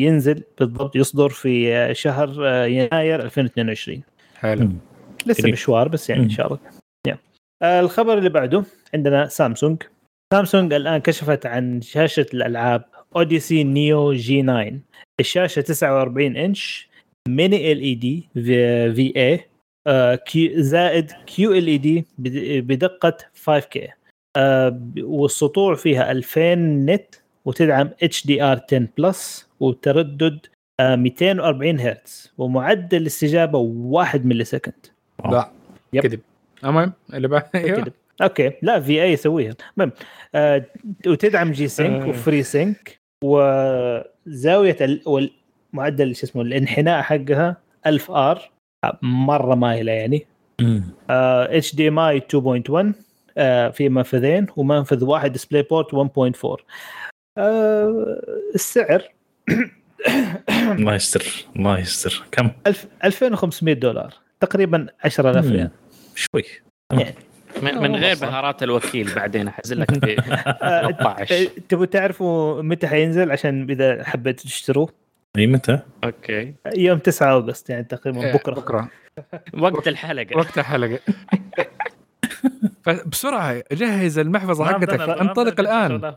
ينزل 0.00 0.42
بالضبط 0.58 0.96
يصدر 0.96 1.28
في 1.28 1.74
آه، 1.74 1.92
شهر 1.92 2.34
آه، 2.40 2.64
يناير 2.64 3.22
2022 3.22 4.02
حلو. 4.36 4.68
لسه. 5.26 5.50
مشوار 5.52 5.88
بس 5.88 6.10
يعني 6.10 6.22
إن. 6.22 6.30
شاء 6.30 6.46
الله. 6.46 6.58
آه، 7.62 7.80
الخبر 7.80 8.18
اللي 8.18 8.28
بعده 8.28 8.64
عندنا 8.94 9.26
سامسونج. 9.26 9.82
سامسونج 10.34 10.72
الآن 10.72 10.98
كشفت 10.98 11.46
عن 11.46 11.80
شاشة 11.80 12.26
الألعاب 12.34 12.84
Odyssey 13.16 13.64
Neo 13.64 14.12
G 14.12 14.42
9 14.42 14.72
الشاشة 15.20 15.60
49 15.60 16.36
إنش 16.36 16.88
ميني 17.28 17.72
ال 17.72 17.80
اي 17.80 17.94
دي 17.94 18.28
في 18.34 19.12
اي 19.16 19.40
زائد 20.62 21.10
كيو 21.26 21.52
ال 21.52 21.66
اي 21.66 21.78
دي 21.78 22.04
بدقة 22.60 23.16
5 23.44 23.58
K 23.58 23.88
والسطوع 24.98 25.74
فيها 25.74 26.10
2000 26.10 26.54
nit 26.54 27.14
وتدعم 27.44 27.90
HDR 28.02 28.60
10 28.68 28.88
plus 28.98 29.48
وتردد 29.60 30.46
آه، 30.80 30.96
240 30.96 31.80
هرتز 31.80 32.32
ومعدل 32.38 32.96
الاستجابة 33.02 33.58
1 33.58 34.26
millisecond 34.26 34.86
لا. 35.24 35.50
كذب 35.92 36.20
المهم 36.64 36.92
اللي 37.14 37.28
بعد. 37.28 37.42
كده. 37.54 37.92
أوكي 38.22 38.52
لا 38.62 38.80
VA 38.80 39.12
يسويها 39.12 39.54
المهم 39.76 39.92
آه 40.34 40.64
وتدعم 41.06 41.52
G-Sync 41.52 42.02
آه. 42.02 42.08
و 42.08 42.42
FreeSync 42.42 43.03
وزاوية 43.24 44.76
ال... 44.80 45.02
والمعدل 45.06 46.16
شو 46.16 46.26
اسمه 46.26 46.42
الانحناء 46.42 47.02
حقها 47.02 47.56
1000 47.86 48.10
آر. 48.10 48.50
مرة 49.02 49.54
مايلة 49.54 49.92
يعني. 49.92 50.26
HDMI 51.10 52.20
2.1 52.20 52.86
آه، 53.38 53.68
في 53.68 53.88
منفذين 53.88 54.46
ومنفذ 54.56 55.04
واحد 55.04 55.32
DisplayPort 55.32 55.94
1.4 55.94 56.64
آه، 57.38 58.20
السعر 58.54 59.02
الله 60.78 60.94
يستر 60.94 61.24
الله 61.56 61.78
يستر. 61.78 62.24
كم؟ 62.32 62.50
1000 62.66 62.86
2500 63.04 63.74
دولار. 63.74 64.14
تقريبا 64.40 64.86
10000 65.04 65.46
مم. 65.46 65.52
ريال. 65.52 65.70
شوي. 66.14 66.42
من, 66.92 67.04
من 67.62 67.96
غير 67.96 68.16
بهارات 68.16 68.62
الوكيل 68.62 69.14
بعدين 69.14 69.48
احزل 69.48 69.80
لك 69.80 69.90
ب 69.92 70.20
13 70.20 71.48
تبغوا 71.68 71.86
تعرفوا 71.86 72.62
متى 72.62 72.86
حينزل؟ 72.86 73.32
عشان 73.32 73.70
إذا 73.70 74.04
حبيتوا 74.04 74.44
تشتروه. 74.44 74.88
أي 75.38 75.46
متى؟ 75.46 75.78
أوكي. 76.04 76.54
يوم 76.76 76.98
9 76.98 77.32
أوغست 77.32 77.70
يعني 77.70 77.84
تقريبا 77.84 78.24
إيه، 78.26 78.32
بكرة. 78.32 78.54
بكرة. 78.54 78.88
وقت 79.58 79.88
الحلقة. 79.88 80.36
وقت 80.36 80.58
الحلقة. 80.58 80.98
فبسرعه 82.84 83.62
جهز 83.72 84.18
المحفظة 84.18 84.64
ما 84.64 84.72
حقتك. 84.72 84.88
بدنا- 84.94 85.06
ما 85.06 85.20
انطلق 85.20 85.60
الآن. 85.60 86.14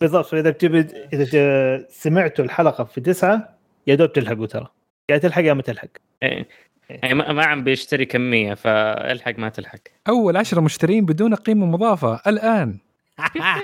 بالضبط 0.00 0.26
فإذا 0.26 0.50
بتبي 0.50 0.86
إذا 1.12 1.84
سمعتوا 1.90 2.44
الحلقة 2.44 2.84
في 2.84 3.00
9 3.00 3.48
يا 3.86 3.94
دوب 3.94 4.12
تلحقوا 4.12 4.46
ترى. 4.46 4.66
يا 5.10 5.18
تلحق 5.18 5.42
يا 5.42 5.54
ما 5.54 5.62
تلحق. 5.62 5.88
إيه. 6.22 6.48
يعني 6.90 7.14
ما 7.14 7.32
ما 7.32 7.44
عم 7.44 7.64
بيشتري 7.64 8.04
كمية 8.04 8.54
فالحق 8.54 9.38
ما 9.38 9.48
تلحق. 9.48 9.78
أول 10.08 10.36
عشرة 10.36 10.60
مشترين 10.60 11.06
بدون 11.06 11.34
قيمة 11.34 11.66
مضافة 11.66 12.20
الآن. 12.26 12.78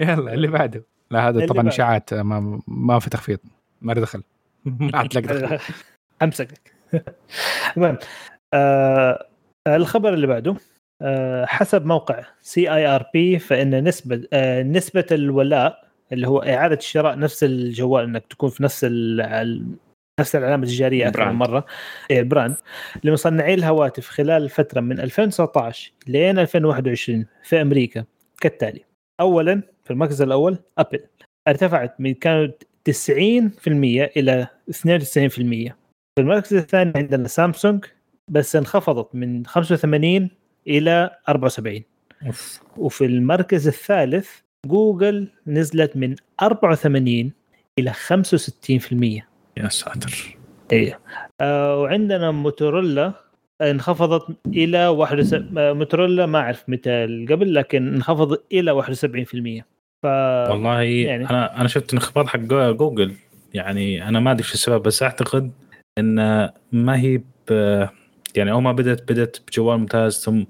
يلا 0.00 0.34
اللي 0.34 0.48
بعده. 0.48 0.84
لا 1.10 1.28
هذا 1.28 1.46
طبعا. 1.46 1.68
إشاعات 1.68 2.14
ما 2.14 2.60
ما 2.68 2.98
في 2.98 3.10
تخفيض 3.10 3.38
ما 3.82 3.92
له 3.92 4.00
دخل. 4.00 4.22
ما 4.64 4.98
عاد 4.98 5.08
تلاقي 5.08 5.40
دخل. 5.40 5.58
أمسكك. 6.22 6.72
المهم 7.76 7.98
آه 8.54 9.26
الخبر 9.66 10.14
اللي 10.14 10.26
بعده 10.26 10.56
آه، 11.02 11.46
حسب 11.46 11.86
موقع 11.86 12.24
CIRP 12.42 13.38
فإن 13.38 13.84
نسبة 13.84 14.22
آه، 14.32 14.62
نسبة 14.62 15.06
الولاء 15.12 15.85
اللي 16.12 16.28
هو 16.28 16.38
إعادة 16.38 16.78
شراء 16.80 17.18
نفس 17.18 17.44
الجوال 17.44 18.04
إنك 18.04 18.26
تكون 18.26 18.50
في 18.50 18.62
نفس 18.62 18.84
نفس 20.20 20.36
العلامة 20.36 20.64
التجارية 20.64 21.08
أكثر 21.08 21.24
من. 21.24 21.32
مرة. 21.32 21.66
إيه، 22.10 22.20
ال 22.20 22.26
brand 22.26 22.56
لمصنعي 23.04 23.54
الهواتف 23.54 24.08
خلال 24.08 24.42
الفترة 24.42 24.80
من 24.80 25.00
2019 25.00 25.92
لين 26.06 26.38
2021 26.38 27.26
في 27.42 27.62
أمريكا 27.62 28.04
كالتالي 28.40 28.84
اولا 29.20 29.62
في 29.84 29.90
المركز 29.90 30.22
الأول 30.22 30.58
أبل. 30.78 31.00
ارتفعت 31.48 32.00
من 32.00 32.14
كانت 32.14 32.62
90% 32.84 34.10
إلى 34.16 34.46
92% 34.70 35.72
في 36.16 36.20
المركز 36.20 36.54
الثاني 36.54 36.92
عندنا 36.96 37.28
سامسونج 37.28 37.84
بس 38.30 38.56
انخفضت 38.56 39.14
من 39.14 39.46
85 39.46 40.30
إلى 40.66 41.10
74 41.28 41.82
أوف. 42.26 42.60
وفي 42.76 43.04
المركز 43.04 43.68
الثالث 43.68 44.30
جوجل 44.66 45.28
نزلت 45.46 45.96
من 45.96 46.14
84 46.42 47.32
إلى 47.78 47.92
65% 47.92 49.22
يا 49.56 49.68
ساتر. 49.68 50.36
إيه. 50.72 50.98
آه 51.40 51.80
وعندنا 51.80 52.30
موتورولا 52.30 53.12
انخفضت 53.62 54.36
إلى 54.46 54.86
71 54.86 55.58
آه، 55.58 55.72
موتورولا 55.72 56.26
ما 56.26 56.38
أعرف 56.38 56.64
متى 56.68 57.26
قبل 57.30 57.54
لكن 57.54 57.94
انخفض 57.94 58.38
إلى 58.52 58.70
71% 58.82 59.64
ف 60.02 60.06
والله 60.50 60.82
يعني- 60.82 61.30
أنا 61.30 61.60
أنا 61.60 61.68
شفت 61.68 61.92
انخفاض 61.94 62.26
حق 62.26 62.38
جوجل. 62.38 63.12
يعني 63.54 64.08
أنا 64.08 64.20
ما 64.20 64.30
أدري 64.30 64.42
شو 64.42 64.54
السبب 64.54 64.82
بس 64.82 65.02
أعتقد 65.02 65.50
إن 65.98 66.14
ما 66.72 67.00
هي 67.00 67.18
ب 67.50 67.50
يعني 68.36 68.52
اول 68.52 68.62
ما 68.62 68.72
بدات 68.72 69.12
بدأت 69.12 69.36
بجوال 69.48 69.78
ممتاز 69.78 70.20
ثم 70.20 70.44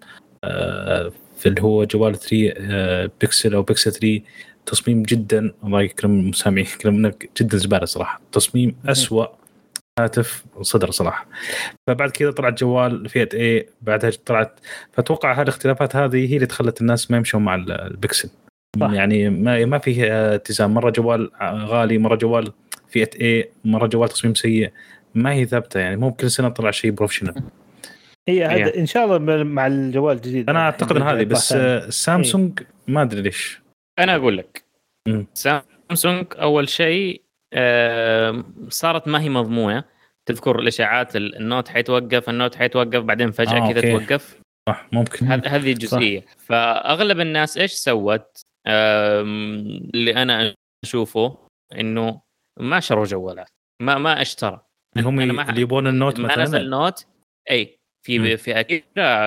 آه، 0.45 1.13
اللي 1.47 1.63
هو 1.63 1.85
جوال 1.85 2.19
3 2.19 2.53
آه، 2.57 3.11
بيكسل 3.21 3.55
أو 3.55 3.63
بيكسل 3.63 3.93
3 3.93 4.21
تصميم 4.67 5.03
جدا. 5.03 5.53
الله 5.65 5.83
يكرم 5.83 6.21
المسامعين 6.21 6.67
يكرمنا 6.67 7.13
جدا 7.41 7.57
زبالة 7.59 7.85
صراحة. 7.85 8.21
تصميم 8.33 8.77
اسوء 8.87 9.29
هاتف 10.01 10.45
صدر 10.63 10.91
صراحة. 10.91 11.27
فبعد 11.87 12.11
كذا 12.11 12.31
طلعت 12.31 12.61
جوال 12.61 13.09
فئه 13.09 13.29
A 13.41 13.67
بعدها 13.83 14.11
طلعت 14.27 14.61
فأتوقع 14.93 15.33
هذه 15.33 15.43
الاختلافات 15.43 15.97
هذه 15.97 16.33
هي 16.33 16.37
اللي 16.37 16.49
خلت 16.49 16.81
الناس 16.81 17.11
ما 17.11 17.17
يمشون 17.17 17.43
مع 17.45 17.55
ال- 17.55 17.71
البكسل 17.73 18.31
صح. 18.81 18.91
يعني 18.93 19.31
ما 19.31 19.65
ما 19.65 19.79
في 19.79 20.13
آه، 20.13 20.35
اتزان. 20.35 20.71
مرة 20.71 20.91
جوال 20.91 21.31
غالي 21.43 21.99
مرة 21.99 22.17
جوال 22.17 22.53
فئه 22.89 23.11
A 23.21 23.51
مرة 23.65 23.87
جوال 23.87 24.09
تصميم 24.09 24.35
سيء. 24.35 24.71
ما 25.15 25.33
هي 25.33 25.45
ثابتة. 25.47 25.81
يعني 25.81 25.97
مو 25.97 26.13
كل 26.13 26.31
سنة 26.31 26.49
طلع 26.49 26.71
شيء 26.71 26.91
professional 26.91 27.35
هي 28.29 28.45
هذا 28.45 28.55
هي. 28.67 28.79
إن 28.81 28.87
شاء 28.87 29.05
الله 29.05 29.45
مع 29.45 29.67
الجوال 29.67 30.17
الجديد. 30.17 30.51
أنا 30.51 30.59
أعتقد 30.59 30.97
ان 30.97 31.03
هذه 31.03 31.25
بس 31.25 31.55
سامسونج 31.89 32.61
ما 32.89 33.03
أدري 33.03 33.23
ليش. 33.23 33.61
أنا 33.99 34.17
أقول 34.17 34.37
لك. 34.37 34.65
سامسونج 35.35 36.27
أول 36.39 36.69
شيء 36.69 37.23
آه، 37.53 38.45
صارت 38.69 39.09
ما 39.09 39.21
هي 39.21 39.29
مضمونة. 39.29 39.85
تذكر 40.29 40.59
الإشاعات 40.59 41.17
ال- 41.17 41.37
النوت 41.37 41.69
حيتوقف 41.69 42.29
النوت 42.31 42.55
حيتوقف 42.55 43.01
بعدين 43.03 43.31
فجأة 43.31 43.69
آه، 43.69 43.73
كذا. 43.73 43.99
توقف. 43.99 44.41
صح 44.69 44.87
ممكن. 44.93 45.27
هذ- 45.27 45.49
هذه 45.49 45.73
جزئية. 45.73 46.25
فأغلب 46.39 47.21
الناس 47.21 47.59
إيش 47.59 47.73
سوت؟ 47.73 48.41
اللي 49.95 50.23
أنا 50.23 50.55
أشوفه 50.85 51.39
إنه 51.79 52.21
ما 52.61 52.81
شروا 52.81 53.05
جوالات. 53.05 53.49
ما 53.83 53.99
ما 53.99 54.23
اشترى. 54.23 54.61
اللي 54.97 55.09
هم 55.09 55.21
اللي 55.21 55.61
يبون 55.61 55.87
النوت 55.87 56.21
ما 56.21 56.33
نزل 56.39 56.43
مثلا 56.43 56.63
نوت 56.69 57.07
إيه. 57.51 57.76
في 58.07 58.37
في 58.37 58.61
أكيد 58.61 58.85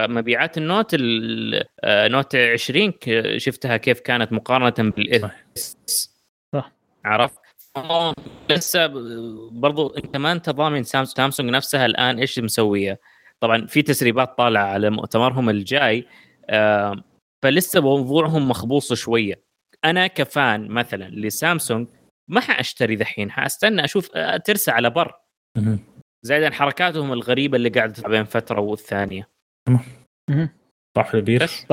مبيعات 0.10 0.58
النوت 0.58 0.94
ال- 0.94 1.64
آه، 1.84 2.08
نوت 2.08 2.36
20 2.36 2.92
ك- 2.92 3.38
شفتها 3.38 3.78
كيف 3.78 4.00
كانت 4.00 4.32
مقارنة 4.34 4.92
بال 4.92 5.51
S. 5.51 6.10
صح. 6.56 6.72
عرفت؟ 7.06 7.40
لسه 8.50 8.88
برضو 9.52 9.88
أنت 9.90 10.18
ما 10.18 10.32
أنت 10.32 10.50
ضامن 10.50 10.84
سامسونج 10.84 11.18
سامسونج 11.18 11.50
نفسها 11.50 11.86
الآن 11.86 12.20
إيش 12.20 12.40
مسوية. 12.40 13.00
طبعا 13.40 13.66
في 13.68 13.82
تسريبات 13.82 14.38
طالعة 14.38 14.64
على 14.66 14.90
مؤتمرهم 14.90 15.50
الجاي 15.50 16.06
آه، 16.50 17.04
فلسه 17.44 17.82
موضوعهم 17.82 18.50
مخبوص 18.50 18.94
شوية. 18.94 19.42
أنا 19.86 20.08
ك 20.08 20.23
fan 20.23 20.68
مثلا 20.68 21.10
لسامسونج 21.10 21.88
ما 22.28 22.42
حأشتري 22.42 22.96
ذحين 22.96 23.32
حأستنى 23.32 23.84
أشوف 23.86 24.10
آه، 24.16 24.38
ترسى 24.38 24.72
على 24.72 24.90
بر. 24.90 25.14
زائدا 26.26 26.52
حركاتهم 26.52 27.14
الغريبة 27.14 27.58
اللي 27.58 27.70
قاعدة 27.70 27.94
تطلع 27.94 28.10
بين 28.10 28.24
فترة 28.24 28.60
والثانية. 28.62 29.28
مهم. 30.30 30.50
صح 30.98 31.14
البير 31.14 31.44
بس 31.44 31.66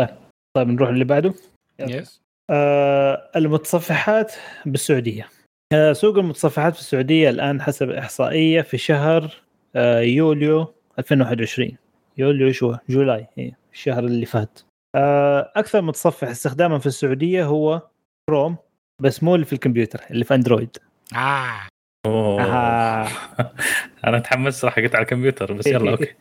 طيب 0.57 0.69
نروح 0.69 0.89
اللي 0.89 1.05
بعده. 1.05 1.35
yes 1.79 2.23
آه 2.51 3.31
المتصفحات 3.37 4.33
بالسعودية. 4.67 5.29
آه 5.73 5.93
سوق 5.93 6.19
المتصفحات 6.19 6.75
في 6.75 6.81
السعودية 6.81 7.31
الآن 7.31 7.63
حسب 7.63 7.91
إحصائية 7.91 8.63
في 8.63 8.79
شهر 8.79 9.43
آه 9.77 10.01
يوليو 10.01 10.75
2021 10.99 11.77
يوليو 12.19 12.53
شو؟ 12.53 12.75
July. 12.89 13.27
إيه 13.39 13.59
الشهر 13.73 14.05
اللي 14.05 14.27
فات. 14.27 14.61
آه 14.97 15.53
أكثر 15.57 15.83
متصفح 15.83 16.29
استخداما 16.29 16.79
في 16.79 16.87
السعودية 16.87 17.45
هو 17.45 17.83
كروم 18.31 18.57
بس 19.03 19.23
مو 19.23 19.35
اللي 19.35 19.47
في 19.47 19.53
الكمبيوتر 19.53 20.01
اللي 20.11 20.25
في 20.25 20.35
أندرويد. 20.35 20.77
آه. 21.17 21.69
أوه 22.07 22.43
آه. 22.43 23.09
أنا 24.07 24.19
تحمست 24.19 24.65
راح 24.65 24.79
قلت 24.79 24.95
على 24.95 25.03
الكمبيوتر 25.03 25.53
بس 25.53 25.67
يلا 25.67 25.91
okay 25.91 26.15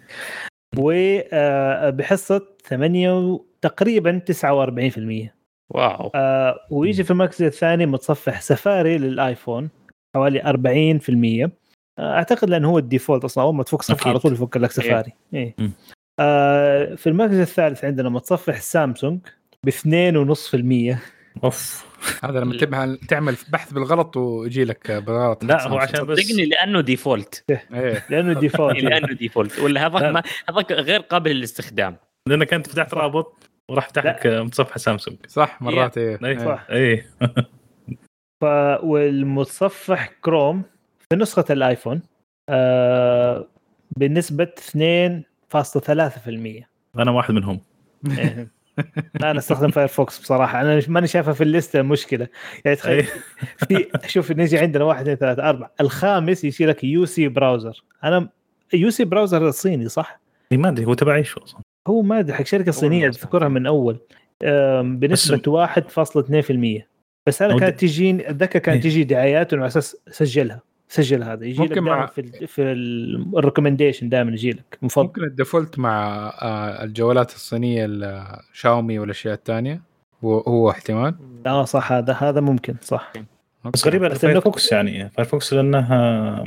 وبحصه 0.77 2.41
8 2.65 3.39
تقريبا 3.61 4.21
49% 4.31 5.35
wow 5.69 6.11
آه 6.15 6.59
ويجي 6.71 7.03
في 7.03 7.11
المركز 7.11 7.43
الثاني 7.43 7.85
متصفح 7.85 8.41
سفاري 8.41 8.97
للآيفون 8.97 9.69
حوالي 10.15 10.41
40% 11.49 11.49
آه 11.99 12.13
أعتقد 12.13 12.49
لأنه 12.49 12.69
هو 12.69 12.77
ال 12.77 12.83
default 12.83 13.23
أصلا 13.23 13.43
أول 13.43 13.55
ما 13.55 13.63
تفك 13.63 13.81
صفحة. 13.81 14.09
على 14.09 14.19
طول 14.19 14.33
يفك 14.33 14.57
لك 14.57 14.71
سفاري 14.71 15.13
إيه. 15.33 15.55
مم. 15.59 15.71
آه 16.19 16.95
في 16.95 17.09
المركز 17.09 17.39
الثالث 17.39 17.85
عندنا 17.85 18.09
متصفح 18.09 18.61
سامسونج 18.61 19.19
ب 19.63 19.69
2.5% 19.69 20.97
أوف. 21.43 21.85
هذا 22.23 22.39
لما 22.39 22.57
تبها 22.57 22.97
تعمل 23.09 23.35
بحث 23.49 23.73
بالغلط 23.73 24.17
ويجي 24.17 24.63
لك 24.63 24.91
بالغلط 24.91 25.43
لا 25.43 25.67
هو 25.67 25.77
عشان 25.77 26.05
بس 26.05 26.19
صدقني 26.19 26.45
لأنه 26.45 26.81
default. 26.81 27.43
إيه. 27.49 28.05
لأنه 28.09 28.39
default. 28.39 28.84
لأنه 28.83 29.13
default. 29.13 29.59
ولا 29.59 29.87
هذاك 29.87 30.25
هذاك 30.49 30.71
غير 30.71 30.99
قابل 30.99 31.31
للاستخدام. 31.31 31.97
لأنك 32.29 32.53
أنت 32.53 32.69
فتحت 32.69 32.93
رابط 32.93 33.49
وراح 33.69 33.89
فتح 33.89 34.05
لك 34.05 34.27
متصفح 34.27 34.77
سامسونج. 34.77 35.17
صح 35.27 35.61
مرات 35.61 35.97
إيه. 35.97 36.19
إيه. 36.23 36.29
إيه. 36.29 36.45
صح. 36.45 36.67
اي 36.71 37.05
ف 38.41 38.45
والمتصفح 38.83 40.07
كروم 40.21 40.63
في 41.09 41.15
نسخة 41.15 41.45
الآيفون 41.49 42.01
آه 42.49 43.47
بنسبة 43.97 44.47
2.3% 45.55 46.63
أنا 46.99 47.11
واحد 47.11 47.33
منهم. 47.33 47.61
إيه. 48.17 48.55
لا 49.19 49.31
أنا 49.31 49.39
أستخدم 49.39 49.72
فايرفوكس 49.72 50.19
بصراحة 50.19 50.61
أنا 50.61 50.81
ماني 50.88 51.07
شايفها 51.07 51.34
في 51.34 51.41
ال 51.43 51.51
list 51.51 51.81
مشكلة 51.81 52.27
يعني 52.65 52.77
تخيل. 52.77 53.06
في 53.69 53.88
شوف 54.07 54.31
نجي 54.31 54.57
عندنا 54.57 54.84
واحد 54.84 55.02
اثنين 55.02 55.15
ثلاثة 55.15 55.49
أربعة 55.49 55.72
الخامس 55.81 56.43
يشيل 56.43 56.69
لك 56.69 56.84
UC 56.84 57.27
Browser 57.27 57.84
أنا 58.03 58.30
UC 58.73 59.03
Browser 59.05 59.51
صيني 59.52 59.89
صح؟ 59.89 60.19
إي 60.52 60.57
ما 60.57 60.69
أدري 60.69 60.85
هو 60.85 60.93
تبع 60.93 61.15
إيش 61.15 61.38
أصلا 61.38 61.61
هو 61.88 62.02
ما 62.02 62.19
أدري 62.19 62.34
حق 62.34 62.45
شركة 62.45 62.72
صينية 62.72 63.10
مصنع. 63.10 63.23
أذكرها 63.23 63.47
من 63.47 63.65
أول 63.65 63.99
أم، 64.43 64.99
بنسبة 64.99 65.65
1.2% 65.68 66.88
بس 67.27 67.41
أنا 67.41 67.53
هو 67.53 67.60
كانت 67.60 67.80
تجيني 67.80 68.30
أتذكر 68.30 68.60
كانت. 68.60 68.84
تجي 68.84 69.03
دعايات 69.03 69.53
على 69.53 69.65
أساس 69.65 69.97
سجلها 70.11 70.61
سجل 70.87 71.23
هذا 71.23 71.45
يجي 71.45 71.63
لك 71.63 71.69
ممكن 71.69 71.81
مع- 71.83 72.05
في 72.05 72.21
ال 72.21 72.47
في 72.47 72.61
ال 73.38 73.42
recommendation 73.42 74.09
دائما 74.09 74.31
يجي 74.31 74.51
لك 74.51 74.77
مفضل 74.81 75.05
ممكن 75.05 75.23
ال 75.23 75.30
default 75.30 75.80
مع 75.79 76.27
آه، 76.41 76.83
الجوالات 76.83 77.31
الصينية 77.31 77.85
الشاومي 77.89 78.99
والأشياء 78.99 79.33
الثانية 79.33 79.81
هو 80.23 80.39
هو 80.39 80.69
احتمال. 80.69 81.15
آه 81.47 81.65
صح 81.65 81.91
هذا 81.91 82.13
هذا 82.13 82.41
ممكن 82.41 82.75
صح. 82.81 83.13
بس 83.73 83.87
غريبه 83.87 84.09
فايرفوكس 84.09 84.71
يعني 84.71 85.09
فايرفوكس 85.09 85.53
لأنها 85.53 86.43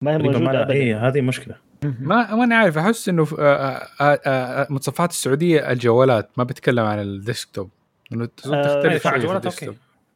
ما 0.00 0.12
هي 0.12 0.18
ما 0.18 0.60
أبدا. 0.62 0.70
اي 0.72 0.94
هذه 0.94 1.20
مشكلة. 1.20 1.54
ما 2.00 2.34
ما 2.34 2.44
أنا 2.44 2.56
عارف 2.56 2.78
أحس 2.78 3.08
إنه 3.08 3.26
آه، 3.38 3.88
آه، 4.00 4.66
متصفحات 4.70 5.10
السعودية 5.10 5.70
الجوالات 5.72 6.30
ما 6.36 6.44
بتكلم 6.44 6.84
عن 6.84 6.98
ال 7.00 7.08
desktop. 7.08 7.70
انه 8.12 8.24
آه، 8.24 8.28
تختلف 8.82 9.06
على 9.06 9.40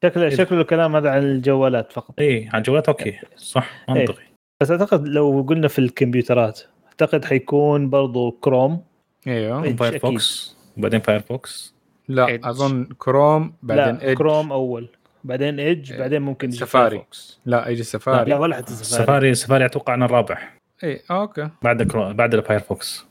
الجوالات 0.05 0.17
الديسكتوب 0.17 0.47
شكله 0.47 0.47
شكله 0.47 0.61
الكلام 0.61 0.97
هذا 0.97 1.11
عن 1.11 1.23
الجوالات 1.23 1.93
فقط. 1.93 2.21
اي 2.21 2.49
على 2.49 2.59
الجوالات 2.59 2.89
okay. 2.89 3.19
صح 3.37 3.85
منطقي. 3.89 4.23
بس 4.61 4.71
أعتقد 4.71 5.09
لو 5.09 5.47
قلنا 5.49 5.69
في 5.69 5.79
الكمبيوترات 5.79 6.61
أعتقد 6.87 7.25
حيكون 7.25 7.91
برضو 7.91 8.31
كروم 8.31 8.85
إيوه. 9.27 9.65
إيه. 9.65 9.77
Firefox 9.77 10.57
وبعدين 10.77 11.01
Firefox 11.01 11.75
لا 12.09 12.27
Edge. 12.27 12.47
أظن 12.47 12.85
كروم 12.99 13.55
بعدين 13.63 13.95
لا 13.95 14.03
Edge 14.03 14.19
Chrome 14.19 14.53
أول. 14.53 14.89
بعدين 15.25 15.61
Edge 15.61 15.93
إيه. 15.93 15.99
بعدين 15.99 16.23
ممكن 16.23 16.49
يجي 16.49 16.57
Safari. 16.57 16.91
Firefox. 16.91 17.41
لا 17.47 17.69
يجي 17.69 17.79
لا 17.79 17.85
سفاري 17.85 18.35
ولا 18.35 18.57
حتى 18.57 18.73
Safari 18.73 19.05
Safari 19.05 19.35
Safari 19.35 19.65
أتوقع 19.65 19.95
إنه 19.95 20.05
الرابع. 20.05 20.39
اي 20.85 21.01
okay. 21.11 21.49
بعد 21.63 21.83
كرو... 21.83 22.13
بعد 22.13 22.35
ال 22.35 22.43
Firefox. 22.43 23.07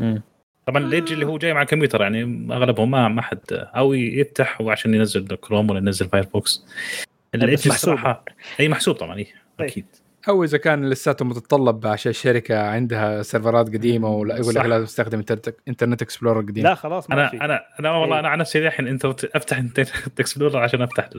طبعا 0.66 0.84
ال 0.84 0.89
Edge 0.89 1.12
اللي 1.14 1.26
هو 1.26 1.38
جاي 1.38 1.54
مع 1.54 1.62
الكمبيوتر 1.62 2.02
يعني 2.02 2.48
أغلبهم 2.54 2.92
ما 2.92 3.08
ما 3.08 3.22
حد. 3.22 3.40
أو 3.52 3.94
يفتح 3.94 4.62
عشان 4.62 4.94
ينزل 4.94 5.28
كروم 5.28 5.70
ولا 5.70 5.80
ينزل 5.80 6.10
Firefox 6.10 6.66
ال 7.36 7.39
Edge 7.39 7.54
محسوب. 7.68 7.74
الصراحه 7.94 8.26
أي 8.60 8.70
محسوب 8.70 8.96
طبعا 8.96 9.18
إي 9.18 9.28
طيب. 9.60 9.68
أكيد. 9.70 9.86
أو 10.30 10.44
إذا 10.44 10.58
كان 10.58 10.90
لساته 10.90 11.26
متطلب 11.26 11.88
عشان 11.88 12.10
الشركة 12.10 12.60
عندها 12.60 13.22
سيرفرات 13.22 13.68
قديمة 13.68 14.10
ولا 14.10 14.38
يقول 14.38 14.56
لك. 14.56 14.66
لازم 14.66 14.86
تستخدم 14.86 15.20
Internet- 15.68 16.02
Explorer 16.02 16.42
قديم. 16.42 16.64
لا 16.64 16.76
خلاص 16.76 17.10
ما 17.10 17.16
أنا 17.16 17.30
في. 17.30 17.42
أنا 17.42 17.64
أنا 17.80 17.92
والله 17.92 18.16
إيه. 18.16 18.20
أنا 18.20 18.30
عن 18.30 18.38
نفسي 18.38 18.68
الحين 18.68 18.88
أنت 18.88 19.06
أفتح 19.36 19.58
Internet 19.58 20.20
Explorer 20.20 20.58
عشان 20.58 20.82
أفتح 20.82 21.10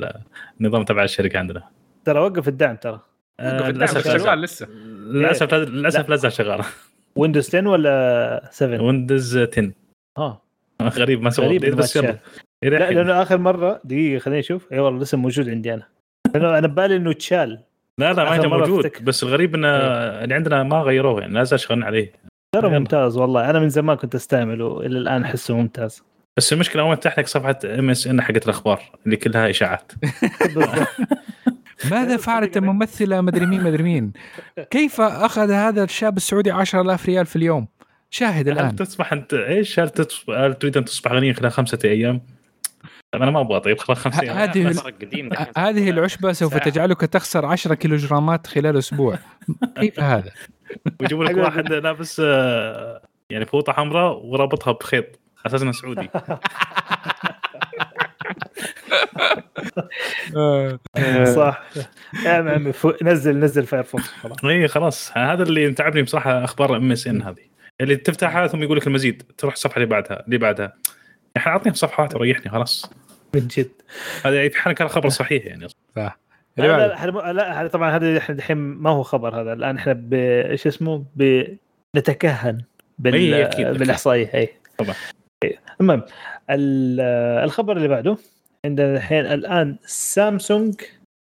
النظام 0.60 0.84
تبع 0.84 1.02
الشركة 1.04 1.38
عندنا. 1.38 1.62
ترى 2.04 2.20
وقف 2.20 2.48
الدعم 2.48 2.76
ترى. 2.76 3.00
آه، 3.40 3.70
للاسف 3.70 3.96
للأسف 4.06 4.22
شغال 4.22 4.40
لسه. 4.40 4.66
للأسف 4.66 5.54
للأسف 5.54 6.08
لا. 6.08 6.16
زال 6.16 6.32
شغاله 6.32 6.64
Windows 7.16 7.48
10 7.48 7.68
ولا 7.68 8.48
7 8.52 8.82
Windows 8.82 9.38
10 9.38 9.72
آه 10.18 10.42
غريب 10.82 11.22
ما 11.22 11.30
سوى. 11.30 11.46
غريب 11.46 11.64
ما 11.64 11.74
بس 11.74 11.96
يلا. 11.96 12.18
لا. 12.62 12.90
لأنه 12.90 13.22
آخر 13.22 13.38
مرة 13.38 13.80
دقيقة 13.84 14.18
خليني 14.18 14.40
أشوف. 14.40 14.72
اي 14.72 14.78
والله 14.78 15.00
لسه 15.00 15.18
موجود 15.18 15.48
عندي 15.48 15.74
أنا. 15.74 15.82
لأنه 16.34 16.58
أنا 16.58 16.66
ببالي 16.66 16.96
إنه 16.96 17.12
تشال. 17.12 17.60
لا 17.98 18.12
لا 18.12 18.24
ما 18.24 18.36
مرة 18.48 18.58
موجود. 18.58 18.86
أفتكر. 18.86 19.04
بس 19.04 19.22
الغريب 19.22 19.54
إنه 19.54 19.68
اللي 19.68 20.34
عندنا 20.34 20.62
ما 20.62 20.80
غيروه 20.80 21.20
يعني 21.20 21.34
لا 21.34 21.44
زال 21.44 21.60
شغالين 21.60 21.84
عليه. 21.84 22.12
ترى. 22.54 22.78
ممتاز 22.78 23.16
والله. 23.16 23.50
أنا 23.50 23.58
من 23.58 23.68
زمان 23.68 23.96
كنت 23.96 24.14
أستعمله 24.14 24.80
إلى 24.80 24.98
الآن 24.98 25.22
أحسه 25.22 25.56
ممتاز. 25.56 26.02
بس 26.36 26.52
المشكلة 26.52 26.82
أول 26.82 26.88
ما 26.90 26.94
تفتح 26.96 27.18
لك 27.18 27.26
صفحة 27.26 27.58
MSN 27.64 28.22
حقت 28.22 28.44
الأخبار 28.44 28.82
اللي 29.06 29.16
كلها 29.16 29.50
إشاعات. 29.50 29.92
ماذا 31.90 32.16
فعلت 32.26 32.56
الممثله 32.56 33.20
مدري 33.20 33.46
مين 33.46 33.62
مدري 33.62 33.82
مين؟ 33.82 34.12
كيف 34.70 35.00
أخذ 35.00 35.50
هذا 35.50 35.84
الشاب 35.84 36.16
السعودي 36.16 36.50
10000 36.50 37.06
ريال 37.06 37.26
في 37.26 37.36
اليوم؟ 37.36 37.68
شاهد 38.10 38.48
هل 38.48 38.54
الآن. 38.54 38.76
تصبح 38.76 39.12
انت 39.12 39.34
إيش؟ 39.34 39.80
هل, 39.80 39.88
تصبح... 39.90 40.34
هل 40.38 40.54
تريد 40.54 40.76
أن 40.76 40.84
تصبح 40.84 41.12
غنيا 41.12 41.32
خلال 41.32 41.52
خمسة 41.52 41.78
أيام؟ 41.84 42.20
طيب 43.12 43.22
أنا 43.22 43.30
ما 43.30 43.40
أبغى 43.40 43.60
طيب 43.60 43.78
خلال 43.78 43.96
خمسة 43.98 44.18
ه- 44.18 44.22
أيام 44.22 44.36
هذه 44.36 44.68
ال- 44.68 45.48
هذه 45.58 45.90
العشبة 45.90 46.32
سوف. 46.32 46.56
تجعلك 46.56 47.00
تخسر 47.00 47.46
10 47.46 47.74
كيلوغرامات 47.74 48.46
خلال 48.46 48.76
أسبوع. 48.78 49.18
كيف 49.80 50.00
هذا؟ 50.00 50.30
ويجيبوا 51.00 51.24
لك 51.24 51.36
واحد 51.36 51.72
لابس 51.72 52.22
آه، 52.24 53.02
يعني 53.30 53.46
فوطة 53.46 53.72
حمراء 53.72 54.26
ورابطها 54.26 54.72
بخيط 54.72 55.04
على 55.04 55.46
أساس 55.46 55.62
انه 55.62 55.72
سعودي. 55.72 56.08
صح. 61.34 61.64
يا 62.24 62.30
عمي 62.30 62.72
فو- 62.72 62.92
نزل 63.02 63.38
نزل 63.38 63.66
فايرفوكس 63.66 64.04
خلاص. 64.08 64.44
اي 64.44 64.68
خلاص. 64.68 65.16
هذا 65.16 65.42
اللي 65.42 65.72
تعبني 65.72 66.02
بصراحة 66.02 66.44
أخبار 66.44 66.76
MSN 66.76 67.22
هذه. 67.22 67.44
اللي 67.80 67.96
تفتحها 67.96 68.46
ثم 68.46 68.62
يقول 68.62 68.76
لك 68.76 68.86
المزيد 68.86 69.22
تروح 69.38 69.52
الصفحة 69.54 69.76
اللي 69.76 69.86
بعدها 69.86 70.24
اللي 70.26 70.38
بعدها. 70.38 70.72
إحنا 71.36 71.52
اعطيني 71.52 71.74
صفحات 71.74 72.14
وريحني 72.14 72.50
خلاص. 72.50 72.90
من 73.34 73.48
جد. 73.48 73.70
هذا 74.24 74.48
في 74.48 74.58
حال 74.58 74.72
كان 74.72 74.88
خبر 74.88 75.08
صحيح 75.08 75.46
يعني. 75.46 75.68
صح. 75.96 76.18
لا 76.56 76.66
لا. 76.66 77.06
لا, 77.32 77.32
لا 77.32 77.66
طبعا 77.68 77.96
هذا 77.96 78.18
إحنا 78.18 78.34
الحين 78.36 78.56
ما 78.56 78.90
هو 78.90 79.02
خبر 79.02 79.40
هذا. 79.40 79.52
الآن 79.52 79.76
إحنا 79.76 80.08
إيش 80.50 80.66
اسمه؟ 80.66 81.04
بنتكهن 81.94 82.58
بال... 82.98 83.14
إي، 83.14 83.44
أكيد، 83.44 83.66
أكيد. 83.66 83.78
بالإحصائية. 83.78 84.30
اي 84.34 84.48
طبعا. 84.78 84.94
إي. 85.44 85.58
المهم 85.80 86.02
ال- 86.50 87.00
الخبر 87.44 87.76
اللي 87.76 87.88
بعده. 87.88 88.16
عندنا 88.64 88.96
الحين 88.96 89.26
الآن 89.26 89.76
سامسونج. 89.86 90.74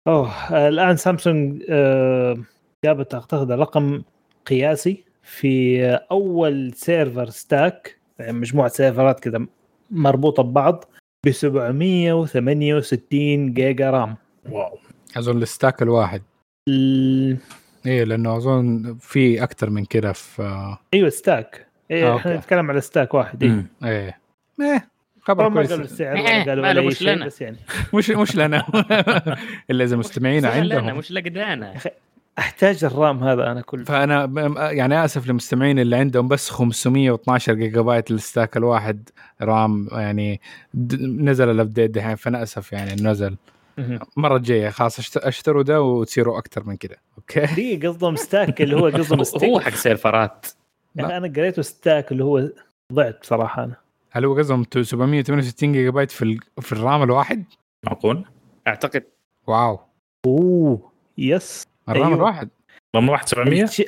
أوه 0.08 0.68
الآن 0.68 0.98
سامسونج 0.98 1.64
آه، 1.70 2.38
جابت 2.86 3.14
أعتقد 3.14 3.52
رقم 3.52 4.02
قياسي 4.46 5.04
في 5.24 5.86
أول 6.12 6.74
server 6.74 7.30
stack 7.30 7.98
يعني 8.20 8.34
مجموعة 8.34 8.68
سيرفرات 8.70 9.20
كذا 9.20 9.46
مربوطة 9.92 10.44
ببعض 10.44 10.86
ب 11.26 11.32
768 11.32 13.54
جيجا 13.54 13.90
RAM. 13.90 14.16
wow. 14.52 14.78
أظن 15.18 15.42
ال 15.41 15.48
stack 15.48 15.82
الواحد. 15.82 16.22
ال- 16.70 17.38
إيه 17.86 18.04
لأنه 18.04 18.38
أظن 18.38 18.98
في 19.00 19.44
أكثر 19.44 19.70
من 19.70 19.86
كده 19.86 20.12
في 20.12 20.76
أيوه 20.94 21.10
stack. 21.10 21.68
إيه 21.92 22.14
آه، 22.14 22.18
إحنا. 22.18 22.38
نتكلم 22.38 22.72
على 22.72 22.82
stack 22.82 23.14
واحد 23.14 23.44
إيه. 23.44 23.66
إيه. 23.84 24.20
إيه. 24.62 24.91
خبر 25.22 25.49
ما 25.49 25.61
قالوا 25.61 25.77
كويس 25.77 25.91
السعر 25.91 26.15
إيه، 26.15 26.41
ولا 26.43 26.68
قالوا 26.68 26.81
اي 26.81 26.88
مش 26.88 26.98
شيء 26.98 27.07
لنا. 27.10 27.26
بس 27.26 27.41
يعني. 27.41 27.57
مش 27.93 28.10
مش 28.10 28.35
لنا. 28.35 28.65
إلا 29.72 29.84
إذا 29.84 29.95
مستمعين 29.98 30.38
مش 30.48 30.56
لنا 30.56 30.76
عندهم. 30.80 30.98
مش 30.98 31.11
لقدانا. 31.11 31.73
أحتاج 32.39 32.84
ال 32.86 32.95
RAM 32.95 33.24
هذا 33.23 33.52
أنا 33.52 33.61
كل 33.61 33.85
فأنا 33.85 34.26
يعني 34.72 35.06
آسف 35.06 35.27
للمستمعين 35.27 35.80
اللي 35.80 35.95
عندهم 35.95 36.27
بس 36.27 36.49
512 36.49 37.53
جيجا 37.53 37.81
بايت 37.81 38.11
ال 38.12 38.19
stack 38.19 38.58
الواحد 38.57 39.10
RAM 39.41 39.88
يعني 39.91 40.41
نزل 41.02 41.49
ال 41.52 41.57
update 41.57 41.91
دحين 41.91 42.15
فأنا 42.15 42.43
آسف 42.43 42.72
يعني 42.73 43.02
نزل. 43.02 43.35
المره 44.18 44.35
الجايه 44.38 44.69
خلاص 44.69 45.02
أشت- 45.02 45.26
أشتروا 45.27 45.64
ده 45.64 45.81
وتصيروا 45.81 46.38
أكثر 46.38 46.64
من 46.65 46.76
كده. 46.77 46.98
okay؟ 47.18 47.45
دي 47.56 47.88
قصدهم 47.88 48.15
stack 48.16 48.62
اللي 48.61 48.76
هو 48.76 48.88
قصدهم 48.88 49.23
stick. 49.34 49.44
هو 49.49 49.60
حق 49.60 49.69
سيرفرات. 49.69 50.45
يعني 50.95 51.18
أنا 51.18 51.27
قريته 51.27 51.61
stack 51.62 52.12
اللي 52.11 52.23
هو 52.23 52.49
ضعت 52.93 53.18
بصراحة 53.22 53.64
أنا. 53.64 53.76
هل 54.12 54.26
هو 54.26 54.38
قصدهم 54.38 54.64
768 54.82 55.72
جيجا 55.74 55.90
بايت 55.90 56.12
في 56.12 56.22
ال- 56.22 56.40
في 56.62 56.72
ال 56.72 56.80
RAM 56.80 57.03
الواحد؟ 57.04 57.44
معقول؟ 57.86 58.26
أعتقد. 58.68 59.04
wow. 59.48 59.80
oh 60.26 60.91
yes. 61.18 61.68
ال 61.90 61.93
RAM 61.93 62.03
أيوه. 62.06 62.16
الواحد. 62.18 62.50
رقم 62.96 63.10
واحد 63.10 63.28
700 63.28 63.64
الش- 63.64 63.84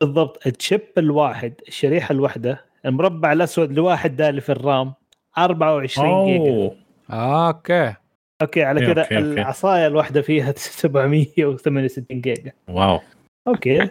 بالضبط 0.00 0.46
ال 0.46 0.53
chip 0.53 0.80
الواحد 0.98 1.54
الشريحة 1.68 2.12
الواحدة 2.12 2.64
المربع 2.86 3.32
الأسود 3.32 3.70
الواحد 3.70 4.16
ده 4.16 4.28
اللي 4.28 4.40
في 4.40 4.52
ال 4.52 4.62
RAM 4.62 4.92
24 5.38 6.26
جيجا 6.26 6.50
أوه. 6.50 6.76
آه، 7.10 7.48
okay. 7.48 7.94
okay 8.42 8.62
على 8.62 8.86
كذا. 8.94 9.18
العصاية 9.18 9.86
الواحدة 9.86 10.22
فيها 10.22 10.52
768 10.56 12.20
جيجا. 12.20 12.52
wow. 12.68 13.00
okay. 13.48 13.90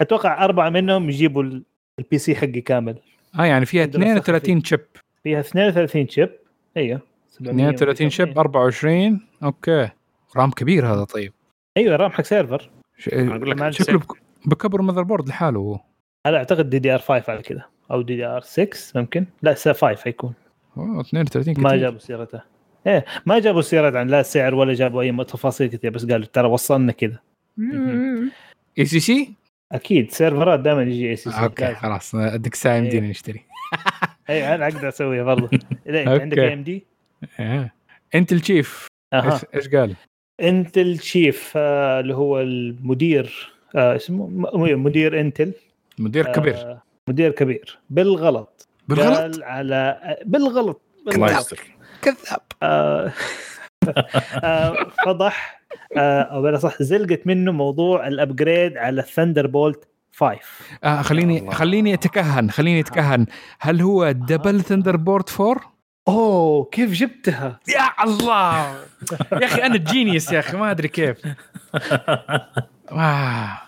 أتوقع 0.00 0.44
أربعة 0.44 0.70
منهم 0.70 1.08
يجيبوا 1.08 1.42
ال- 1.42 1.64
ال 1.98 2.18
PC 2.18 2.34
حقي 2.36 2.60
كامل. 2.60 2.98
آه 3.38 3.44
يعني 3.44 3.66
فيها 3.66 3.82
عندنا 3.82 4.04
نسخة 4.04 4.18
32 4.18 4.64
chip 4.64 4.80
فيها 5.24 5.40
32 5.40 6.08
chip 6.08 6.30
أيوه 6.76 7.00
32 7.40 8.10
chip 8.10 8.38
24 8.38 9.20
okay. 9.42 9.88
RAM 10.36 10.50
كبير 10.50 10.86
هذا 10.94 11.04
طيب. 11.04 11.32
أيوه 11.76 11.96
RAM 11.96 12.10
حق 12.10 12.24
server. 12.24 12.70
ش- 12.98 13.08
أقول 13.08 13.50
لك 13.50 13.70
شكله 13.70 13.98
بك- 13.98 14.22
بكبر 14.46 14.82
motherboard 14.82 15.28
لحاله 15.28 15.60
هو. 15.60 15.80
هذا 16.26 16.36
أعتقد 16.36 16.70
DDR 16.70 16.98
5 16.98 17.30
على 17.32 17.42
كذا 17.42 17.64
أو 17.90 18.02
DDR 18.02 18.40
6 18.40 19.00
ممكن. 19.00 19.26
لا 19.42 19.54
5 19.54 19.96
حيكون. 19.96 20.34
أوه، 20.76 21.00
32 21.00 21.54
كثير 21.54 21.64
ما 21.64 21.76
جابوا 21.76 21.98
سيرته. 21.98 22.40
إيه 22.86 23.04
ما 23.26 23.38
جابوا 23.38 23.60
سيرة 23.60 23.98
عن 23.98 24.06
لا 24.08 24.22
سعر 24.22 24.54
ولا 24.54 24.74
جابوا 24.74 25.02
أي 25.02 25.24
تفاصيل 25.24 25.66
كثير 25.66 25.90
بس 25.90 26.06
قالوا 26.06 26.26
ترى 26.32 26.48
وصلنا 26.48 26.92
كذا. 26.92 27.18
إي 28.78 28.84
سي 28.84 29.00
سي؟ 29.00 29.34
أكيد 29.72 30.10
سيرفرات 30.10 30.60
دائما 30.60 30.82
يجي 30.82 31.10
ECC 31.10 31.42
okay 31.42 31.74
خلاص 31.74 32.14
اديك 32.14 32.54
ساعة 32.54 32.74
إيه. 32.74 32.78
يمدينا 32.78 33.08
نشتري. 33.08 33.40
اي 34.30 34.54
أنا 34.54 34.68
أقدر 34.68 34.88
أسويها 34.88 35.22
برضه 35.22 35.50
إذا 35.88 36.00
أنت. 36.00 36.08
عندك 36.08 36.38
AMD. 36.38 36.84
Intel 38.14 38.32
chief 38.32 38.86
إيش 39.54 39.68
قال؟ 39.68 39.94
Intel 40.40 41.00
chief 41.00 41.52
آه، 41.56 42.00
اللي 42.00 42.14
هو 42.14 42.40
المدير 42.40 43.52
آه، 43.76 43.96
اسمه 43.96 44.28
مدير 44.76 45.20
Intel 45.20 45.52
مدير 45.98 46.32
كبير. 46.32 46.54
آه، 46.54 46.82
مدير 47.08 47.30
كبير. 47.30 47.78
بالغلط. 47.90 48.68
بالغلط؟ 48.88 49.18
قال 49.18 49.44
على 49.44 50.16
بالغلط 50.24 50.80
كذاب. 52.02 52.40
آه، 52.62 53.12
فضح 55.06 55.61
أو 55.96 56.42
بلا 56.42 56.58
صح 56.58 56.82
زلقت 56.82 57.26
منه 57.26 57.52
موضوع 57.52 58.06
ال 58.06 58.15
upgrade 58.15 58.76
على 58.76 59.00
ال 59.00 59.46
Thunderbolt 59.46 59.88
5 60.16 60.38
آه 60.84 61.02
خليني 61.02 61.38
الله. 61.38 61.52
خليني 61.52 61.94
أتكهن 61.94 62.50
خليني 62.50 62.80
أتكهن 62.80 63.26
هل 63.60 63.82
هو 63.82 64.10
double 64.10 64.60
Thunderbolt 64.60 65.28
4؟ 65.30 65.60
أوه 66.08 66.64
كيف 66.72 66.92
جبتها؟ 66.92 67.60
يا 67.68 68.04
الله 68.04 68.72
يا 69.32 69.44
أخي 69.46 69.62
أنا 69.62 69.76
genius 69.76 70.32
يا 70.32 70.38
أخي 70.38 70.56
ما 70.56 70.70
أدري 70.70 70.88
كيف 70.88 71.16
آه. 72.92 73.58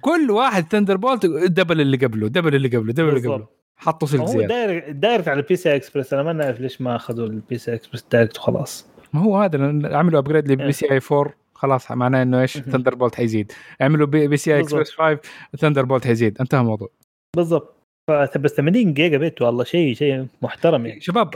كل 0.00 0.30
واحد 0.30 0.66
Thunderbolt 0.72 1.26
double 1.26 1.80
اللي 1.80 1.96
قبله 1.96 2.28
double 2.28 2.54
اللي 2.54 2.68
قبله 2.68 2.92
double 2.92 3.08
اللي 3.08 3.28
قبله. 3.28 3.46
حطوا 3.76 4.08
سلك 4.08 4.20
هو 4.20 4.26
زيادة 4.26 4.46
direct 4.46 4.90
direct 4.90 5.28
على 5.28 5.40
ال 5.40 5.56
PCI 5.56 5.76
Express 5.76 6.12
أنا 6.12 6.22
ما 6.22 6.32
نعرف 6.32 6.60
ليش 6.60 6.80
ما 6.80 6.96
أخذوا 6.96 7.26
ال 7.26 7.58
PCI 7.58 7.74
Express 7.74 8.06
direct 8.12 8.38
وخلاص 8.38 8.86
ما 9.12 9.20
هو 9.20 9.36
هذا 9.36 9.58
عملوا 9.96 10.18
upgrade 10.18 10.50
ل 10.52 10.72
PCI 10.72 11.00
4 11.12 11.32
خلاص 11.62 11.90
معناه 11.90 12.22
إنه 12.22 12.40
إيش. 12.40 12.58
Thunderbolt 12.58 13.14
حيزيد. 13.14 13.52
عملوا 13.80 14.06
P, 14.06 14.28
PCI. 14.28 14.54
Express 14.54 14.90
5 14.90 15.18
Thunderbolt 15.58 16.06
حيزيد. 16.06 16.38
انتهى 16.40 16.60
الموضوع. 16.60 16.88
بالضبط. 17.36 17.76
ف- 18.10 18.38
بس 18.38 18.50
80 18.54 18.94
جيجا 18.94 19.18
بت 19.18 19.42
والله 19.42 19.64
شيء 19.64 19.94
شيء 19.94 20.26
محترم 20.42 20.86
يعني. 20.86 21.00
شباب؟ 21.00 21.30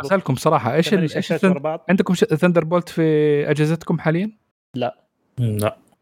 بسألكم 0.00 0.34
صراحة 0.34 0.74
إيش 0.74 0.94
ال- 0.94 0.98
إيش 1.16 1.32
الثن- 1.32 1.78
عندكم 1.88 2.14
Thunderbolt 2.14 2.88
في 2.88 3.02
أجهزتكم 3.50 3.98
حاليا؟ 3.98 4.30
لا. 4.74 4.96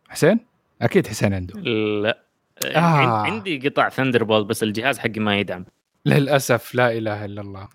حسين؟ 0.08 0.40
أكيد 0.82 1.06
حسين 1.06 1.34
عنده. 1.34 1.60
لا. 1.60 2.18
آه. 2.66 2.76
آه. 2.78 3.22
عندي 3.26 3.68
قطع 3.68 3.88
Thunderbolt 3.88 4.46
بس 4.46 4.62
الجهاز 4.62 4.98
حقي 4.98 5.20
ما 5.20 5.38
يدعم. 5.38 5.64
للأسف 6.06 6.74
لا 6.74 6.92
إله 6.92 7.24
إلا 7.24 7.40
الله. 7.40 7.68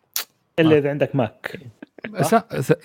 إلا 0.59 0.77
إذا 0.77 0.89
عندك 0.89 1.15
ماك 1.15 1.59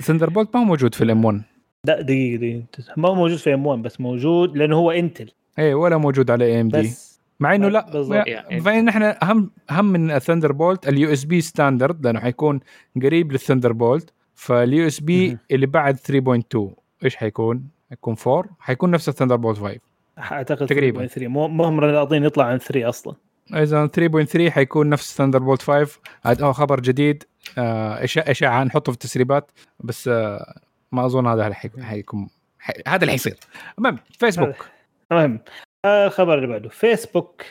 ثندر 0.03 0.31
بولت 0.31 0.55
ما 0.57 0.61
هو 0.61 0.65
موجود 0.65 0.95
في 0.95 1.05
ال 1.05 1.25
M1 1.25 1.43
لا 1.85 2.01
دقيقة 2.02 2.36
دقيقة. 2.36 2.65
ما 2.97 3.09
هو 3.09 3.15
موجود 3.15 3.39
في 3.39 3.55
M1 3.55 3.83
بس 3.82 4.01
موجود 4.01 4.56
لأنه 4.56 4.77
هو 4.77 4.90
Intel 4.91 5.31
اي 5.59 5.74
ولا 5.74 5.97
موجود 5.97 6.31
على 6.31 6.44
AMD 6.45 6.79
بس. 6.82 7.20
مع 7.40 7.55
إنه 7.55 7.69
لا. 7.69 7.90
بالضبط. 7.93 8.24
فان 8.65 8.89
إحنا 8.89 9.19
أهم 9.23 9.51
أهم 9.70 9.85
من 9.85 10.11
ال 10.11 10.14
Thunderbolt 10.14 10.53
ال 10.53 10.89
USB 10.89 11.41
standard 11.41 12.07
لأنه 12.06 12.20
حيكون 12.20 12.61
قريب 13.02 13.32
لل 13.33 13.39
Thunderbolt 13.39 13.73
فال 13.73 14.12
USB. 14.35 15.39
اللي 15.51 15.66
بعد 15.66 15.97
3.2 15.97 16.74
إيش 17.05 17.16
حيكون؟ 17.16 17.65
حيكون 17.90 18.16
4 18.27 18.44
حيكون 18.61 18.90
نفس 18.90 19.09
ال 19.09 19.37
Thunderbolt 19.37 19.59
5 19.59 19.78
أعتقد 20.19 20.66
تقريباً. 20.66 21.06
3.3 21.06 21.19
مو 21.28 21.48
مهم 21.48 21.81
راضين 21.81 22.24
يطلع 22.24 22.44
عن 22.44 22.59
3 22.59 22.89
أصلا. 22.89 23.15
إذا 23.55 23.86
3.3 23.86 24.51
حيكون 24.51 24.89
نفس 24.89 25.16
ثندر 25.16 25.39
بولت 25.39 25.62
5 25.62 25.98
هذا 26.23 26.47
هو 26.47 26.52
خبر 26.52 26.81
جديد. 26.81 27.24
آه، 27.59 28.05
اشاعه 28.05 28.31
إشاعة 28.31 28.65
نحطه 28.65 28.93
في 28.93 28.97
التسريبات. 28.97 29.51
بس 29.81 30.09
آه، 30.09 30.61
ما 30.95 31.07
أظن 31.07 31.27
هذا 31.27 31.55
حيكون 31.81 32.29
حي- 32.59 32.83
هذا 32.89 33.01
اللي 33.01 33.12
حيصير. 33.12 33.37
المهم 33.79 33.99
فيسبوك 34.19 34.66
المهم 35.12 35.41
آه، 35.85 36.07
الخبر 36.07 36.35
اللي 36.35 36.47
بعده. 36.47 36.69
فيسبوك 36.69 37.43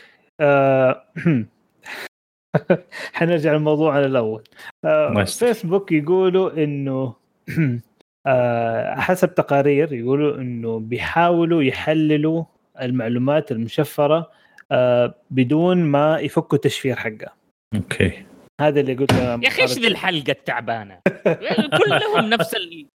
آه، 0.41 1.05
حنرجع 3.13 3.53
لموضوعنا 3.53 4.05
الأول. 4.05 4.43
آه،. 4.85 5.23
فيسبوك 5.23 5.91
يقولوا 5.91 6.63
إنه 6.63 7.13
آه، 8.27 8.95
حسب 8.95 9.35
تقارير 9.35 9.93
يقولوا 9.93 10.37
إنه 10.37 10.79
بيحاولوا 10.79 11.63
يحللوا 11.63 12.43
المعلومات 12.81 13.51
المشفرة 13.51 14.31
آه، 14.71 15.15
بدون 15.31 15.77
ما 15.77 16.19
يفكوا 16.19 16.57
التشفير 16.57 16.95
حقها 16.95 17.33
أوكي. 17.75 18.25
هذا 18.61 18.79
اللي 18.79 18.93
قلت 18.93 19.11
يا 19.13 19.47
أخي 19.47 19.61
إيش 19.61 19.71
ذي 19.71 19.87
الحلقة 19.87 20.31
التعبانة؟ 20.31 20.99
كلهم 21.79 22.29
نفس 22.29 22.55
ال... 22.55 22.87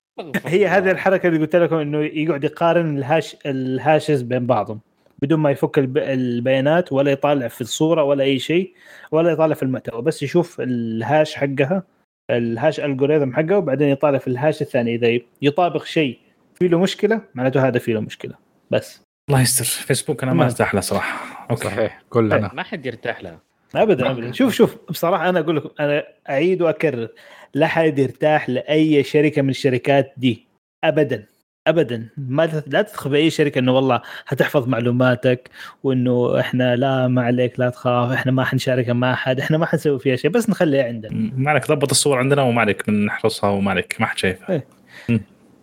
هي 0.46 0.66
هذه 0.66 0.90
الحركة 0.90 1.26
اللي 1.26 1.38
قلت 1.40 1.56
لكم 1.56 1.76
إنه 1.76 1.98
يقعد 1.98 2.44
يقارن 2.44 2.98
ال 2.98 3.06
hash 3.06 3.36
ال 3.46 3.57
hashes 3.57 4.22
بين 4.22 4.46
بعضهم 4.46 4.80
بدون 5.22 5.40
ما 5.40 5.50
يفك 5.50 5.78
الب... 5.78 5.98
البيانات 5.98 6.92
ولا 6.92 7.10
يطالع 7.10 7.48
في 7.48 7.60
الصورة 7.60 8.02
ولا 8.02 8.24
أي 8.24 8.38
شيء 8.38 8.74
ولا 9.12 9.30
يطالع 9.30 9.54
في 9.54 9.62
المحتوى 9.62 10.02
بس 10.02 10.22
يشوف 10.22 10.60
ال 10.60 10.75
hash 10.75 11.34
حقها 11.34 11.82
ال 12.30 12.40
hash 12.40 12.80
algorithm 12.80 13.32
حقه 13.32 13.58
وبعدين 13.58 13.88
يطالع 13.88 14.18
في 14.18 14.28
ال 14.28 14.35
hash 14.35 14.62
الثاني. 14.62 14.94
إذا 14.94 15.20
يطابق 15.42 15.84
شيء 15.84 16.18
في 16.54 16.68
له 16.68 16.78
مشكلة 16.78 17.20
معناته 17.34 17.68
هذا 17.68 17.78
في 17.78 17.92
له 17.92 18.00
مشكلة. 18.00 18.34
بس. 18.70 19.02
الله 19.30 19.40
يستر. 19.40 19.64
فيسبوك 19.64 20.22
أنا 20.22 20.32
ما. 20.32 20.44
ارتاح 20.44 20.74
له 20.74 20.80
صراحة. 20.80 21.46
أوكي. 21.50 21.64
صحيح. 21.64 22.02
كلنا 22.10 22.50
ما 22.54 22.62
حد 22.62 22.86
يرتاح 22.86 23.22
لها 23.22 23.47
ابدا. 23.74 24.10
ابدا 24.10 24.32
شوف 24.32 24.54
شوف 24.54 24.76
بصراحة 24.88 25.28
أنا 25.28 25.40
أقول 25.40 25.56
لكم 25.56 25.70
أنا 25.80 26.04
أعيد 26.30 26.62
وأكرر. 26.62 27.08
لا 27.54 27.66
حد 27.66 27.98
يرتاح 27.98 28.48
لأي 28.50 29.02
شركة 29.02 29.42
من 29.42 29.50
الشركات 29.50 30.12
دي. 30.16 30.46
ابدا. 30.84 31.24
ابدا. 31.66 32.08
ما 32.16 32.46
لا 32.66 32.82
تدخل 32.82 33.10
بأي 33.10 33.30
شركة 33.30 33.58
إنه 33.58 33.74
والله 33.74 34.02
حتحفظ 34.26 34.68
معلوماتك 34.68 35.50
وإنه 35.82 36.40
إحنا 36.40 36.76
لا 36.76 37.08
ما 37.08 37.22
عليك 37.22 37.60
لا 37.60 37.70
تخاف 37.70 38.12
إحنا 38.12 38.32
ما 38.32 38.44
حنشاركها 38.44 38.92
مع 38.92 39.12
أحد 39.12 39.40
إحنا 39.40 39.58
ما 39.58 39.66
حنسوي 39.66 39.98
فيها 39.98 40.16
شيء 40.16 40.30
بس 40.30 40.50
نخليها 40.50 40.84
عندنا. 40.84 41.30
ما 41.36 41.50
عليك. 41.50 41.68
ضبط 41.68 41.90
الصور 41.90 42.18
عندنا 42.18 42.42
وما 42.42 42.60
عليك. 42.60 42.90
بنحرصها 42.90 43.50
وما 43.50 43.70
عليك. 43.70 43.96
ما 44.00 44.06
حد 44.06 44.18
شايفها. 44.18 44.62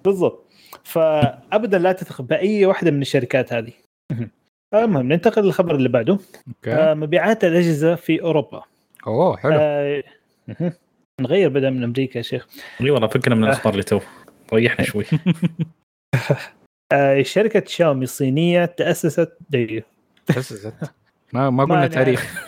بالضبط. 0.06 0.46
فابدا 0.84 1.78
لا 1.80 1.92
تثق 1.92 2.22
بأي 2.22 2.66
واحدة 2.66 2.92
من 2.92 3.02
الشركات 3.02 3.54
هذه. 3.54 3.72
المهم 4.84 5.08
ننتقل 5.08 5.44
للخبر 5.44 5.76
اللي 5.76 5.90
بعده 5.90 6.20
أوكي 6.48 6.74
آه، 6.74 6.94
مبيعات 6.94 7.44
الاجهزه 7.44 7.96
في 7.96 8.22
اوروبا 8.22 8.64
اوه 9.08 9.38
حلو 9.38 9.54
آه،. 9.54 10.04
نغير 11.22 11.50
بدا 11.50 11.70
من 11.70 11.84
أمريكا 11.84 12.18
يا 12.18 12.24
شيخ 12.24 12.48
اي 12.82 12.90
والله 12.90 13.08
فكنا 13.08 13.36
من 13.36 13.44
الاخبار 13.44 13.74
اللي 13.74 13.84
تو 13.84 14.00
ريحنا 14.54 14.86
شوي 14.86 15.06
آه، 16.92 17.22
شركة 17.22 17.64
شاومي 17.68 18.04
الصينية 18.04 18.66
تأسست 18.66 19.38
دقيقة 19.50 19.86
تأسست. 20.26 20.74
ما 21.34 21.50
ما 21.50 21.64
قلنا 21.64 21.88
تاريخ 21.88 22.46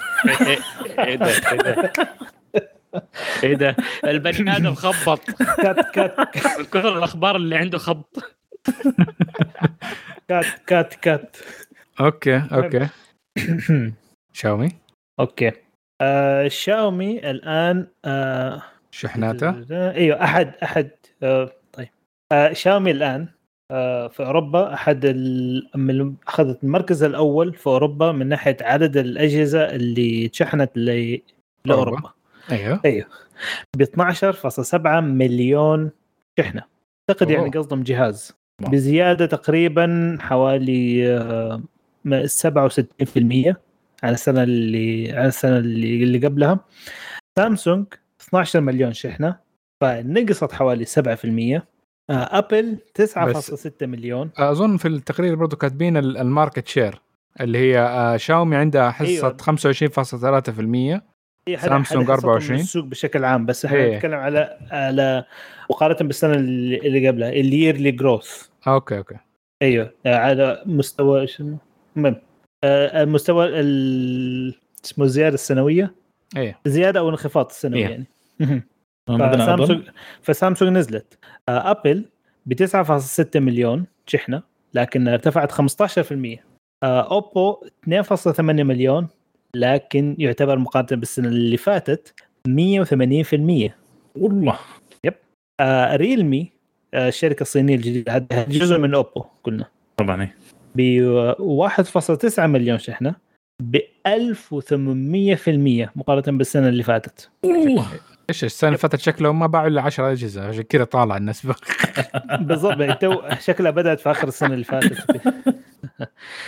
إيه 1.00 1.16
ده 1.16 1.28
إيه 1.52 1.58
ده 1.58 1.94
إيه 3.44 3.54
ده 3.56 3.76
البني 4.06 4.58
آدم 4.58 4.74
خبط 4.74 5.32
cut 5.32 5.80
cut 5.96 6.16
كثر 6.74 6.98
الاخبار 6.98 7.36
اللي 7.36 7.56
عنده 7.56 7.78
خبط 7.78 8.38
cut 10.28 10.46
cut 10.68 10.94
cut 10.94 11.38
أوكي 12.00 12.44
أوكي. 12.52 12.88
شاومي؟ 14.34 14.70
أوكي. 15.20 15.52
آه 16.02 16.48
شاومي 16.48 17.32
الآن 17.32 17.88
آه 18.06 18.64
شحناته؟ 18.92 19.66
أيوه 19.72 20.24
أحد 20.24 20.54
أحد 20.64 20.90
آه 21.24 21.52
طيب. 21.74 21.88
آه 22.32 22.54
شاومي 22.54 22.92
الآن 22.92 23.28
آه 23.72 24.08
في 24.08 24.26
أوروبا 24.26 24.74
أحد 24.74 25.06
ال... 25.06 26.18
أخذت 26.28 26.64
المركز 26.64 27.04
الأول 27.04 27.54
في 27.54 27.68
أوروبا 27.68 28.12
من 28.12 28.28
ناحية 28.28 28.58
عدد 28.62 28.98
الأجهزة 28.98 29.76
اللي 29.76 30.28
تشحنت 30.28 30.78
ل... 30.78 31.20
لأوروبا. 31.66 32.14
أيوه. 32.52 32.82
أيوه. 32.86 33.08
ب 33.78 33.84
12.7 33.84 34.76
مليون 35.00 35.92
شحنة. 36.40 36.64
أعتقد 37.10 37.30
يعني. 37.30 37.50
قصدهم 37.50 37.84
جهاز. 37.84 38.38
بزيادة 38.62 39.26
تقريبا 39.26 40.18
حوالي 40.20 41.12
آه، 41.18 41.62
67% 42.26 43.56
على 44.04 44.14
السنة 44.14 44.44
اللي 44.44 45.12
على 45.12 45.28
السنة 45.28 45.58
اللي, 45.58 46.04
اللي 46.04 46.28
قبلها. 46.28 46.60
سامسونج 47.40 47.86
12 48.22 48.62
مليون 48.62 48.94
شحنة. 48.94 49.38
فنقصت 49.82 50.52
حوالي 50.52 50.86
7% 50.86 51.62
آه، 52.10 52.38
أبل 52.38 52.78
9.6 52.94 53.72
مليون. 53.88 54.30
أظن 54.38 54.78
في 54.78 54.88
التقرير 54.88 55.36
برضو 55.36 55.56
كاتبين 55.56 55.98
ال- 55.98 56.18
ال 56.18 56.25
market 56.25 56.68
share 56.68 57.02
اللي 57.42 57.58
هي 57.58 57.80
آه، 57.80 58.18
شاومي 58.18 58.56
عندها 58.56 58.92
حصة 58.92 59.08
أيوة. 59.08 59.38
25.3% 59.38 61.02
هي 61.48 61.56
هذا- 61.56 61.68
سامسونج 61.68 62.04
هذا 62.04 62.14
حصتهم 62.14 62.30
24. 62.30 62.56
من 62.58 62.64
السوق 62.64 62.86
بشكل 62.86 63.26
عام؟ 63.26 63.46
بس 63.46 63.66
إحنا 63.66 63.78
إيه. 63.78 63.96
نتكلم 63.98 64.14
على 64.14 64.58
على 64.72 65.26
مقارنة 65.70 66.08
بالسنة 66.08 66.34
اللي 66.34 66.78
اللي 66.78 67.08
قبلها 67.08 67.30
ال 67.30 67.39
yearly 67.39 67.92
growth 67.92 68.48
أوكي 68.68 68.98
أوكي. 68.98 69.16
أيوه. 69.62 69.92
على 70.06 70.64
مستوى 70.66 71.24
اسمه؟ 71.24 71.58
المهم 71.98 72.16
آه، 72.64 73.04
المستوى 73.04 73.60
ال- 73.60 74.56
اسمه 74.86 75.06
الزيادة 75.06 75.34
السنوية؟ 75.34 75.96
إيه. 76.38 76.60
زيادة 76.66 77.00
أو 77.00 77.10
انخفاض 77.10 77.46
السنوي 77.46 77.80
إيه. 77.80 77.86
يعني. 77.90 78.08
فسامسونج. 79.08 79.82
فسامسونج 80.22 80.72
نزلت. 80.78 81.18
آه، 81.50 81.72
أبل 81.72 82.06
ب 82.46 82.54
9.6 82.54 83.40
مليون 83.40 83.86
شحنة 84.06 84.44
لكن 84.74 85.08
ارتفعت 85.08 85.52
15% 85.52 86.44
آه، 86.84 87.02
أوبو 87.12 87.64
2.8 87.84 88.40
مليون 88.64 89.08
لكن 89.56 90.16
يعتبر 90.20 90.58
مقارنة 90.60 91.00
بالسنة 91.00 91.28
اللي 91.28 91.58
فاتت 91.58 92.14
180% 92.48 93.76
والله. 94.16 94.60
آه، 95.60 95.96
ريلمي 95.96 96.52
آه، 96.94 97.08
الشركة 97.08 97.42
الصينية 97.42 97.76
الجديدة 97.76 98.28
جزء 98.50 98.78
من 98.78 98.94
أوبو 98.96 99.26
قلنا. 99.44 99.66
طبعا 99.98 100.22
إيه. 100.22 100.36
ب 100.78 101.36
1.9 101.40 102.40
مليون 102.40 102.78
شحنة 102.78 103.16
ب 103.62 103.78
1800% 104.08 105.90
مقارنة 105.96 106.38
بالسنة 106.38 106.70
اللي 106.70 106.84
فاتت. 106.84 107.30
إيش 108.30 108.44
السنة 108.44 108.68
اللي 108.68 108.78
فاتت 108.78 109.00
شكلهم 109.00 109.40
ما 109.40 109.48
باعوا 109.48 109.68
إلا 109.68 109.82
10 109.82 110.12
أجهزة 110.12 110.48
عشان 110.48 110.62
كذا 110.64 110.84
طالع 110.84 111.18
النسبة 111.18 111.56
بالضبط 112.48 112.80
يعني 112.80 112.94
تو 112.94 113.22
شكلها 113.40 113.72
بدأت 113.72 114.00
في 114.00 114.12
آخر 114.12 114.28
السنة 114.28 114.54
اللي 114.54 114.64
فاتت. 114.64 114.98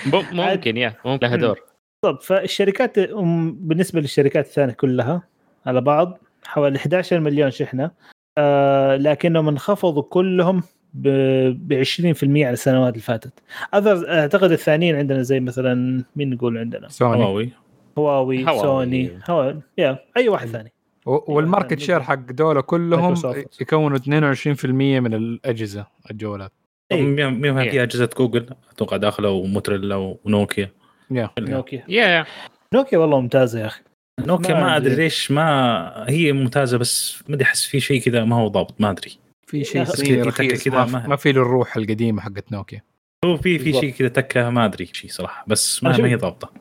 ممكن 0.34 0.78
يا 0.78 0.94
ممكن 1.06 1.28
لها 1.28 1.36
دور. 1.36 1.60
بالضبط 2.04 2.24
فالشركات 2.24 2.98
أم، 2.98 3.52
بالنسبة 3.68 4.02
للشركات 4.02 4.46
الثانية 4.46 4.74
كلها 4.74 5.24
على 5.66 5.82
بعض 5.82 6.20
حوالي 6.46 6.78
11 6.78 7.20
مليون 7.20 7.52
شحنة 7.52 7.92
آه 8.38 8.96
لكنهم 8.96 9.48
انخفضوا 9.48 10.04
كلهم 10.04 10.64
ب 10.94 11.84
20% 11.84 12.24
على 12.24 12.54
السنوات 12.54 12.94
اللي 12.94 13.04
فاتت. 13.04 13.34
أعتقد 13.74 14.52
الثانيين 14.52 14.96
عندنا 14.96 15.22
زي 15.22 15.40
مثلا 15.40 16.04
مين 16.16 16.30
نقول 16.30 16.58
عندنا؟ 16.58 16.90
سوني. 16.90 17.24
هواوي. 17.24 17.50
هواوي, 17.98 18.46
هواوي. 18.46 18.62
سوني. 18.62 19.12
هواوي. 19.30 19.62
يا 19.78 20.00
أي 20.18 20.30
واحد 20.30 20.48
ثاني. 20.48 20.72
وال 21.06 21.24
market 21.24 21.80
share 21.80 22.02
حق 22.02 22.32
دولة 22.32 22.62
كلهم. 22.62 23.16
يكونوا 23.62 23.98
22% 23.98 24.66
من 25.00 25.14
الأجهزة 25.14 25.86
الجوالات. 26.12 26.52
إيه. 26.92 27.02
مين 27.02 27.30
مين 27.30 27.58
إيه. 27.58 27.70
في 27.72 27.84
أجهزة 27.84 28.10
جوجل؟ 28.18 28.46
أتوقع 28.72 28.98
داخلة 28.98 29.30
وموتورولا 29.30 30.16
ونوكيا. 30.26 30.72
يا. 31.12 31.30
نوكيا. 31.40 31.84
يا. 31.88 32.26
نوكيا 32.74 32.98
والله 32.98 33.22
ممتازة 33.22 33.60
يا 33.60 33.66
أخي. 33.66 33.82
نوكيا 34.20 34.54
ما 34.54 34.78
أدري 34.78 34.94
أدري. 34.94 35.04
ليش 35.04 35.32
ما 35.32 36.06
هي 36.10 36.32
ممتازة 36.32 36.78
بس 36.78 37.24
ما 37.28 37.36
أدري 37.36 37.46
أحس 37.46 37.66
في 37.66 37.80
شيء 37.80 38.02
كذا 38.02 38.26
ما 38.26 38.36
هو 38.36 38.48
ضابط 38.48 38.82
ما 38.82 38.90
أدري. 38.90 39.12
في 39.50 39.64
شيء 39.64 39.84
صغير 39.84 40.32
كذا- 40.32 40.86
ما, 40.86 41.16
في 41.16 41.32
له 41.32 41.42
الروح 41.42 41.78
القديمة 41.78 42.22
حقت 42.22 42.52
نوكيا. 42.52 42.82
هو 43.26 43.38
في 43.38 43.60
في. 43.60 43.74
شيء 43.74 43.90
كذا 43.92 44.08
تكه 44.08 44.50
ما 44.50 44.66
أدري 44.66 44.86
شيء 44.94 45.10
صراحة 45.12 45.46
بس 45.48 45.84
ما, 45.84 45.98
ما 45.98 46.08
هي 46.08 46.16
ضابطة. 46.16 46.52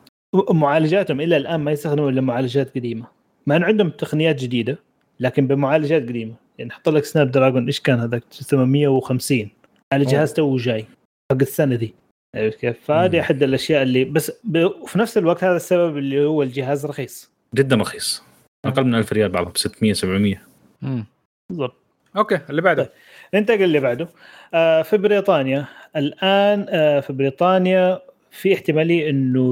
معالجاتهم 0.49 1.21
إلى 1.21 1.37
الآن 1.37 1.59
ما 1.59 1.71
يستخدموا 1.71 2.09
إلا 2.09 2.21
معالجات 2.21 2.75
قديمة. 2.75 3.07
مع 3.47 3.55
انه 3.55 3.65
عندهم 3.65 3.89
تقنيات 3.89 4.41
جديدة 4.41 4.77
لكن 5.19 5.47
بمعالجات 5.47 6.01
قديمة. 6.03 6.33
يعني 6.57 6.71
حط 6.71 6.89
لك 6.89 7.05
Snapdragon 7.05 7.65
إيش 7.65 7.79
كان 7.79 7.99
هذاك؟ 7.99 8.23
850 8.31 9.49
على 9.93 10.05
جهاز 10.05 10.33
تو 10.33 10.57
جاي 10.57 10.85
حق 11.31 11.41
السنة 11.41 11.75
دي 11.75 11.93
عرفت 12.35 12.59
كيف؟ 12.59 12.77
فهذه. 12.85 13.19
أحد 13.19 13.43
الأشياء 13.43 13.83
اللي 13.83 14.03
بس 14.05 14.31
ب... 14.43 14.69
في 14.85 14.99
نفس 14.99 15.17
الوقت 15.17 15.43
هذا 15.43 15.55
السبب 15.55 15.97
اللي 15.97 16.25
هو 16.25 16.43
الجهاز 16.43 16.85
رخيص. 16.85 17.31
جدا 17.55 17.75
رخيص. 17.75 18.23
أقل 18.65 18.83
من 18.83 18.95
1000 18.95 19.13
ريال 19.13 19.29
بعضهم 19.29 19.53
600 19.55 19.93
700 19.93 20.41
مم. 20.81 21.05
بالضبط. 21.49 21.75
أوكي 22.17 22.39
اللي 22.49 22.61
بعده. 22.61 22.91
ننتقل 23.33 23.63
اللي 23.63 23.79
بعده. 23.79 24.07
آه 24.53 24.81
في 24.81 24.97
بريطانيا 24.97 25.65
الآن 25.95 26.65
آه 26.69 26.99
في 26.99 27.13
بريطانيا 27.13 27.99
في 28.31 28.53
احتمالية 28.53 29.09
إنه 29.09 29.43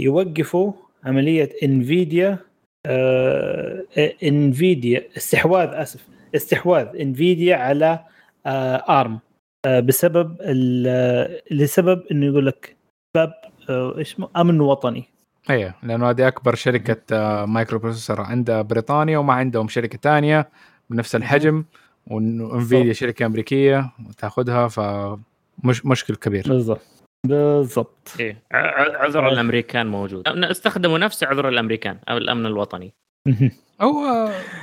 يوقفوا 0.00 0.72
عملية 1.04 1.50
إنفيديا 1.62 2.38
آه 2.86 3.82
إنفيديا 4.22 5.04
استحواذ 5.16 5.68
آسف 5.68 6.08
استحواذ 6.34 6.86
إنفيديا 7.00 7.56
على 7.56 7.98
آه 8.46 9.00
آرم 9.00 9.18
آه 9.66 9.80
بسبب 9.80 10.36
ال- 10.40 11.40
لسبب 11.50 12.02
إنه 12.12 12.26
يقول 12.26 12.46
لك 12.46 12.76
باب 13.16 13.32
آه 13.70 13.98
إيش 13.98 14.12
اسمه 14.14 14.28
آمن 14.36 14.60
وطني. 14.60 15.04
أيوه 15.50 15.74
لأنه 15.82 16.10
هذه 16.10 16.28
أكبر 16.28 16.54
شركة 16.54 16.96
آه، 17.12 17.44
microprocessor 17.46 18.20
عندها 18.20 18.62
بريطانيا 18.62 19.18
وما 19.18 19.32
عندهم 19.32 19.68
شركة 19.68 19.98
تانية. 19.98 20.48
بنفس 20.90 21.14
الحجم 21.16 21.64
وانفيديا 22.06 22.92
شركة 22.92 23.26
أمريكية 23.26 23.90
وتاخذها 24.08 24.68
فمش 24.68 25.86
مشكل 25.86 26.14
كبير. 26.16 26.44
بالضبط. 26.48 26.80
بالضبط. 27.26 28.08
إيه. 28.20 28.42
عذر 28.52 29.28
الأمريكان 29.28 29.86
موجود. 29.86 30.28
استخدموا 30.28 30.98
نفس 30.98 31.24
عذر 31.24 31.48
الأمريكان 31.48 31.98
أو 32.08 32.16
الأمن 32.16 32.46
الوطني. 32.46 32.92
أو 33.82 33.94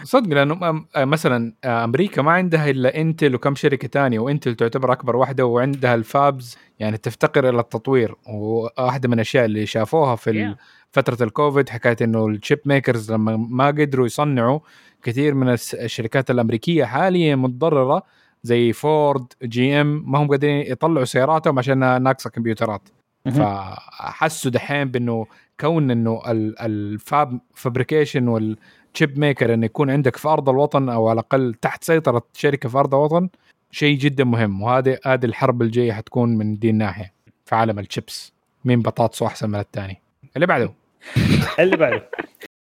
صدق 0.04 0.34
لأنه 0.34 0.56
م- 0.56 0.86
آه، 0.96 1.06
مثلا 1.06 1.54
آه، 1.64 1.84
أمريكا 1.84 2.22
ما 2.22 2.32
عندها 2.32 2.70
إلا 2.70 3.02
انتل 3.02 3.36
وكم 3.36 3.56
شركة 3.56 3.88
تانية 3.88 4.20
وإنتل 4.20 4.56
تعتبر 4.56 4.92
أكبر 4.92 5.16
واحدة 5.16 5.46
وعندها 5.46 5.96
الفابز 5.96 6.58
يعني 6.80 6.98
تفتقر 6.98 7.50
إلى 7.50 7.60
التطوير. 7.60 8.16
وواحده 8.28 9.08
من 9.10 9.14
الأشياء 9.14 9.46
اللي 9.46 9.66
شافوها 9.66 10.16
في 10.16 10.54
Yeah. 10.54 10.58
فترة 10.92 11.24
الكوفيد 11.24 11.70
حكاية 11.70 11.98
إنه 12.02 12.28
ال 12.28 12.34
chip 12.34 12.60
makers 12.66 13.12
لما 13.12 13.38
ما 13.38 13.68
قدروا 13.68 14.06
يصنعوا 14.06 14.60
كثير 15.08 15.34
من 15.34 15.50
الشركات 15.74 16.32
الأمريكية 16.32 16.86
حاليا 16.86 17.36
متضررة 17.36 18.04
زي 18.44 18.74
فورد 18.74 19.34
GM 19.44 20.12
ما 20.12 20.20
هم 20.20 20.28
قادرين 20.28 20.72
يطلعوا 20.72 21.06
سياراتهم 21.06 21.60
عشان 21.60 22.02
ناقصة 22.04 22.30
كمبيوترات. 22.30 22.82
فحسوا 23.26 24.52
دحين 24.52 24.86
بأنه 24.88 25.26
كون 25.60 25.92
إنه 25.92 26.22
ال- 26.28 26.60
ال 26.60 26.80
fab 26.80 27.40
fabrication 27.54 28.28
وال 28.28 28.58
chip 28.58 29.20
maker 29.20 29.54
إنه 29.54 29.66
يكون 29.66 29.90
عندك 29.90 30.16
في 30.18 30.28
أرض 30.28 30.50
الوطن 30.50 30.90
أو 30.90 31.08
على 31.08 31.14
الأقل 31.20 31.54
تحت 31.62 31.84
سيطرة 31.84 32.24
شركة 32.34 32.70
في 32.70 32.78
أرض 32.78 32.96
الوطن 32.96 33.30
شيء 33.72 33.98
جدا 33.98 34.24
مهم. 34.24 34.62
وهذه 34.62 34.98
هذه 35.06 35.26
الحرب 35.26 35.62
الجاية 35.62 35.92
حتكون 35.94 36.38
من 36.38 36.60
دي 36.60 36.70
الناحية 36.70 37.14
في 37.46 37.56
عالم 37.56 37.80
الشيبس 37.80 38.34
مين 38.66 38.82
بطاطسه 38.82 39.28
أحسن 39.28 39.50
من 39.50 39.60
الثاني 39.60 40.02
اللي 40.36 40.48
بعده. 40.48 40.74
اللي 41.60 41.78
بعده. 41.78 42.10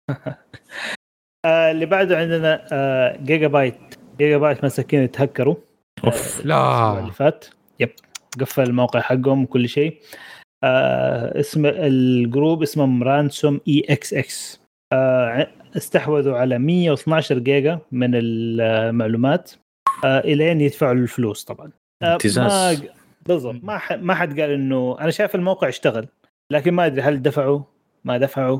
آه 1.46 1.72
اللي 1.72 1.86
بعده 1.86 2.18
عندنا 2.18 2.68
آه 2.72 3.18
جيجا 3.24 3.48
بايت 3.48 3.76
جيجا 4.18 4.38
بايت 4.38 4.66
مساكين 4.66 5.02
يتهكروا. 5.04 5.56
أوف 6.06 6.40
الأسبوع 6.46 7.00
اللي 7.00 7.12
فات. 7.12 7.46
yep 7.80 7.90
قفل 8.40 8.64
الموقع 8.64 9.00
حقهم 9.02 9.44
وكل 9.44 9.70
شيء. 9.70 9.98
آه 10.64 11.40
اسم 11.40 11.66
ال 11.66 11.82
group 11.82 12.62
اسمه 12.62 13.04
رانسوم 13.04 13.62
اي 13.68 13.84
إكس 13.90 14.14
إكس 14.14 14.62
آه 14.94 15.48
استحوذوا 15.78 16.38
على 16.38 16.60
112 16.60 17.40
جيجا 17.40 17.80
من 17.92 18.12
المعلومات. 18.16 19.52
آه 20.06 20.20
إلين 20.20 20.62
يدفعوا 20.62 20.94
الفلوس 20.94 21.44
طبعا. 21.44 21.72
آه 22.04 22.14
امتزاز. 22.14 22.82
ما 22.82 22.90
بالضبط. 23.28 23.64
ما 23.64 23.78
ح- 23.78 23.94
ما 23.94 24.16
حد 24.16 24.40
قال 24.40 24.50
إنه 24.50 24.98
أنا 25.02 25.12
شايف 25.12 25.36
الموقع 25.36 25.68
اشتغل 25.68 26.08
لكن 26.52 26.74
ما 26.74 26.86
أدري 26.86 27.02
هل 27.02 27.22
دفعوا؟ 27.22 27.60
ما 28.04 28.18
دفعوا. 28.18 28.60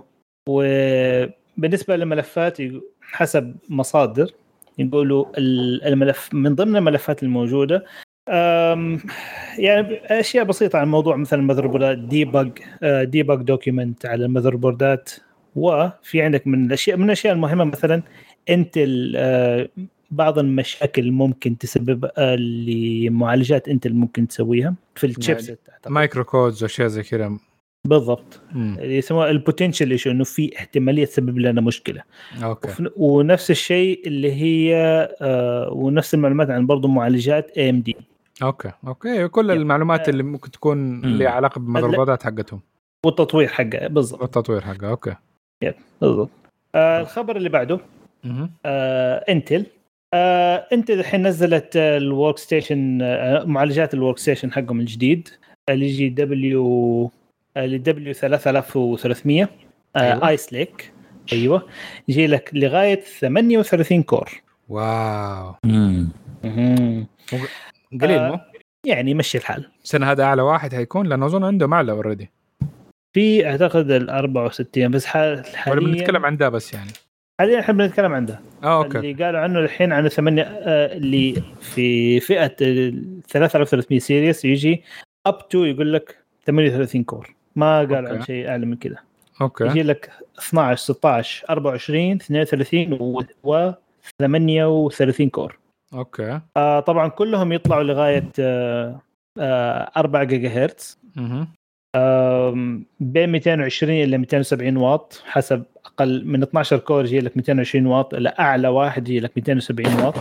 وبالنسبه 1.58 1.96
للملفات 1.96 2.58
حسب 3.02 3.56
مصادر 3.70 4.32
يقولوا 4.80 5.26
ال- 5.38 5.84
الملف 5.84 6.30
من 6.34 6.56
ضمن 6.56 6.76
الملفات 6.76 7.24
الموجودة. 7.24 7.86
يعني 9.58 10.00
أشياء 10.20 10.44
بسيطة 10.46 10.78
عن 10.78 10.84
الموضوع 10.84 11.16
مثل 11.16 11.40
ال 11.40 11.42
motherboard 11.42 11.68
ات 11.68 11.98
debug 11.98 12.50
debug 13.04 13.42
document 13.42 14.06
على 14.06 14.26
ال 14.26 14.28
motherboard 14.28 14.56
ات 14.56 15.10
وفي 15.56 16.22
عندك 16.22 16.48
من 16.48 16.66
الاشياء 16.66 16.98
من 16.98 17.06
الأشياء 17.06 17.34
المهمة 17.34 17.64
مثلا 17.64 18.02
Intel 18.50 19.14
آه، 19.18 19.70
بعض 20.12 20.40
المشاكل 20.40 21.12
ممكن 21.12 21.58
تسبب 21.58 22.10
آه، 22.18 22.36
لمعالجات 22.36 23.68
Intel 23.70 23.94
ممكن 23.94 24.28
تسويها 24.28 24.76
في 24.96 25.08
ال 25.08 25.14
chipset. 25.14 25.60
أعتقد. 25.72 25.92
micro 25.92 26.24
codes 26.24 26.64
وأشياء 26.64 26.88
زي 26.88 27.04
كذا. 27.04 27.38
بالضبط. 27.86 28.42
اللي 28.56 28.98
يسموها 28.98 29.30
ال 29.30 29.36
potential 29.36 29.92
issue 29.92 30.12
إنه 30.12 30.24
في 30.24 30.58
احتمالية 30.58 31.06
تسبب 31.06 31.40
لنا 31.40 31.62
مشكلة. 31.62 32.02
okay. 32.44 32.70
ونفس 32.98 33.52
الشيء 33.52 34.08
اللي 34.08 34.32
هي 34.32 34.76
آه 35.22 35.70
ونفس 35.72 36.14
المعلومات 36.14 36.50
عن 36.50 36.66
برضو 36.66 36.88
معالجات 36.88 37.52
AMD 37.58 37.96
okay 38.44 38.72
okay. 38.88 39.28
كل 39.28 39.50
yep. 39.50 39.58
المعلومات 39.58 40.10
اللي 40.10 40.24
ممكن 40.24 40.52
تكون. 40.52 41.02
لها 41.02 41.30
علاقة 41.30 41.60
بالمضربات 41.60 42.24
حقتهم. 42.24 42.60
والتطوير 43.06 43.48
حقها 43.48 43.88
بالضبط. 43.88 44.22
والتطوير 44.22 44.62
حقها 44.62 44.90
okay. 44.90 45.16
بالضبط. 46.02 46.30
آه 46.76 47.02
الخبر 47.02 47.36
اللي 47.38 47.50
بعده. 47.50 47.80
آه 48.66 49.26
Intel 49.30 49.66
آه 50.14 50.68
Intel 50.74 51.00
الحين 51.00 51.28
نزلت 51.28 51.76
آه، 51.76 51.98
ال 51.98 52.38
workstation 52.38 53.00
آه 53.02 53.44
معالجات 53.44 53.94
ال 53.94 54.18
workstation 54.18 54.52
حقهم 54.52 54.80
الجديد 54.80 55.30
اللي 55.70 55.86
يجي 55.86 56.10
W 56.10 57.12
اللي 57.58 57.78
W 57.78 58.14
3300 58.14 59.50
أيوة. 59.98 60.24
آه 60.24 60.28
Ice 60.28 60.54
Lake 60.54 60.92
أيوه. 61.34 61.68
يجي 62.08 62.28
لك 62.28 62.50
لغاية 62.54 63.00
38 63.20 64.04
core. 64.04 64.30
wow. 64.70 65.56
قليل 68.02 68.20
آه. 68.20 68.30
مو؟ 68.32 68.40
يعني 68.86 69.12
يمشي 69.12 69.38
الحال. 69.38 69.70
السنة 69.84 70.12
هذا 70.12 70.24
أعلى 70.24 70.42
واحد 70.42 70.74
حيكون 70.76 71.08
لأنه 71.08 71.26
أظن 71.26 71.44
عنده 71.44 71.70
اعلى 71.74 71.92
already 71.92 72.32
في 73.14 73.48
أعتقد 73.50 73.92
ال 73.92 74.10
64 74.10 74.92
بس 74.92 75.06
حال- 75.06 75.38
ولا 75.38 75.46
حاليا 75.56 75.80
بنتكلم 75.88 76.26
عن 76.26 76.38
ده 76.38 76.50
بس 76.50 76.74
يعني. 76.74 76.92
حاليا 77.40 77.60
إحنا 77.60 77.74
بنتكلم 77.74 78.14
عن 78.14 78.26
ده 78.26 78.40
آه 78.64 78.84
okay. 78.84 78.98
اللي 78.98 79.24
قالوا 79.26 79.40
عنه 79.40 79.60
الحين 79.60 79.94
عن 79.94 80.08
ثمانية 80.08 80.44
آه، 80.44 80.94
اللي 80.98 81.44
في 81.62 82.20
فئة 82.20 82.56
ال 82.62 83.22
3300 83.30 84.00
series 84.00 84.46
يجي 84.46 84.84
up 85.26 85.50
to 85.50 85.64
يقول 85.64 85.94
لك 85.94 86.18
38 86.46 87.04
core. 87.04 87.35
ما 87.56 87.78
قالوا 87.80 88.10
عن. 88.10 88.24
شيء 88.24 88.50
أعلى 88.50 88.66
من 88.66 88.76
كذا 88.76 88.92
يجي 88.92 89.02
okay 89.42 89.84
لك 89.84 90.12
12 90.40 90.76
16 90.94 91.46
24 91.50 92.12
32 92.12 92.94
و, 92.94 93.24
و 93.44 93.72
38 94.20 95.30
core. 95.30 95.58
okay. 95.94 96.40
آه 96.58 96.80
طبعا 96.80 97.08
كلهم 97.08 97.52
يطلعوا 97.52 97.84
لغاية 97.84 98.30
آه 98.40 99.02
آه 99.40 99.92
4 99.98 100.24
جيجا 100.24 100.50
هرتز. 100.50 101.00
آم، 101.96 102.86
بين 103.00 103.30
220 103.30 103.92
إلى 104.04 104.18
270 104.18 104.78
واط 104.78 105.22
حسب 105.26 105.64
أقل 105.86 106.26
من 106.26 106.44
12 106.44 106.78
core 106.78 107.06
يجي 107.06 107.20
لك 107.20 107.38
220 107.38 107.86
واط 107.86 108.14
إلى 108.14 108.34
أعلى 108.40 108.68
واحد 108.68 109.10
يجي 109.10 109.20
لك 109.20 109.32
270 109.36 109.94
واط. 110.04 110.16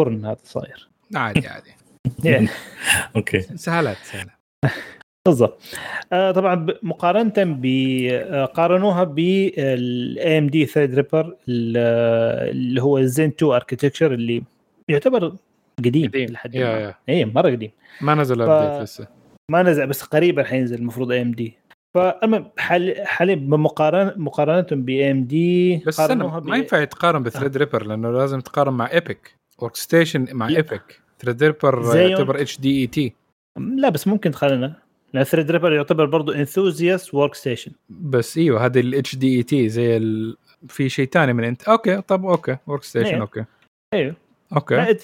فرن 0.00 0.24
هذا 0.24 0.36
صاير. 0.44 0.88
عادي 1.14 1.48
عادي. 1.48 1.70
يعني. 2.30 2.48
okay. 3.16 3.40
سهلات 3.40 3.96
سهلات. 3.96 4.36
بالضبط. 5.26 5.58
آه 6.12 6.30
طبعا 6.30 6.66
مقارنة 6.82 7.32
ب 7.36 7.66
آه، 8.12 8.44
قارنوها 8.44 9.04
بال 9.04 10.38
AMD 10.38 10.66
Threadripper 10.66 11.36
اللي 11.48 12.82
هو 12.82 12.98
الزين 12.98 13.28
2 13.28 13.52
architecture 13.52 14.14
اللي 14.14 14.42
يعتبر 14.88 15.32
قديم 15.78 16.08
قديم. 16.10 16.28
لحد 16.30 16.56
ما. 16.56 16.94
اي 17.08 17.24
مرة 17.24 17.50
قديم. 17.50 17.70
ما 18.00 18.14
نزل 18.14 18.36
ف- 18.46 18.48
update 18.48 18.82
لسه. 18.82 19.06
ما 19.50 19.62
نزل 19.62 19.86
بس 19.86 20.02
قريبا 20.02 20.42
حينزل 20.44 20.78
المفروض 20.78 21.12
AMD 21.12 21.54
فالمهم 21.94 22.50
حاليا 22.58 23.34
بمقارنه 23.34 24.14
مقارنة 24.16 24.66
ب 24.82 25.10
AMD 25.10 25.76
بس 25.86 26.00
استنى 26.00 26.24
ما 26.40 26.56
ينفع 26.56 26.78
يتقارن 26.80 27.22
ب 27.22 27.56
Threadripper 27.56 27.86
لأنه 27.86 28.10
لازم 28.12 28.38
يتقارن 28.38 28.72
مع 28.72 28.90
EPYC 28.92 29.34
workstation 29.58 30.26
مع. 30.32 30.48
EPYC 30.48 31.00
Threadripper 31.20 31.96
يعتبر 31.96 32.40
اتش 32.40 32.60
دي 32.60 32.80
اي 32.80 32.86
تي 32.86 33.12
لا 33.76 33.88
بس 33.88 34.08
ممكن 34.08 34.30
تخلينا. 34.30 34.74
لأن 35.14 35.24
Threadripper 35.24 35.72
يعتبر 35.72 36.04
برضه 36.04 36.34
enthusiast 36.34 37.14
workstation 37.14 37.72
بس 37.90 38.38
إيوه 38.38 38.66
هذه 38.66 38.80
ال 38.80 39.16
HEDT 39.16 39.68
زي 39.68 39.96
ال... 39.96 40.36
في 40.68 40.88
شيء 40.88 41.08
ثاني 41.08 41.32
من 41.32 41.44
انت 41.44 41.62
أوكي 41.62 42.00
طب 42.00 42.26
أوكي 42.26 42.56
ورك 42.66 42.82
ستيشن 42.82 43.14
إيه. 43.14 43.20
okay. 43.20 43.44
أيوه 43.94 44.14
okay 44.56 44.94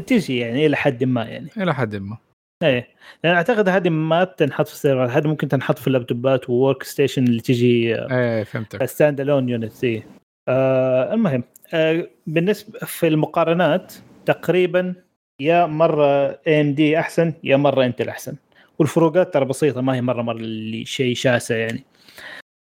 تجي 0.00 0.38
يعني 0.38 0.66
إلى 0.66 0.76
حد 0.76 1.04
ما 1.04 1.24
يعني. 1.24 1.48
إلى 1.56 1.74
حد 1.74 1.96
ما. 1.96 2.16
إيه. 2.62 2.88
لأن 3.24 3.34
أعتقد 3.34 3.68
هذه 3.68 3.88
ما 3.88 4.24
تنحط 4.24 4.68
في 4.68 4.74
السيرفرات 4.74 5.10
هذه 5.10 5.26
ممكن 5.26 5.48
تنحط 5.48 5.78
في 5.78 5.86
اللابتوبات 5.86 6.50
و 6.50 6.82
workstation 6.82 7.24
اللي 7.24 7.40
تجي 7.40 7.94
إيه 7.94 8.42
فهمتك. 8.42 8.84
standalone 8.84 9.48
units 9.48 9.84
إيه. 9.84 10.06
آه 10.48 11.14
المهم 11.14 11.42
آه 11.74 12.08
بالنسبة 12.26 12.78
في 12.78 13.06
المقارنات 13.08 13.94
تقريبا 14.26 14.94
يا 15.40 15.66
مرة 15.66 16.38
AMD 16.46 16.98
أحسن 16.98 17.32
يا 17.44 17.56
مرة 17.56 17.84
Intel 17.84 18.08
أحسن. 18.08 18.36
والفروقات 18.78 19.34
ترى 19.34 19.44
بسيطة 19.44 19.80
ما 19.80 19.94
هي 19.94 20.02
مرة 20.02 20.22
مرة 20.22 20.36
اللي 20.36 20.84
شيء 20.84 21.14
شاسع 21.14 21.56
يعني. 21.56 21.84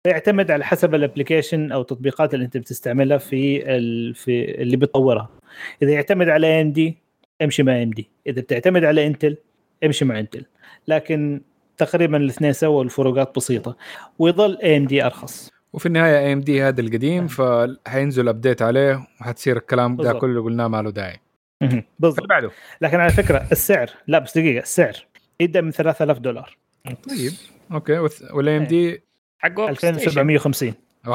يعتمد 0.08 0.52
على 0.52 0.66
حسب 0.66 0.96
ال 0.96 1.02
application 1.02 1.72
أو 1.72 1.82
التطبيقات 1.82 2.34
اللي 2.34 2.46
أنت 2.46 2.58
بتستعملها 2.58 3.18
في 3.18 3.76
ال... 3.76 4.16
في 4.16 4.62
اللي 4.62 4.78
بتطورها. 4.78 5.30
إذا 5.82 5.92
يعتمد 5.92 6.30
على 6.30 6.62
AMD 6.62 6.98
امشي 7.42 7.64
مع 7.64 7.84
AMD 7.84 8.10
إذا 8.28 8.42
بتعتمد 8.42 8.84
على 8.84 9.08
Intel 9.08 9.38
امشي 9.84 10.06
مع 10.06 10.20
Intel 10.20 10.46
لكن 10.88 11.42
تقريبا 11.78 12.18
الاثنين 12.18 12.54
سوا 12.54 12.84
الفروقات 12.84 13.36
بسيطة. 13.36 13.78
ويظل 14.20 14.58
AMD 14.64 15.06
أرخص. 15.06 15.50
وفي 15.74 15.86
النهاية 15.86 16.20
AMD 16.20 16.64
هذا 16.64 16.82
القديم 16.82 17.18
نعم. 17.18 17.28
فحينزل 17.28 18.28
update 18.28 18.62
عليه 18.62 19.08
وحتصير 19.22 19.58
الكلام 19.58 19.96
ده. 19.96 20.14
كله 20.14 20.30
اللي 20.30 20.42
قلناه 20.42 20.68
ما 20.68 20.82
له 20.82 20.90
داعي. 20.90 21.20
بالضبط. 22.00 22.28
لكن 22.82 23.00
على 23.00 23.12
فكرة 23.12 23.48
السعر 23.52 23.90
لا 24.08 24.20
بس 24.20 24.38
دقيقة 24.38 24.64
السعر. 24.64 25.11
يبدا 25.42 25.62
من 25.62 25.72
3000 25.72 26.18
دولار. 26.18 26.58
طيب. 26.86 27.32
okay. 27.72 28.08
وال 28.34 28.58
AMD 28.58 29.04
حقه 29.40 29.70
2750 29.70 30.74
wow. 31.08 31.14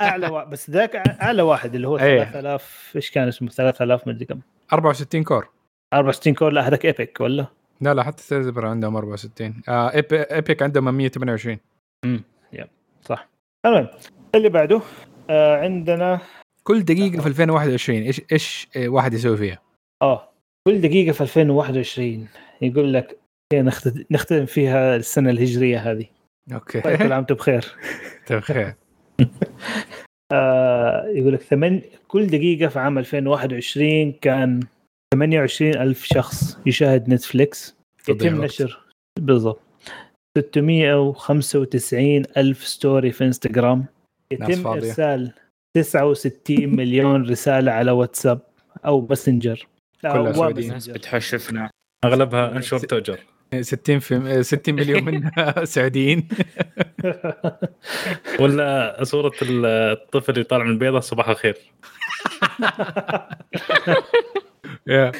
أعلى. 0.00 0.46
بس 0.50 0.70
ذاك 0.70 0.96
أعلى 0.96 1.42
واحد 1.42 1.74
اللي 1.74 1.88
هو 1.88 1.98
إيه. 1.98 2.24
3000 2.24 2.92
إيش 2.96 3.10
كان 3.10 3.28
اسمه؟ 3.28 3.48
3000 3.48 4.08
مدري 4.08 4.24
كم. 4.24 4.40
64 4.72 5.24
core. 5.24 5.48
64 5.94 6.34
core؟ 6.34 6.52
لا 6.52 6.68
هذاك 6.68 6.84
EPYC 6.84 7.20
ولا؟ 7.20 7.46
لا 7.80 7.94
لا 7.94 8.02
حتى 8.02 8.52
عندهم 8.56 8.96
64 8.96 9.62
آه 9.68 9.88
EPYC 9.94 10.62
عندهم 10.62 10.94
128 10.94 11.58
صح. 13.02 13.28
المهم 13.66 13.88
اللي 14.34 14.48
بعده 14.48 14.80
آه 15.30 15.56
عندنا 15.56 16.20
كل 16.62 16.82
دقيقة 16.82 17.20
في 17.20 17.26
2021 17.26 17.98
إيش 17.98 18.22
إيش 18.32 18.68
آه، 18.76 18.88
واحد 18.88 19.14
يسوي 19.14 19.36
فيها؟ 19.36 19.58
آه. 20.02 20.28
كل 20.68 20.80
دقيقة 20.80 21.12
في 21.12 21.20
2021 21.20 22.28
يقول 22.64 22.92
لك 22.94 23.18
هي 23.52 23.62
نخت- 23.62 24.06
نختم 24.10 24.46
فيها 24.46 24.96
السنة 24.96 25.30
الهجرية 25.30 25.78
هذه. 25.90 26.06
okay. 26.52 26.80
طيب 26.80 26.96
كل 26.96 27.02
عام 27.12 27.12
وأنتم 27.12 27.34
بخير. 27.34 27.64
طيب 28.28 28.40
خير 28.40 28.74
آه 30.32 31.06
يقول 31.06 31.32
لك 31.32 31.40
ثمن 31.42 31.80
كل 32.08 32.26
دقيقة 32.26 32.68
في 32.68 32.78
عام 32.78 32.98
2021 32.98 34.12
كان 34.12 34.60
28 35.14 35.74
ألف 35.74 36.04
شخص 36.04 36.58
يشاهد 36.66 37.08
Netflix. 37.08 37.76
يتم. 38.08 38.44
نشر 38.44 38.80
بالضبط. 39.20 39.60
695 40.38 42.22
ألف 42.36 42.64
story 42.66 43.12
في 43.12 43.24
انستغرام 43.24 43.84
يتم 44.30 44.52
فاضية. 44.54 44.88
إرسال 44.88 45.32
69 45.76 46.76
مليون 46.76 47.30
رسالة 47.30 47.72
على 47.72 47.90
واتساب 47.90 48.40
أو 48.86 49.00
ماسنجر 49.06 49.66
لا، 50.02 50.12
كلها. 50.32 50.48
بتحشفنا. 50.88 51.70
أغلبها 52.04 52.56
انشر 52.56 52.78
توجر. 52.78 53.18
60 53.60 53.98
في 53.98 54.42
60 54.42 54.74
مليون 54.74 55.04
منها 55.04 55.64
سعوديين. 55.74 56.28
ولا 58.40 58.98
صورة 59.02 59.32
الطفل 59.42 60.32
اللي 60.32 60.44
طالع 60.44 60.64
من 60.64 60.70
البيضة 60.70 61.00
صباح 61.00 61.28
الخير. 61.28 61.56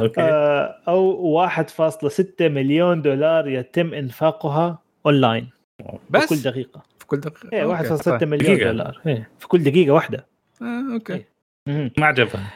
أوكي. 0.00 0.20
آه، 0.20 0.80
أو 0.88 1.48
1.6 1.48 2.24
مليون 2.40 3.02
دولار 3.02 3.48
يتم 3.48 3.94
إنفاقها 3.94 4.78
أونلاين 5.06 5.50
في 5.78 5.98
بس؟ 6.10 6.28
كل 6.28 6.36
دقيقة. 6.36 6.82
في 6.98 7.06
كل 7.06 7.20
دقيقة. 7.20 7.48
إيه 7.52 7.62
okay، 7.62 7.96
1.6 7.96 8.04
طيب. 8.04 8.24
مليون 8.28 8.54
دقيقة. 8.56 8.70
دولار. 8.70 9.00
إيه 9.06 9.30
في 9.38 9.48
كل 9.48 9.62
دقيقة 9.62 9.90
واحدة. 9.90 10.26
آه، 10.62 10.94
أوكي. 10.94 11.24
إيه. 11.68 11.92
ما 11.98 12.06
عجبها 12.06 12.52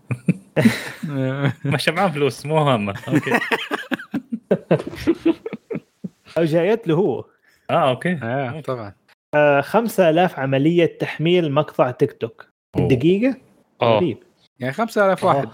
آه، 1.11 1.53
ماشي 1.65 1.91
معاه 1.93 2.09
فلوس 2.09 2.47
مو 2.47 2.59
هامه 2.59 2.95
أوكي. 3.09 3.39
أو 6.39 6.45
جايت 6.45 6.89
له 6.89 6.95
هو. 6.95 7.25
آه 7.71 7.91
okay. 7.91 8.13
آه، 8.23 8.61
طبعا. 8.61 8.93
آه 9.35 9.61
5000 9.61 10.39
عملية 10.39 10.99
تحميل 11.01 11.53
مقطع 11.53 11.91
تيك 11.91 12.13
توك. 12.13 12.47
أوه. 12.77 12.89
دقيقة؟ 12.89 13.37
آه. 13.83 13.97
غريب. 13.97 14.19
يعني 14.59 14.73
5000 14.73 15.25
واحد 15.25 15.49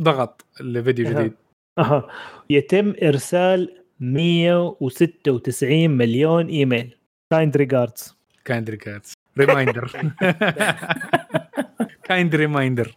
ضغط 0.00 0.44
لفيديو 0.60 1.10
جديد. 1.10 1.32
أها. 1.78 2.08
يتم 2.50 2.94
إرسال 3.02 3.82
196 4.00 5.90
مليون 5.90 6.46
email. 6.46 6.96
kind 7.32 7.56
regards 7.56 8.16
kind 8.44 8.70
regards 8.70 9.14
reminder 9.38 10.12
kind 12.04 12.34
reminder 12.34 12.96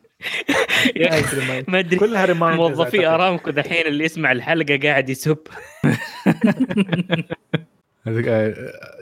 ما 1.68 1.80
أدري. 1.80 1.98
كلها 1.98 2.26
reminders 2.26 2.78
موظفي 2.78 3.08
أرامكو 3.08 3.50
دحين 3.50 3.88
اللي 3.88 4.04
يسمع 4.04 4.32
الحلقة 4.32 4.80
قاعد 4.84 5.10
يسب. 5.10 5.38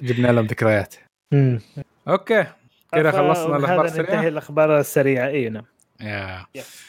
جبنا 0.01 0.27
لهم 0.27 0.45
ذكريات. 0.45 0.95
okay. 2.07 2.45
كده 2.93 3.11
خلصنا 3.11 3.57
الأخبار 3.57 3.85
ننتهي 3.85 4.01
السريعة. 4.01 4.27
الأخبار 4.27 4.79
السريعة. 4.79 5.27
اي 5.27 5.49
نعم. 5.49 5.65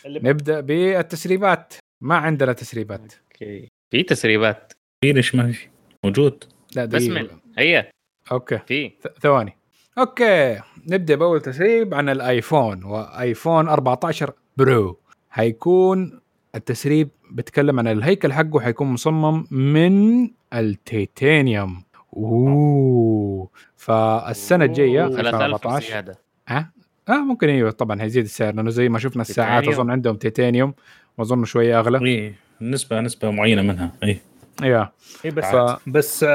نبدأ 0.06 0.60
بالتسريبات. 0.60 1.74
ما 2.00 2.16
عندنا 2.16 2.52
تسريبات. 2.52 3.14
أوكي. 3.32 3.68
في 3.90 4.02
تسريبات. 4.02 4.72
في 5.00 5.12
ليش 5.12 5.34
ما 5.34 5.52
في. 5.52 5.68
موجود. 6.04 6.44
لا 6.76 6.84
بس 6.84 7.02
دقيقة. 7.02 7.22
من 7.22 7.28
هي. 7.58 7.90
أوكي. 8.32 8.58
في. 8.66 8.92
ثواني. 9.20 9.56
Okay. 9.98 10.60
نبدأ 10.86 11.14
بأول 11.14 11.40
تسريب 11.40 11.94
عن 11.94 12.08
الآيفون 12.08 12.84
وآيفون 12.84 13.68
14 13.68 14.32
Pro. 14.56 14.98
حيكون 15.30 16.20
التسريب 16.54 17.08
بيتكلم 17.30 17.78
عن 17.78 17.88
الهيكل 17.88 18.32
حقه 18.32 18.60
حيكون 18.60 18.86
مصمم 18.86 19.46
من 19.50 20.28
التيتانيوم. 20.54 21.82
أوه. 22.16 23.48
فالسنة 23.76 24.64
الجاية 24.64 25.00
أوه، 25.04 25.10
3000 25.10 25.34
2014 25.34 25.88
زيادة. 25.90 26.18
آه 27.08 27.12
ممكن 27.12 27.48
أيوه 27.48 27.70
طبعا 27.70 28.02
هيزيد 28.02 28.24
السعر 28.24 28.54
لأنه 28.54 28.70
زي 28.70 28.88
ما 28.88 28.98
شفنا 28.98 29.22
الساعات. 29.22 29.68
أظن 29.68 29.90
عندهم 29.90 30.16
تيتانيوم 30.16 30.74
وأظن 31.18 31.44
شوية 31.44 31.78
أغلى. 31.80 31.98
اي 32.10 32.34
نسبة 32.60 33.00
نسبة 33.00 33.30
معينة 33.30 33.62
منها. 33.62 33.92
اي 34.02 34.18
أيوه 34.62 34.92
إيه 35.24 35.30
بس 35.30 35.44
ف- 35.44 35.88
بس 35.88 36.26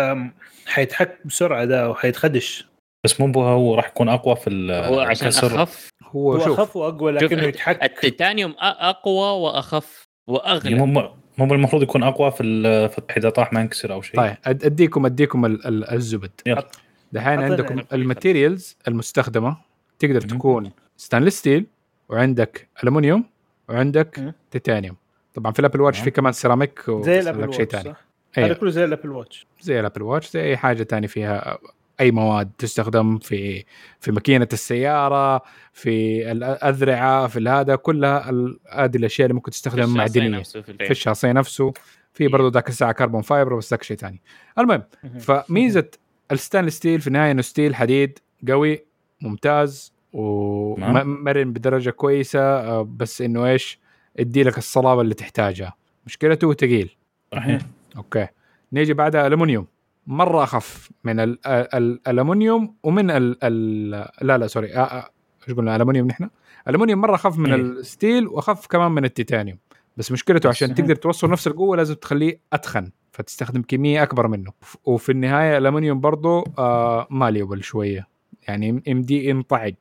حيتحك 0.66 1.18
بسرعة 1.26 1.66
ده 1.66 1.90
وحيتخدش 1.90 2.68
بس 3.04 3.22
مو 3.22 3.42
هو 3.44 3.76
راح 3.76 3.88
يكون 3.88 4.10
أقوى 4.10 4.36
في 4.36 4.50
ال- 4.50 4.72
هو 4.86 5.00
عشان. 5.00 5.28
أخف؟ 5.28 5.90
هو, 6.16 6.34
هو 6.34 6.40
شوف 6.40 6.60
أخف 6.60 6.76
وأقوى 6.76 7.12
لكنه 7.12 7.44
يتحك 7.44 7.84
التيتانيوم 7.84 8.52
أ- 8.52 8.56
أقوى 8.62 9.42
وأخف 9.42 10.08
يعني 10.28 10.40
واغلى 10.40 10.76
مو 10.76 11.10
مو 11.38 11.54
المفروض 11.54 11.84
يكون 11.84 12.04
أقوى 12.04 12.32
في 12.32 12.44
ال- 12.44 12.90
في 12.90 13.02
إذا 13.18 13.30
طاح 13.30 13.54
ما 13.54 13.62
ينكسر 13.62 13.94
أو 13.94 14.02
شيء 14.02 14.16
طيب 14.18 14.36
أديكم 14.46 15.06
أديكم 15.06 15.46
ال- 15.46 15.68
ال- 15.68 15.90
الزبد 15.94 16.32
يلا. 16.46 16.68
دحين 17.12 17.40
عندكم 17.40 17.76
يعني. 17.78 17.88
ال 17.94 18.02
materials 18.02 18.78
المستخدمة 18.88 19.58
تقدر. 20.00 20.22
تكون 20.22 20.72
stainless 20.98 21.38
steel 21.40 21.66
وعندك 22.10 22.68
الومنيوم 22.84 23.24
وعندك. 23.70 24.34
تيتانيوم 24.52 24.96
طبعا 25.34 25.52
في 25.52 25.60
ال 25.60 25.64
Apple 25.64 25.82
Watch. 25.82 26.00
في 26.00 26.12
كمان 26.12 26.34
سيراميك 26.34 26.82
زي 26.92 27.20
ال 27.20 27.26
Apple 27.26 27.54
شيء 27.54 27.62
Watch 27.62 27.76
ثاني؟ 27.76 27.90
هذا 28.34 28.46
أيوة. 28.46 28.58
كله 28.58 28.70
زي 28.70 28.84
ال 28.86 28.90
Apple 28.90 29.10
Watch 29.10 29.46
زي 29.62 29.80
ال 29.80 29.84
Apple 29.84 30.02
Watch 30.02 30.30
زي 30.30 30.44
أي 30.44 30.58
حاجة 30.58 30.84
ثانية 30.84 31.08
فيها 31.08 31.58
أي 32.00 32.12
مواد 32.12 32.52
تستخدم 32.58 33.18
في 33.18 33.66
في 34.00 34.12
ماكينة 34.12 34.48
السيارة 34.54 35.42
في 35.74 36.32
الأذرعة 36.32 37.28
في 37.28 37.50
هذا 37.50 37.76
كلها 37.76 38.32
هذه 38.72 38.98
الأشياء 38.98 39.26
اللي 39.26 39.34
ممكن 39.34 39.52
تستخدم 39.52 39.80
الشاصي 39.80 39.98
معدنية. 39.98 40.44
في. 40.44 40.92
الشاصيه 40.92 41.32
نفسه 41.32 41.74
في 42.14 42.28
برضه 42.28 42.50
ذاك 42.50 42.70
الساعة 42.70 42.92
carbon 42.92 43.22
fiber 43.22 43.56
بس 43.56 43.72
ذاك 43.72 43.84
شيء 43.84 43.98
ثاني. 43.98 44.22
المهم 44.60 44.84
فميزة 45.20 45.88
ال 46.32 46.36
stainless 46.36 46.76
steel 46.76 47.02
في 47.02 47.08
النهاية 47.08 47.32
إنه 47.32 47.42
steel 47.42 47.76
حديد 47.76 48.20
قوي 48.50 48.86
ممتاز. 49.22 49.94
ومرن 50.14 51.54
بدرجة 51.54 51.90
كويسة 51.90 52.82
بس 52.82 53.22
إنه 53.22 53.46
إيش؟ 53.46 53.80
ادي 54.20 54.44
لك 54.44 54.58
الصلابة 54.58 55.02
اللي 55.02 55.14
تحتاجها. 55.14 55.76
مشكلته 56.06 56.54
ثقيل 56.54 56.96
صحيح. 57.32 57.62
Okay. 57.98 58.28
نيجي 58.74 58.94
بعدها 58.94 59.28
الومنيوم 59.28 59.68
مرة 60.10 60.44
أخف 60.44 60.90
من 61.04 61.20
ال- 61.20 61.48
ال- 61.48 61.74
الالومنيوم 62.08 62.76
ومن 62.84 63.12
ال 63.12 63.38
ال 63.44 63.90
لا 64.22 64.38
لا 64.38 64.48
sorry. 64.48 64.74
آه، 64.76 64.80
آه، 64.80 65.10
إيش 65.48 65.56
قلنا؟ 65.58 65.76
الومنيوم 65.76 66.08
نحن؟ 66.08 66.30
الالومنيوم 66.68 67.02
مرة 67.02 67.16
أخف 67.16 67.38
من 67.38 67.54
إيه. 67.54 67.62
ال 67.62 67.73
steel 67.73 68.28
وأخف 68.28 68.68
كمان 68.68 68.92
من 68.92 69.06
التيتانيوم. 69.06 69.58
بس 69.98 70.12
مشكلته 70.12 70.50
عشان 70.50 70.68
بس- 70.70 70.78
تقدر 70.78 70.96
توصل 70.96 71.30
نفس 71.30 71.48
القوة 71.48 71.78
لازم 71.78 71.94
تخليه 71.96 72.40
أتخن 72.54 72.92
فتستخدم 73.12 73.62
كمية 73.62 74.04
أكبر 74.04 74.28
منه. 74.28 74.52
وفي 74.86 75.12
النهاية 75.12 75.58
الالومنيوم 75.58 76.00
برضه 76.00 76.44
آه 76.58 77.08
malleable 77.10 77.64
شوية. 77.64 78.08
يعني 78.48 78.84
يمديه 78.92 79.30
ينطعج 79.30 79.74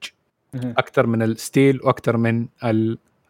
أكثر 0.55 1.07
من 1.07 1.23
ال 1.23 1.33
steel 1.33 1.81
وأكثر 1.83 2.17
من 2.17 2.49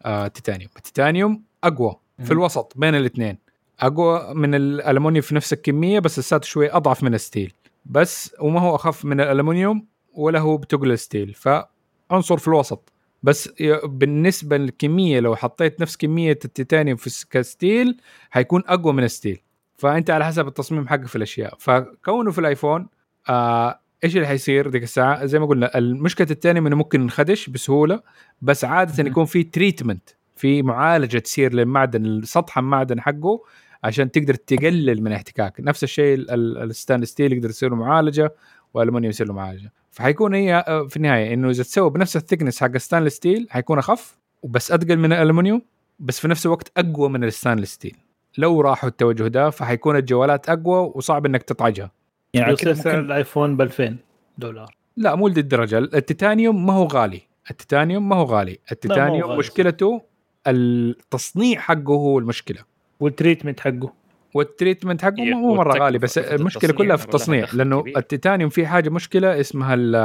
التيتانيوم 0.05 0.69
التيتانيوم 0.77 1.43
أقوى 1.63 1.95
في 2.17 2.23
مهم. 2.23 2.31
الوسط 2.31 2.73
بين 2.75 2.95
الاثنين. 2.95 3.37
أقوى 3.79 4.33
من 4.33 4.55
الالومنيوم 4.55 5.21
في 5.21 5.35
نفس 5.35 5.53
الكمية 5.53 5.99
بس 5.99 6.19
لساته 6.19 6.45
شوي 6.45 6.71
أضعف 6.71 7.03
من 7.03 7.13
ال 7.13 7.19
steel. 7.19 7.53
بس 7.85 8.35
وما 8.39 8.59
هو 8.59 8.75
أخف 8.75 9.05
من 9.05 9.21
الالومنيوم 9.21 9.85
ولا 10.13 10.39
هو 10.39 10.57
بتقل 10.57 10.91
ال 10.91 10.97
steel. 10.97 11.33
فعنصر 11.33 12.37
في 12.37 12.47
الوسط. 12.47 12.93
بس 13.23 13.49
بالنسبة 13.83 14.57
للكمية 14.57 15.19
لو 15.19 15.35
حطيت 15.35 15.81
نفس 15.81 15.97
كمية 15.97 16.39
التيتانيوم 16.45 16.97
في 16.97 17.25
ك 17.31 17.42
steel 17.42 17.97
حيكون 18.29 18.63
أقوى 18.67 18.93
من 18.93 19.03
ال 19.03 19.08
steel. 19.08 19.41
فأنت 19.77 20.09
على 20.09 20.25
حسب 20.25 20.47
التصميم 20.47 20.87
حقك 20.87 21.07
في 21.07 21.15
الأشياء. 21.15 21.55
فكونه 21.59 22.31
في 22.31 22.39
الآيفون 22.39 22.87
آه 23.29 23.79
إيش 24.03 24.15
اللي 24.15 24.27
حيصير 24.27 24.69
ذيك 24.69 24.83
الساعة؟ 24.83 25.25
زي 25.25 25.39
ما 25.39 25.45
قلنا 25.45 25.77
المشكلة 25.77 26.27
الثانية 26.31 26.61
إنه 26.61 26.75
ممكن 26.75 27.05
نخدش 27.05 27.49
بسهولة 27.49 28.01
بس 28.41 28.65
عادة. 28.65 29.03
يكون 29.03 29.25
في 29.25 29.43
treatment 29.43 30.09
في 30.35 30.61
معالجة 30.61 31.17
تصير 31.17 31.53
للمعدن 31.53 32.21
سطح 32.23 32.57
المعدن 32.57 33.01
حقه. 33.01 33.41
عشان 33.83 34.11
تقدر 34.11 34.33
تقلل 34.33 35.01
من 35.01 35.07
الاحتكاك 35.07 35.53
نفس 35.59 35.83
الشيء 35.83 36.13
ال- 36.15 36.31
ال- 36.31 36.57
ال 36.57 36.62
stainless 36.62 37.05
steel 37.05 37.33
يقدر 37.33 37.49
يصير 37.49 37.69
له 37.69 37.75
معالجة 37.75 38.33
والالومنيوم 38.73 39.09
يصير 39.09 39.27
له 39.27 39.33
معالجة. 39.33 39.73
فحيكون 39.91 40.33
هي 40.33 40.63
آه، 40.67 40.87
في 40.87 40.97
النهاية 40.97 41.33
إنه 41.33 41.49
إذا 41.49 41.63
تسوى 41.63 41.89
بنفس 41.89 42.15
ال 42.17 42.21
thickness 42.21 42.59
حق 42.63 42.71
ال 42.75 42.79
stainless 42.79 43.15
steel 43.15 43.47
حيكون 43.49 43.77
أخف 43.79 44.17
وبس 44.43 44.71
أتقل 44.71 44.97
من 44.97 45.13
الالومنيوم 45.13 45.61
بس 45.99 46.19
في 46.19 46.27
نفس 46.27 46.45
الوقت 46.45 46.71
أقوى 46.77 47.09
من 47.09 47.23
ال 47.23 47.28
stainless 47.28 47.73
steel. 47.73 47.95
لو 48.37 48.61
راحوا 48.61 48.89
التوجه 48.89 49.27
ده 49.27 49.49
فحيكون 49.49 49.95
الجوالات 49.95 50.49
أقوى 50.49 50.91
وصعب 50.95 51.25
إنك 51.25 51.43
تطعجها. 51.43 51.91
يعني 52.33 52.53
يصير 52.53 52.73
سعر 52.73 52.95
ممكن 52.95 53.05
الآيفون 53.05 53.57
ب 53.57 53.61
2000 53.61 53.97
دولار. 54.37 54.75
لا 54.97 55.15
مو 55.15 55.27
لدي 55.27 55.39
الدرجه 55.39 55.77
التيتانيوم 55.77 56.65
ما 56.65 56.73
هو 56.73 56.85
غالي. 56.87 57.21
التيتانيوم 57.51 58.09
ما 58.09 58.15
هو 58.15 58.23
غالي. 58.23 58.57
التيتانيوم 58.71 59.37
مشكلته 59.37 60.01
التصنيع 60.47 61.59
حقه 61.59 61.93
هو 61.93 62.19
المشكلة. 62.19 62.63
وال 62.99 63.10
treatment 63.10 63.59
حقه. 63.59 63.93
وال 64.33 64.45
treatment 64.45 65.01
حقه 65.01 65.13
هي- 65.23 65.33
مو 65.33 65.55
مرة 65.55 65.79
غالي 65.83 65.97
بس 65.97 66.17
المشكلة 66.17 66.73
كلها 66.73 66.95
في 66.95 67.05
التصنيع 67.05 67.47
لأنه. 67.53 67.83
التيتانيوم 67.97 68.49
في 68.49 68.67
حاجة 68.67 68.89
مشكلة 68.89 69.39
اسمها 69.39 69.73
ال- 69.73 69.95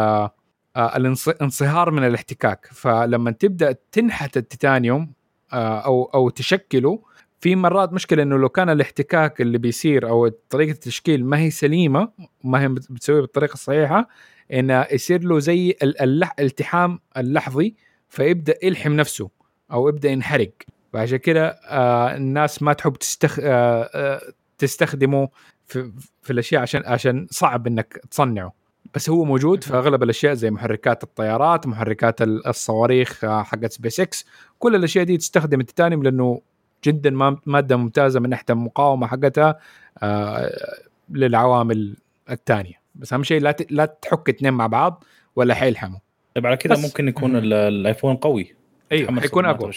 آه، 0.76 0.96
الانصهار 0.96 1.90
من 1.90 2.04
الاحتكاك. 2.04 2.68
فلما 2.72 3.30
تبدأ 3.30 3.74
تنحت 3.92 4.36
التيتانيوم 4.36 5.12
آه، 5.52 5.78
أو 5.78 6.04
أو 6.04 6.28
تشكله 6.30 7.02
في 7.40 7.56
مرات 7.56 7.92
مشكلة 7.92 8.22
إنه 8.22 8.38
لو 8.38 8.48
كان 8.48 8.70
الاحتكاك 8.70 9.40
اللي 9.40 9.58
بيصير 9.58 10.08
أو 10.08 10.28
طريقة 10.50 10.70
التشكيل 10.72 11.24
ما 11.24 11.38
هي 11.38 11.50
سليمة 11.50 12.08
ما 12.44 12.60
هي 12.62 12.68
بت- 12.68 12.92
بتسويها 12.92 13.20
بالطريقة 13.20 13.52
الصحيحة 13.54 14.08
انه 14.52 14.86
يصير 14.92 15.22
له 15.24 15.38
زي 15.38 15.76
الالتحام 15.82 16.98
اللحظي 17.16 17.74
فيبدأ 18.08 18.54
يلحم 18.62 18.92
نفسه 18.92 19.30
أو 19.72 19.88
يبدأ 19.88 20.10
ينحرق. 20.10 20.50
فعشان 20.94 21.16
كده 21.18 21.46
آه 21.48 22.16
الناس 22.16 22.62
ما 22.62 22.72
تحب 22.72 22.92
تستخ... 22.96 23.38
آه 23.42 23.90
آه 23.94 24.20
تستخدمه 24.58 25.28
في, 25.66 25.92
في 26.22 26.32
الأشياء 26.32 26.62
عشان 26.62 26.82
عشان 26.86 27.26
صعب 27.30 27.66
إنك 27.66 28.00
تصنعه. 28.10 28.52
بس 28.94 29.10
هو 29.10 29.24
موجود 29.24 29.64
في 29.64 29.74
أغلب 29.74 30.02
الأشياء 30.02 30.34
زي 30.34 30.50
محركات 30.50 31.02
الطيارات 31.02 31.66
محركات 31.66 32.22
ال- 32.22 32.46
الصواريخ 32.46 33.24
آه، 33.24 33.42
حقت 33.42 33.72
سبيس 33.72 34.00
إكس 34.00 34.26
كل 34.58 34.74
الأشياء 34.74 35.04
دي 35.04 35.16
تستخدم 35.16 35.60
التيتانيوم 35.60 36.02
لأنه 36.02 36.40
جدا 36.84 37.10
ما- 37.10 37.38
مادة 37.46 37.76
ممتازة 37.76 38.20
من 38.20 38.30
ناحيه 38.30 38.44
المقاومة 38.50 39.06
حقتها 39.06 39.58
آه 40.02 40.50
للعوامل 41.10 41.96
الثانية 42.30 42.80
بس 42.94 43.12
أهم 43.12 43.22
شيء 43.22 43.40
لا 43.40 43.56
لا 43.70 43.84
تحك 44.02 44.28
اثنين 44.28 44.52
مع 44.52 44.66
بعض 44.66 45.04
ولا 45.36 45.54
حيلحموا. 45.54 45.98
طيب 46.34 46.46
على 46.46 46.58
بس- 46.70 46.78
ممكن 46.84 47.08
يكون 47.08 47.36
ال- 47.36 47.52
الآيفون 47.52 48.16
قوي. 48.16 48.54
أيوه 48.92 49.20
حيكون 49.20 49.44
أقوى. 49.44 49.68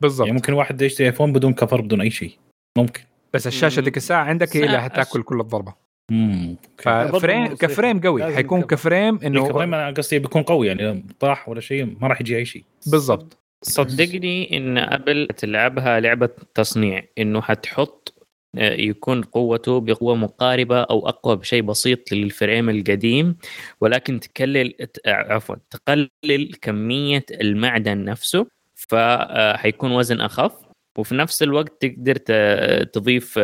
بالضبط. 0.00 0.26
يعني 0.26 0.36
ممكن 0.36 0.52
واحد 0.52 0.82
يشتري 0.82 1.06
ايفون 1.06 1.32
بدون 1.32 1.54
cover 1.54 1.80
بدون 1.80 2.00
أي 2.00 2.10
شيء. 2.10 2.32
ممكن. 2.78 3.00
بس 3.34 3.46
الشاشة 3.46 3.80
ذيك 3.80 3.96
الساعة 3.96 4.24
عندك 4.24 4.56
هي 4.56 4.64
اللي 4.64 4.82
حتاكل 4.82 5.22
كل 5.22 5.40
الضربة. 5.40 5.74
امم 6.10 6.56
ف 6.78 6.89
frame 6.89 7.46
ك 7.46 7.55
frame 7.55 8.00
قوي. 8.00 8.34
حيكون. 8.34 8.62
ك 8.62 8.71
frame 8.71 9.18
انه 9.24 9.50
انه 9.50 9.64
أنا 9.64 9.90
قصدي 9.90 10.18
بيكون 10.18 10.42
قوي 10.42 10.66
يعني 10.66 11.06
طاح 11.20 11.48
ولا 11.48 11.60
شيء 11.60 11.96
ما 12.00 12.08
راح 12.08 12.20
يجي 12.20 12.36
أي 12.36 12.44
شيء. 12.44 12.64
بالضبط. 12.86 13.38
صدقني 13.64 14.56
إن 14.56 14.78
أبل 14.78 15.28
تلعبها 15.36 16.00
لعبة 16.00 16.30
تصنيع 16.54 17.02
إنه 17.18 17.40
حتحط 17.40 18.14
آه، 18.58 18.72
يكون 18.72 19.22
قوته 19.22 19.80
بقوة 19.80 20.14
مقاربة 20.14 20.82
أو 20.82 21.08
أقوى 21.08 21.36
بشيء 21.36 21.62
بسيط 21.62 22.12
لل 22.12 22.29
frame 22.29 22.70
القديم 22.70 23.36
ولكن 23.80 24.20
تقلل 24.20 24.74
عفوا 25.06 25.56
تقلل 25.70 26.54
كمية 26.62 27.24
المعدن 27.30 28.04
نفسه. 28.04 28.46
فحيكون 28.78 29.92
وزن 29.92 30.20
أخف 30.20 30.52
وفي 30.98 31.14
نفس 31.14 31.42
الوقت 31.42 31.72
تقدر 31.80 32.16
تضيف 32.84 33.38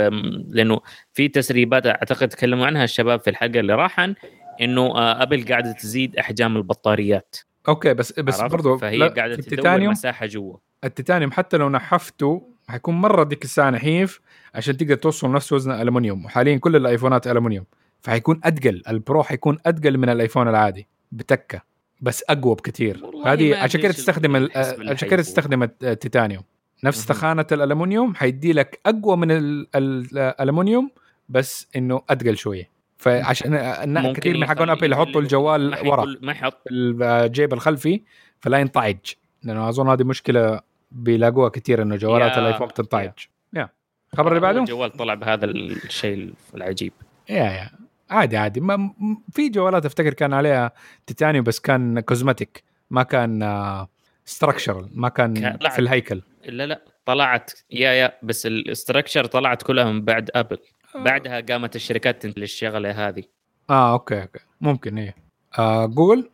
لأنه 0.48 0.80
في 1.12 1.28
تسريبات 1.28 1.86
أعتقد 1.86 2.28
تكلموا 2.28 2.66
عنها 2.66 2.84
الشباب 2.84 3.20
في 3.20 3.30
الحلقة 3.30 3.60
اللي 3.60 3.74
راحن 3.74 4.14
إنه 4.60 4.82
آه، 4.82 5.22
أبل 5.22 5.44
قاعدة 5.48 5.72
تزيد 5.72 6.16
أحجام 6.16 6.56
البطاريات. 6.56 7.36
Okay 7.68 7.94
بس 7.94 8.20
بس؟ 8.20 8.40
برضو 8.40 8.78
فهي 8.78 9.08
قاعدة 9.08 9.36
تدور 9.36 9.80
مساحة 9.80 10.26
جوا. 10.26 10.56
التيتانيوم 10.84 11.32
حتى 11.32 11.56
لو 11.56 11.68
نحفته 11.68 12.54
حيكون 12.68 12.94
مرة 12.94 13.24
ديك 13.24 13.44
الساعة 13.44 13.70
نحيف 13.70 14.20
عشان 14.54 14.76
تقدر 14.76 14.94
توصل 14.94 15.32
نفس 15.32 15.52
وزن 15.52 15.72
الالومنيوم 15.72 16.24
وحاليا 16.24 16.56
كل 16.56 16.76
الآيفونات 16.76 17.26
الومنيوم 17.26 17.64
فحيكون 18.00 18.40
اتقل 18.44 18.82
البرو 18.88 19.22
حيكون 19.22 19.58
اتقل 19.66 19.98
من 19.98 20.08
الآيفون 20.08 20.48
العادي 20.48 20.88
بتكة. 21.12 21.73
بس 22.00 22.24
أقوى 22.28 22.54
بكثير. 22.54 23.00
هذه 23.26 23.56
عشان 23.56 23.80
إيش 23.80 23.96
تستخدم 23.96 24.36
عشان 24.36 24.48
كده 24.80 24.96
حيكون. 24.96 25.18
تستخدم 25.18 25.62
الت- 25.62 25.84
التيتانيوم. 25.84 26.42
نفس 26.84 26.98
مهم. 26.98 27.08
تخانة 27.18 27.46
الالومنيوم 27.52 28.14
حيدي 28.14 28.52
لك 28.52 28.80
أقوى 28.86 29.16
من 29.16 29.30
ال- 29.30 29.66
ال- 29.74 30.18
الالومنيوم 30.18 30.90
بس 31.28 31.68
إنه 31.76 32.02
اتقل 32.10 32.36
شوية. 32.36 32.70
فعشان 32.96 34.12
كثير 34.12 34.36
من 34.38 34.46
حقون 34.46 34.70
ابل 34.70 34.92
يحطوا 34.92 35.20
الجوال 35.20 35.88
ورا. 35.88 36.16
ما 36.22 36.32
يحط. 36.32 36.60
في 36.68 36.74
الجيب 36.74 37.52
الخلفي 37.52 38.00
فلا 38.40 38.58
ينطعج 38.58 38.96
لأنه 39.42 39.68
أظن 39.68 39.88
هذه 39.88 40.02
مشكلة 40.04 40.60
بيلاقوها 40.92 41.48
كثير 41.48 41.82
إنه 41.82 41.96
جوالات 41.96 42.38
الايفون 42.38 42.66
بتنطعج 42.66 43.10
Yeah. 43.54 43.68
الخبر 44.12 44.28
اللي 44.28 44.40
بعده؟ 44.40 44.60
الجوال 44.60 44.90
طلع 44.92 45.14
بهذا 45.14 45.44
الشيء 45.44 46.32
العجيب. 46.54 46.92
يا 47.28 47.36
يا. 47.36 47.70
عادي 48.10 48.36
عادي. 48.36 48.60
ما 48.60 48.94
في 49.32 49.48
جوالات 49.48 49.86
أفتكر 49.86 50.14
كان 50.14 50.32
عليها 50.32 50.72
تيتانيوم 51.06 51.44
بس 51.44 51.60
كان 51.60 52.00
cosmetic 52.00 52.64
ما 52.90 53.02
كان 53.02 53.86
structural 54.24 54.88
ما 54.92 55.08
كان. 55.08 55.58
في 55.70 55.78
الهيكل. 55.78 56.22
لا 56.44 56.66
لا 56.66 56.82
طلعت. 57.06 57.52
Yeah 57.70 57.90
yeah 57.92 58.12
بس 58.22 58.46
ال 58.46 58.54
structure 58.54 59.24
طلعت 59.24 59.62
كلها 59.62 59.84
من 59.84 60.04
بعد 60.04 60.30
ابل 60.34 60.58
بعدها 60.94 61.40
قامت 61.40 61.76
الشركات 61.76 62.22
تنتج 62.22 62.42
الشغلة 62.42 63.08
هذه. 63.08 63.22
آه 63.70 63.92
okay 63.92 64.22
okay. 64.22 64.40
ممكن 64.60 64.98
إيه. 64.98 65.14
آه 65.58 65.86
جوجل 65.86 66.30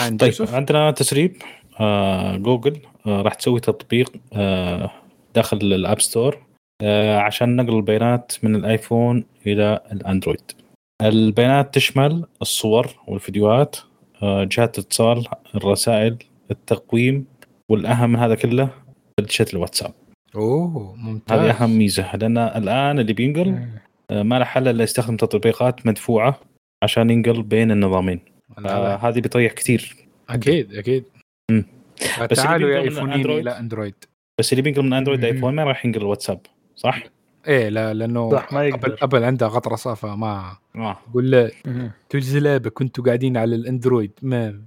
عند 0.00 0.20
طيب 0.20 0.28
يوسف 0.28 0.54
عندنا 0.54 0.90
تسريب. 0.90 1.36
آه 1.80 2.36
جوجل 2.36 2.80
آه 3.06 3.22
راح 3.22 3.34
تسوي 3.34 3.60
تطبيق 3.60 4.12
آه 4.32 4.90
داخل 5.34 5.56
ال 5.56 5.67
App 5.67 6.00
Store 6.00 6.42
آه 6.82 7.18
عشان 7.18 7.56
نقل 7.56 7.76
البيانات 7.76 8.32
من 8.42 8.54
ال 8.56 8.66
iPhone 8.66 9.24
إلى 9.46 9.80
ال 9.92 9.99
Android. 9.99 10.52
البيانات 11.02 11.74
تشمل 11.74 12.26
الصور 12.42 12.86
والفيديوهات 13.06 13.76
آه 14.22 14.44
جهات 14.44 14.78
الاتصال 14.78 15.26
الرسائل 15.54 16.16
التقويم 16.50 17.26
والأهم 17.68 18.10
من 18.10 18.18
هذا 18.18 18.34
كله 18.34 18.70
chat 19.26 19.54
ال 19.54 19.58
WhatsApp. 19.58 19.92
أوه 20.34 20.96
ممتاز. 20.96 21.38
هذه 21.38 21.50
أهم 21.50 21.78
ميزة 21.78 22.16
لأن 22.16 22.38
الآن 22.38 22.98
اللي 22.98 23.12
بينقل 23.12 23.68
آه 24.10 24.22
ما 24.22 24.38
له 24.38 24.44
حل 24.44 24.68
إلا 24.68 24.84
يستخدم 24.84 25.16
تطبيقات 25.16 25.86
مدفوعة 25.86 26.40
عشان 26.82 27.10
ينقل 27.10 27.42
بين 27.42 27.70
النظامين. 27.70 28.20
هذا 28.58 28.68
آه 28.70 28.96
هذه 28.96 29.20
بيطيح 29.20 29.52
كثير. 29.52 29.96
أكيد 30.28 30.74
أكيد. 30.74 31.04
مم. 31.50 31.64
بس 32.30 32.42
تعالوا 32.42 32.70
يا 32.70 32.80
ايفونين 32.80 33.30
إلى 33.30 33.58
اندرويد 33.58 33.94
بس 34.40 34.52
اللي 34.52 34.62
بينقل 34.62 34.82
من 34.82 34.92
اندرويد 34.92 35.20
مم. 35.20 35.26
ايفون 35.26 35.54
ما 35.54 35.64
راح 35.64 35.86
ينقل 35.86 36.00
الواتساب 36.00 36.40
صح؟ 36.76 37.02
إيه 37.48 37.68
لا 37.68 37.94
لأنه 37.94 38.30
صح، 38.30 38.52
ما 38.52 38.64
يقدر. 38.66 38.88
Apple 38.88 38.96
Apple 39.02 39.24
عندها 39.24 39.48
غطرسه 39.48 39.94
فما 39.94 40.56
آه 40.76 40.98
قول 41.14 41.30
له 41.30 41.50
مهم. 41.66 41.90
تجلابه 42.08 42.70
كنتوا 42.70 43.04
قاعدين 43.04 43.36
على 43.36 43.54
ال 43.56 43.63
Android 43.63 44.10
ما 44.22 44.60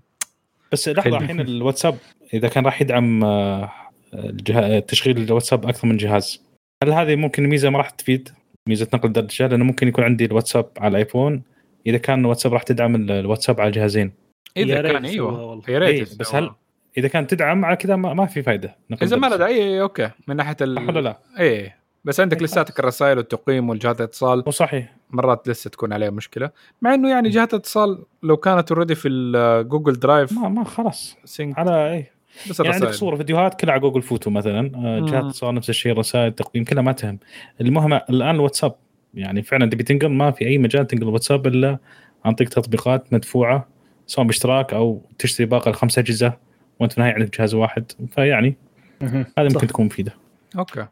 بس 0.72 0.90
لحظة. 0.90 1.18
الحين 1.18 1.40
الواتساب 1.42 1.98
إذا 2.34 2.48
كان 2.48 2.66
راح 2.66 2.82
يدعم 2.82 3.24
آه، 3.24 3.72
الجه- 4.14 4.80
تشغيل 4.80 5.18
الواتساب 5.18 5.66
أكثر 5.66 5.88
من 5.88 5.98
جهاز 5.98 6.42
هل 6.84 6.92
هذه 6.92 7.16
ممكن 7.16 7.44
ميزة 7.48 7.70
ما 7.70 7.78
راح 7.78 7.90
تفيد 7.90 8.30
ميزة 8.70 8.88
نقل 8.94 9.08
الدردشة 9.08 9.48
لأنه 9.48 9.64
ممكن 9.66 9.88
يكون 9.88 10.04
عندي 10.04 10.26
الواتساب 10.26 10.66
على 10.78 10.92
ال 10.92 10.99
iPhone 10.99 11.44
إذا 11.88 11.98
كان 11.98 12.20
الواتساب 12.20 12.54
راح 12.54 12.64
تدعم 12.64 12.96
ال- 12.96 13.12
الواتساب 13.12 13.62
على 13.62 13.68
الجهازين 13.68 14.12
yeah 14.56 14.64
اذا 14.64 14.82
كان 14.92 15.06
أيوه 15.06 15.44
والله. 15.50 15.64
يا 15.70 15.80
ريت 15.80 16.10
إيه،. 16.10 16.18
بس 16.18 16.36
هل 16.36 16.52
إذا 16.98 17.08
كان 17.08 17.28
تدعم 17.28 17.66
على 17.66 17.76
كذا 17.76 17.96
ما, 17.96 18.14
ما 18.14 18.26
في 18.26 18.42
فائده 18.44 18.76
نقل 18.90 19.06
إذا 19.08 19.16
ما 19.18 19.28
له. 19.28 19.36
داعي 19.36 19.82
okay 19.82 20.10
من 20.28 20.36
ناحية 20.36 20.56
ال... 20.62 21.04
لا؟ 21.04 21.18
إيه 21.40 21.81
بس 22.06 22.20
عندك 22.20 22.38
إيه، 22.38 22.44
لساتك 22.44 22.80
الرسائل 22.80 23.18
والتقويم 23.18 23.70
والجهات 23.70 24.00
الاتصال. 24.00 24.44
مو 24.46 24.52
صحيح. 24.52 24.96
مرات 25.10 25.48
لسه 25.48 25.70
تكون 25.70 25.94
عليها 25.94 26.10
مشكلة. 26.10 26.50
مع 26.82 26.94
إنه 26.94 27.10
يعني 27.10 27.30
جهات 27.30 27.54
الاتصال 27.54 28.06
لو 28.24 28.38
كانت 28.38 28.72
already 28.72 28.96
في 28.96 29.08
ال 29.08 29.20
Google 29.20 29.94
Drive 29.94 30.34
ما 30.34 30.50
ما 30.50 30.64
خلاص. 30.64 31.18
sync 31.26 31.60
على 31.60 31.92
إيه. 31.92 32.12
بس 32.50 32.60
يعني 32.60 32.74
عندك 32.74 32.90
صور 32.90 33.16
فيديوهات 33.16 33.60
كلها 33.60 33.74
على 33.74 33.82
Google 33.82 34.02
Photo 34.02 34.30
مثلا 34.30 34.72
آه،. 34.76 35.00
جهات 35.00 35.24
اتصال 35.24 35.56
نفس 35.56 35.70
الشيء 35.70 35.98
رسائل 35.98 36.32
تقويم 36.32 36.66
كلها 36.66 36.82
ما 36.82 36.92
تهم. 36.92 37.20
المهم 37.62 37.94
الآن 37.94 38.36
الواتساب 38.36 38.76
يعني 39.14 39.42
فعلا 39.42 39.70
تبي 39.70 39.84
تنقل؟ 39.84 40.08
ما 40.08 40.32
في 40.32 40.48
أي 40.48 40.58
مجال 40.58 40.88
تنقل 40.88 41.04
الواتساب 41.04 41.48
إلا 41.48 41.78
عن 42.26 42.34
طريق 42.34 42.50
تطبيقات 42.50 43.14
مدفوعة 43.14 43.68
سواء 44.08 44.28
باشتراك 44.28 44.74
أو 44.74 45.02
تشتري 45.20 45.46
باقة 45.48 45.72
الخمس 45.72 46.00
أجهزة 46.00 46.34
وأنت 46.80 46.92
في 46.92 46.98
النهاية 46.98 47.14
عندك 47.14 47.38
جهاز 47.38 47.54
واحد. 47.54 47.92
فيعني. 48.12 48.58
هذا. 49.02 49.26
ممكن 49.38 49.68
تكون 49.68 49.86
مفيدة. 49.86 50.14
okay. 50.58 50.86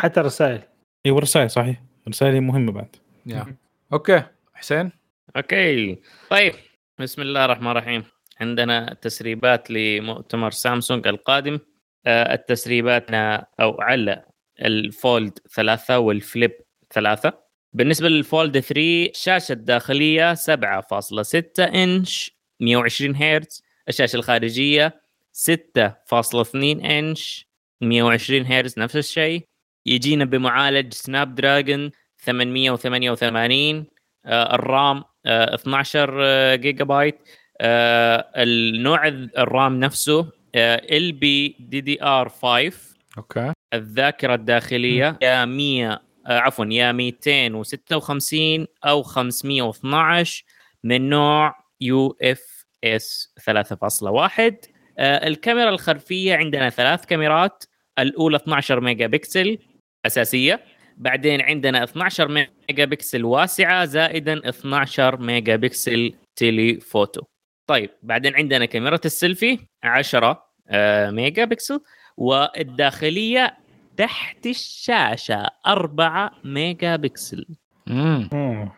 حتى 0.00 0.20
الرسائل. 0.20 0.62
اي 1.06 1.10
والرسائل 1.10 1.50
صحيح. 1.50 1.82
الرسائل 2.06 2.34
هي 2.34 2.40
مهمة 2.40 2.72
بعد. 2.72 2.96
yeah. 3.26 3.56
okay. 3.92 4.22
حسين؟ 4.54 4.92
okay. 5.36 5.98
طيب. 6.30 6.54
بسم 6.98 7.22
الله 7.22 7.44
الرحمن 7.44 7.70
الرحيم. 7.70 8.04
عندنا 8.40 8.96
تسريبات 9.02 9.70
لمؤتمر 9.70 10.50
سامسونج 10.50 11.06
القادم. 11.06 11.58
آه، 12.06 12.34
التسريباتنا 12.34 13.46
أو 13.60 13.80
على 13.80 14.24
ال 14.60 14.76
Fold 14.76 15.38
ثلاثة 15.54 15.98
وال 15.98 16.16
Flip 16.16 16.52
ثلاثة. 16.92 17.32
بالنسبة 17.72 18.08
لل 18.08 18.25
Fold 18.25 18.60
3 18.60 19.10
الشاشة 19.10 19.52
الداخلية 19.52 20.34
7.6 20.34 21.64
إنش 21.64 22.36
120 22.60 23.16
هرتز. 23.16 23.62
الشاشة 23.88 24.16
الخارجية 24.16 25.00
6.2 25.32 26.84
إنش 26.84 27.46
120 27.80 28.46
هرتز 28.46 28.78
نفس 28.78 28.96
الشيء. 28.96 29.46
يجينا 29.86 30.24
بمعالج 30.24 30.92
Snapdragon 30.92 31.90
888 32.16 33.86
آه، 34.26 34.54
ال 34.54 34.66
RAM 34.66 35.04
آه، 35.26 35.54
12 35.54 36.18
آه، 36.22 36.54
جيجا 36.54 36.84
بايت 36.84 37.18
آه، 37.60 38.26
النوع 38.36 39.08
ال 39.08 39.26
RAM 39.26 39.80
نفسه 39.80 40.32
ال 40.54 41.12
بي 41.12 41.56
دي 41.60 41.80
دي 41.80 42.02
ار 42.02 42.28
5 42.28 42.72
أوكي. 43.18 43.52
الذاكرة 43.74 44.34
الداخلية 44.34 45.18
يا 45.22 45.44
100 45.44 46.06
آه، 46.26 46.38
عفوا 46.38 46.64
يا 46.64 46.92
256 46.92 48.66
أو 48.84 49.02
512 49.02 50.44
من 50.84 51.08
نوع 51.08 51.54
UFS 51.80 53.34
3.1 53.40 54.70
آه، 54.98 55.26
الكاميرا 55.26 55.70
الخلفية 55.70 56.34
عندنا 56.36 56.70
ثلاث 56.70 57.04
كاميرات 57.04 57.64
الأولى 57.98 58.36
12 58.36 58.80
ميجا 58.80 59.06
بكسل 59.06 59.58
أساسية. 60.06 60.60
بعدين 60.96 61.40
عندنا 61.40 61.84
12 61.84 62.28
ميجا 62.28 62.84
بكسل 62.84 63.24
واسعة 63.24 63.84
زائدا 63.84 64.48
12 64.48 65.20
ميجا 65.20 65.56
بكسل 65.56 66.14
telephoto 66.36 67.22
طيب 67.66 67.90
بعدين 68.02 68.34
عندنا 68.34 68.64
كاميرا 68.64 68.98
السيلفي 69.04 69.58
10 69.82 70.46
آه، 70.68 71.10
ميجا 71.10 71.44
بكسل 71.44 71.80
والداخلية 72.16 73.56
تحت 73.96 74.46
الشاشة 74.46 75.50
4 75.66 76.32
ميجا 76.44 76.96
بكسل 76.96 77.46
مم. 77.86 78.28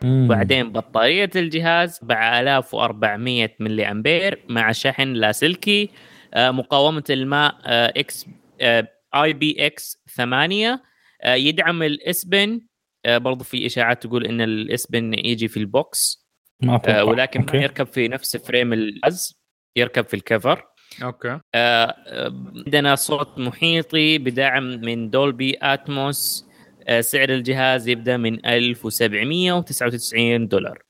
بعدين 0.03 0.71
بطارية 0.71 1.29
الجهاز 1.35 1.99
4400 2.03 3.55
ملي 3.59 3.91
أمبير 3.91 4.39
مع 4.49 4.71
شحن 4.71 5.13
لاسلكي 5.13 5.89
آه، 6.33 6.51
مقاومة 6.51 7.03
الماء 7.09 7.55
آه، 7.65 7.93
X 7.97 8.25
IPX 9.15 10.03
8 10.15 10.73
آه، 10.73 10.88
يدعم 11.25 11.83
ال 11.83 11.96
S 11.96 12.09
Pen. 12.09 12.61
آه، 13.05 13.17
برضو 13.17 13.43
في 13.43 13.65
إشاعات 13.65 14.03
تقول 14.03 14.25
إن 14.25 14.41
ال 14.41 14.55
S 14.55 14.70
Pen 14.70 15.13
يجي 15.13 15.47
في 15.47 15.57
ال 15.57 15.71
box. 15.71 16.25
ما 16.63 16.81
آه، 16.87 17.03
ولكن 17.03 17.39
ما 17.39 17.45
okay. 17.45 17.57
يركب 17.57 17.87
في 17.87 18.07
نفس 18.07 18.37
frame 18.37 18.73
الجهاز 18.73 19.39
يركب 19.75 20.05
في 20.05 20.13
ال 20.13 20.20
cover. 20.20 20.65
okay. 21.03 21.29
آه، 21.29 21.41
آه، 21.55 22.53
عندنا 22.65 22.95
صوت 22.95 23.39
محيطي 23.39 24.17
بدعم 24.17 24.63
من 24.63 25.09
Dolby 25.09 25.57
Atmos. 25.61 26.45
آه، 26.87 27.01
سعر 27.01 27.29
الجهاز 27.29 27.87
يبدأ 27.87 28.17
من 28.17 28.45
1799 28.45 30.47
دولار. 30.47 30.83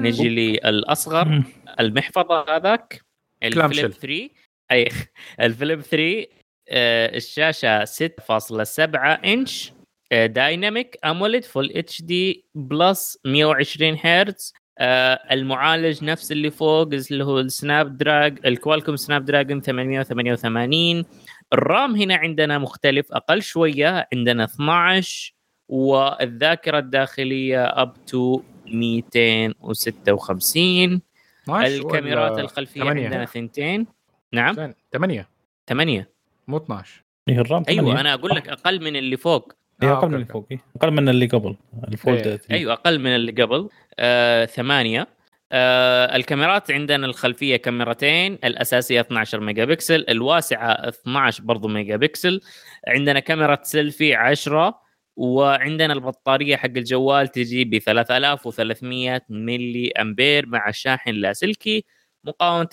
نجي 0.00 0.28
للأصغر. 0.28 1.42
المحفظة 1.80 2.56
هذاك 2.56 3.00
ال 3.42 3.48
Flip 3.48 3.72
shell. 3.72 3.92
3 3.92 4.30
أي 4.72 4.88
ال 5.40 5.48
Flip 5.48 5.80
3 5.80 6.22
آه، 6.22 6.26
الشاشة 6.70 7.84
6.7 7.84 9.24
إنش 9.24 9.72
آه، 10.12 10.26
Dynamic 10.26 10.98
AMOLED 11.04 11.44
Full 11.44 11.72
HD 11.74 12.02
plus 12.02 13.18
120 13.24 13.98
هرتز. 14.04 14.52
آه، 14.80 15.20
المعالج 15.30 16.04
نفس 16.04 16.32
اللي 16.32 16.50
فوق 16.50 16.88
اللي 17.10 17.24
هو 17.24 17.40
ال 17.40 17.96
Snapdrag 17.96 18.38
ال 18.46 18.96
Qualcomm 18.96 19.24
Snapdragon 19.24 19.60
888 19.60 21.04
ال 21.52 21.63
RAM 21.63 21.96
هنا 21.96 22.16
عندنا 22.16 22.58
مختلف 22.58 23.12
أقل 23.12 23.42
شوية 23.42 24.08
عندنا 24.12 24.44
12 24.44 25.34
والذاكرة 25.68 26.78
الداخلية 26.78 27.64
up 27.64 28.04
to 28.06 28.42
256 28.66 31.00
12 31.44 31.66
الكاميرات 31.66 32.38
الخلفية؟ 32.38 32.82
عندنا 32.82 33.24
ثنتين. 33.24 33.86
نعم. 34.32 34.52
حسين، 34.52 34.74
ثمانية. 34.92 35.28
ثمانية. 35.66 36.17
مو 36.48 36.56
12 36.56 37.04
إيه 37.28 37.40
ال 37.40 37.46
RAM 37.46 37.62
أيوه. 37.68 38.00
أنا 38.00 38.14
أقول 38.14 38.30
لك 38.36 38.48
أقل 38.48 38.84
من 38.84 38.96
اللي 38.96 39.16
فوق 39.16 39.52
إيه 39.82 39.88
آه، 39.88 39.98
أقل 39.98 40.08
من 40.08 40.14
اللي. 40.14 40.26
فوق 40.26 40.46
إيه. 40.50 40.60
أقل 40.76 40.90
من 40.90 41.08
اللي 41.08 41.26
قبل 41.26 41.56
ال 41.88 41.96
Fold 41.96 42.26
إيه. 42.26 42.36
three. 42.36 42.56
أيوه 42.56 42.72
أقل 42.72 42.98
من 42.98 43.06
اللي 43.06 43.42
قبل 43.42 43.68
آه، 43.98 44.44
ثمانية 44.44 45.08
آه، 45.52 46.16
الكاميرات 46.16 46.70
عندنا 46.70 47.06
الخلفية 47.06 47.56
كاميرتين 47.56 48.38
الأساسية 48.44 49.00
12 49.00 49.40
ميجا 49.40 49.64
بكسل 49.64 50.04
الواسعة 50.08 50.72
12 50.88 51.42
برضو 51.42 51.68
ميجا 51.68 51.96
بكسل 51.96 52.40
عندنا 52.88 53.20
كاميرا 53.20 53.58
سيلفي 53.62 54.14
10 54.14 54.80
وعندنا 55.16 55.92
البطارية 55.92 56.56
حق 56.56 56.66
الجوال 56.66 57.28
تجي 57.28 57.64
ب 57.64 57.78
3300 57.78 59.22
ملي 59.28 59.92
أمبير 60.00 60.46
مع 60.46 60.70
شاحن 60.70 61.10
لاسلكي 61.10 61.84
مقاومة 62.24 62.68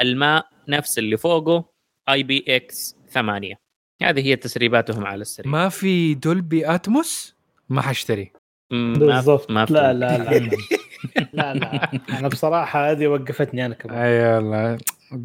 الماء 0.00 0.48
نفس 0.68 0.98
اللي 0.98 1.16
فوقه 1.16 1.70
IPX 2.08 2.97
8 3.10 3.54
هذه 4.02 4.26
هي 4.26 4.36
تسريباتهم 4.36 5.06
على 5.06 5.20
السريع. 5.20 5.50
ما 5.50 5.68
في 5.68 6.14
Dolby 6.14 6.74
Atmos؟ 6.74 7.36
ما 7.68 7.82
حاشتري 7.82 8.32
بالضبط. 8.70 9.50
ما 9.50 9.66
في. 9.66 9.72
لا 9.72 9.92
لا 9.92 10.18
لا. 10.18 10.50
لا 11.32 11.54
لا. 11.54 11.90
أنا 12.18 12.28
بصراحة 12.28 12.90
هذه 12.90 13.06
وقفتني 13.06 13.66
أنا 13.66 13.74
كمان. 13.74 13.96
أي 13.98 14.34
والله. 14.34 14.78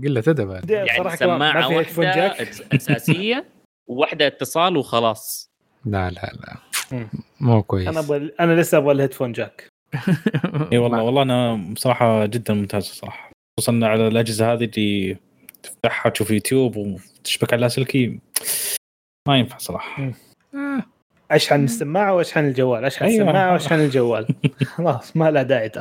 قلة 0.03 0.23
أدب 0.27 0.69
يعني 0.69 1.17
سماعة 1.17 1.77
واحدة 1.77 2.35
أساسية 2.75 3.45
وواحدة 3.87 4.27
اتصال 4.27 4.77
وخلاص. 4.77 5.51
لا 5.85 6.09
لا 6.09 6.33
لا. 6.33 7.07
مو 7.39 7.63
كويس. 7.63 7.87
أنا 7.87 7.99
أبغى 7.99 8.31
أنا 8.39 8.61
لسه 8.61 8.77
أبغى 8.77 8.91
ال 8.91 8.95
headphone 8.95 9.31
jack 9.31 9.67
إي 10.71 10.77
والله 10.77 11.03
والله 11.03 11.21
أنا 11.21 11.55
بصراحة 11.73 12.25
جدا 12.25 12.53
ممتاز 12.53 12.83
صراحة 12.83 13.31
خصوصا 13.59 13.79
على 13.83 14.07
الأجهزة 14.07 14.53
هذه 14.53 14.63
اللي 14.77 15.17
تفتحها 15.63 16.09
تشوف 16.09 16.31
يوتيوب 16.31 16.77
وتشبك 16.77 17.53
على 17.53 17.61
لاسلكي 17.61 18.19
ما 19.27 19.37
ينفع 19.37 19.57
صراحة. 19.57 20.11
آه، 20.55 20.83
اشحن 21.31 21.63
السماعة 21.63 22.15
واشحن 22.15 22.45
الجوال؟ 22.45 22.85
اشحن 22.85 23.05
أيوة. 23.05 23.23
السماعة 23.25 23.53
واشحن 23.53 23.75
الجوال؟ 23.79 24.27
خلاص 24.75 25.17
ما 25.17 25.31
لها 25.31 25.43
داعي. 25.43 25.71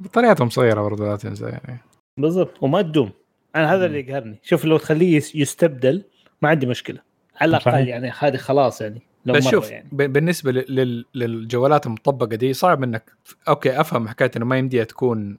بطارياتهم 0.00 0.48
صغيرة 0.50 0.80
برضه 0.82 1.04
لا 1.08 1.16
تنسى 1.16 1.44
يعني. 1.44 1.78
بالضبط 2.20 2.62
وما 2.62 2.82
تدوم. 2.82 3.10
أنا 3.56 3.74
هذا 3.74 3.86
اللي 3.86 4.00
يقهرني. 4.00 4.38
شوف 4.42 4.64
لو 4.64 4.76
تخليه 4.78 5.16
يس- 5.16 5.34
يستبدل 5.34 6.04
ما 6.42 6.48
عندي 6.48 6.66
مشكلة. 6.66 6.98
على 7.40 7.48
الأقل. 7.56 7.88
يعني 7.88 8.12
هذه 8.18 8.36
خلاص 8.36 8.80
يعني. 8.80 9.02
لو 9.26 9.34
بس 9.34 9.48
شوف 9.48 9.70
يعني 9.70 9.88
بالنسبة 9.92 10.52
لل- 10.52 10.64
لل- 10.68 11.04
للجوالات 11.14 11.86
المطبقة 11.86 12.36
دي 12.36 12.52
صعب 12.52 12.82
إنك 12.82 13.12
okay 13.48 13.80
أفهم 13.80 14.08
حكاية 14.08 14.30
إنه 14.36 14.44
ما 14.44 14.58
يمديها 14.58 14.84
تكون 14.84 15.38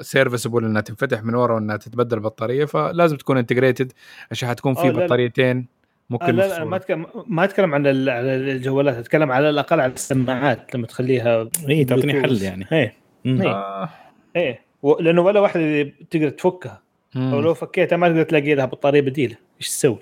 serviceable 0.00 0.64
إنها 0.64 0.80
تنفتح 0.82 1.22
من 1.22 1.34
ورا 1.34 1.54
وإنها 1.54 1.76
تتبدل 1.76 2.20
بطاريه 2.20 2.64
فلازم 2.64 3.16
تكون 3.16 3.38
integrated 3.38 3.92
عشان 4.30 4.48
حتكون 4.48 4.74
في 4.74 4.88
لا. 4.88 5.04
بطاريتين 5.06 5.66
ممكن 6.10 6.24
آه 6.24 6.30
لا 6.30 6.58
لا. 6.58 6.64
ما 6.64 6.76
اتكلم 6.76 7.06
ما 7.26 7.44
أتكلم 7.44 7.74
عن 7.74 7.86
على 7.86 8.34
الجوالات 8.36 8.96
أتكلم 8.96 9.32
على 9.32 9.50
الأقل 9.50 9.80
على 9.80 9.92
السماعات 9.92 10.74
لما 10.74 10.86
تخليها 10.86 11.42
اي 11.42 11.48
إيه، 11.68 11.86
تعطيني. 11.86 12.22
حل 12.22 12.42
يعني 12.42 12.66
إيه. 12.72 12.94
إيه. 13.26 13.48
آه. 13.54 13.88
إيه 14.36 14.60
و- 14.82 15.00
لأنه 15.00 15.20
ولا 15.22 15.40
واحدة 15.40 15.92
تقدر 16.10 16.28
تفكها. 16.28 16.82
أو 17.16 17.40
لو 17.40 17.54
فكيتها 17.54 17.96
ما 17.96 18.08
تقدر 18.08 18.22
تلاقي 18.22 18.54
لها 18.54 18.64
بطارية 18.64 19.00
بديلة 19.00 19.36
إيش 19.60 19.68
تسوي؟ 19.68 19.98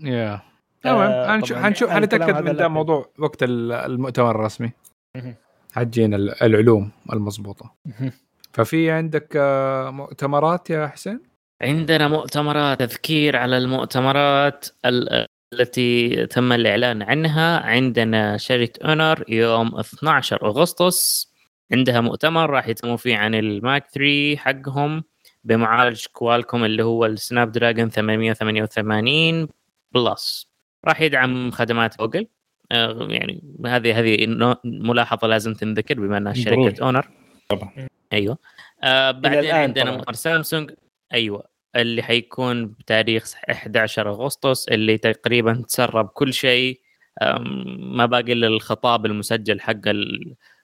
yeah 0.00 0.32
آه، 0.34 0.42
المهم 0.86 1.40
حنشوف 1.64 1.90
حنتاكد 1.90 2.22
هذا 2.22 2.40
من 2.40 2.56
ده 2.56 2.68
موضوع 2.68 3.10
وقت 3.18 3.42
ال- 3.42 3.72
المؤتمر 3.72 4.30
الرسمي. 4.30 4.72
ال- 6.14 6.42
العلوم 6.42 6.90
المضبوطة. 7.12 7.74
ففي 8.52 8.90
عندك 8.90 9.32
آه، 9.36 9.90
مؤتمرات 9.90 10.70
يا 10.70 10.86
حسين؟ 10.86 11.20
عندنا 11.62 12.08
مؤتمرات 12.08 12.78
تذكير 12.80 13.36
على 13.36 13.58
المؤتمرات 13.58 14.66
ال- 14.84 15.26
التي 15.54 16.26
تم 16.26 16.52
الإعلان 16.52 17.02
عنها. 17.02 17.60
عندنا 17.66 18.36
شركة 18.36 18.86
Honor 18.88 19.24
يوم 19.28 19.78
12 19.78 20.46
أغسطس. 20.46 21.30
عندها 21.72 22.00
مؤتمر 22.00 22.50
راح 22.50 22.68
يتكلموا 22.68 22.96
فيه 22.96 23.16
عن 23.16 23.34
ال 23.34 23.43
Magic 23.43 23.86
3 23.90 24.36
حقهم 24.36 25.02
بمعالج 25.44 26.04
Qualcomm 26.12 26.64
اللي 26.64 26.82
هو 26.84 27.06
ال 27.06 27.52
Snapdragon 27.52 27.90
888 27.90 29.48
Plus. 29.94 30.49
راح 30.84 31.00
يدعم 31.00 31.50
خدمات 31.50 31.98
جوجل. 31.98 32.26
آه، 32.72 33.06
يعني 33.10 33.42
هذه 33.66 33.98
هذه 33.98 34.26
ملاحظة 34.64 35.28
لازم 35.28 35.54
تنذكر 35.54 36.00
بما 36.00 36.16
أنها. 36.18 36.32
شركة 36.32 36.84
Honor 36.84 37.08
طبعا. 37.48 37.88
أيوه. 38.12 38.38
آه 38.82 39.10
بعدين 39.10 39.50
عندنا. 39.50 39.90
مؤتمر 39.90 40.12
سامسونج. 40.14 40.70
أيوه. 41.12 41.44
اللي 41.76 42.02
حيكون 42.02 42.66
بتاريخ 42.66 43.34
11 43.50 44.08
أغسطس 44.08 44.68
اللي 44.68 44.98
تقريبا 44.98 45.64
تسرب 45.68 46.08
كل 46.08 46.32
شيء. 46.32 46.80
ما 47.78 48.06
باقي 48.06 48.32
إلا 48.32 48.46
الخطاب 48.46 49.06
المسجل 49.06 49.60
حق 49.60 49.80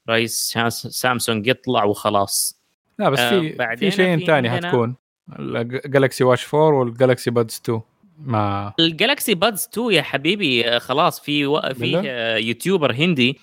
الرئيس 0.08 0.58
سامسونج 0.70 1.46
يطلع 1.46 1.84
وخلاص. 1.84 2.62
لا 2.98 3.10
بس 3.10 3.18
آه، 3.18 3.40
في 3.40 3.76
في 3.76 3.90
شيء 3.90 4.26
ثاني 4.26 4.50
حتكون. 4.50 4.96
ال 5.38 5.51
Galaxy 5.51 6.24
Watch 6.24 6.54
4 6.54 6.78
وال 6.78 6.91
Galaxy 6.91 7.30
Buds 7.30 7.60
2 7.64 7.80
ما 8.18 8.72
ال 8.80 8.88
Galaxy 8.88 9.34
Buds 9.34 9.68
2 9.72 9.90
يا 9.92 10.02
حبيبي 10.02 10.68
آه، 10.68 10.78
خلاص 10.78 11.20
في 11.20 11.46
و... 11.46 11.60
في؟ 11.60 12.02
آه، 12.06 12.36
يوتيوبر 12.36 12.92
هندي 12.92 13.38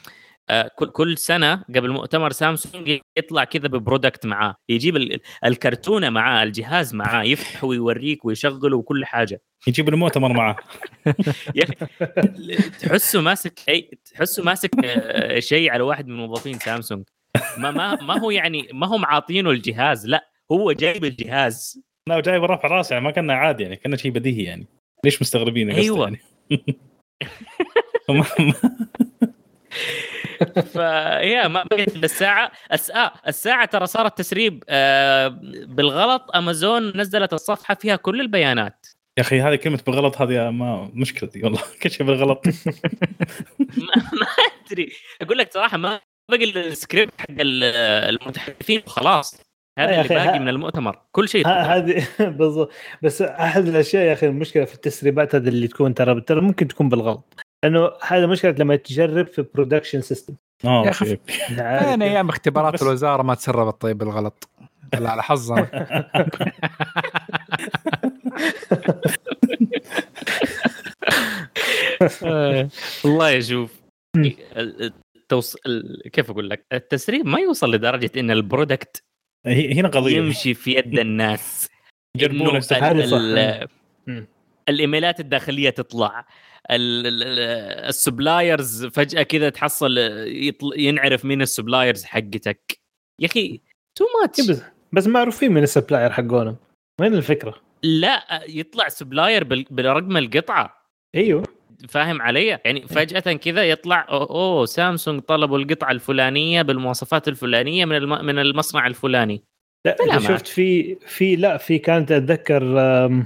آه، 0.49 0.71
كل 0.75 0.87
كل 0.87 1.17
سنة 1.17 1.63
قبل 1.75 1.89
مؤتمر 1.91 2.31
سامسونج 2.31 2.99
يطلع 3.17 3.43
كذا 3.43 3.67
ب 3.67 3.74
product 3.75 4.25
معاه 4.25 4.55
يجيب 4.69 4.95
ال- 4.95 5.19
الكرتونة 5.45 6.09
معاه 6.09 6.43
الجهاز 6.43 6.93
معاه 6.95 7.23
يفتح 7.23 7.63
ويوريك 7.63 8.25
ويشغله 8.25 8.77
وكل 8.77 9.05
حاجة. 9.05 9.41
يجيب 9.67 9.89
المؤتمر 9.89 10.33
معه 10.33 10.55
يا 11.55 11.63
أخي 11.63 12.55
تحسه 12.79 13.21
ماسك 13.21 13.59
شيء 13.59 13.89
تحسه 14.13 14.43
ماسك 14.43 14.69
شيء 15.39 15.71
على 15.71 15.83
واحد 15.83 16.07
من 16.07 16.15
موظفين 16.15 16.59
سامسونج. 16.59 17.03
ما 17.57 17.71
ما 17.71 17.95
ما 17.95 18.19
هو 18.19 18.31
يعني 18.31 18.67
ما 18.73 18.87
هم 18.87 19.05
عاطينه 19.05 19.49
الجهاز 19.49 20.07
لا 20.07 20.29
هو 20.51 20.71
جايب 20.71 21.05
الجهاز. 21.05 21.81
لا 22.09 22.19
جايب 22.19 22.43
رافع 22.43 22.67
راسه 22.67 22.93
يعني 22.93 23.05
ما 23.05 23.11
كان 23.11 23.31
عادي 23.31 23.63
يعني 23.63 23.75
كان 23.75 23.97
شيء 23.97 24.11
بديهي 24.11 24.43
يعني. 24.43 24.67
ليش 25.05 25.21
مستغربين؟ 25.21 25.71
أيوة. 25.71 26.03
يعني. 26.03 26.19
فهي 30.73 31.47
ما 31.49 31.63
بقيت 31.63 31.95
إلا 31.95 32.05
الساعة 32.05 32.51
الس... 32.73 32.91
آه 32.91 33.13
الساعة 33.27 33.65
ترى 33.65 33.85
صارت 33.87 34.17
تسريب 34.17 34.63
آه 34.69 35.27
بالغلط. 35.67 36.35
أمازون 36.35 36.97
نزلت 36.97 37.33
الصفحة 37.33 37.75
فيها 37.75 37.95
كل 37.95 38.21
البيانات. 38.21 38.85
يا 39.17 39.23
أخي 39.23 39.41
هذه 39.41 39.55
كلمة 39.55 39.79
بالغلط 39.87 40.21
هذه 40.21 40.49
ما 40.49 40.91
مشكلتي 40.93 41.43
والله. 41.43 41.61
كل 41.83 41.91
شيء 41.91 42.05
بالغلط. 42.07 42.45
ما, 43.59 44.27
أدري. 44.71 44.91
أقول 45.21 45.37
لك 45.37 45.53
صراحة 45.53 45.77
ما 45.77 45.99
بقي 46.31 46.43
السكريبت 46.43 47.13
حق 47.21 47.25
ال- 47.29 47.63
المتحدثين 48.09 48.81
وخلاص. 48.87 49.33
يا 49.33 49.42
هذا 49.79 49.89
اللي 49.89 50.01
أخي، 50.01 50.15
باقي 50.15 50.39
من 50.39 50.49
المؤتمر 50.49 50.99
كل 51.11 51.29
شيء 51.29 51.47
ها- 51.47 51.77
هذه 51.77 52.07
بالضبط. 52.37 52.71
بس 53.01 53.21
أحد 53.21 53.67
الأشياء 53.67 54.03
يا 54.05 54.13
أخي 54.13 54.27
المشكلة 54.27 54.65
في 54.65 54.73
التسريبات 54.73 55.35
هذه 55.35 55.47
اللي 55.47 55.67
تكون 55.67 55.93
ترى 55.93 56.21
ترى 56.21 56.41
ممكن 56.41 56.67
تكون 56.67 56.89
بالغلط. 56.89 57.33
لأنه 57.63 57.89
هذا 58.07 58.25
مشكلة 58.27 58.51
لما 58.51 58.75
تجرب 58.75 59.27
في 59.27 59.45
production 59.53 60.01
system 60.01 60.35
آه 60.65 60.83
يا 60.85 60.89
أخي، 60.89 61.11
okay. 61.11 61.55
كان 61.55 62.01
أيام 62.11 62.29
اختبارات 62.29 62.73
بس- 62.73 62.83
الوزارة 62.83 63.23
ما 63.23 63.35
تسربت 63.35 63.81
طيب 63.81 63.97
بالغلط 63.97 64.49
لا 64.93 65.09
على 65.11 65.23
حظنا. 65.23 65.67
والله 73.05 73.29
يشوف. 73.29 73.81
التوص... 74.17 75.55
ال- 75.65 76.01
كيف 76.13 76.29
أقول 76.31 76.49
لك؟ 76.49 76.65
التسريب 76.73 77.25
ما 77.25 77.39
يوصل 77.39 77.71
لدرجة 77.71 78.11
إن 78.17 78.31
ال 78.31 78.40
product 78.40 79.03
هنا 79.47 79.87
قضية. 79.89 80.17
يمشي 80.17 80.53
في 80.53 80.71
يد 80.71 80.99
الناس. 80.99 81.69
يجربونه. 82.17 82.59
الإيميلات 84.69 85.19
الداخلية 85.19 85.69
تطلع. 85.69 86.25
ال- 86.71 87.07
ال- 87.07 87.23
ال- 87.23 87.39
ال 87.89 87.99
suppliers 87.99 88.85
فجأة 88.85 89.23
كذا 89.23 89.49
تحصل 89.49 89.97
يطل... 90.27 90.71
ينعرف 90.79 91.25
مين 91.25 91.41
ال 91.41 91.48
suppliers 91.48 92.03
حقتك. 92.03 92.79
يا 93.21 93.25
أخي 93.27 93.61
too 93.95 94.05
much 94.21 94.49
بس 94.49 94.61
بس 94.91 95.07
معروفين 95.07 95.51
من 95.51 95.63
ال 95.63 95.69
supplier 95.69 96.11
حقونهم. 96.11 96.57
وين 97.01 97.13
الفكرة؟ 97.13 97.61
لا 97.83 98.43
يطلع 98.47 98.87
supplier 98.87 99.43
بال... 99.43 99.65
برقم 99.71 100.17
القطعة. 100.17 100.87
أيوه. 101.15 101.43
فاهم 101.89 102.21
علي؟ 102.21 102.45
يعني 102.47 102.81
فجأة 102.87 103.33
كذا 103.33 103.63
يطلع 103.63 104.05
أوه, 104.09 104.29
أوه 104.29 104.65
سامسونج 104.65 105.21
طلبوا 105.21 105.57
القطعة 105.57 105.91
الفلانية 105.91 106.61
بالمواصفات 106.61 107.27
الفلانية 107.27 107.85
من 107.85 107.95
الم... 107.95 108.25
من 108.25 108.39
المصنع 108.39 108.87
الفلاني. 108.87 109.41
لا 109.85 110.19
شفت 110.19 110.47
في 110.47 110.95
في 111.07 111.35
لا 111.35 111.57
في 111.57 111.77
كانت 111.77 112.11
أتذكر 112.11 112.63
آم، 112.79 113.25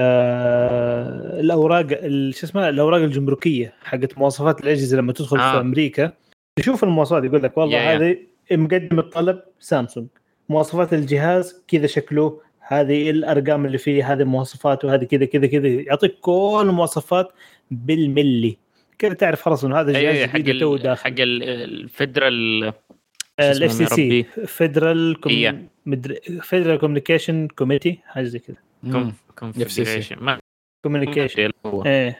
آه، 0.00 1.40
الأوراق 1.40 1.86
ال- 1.92 2.34
شو 2.34 2.46
اسمها 2.46 2.68
الأوراق 2.68 3.00
الجمركية 3.00 3.74
حقت 3.84 4.18
مواصفات 4.18 4.60
الأجهزة 4.60 4.96
لما 4.96 5.12
تدخل 5.12 5.38
آه. 5.38 5.52
في 5.52 5.60
أمريكا 5.60 6.12
تشوف 6.58 6.84
المواصفات 6.84 7.24
يقول 7.24 7.42
لك 7.42 7.58
والله. 7.58 7.96
هذه 7.96 8.16
مقدم 8.52 8.98
الطلب 8.98 9.40
سامسونج 9.60 10.06
مواصفات 10.48 10.92
الجهاز 10.94 11.64
كذا 11.68 11.86
شكله 11.86 12.40
هذه 12.60 13.10
الأرقام 13.10 13.66
اللي 13.66 13.78
فيه 13.78 14.12
هذه 14.12 14.24
مواصفاته 14.24 14.94
هذه 14.94 15.04
كذا 15.04 15.24
كذا 15.24 15.46
كذا 15.46 15.68
يعطيك 15.68 16.14
كل 16.20 16.58
المواصفات 16.62 17.32
بالملي. 17.70 18.56
كذا 18.98 19.14
تعرف 19.14 19.42
خلاص 19.42 19.64
إنه 19.64 19.80
هذا 19.80 19.96
اي 19.96 20.10
الجهاز 20.10 20.28
حق 20.28 20.38
جديد 20.38 20.60
تو. 20.60 20.76
داخل؟ 20.76 21.02
حق 21.04 21.20
ال- 21.20 21.42
ال 21.42 22.72
Federal 23.40 23.72
ال 23.72 23.86
FCC 23.86 24.22
Federal 24.46 25.16
إيه. 25.26 25.68
Federal 26.40 26.78
communication 26.78 27.48
committee 27.48 27.98
حاجة 28.06 28.24
زي 28.24 28.38
كذا. 28.38 28.56
communication 30.84 31.50
هو. 31.66 31.84
إيه. 31.84 32.18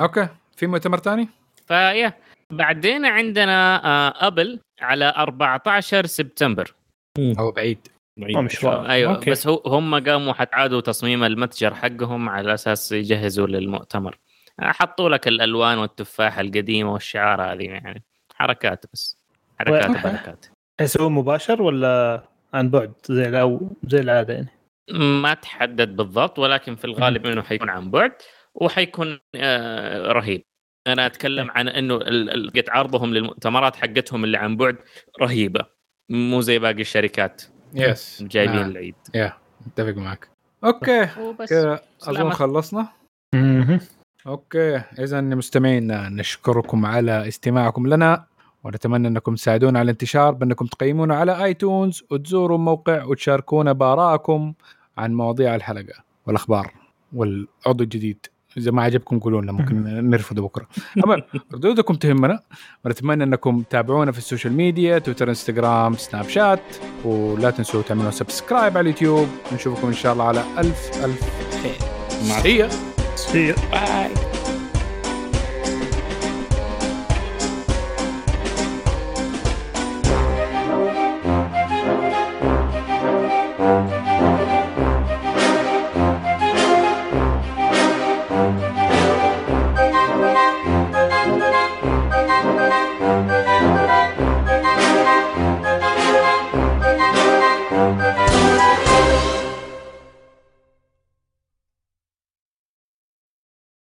okay. 0.00 0.28
في 0.56 0.66
مؤتمر 0.66 0.98
ثاني؟ 0.98 1.28
فيا 1.66 2.12
بعدين 2.50 3.04
عندنا 3.04 3.84
آه 3.84 4.26
أبل 4.26 4.58
على 4.80 5.14
14 5.16 6.06
سبتمبر. 6.06 6.74
هو 7.38 7.50
بعيد. 7.50 7.78
بعيد. 8.16 8.36
أيوه. 8.90 9.14
okay. 9.14 9.30
بس 9.30 9.46
هو 9.46 9.62
هم 9.66 9.94
قاموا 10.08 10.32
حتعادوا 10.32 10.80
تصميم 10.80 11.24
المتجر 11.24 11.74
حقهم 11.74 12.28
على 12.28 12.54
أساس 12.54 12.92
يجهزوا 12.92 13.46
للمؤتمر. 13.46 14.18
حطوا 14.60 15.08
لك 15.08 15.28
الألوان 15.28 15.78
والتفاحه 15.78 16.40
القديمة 16.40 16.92
والشعار 16.92 17.42
هذه 17.42 17.62
يعني. 17.62 18.04
حركات 18.34 18.84
بس. 18.92 19.16
حركات 19.58 19.84
okay. 19.84 19.98
وحركات. 19.98 20.46
يسوي 20.80 21.10
مباشر 21.10 21.62
ولا 21.62 22.22
عن 22.54 22.70
بعد؟ 22.70 22.92
زي 23.04 23.40
أو 23.40 23.70
زي 23.84 24.00
العادة 24.00 24.34
يعني. 24.34 24.48
ما 25.22 25.34
تحدد 25.34 25.96
بالضبط 25.96 26.38
ولكن 26.38 26.76
في 26.76 26.84
الغالب 26.84 27.26
إنه 27.26 27.42
حيكون 27.42 27.68
عن 27.70 27.90
بعد 27.90 28.12
وحيكون 28.54 29.20
آه 29.34 30.12
رهيب. 30.12 30.42
أنا 30.86 31.06
أتكلم 31.06 31.50
عن 31.50 31.68
إنه 31.68 31.94
ال- 31.94 32.30
ال- 32.30 32.50
قد 32.50 32.64
عرضهم 32.68 33.14
للمؤتمرات 33.14 33.76
حقتهم 33.76 34.24
اللي 34.24 34.38
عن 34.38 34.56
بعد 34.56 34.76
رهيبة. 35.20 35.64
مو 36.10 36.40
زي 36.40 36.58
باقي 36.58 36.80
الشركات. 36.80 37.42
بس 37.74 38.22
جايبين 38.22 38.58
آه. 38.58 38.66
العيد. 38.66 38.94
يا 39.14 39.32
متفق 39.66 39.96
معك. 39.96 40.28
okay. 40.64 41.08
وبس. 41.20 41.48
كذا 41.48 41.80
أظن. 42.02 42.30
خلصنا. 42.30 42.88
okay 44.28 44.76
اذا 44.98 45.20
مستمعينا 45.20 46.08
نشكركم 46.08 46.86
على 46.86 47.28
استماعكم 47.28 47.86
لنا 47.86 48.24
ونتمنى 48.64 49.08
أنكم 49.08 49.34
تساعدونا 49.34 49.78
على 49.78 49.84
الانتشار 49.84 50.32
بأنكم 50.32 50.66
تقيمونا 50.66 51.16
على 51.16 51.44
iTunes 51.44 52.02
وتزوروا 52.10 52.56
الموقع 52.56 53.04
وتشاركونا 53.04 53.72
بآرائكم 53.72 54.52
عن 54.98 55.14
مواضيع 55.14 55.54
الحلقة 55.54 55.94
والأخبار 56.26 56.72
والعضو 57.12 57.84
الجديد. 57.84 58.26
إذا 58.56 58.70
ما 58.70 58.82
عجبكم 58.82 59.18
قولوا 59.18 59.42
لنا 59.42 59.52
ممكن 59.52 59.84
نرفضه 60.10 60.42
بكرة. 60.42 60.68
عموما 61.04 61.22
ردودكم 61.54 61.94
تهمنا 61.94 62.40
ونتمنى 62.84 63.24
أنكم 63.24 63.62
تتابعونا 63.62 64.12
في 64.12 64.18
ال 64.18 64.23
social 64.23 64.52
media 64.52 64.98
تويتر 64.98 65.28
إنستغرام 65.28 65.94
سناب 65.94 66.28
شات 66.28 66.62
ولا 67.04 67.50
تنسوا 67.50 67.82
تعملوا 67.82 68.10
سبسكرايب 68.10 68.76
على 68.76 68.80
اليوتيوب. 68.80 69.28
نشوفكم 69.52 69.86
إن 69.86 69.94
شاء 69.94 70.12
الله 70.12 70.24
على 70.24 70.44
ألف 70.58 71.04
ألف 71.04 71.22
خير. 71.62 71.88
مع 72.28 72.34
هي 72.34 72.68
See 73.18 73.48
you. 73.48 73.54
Bye. 73.70 74.27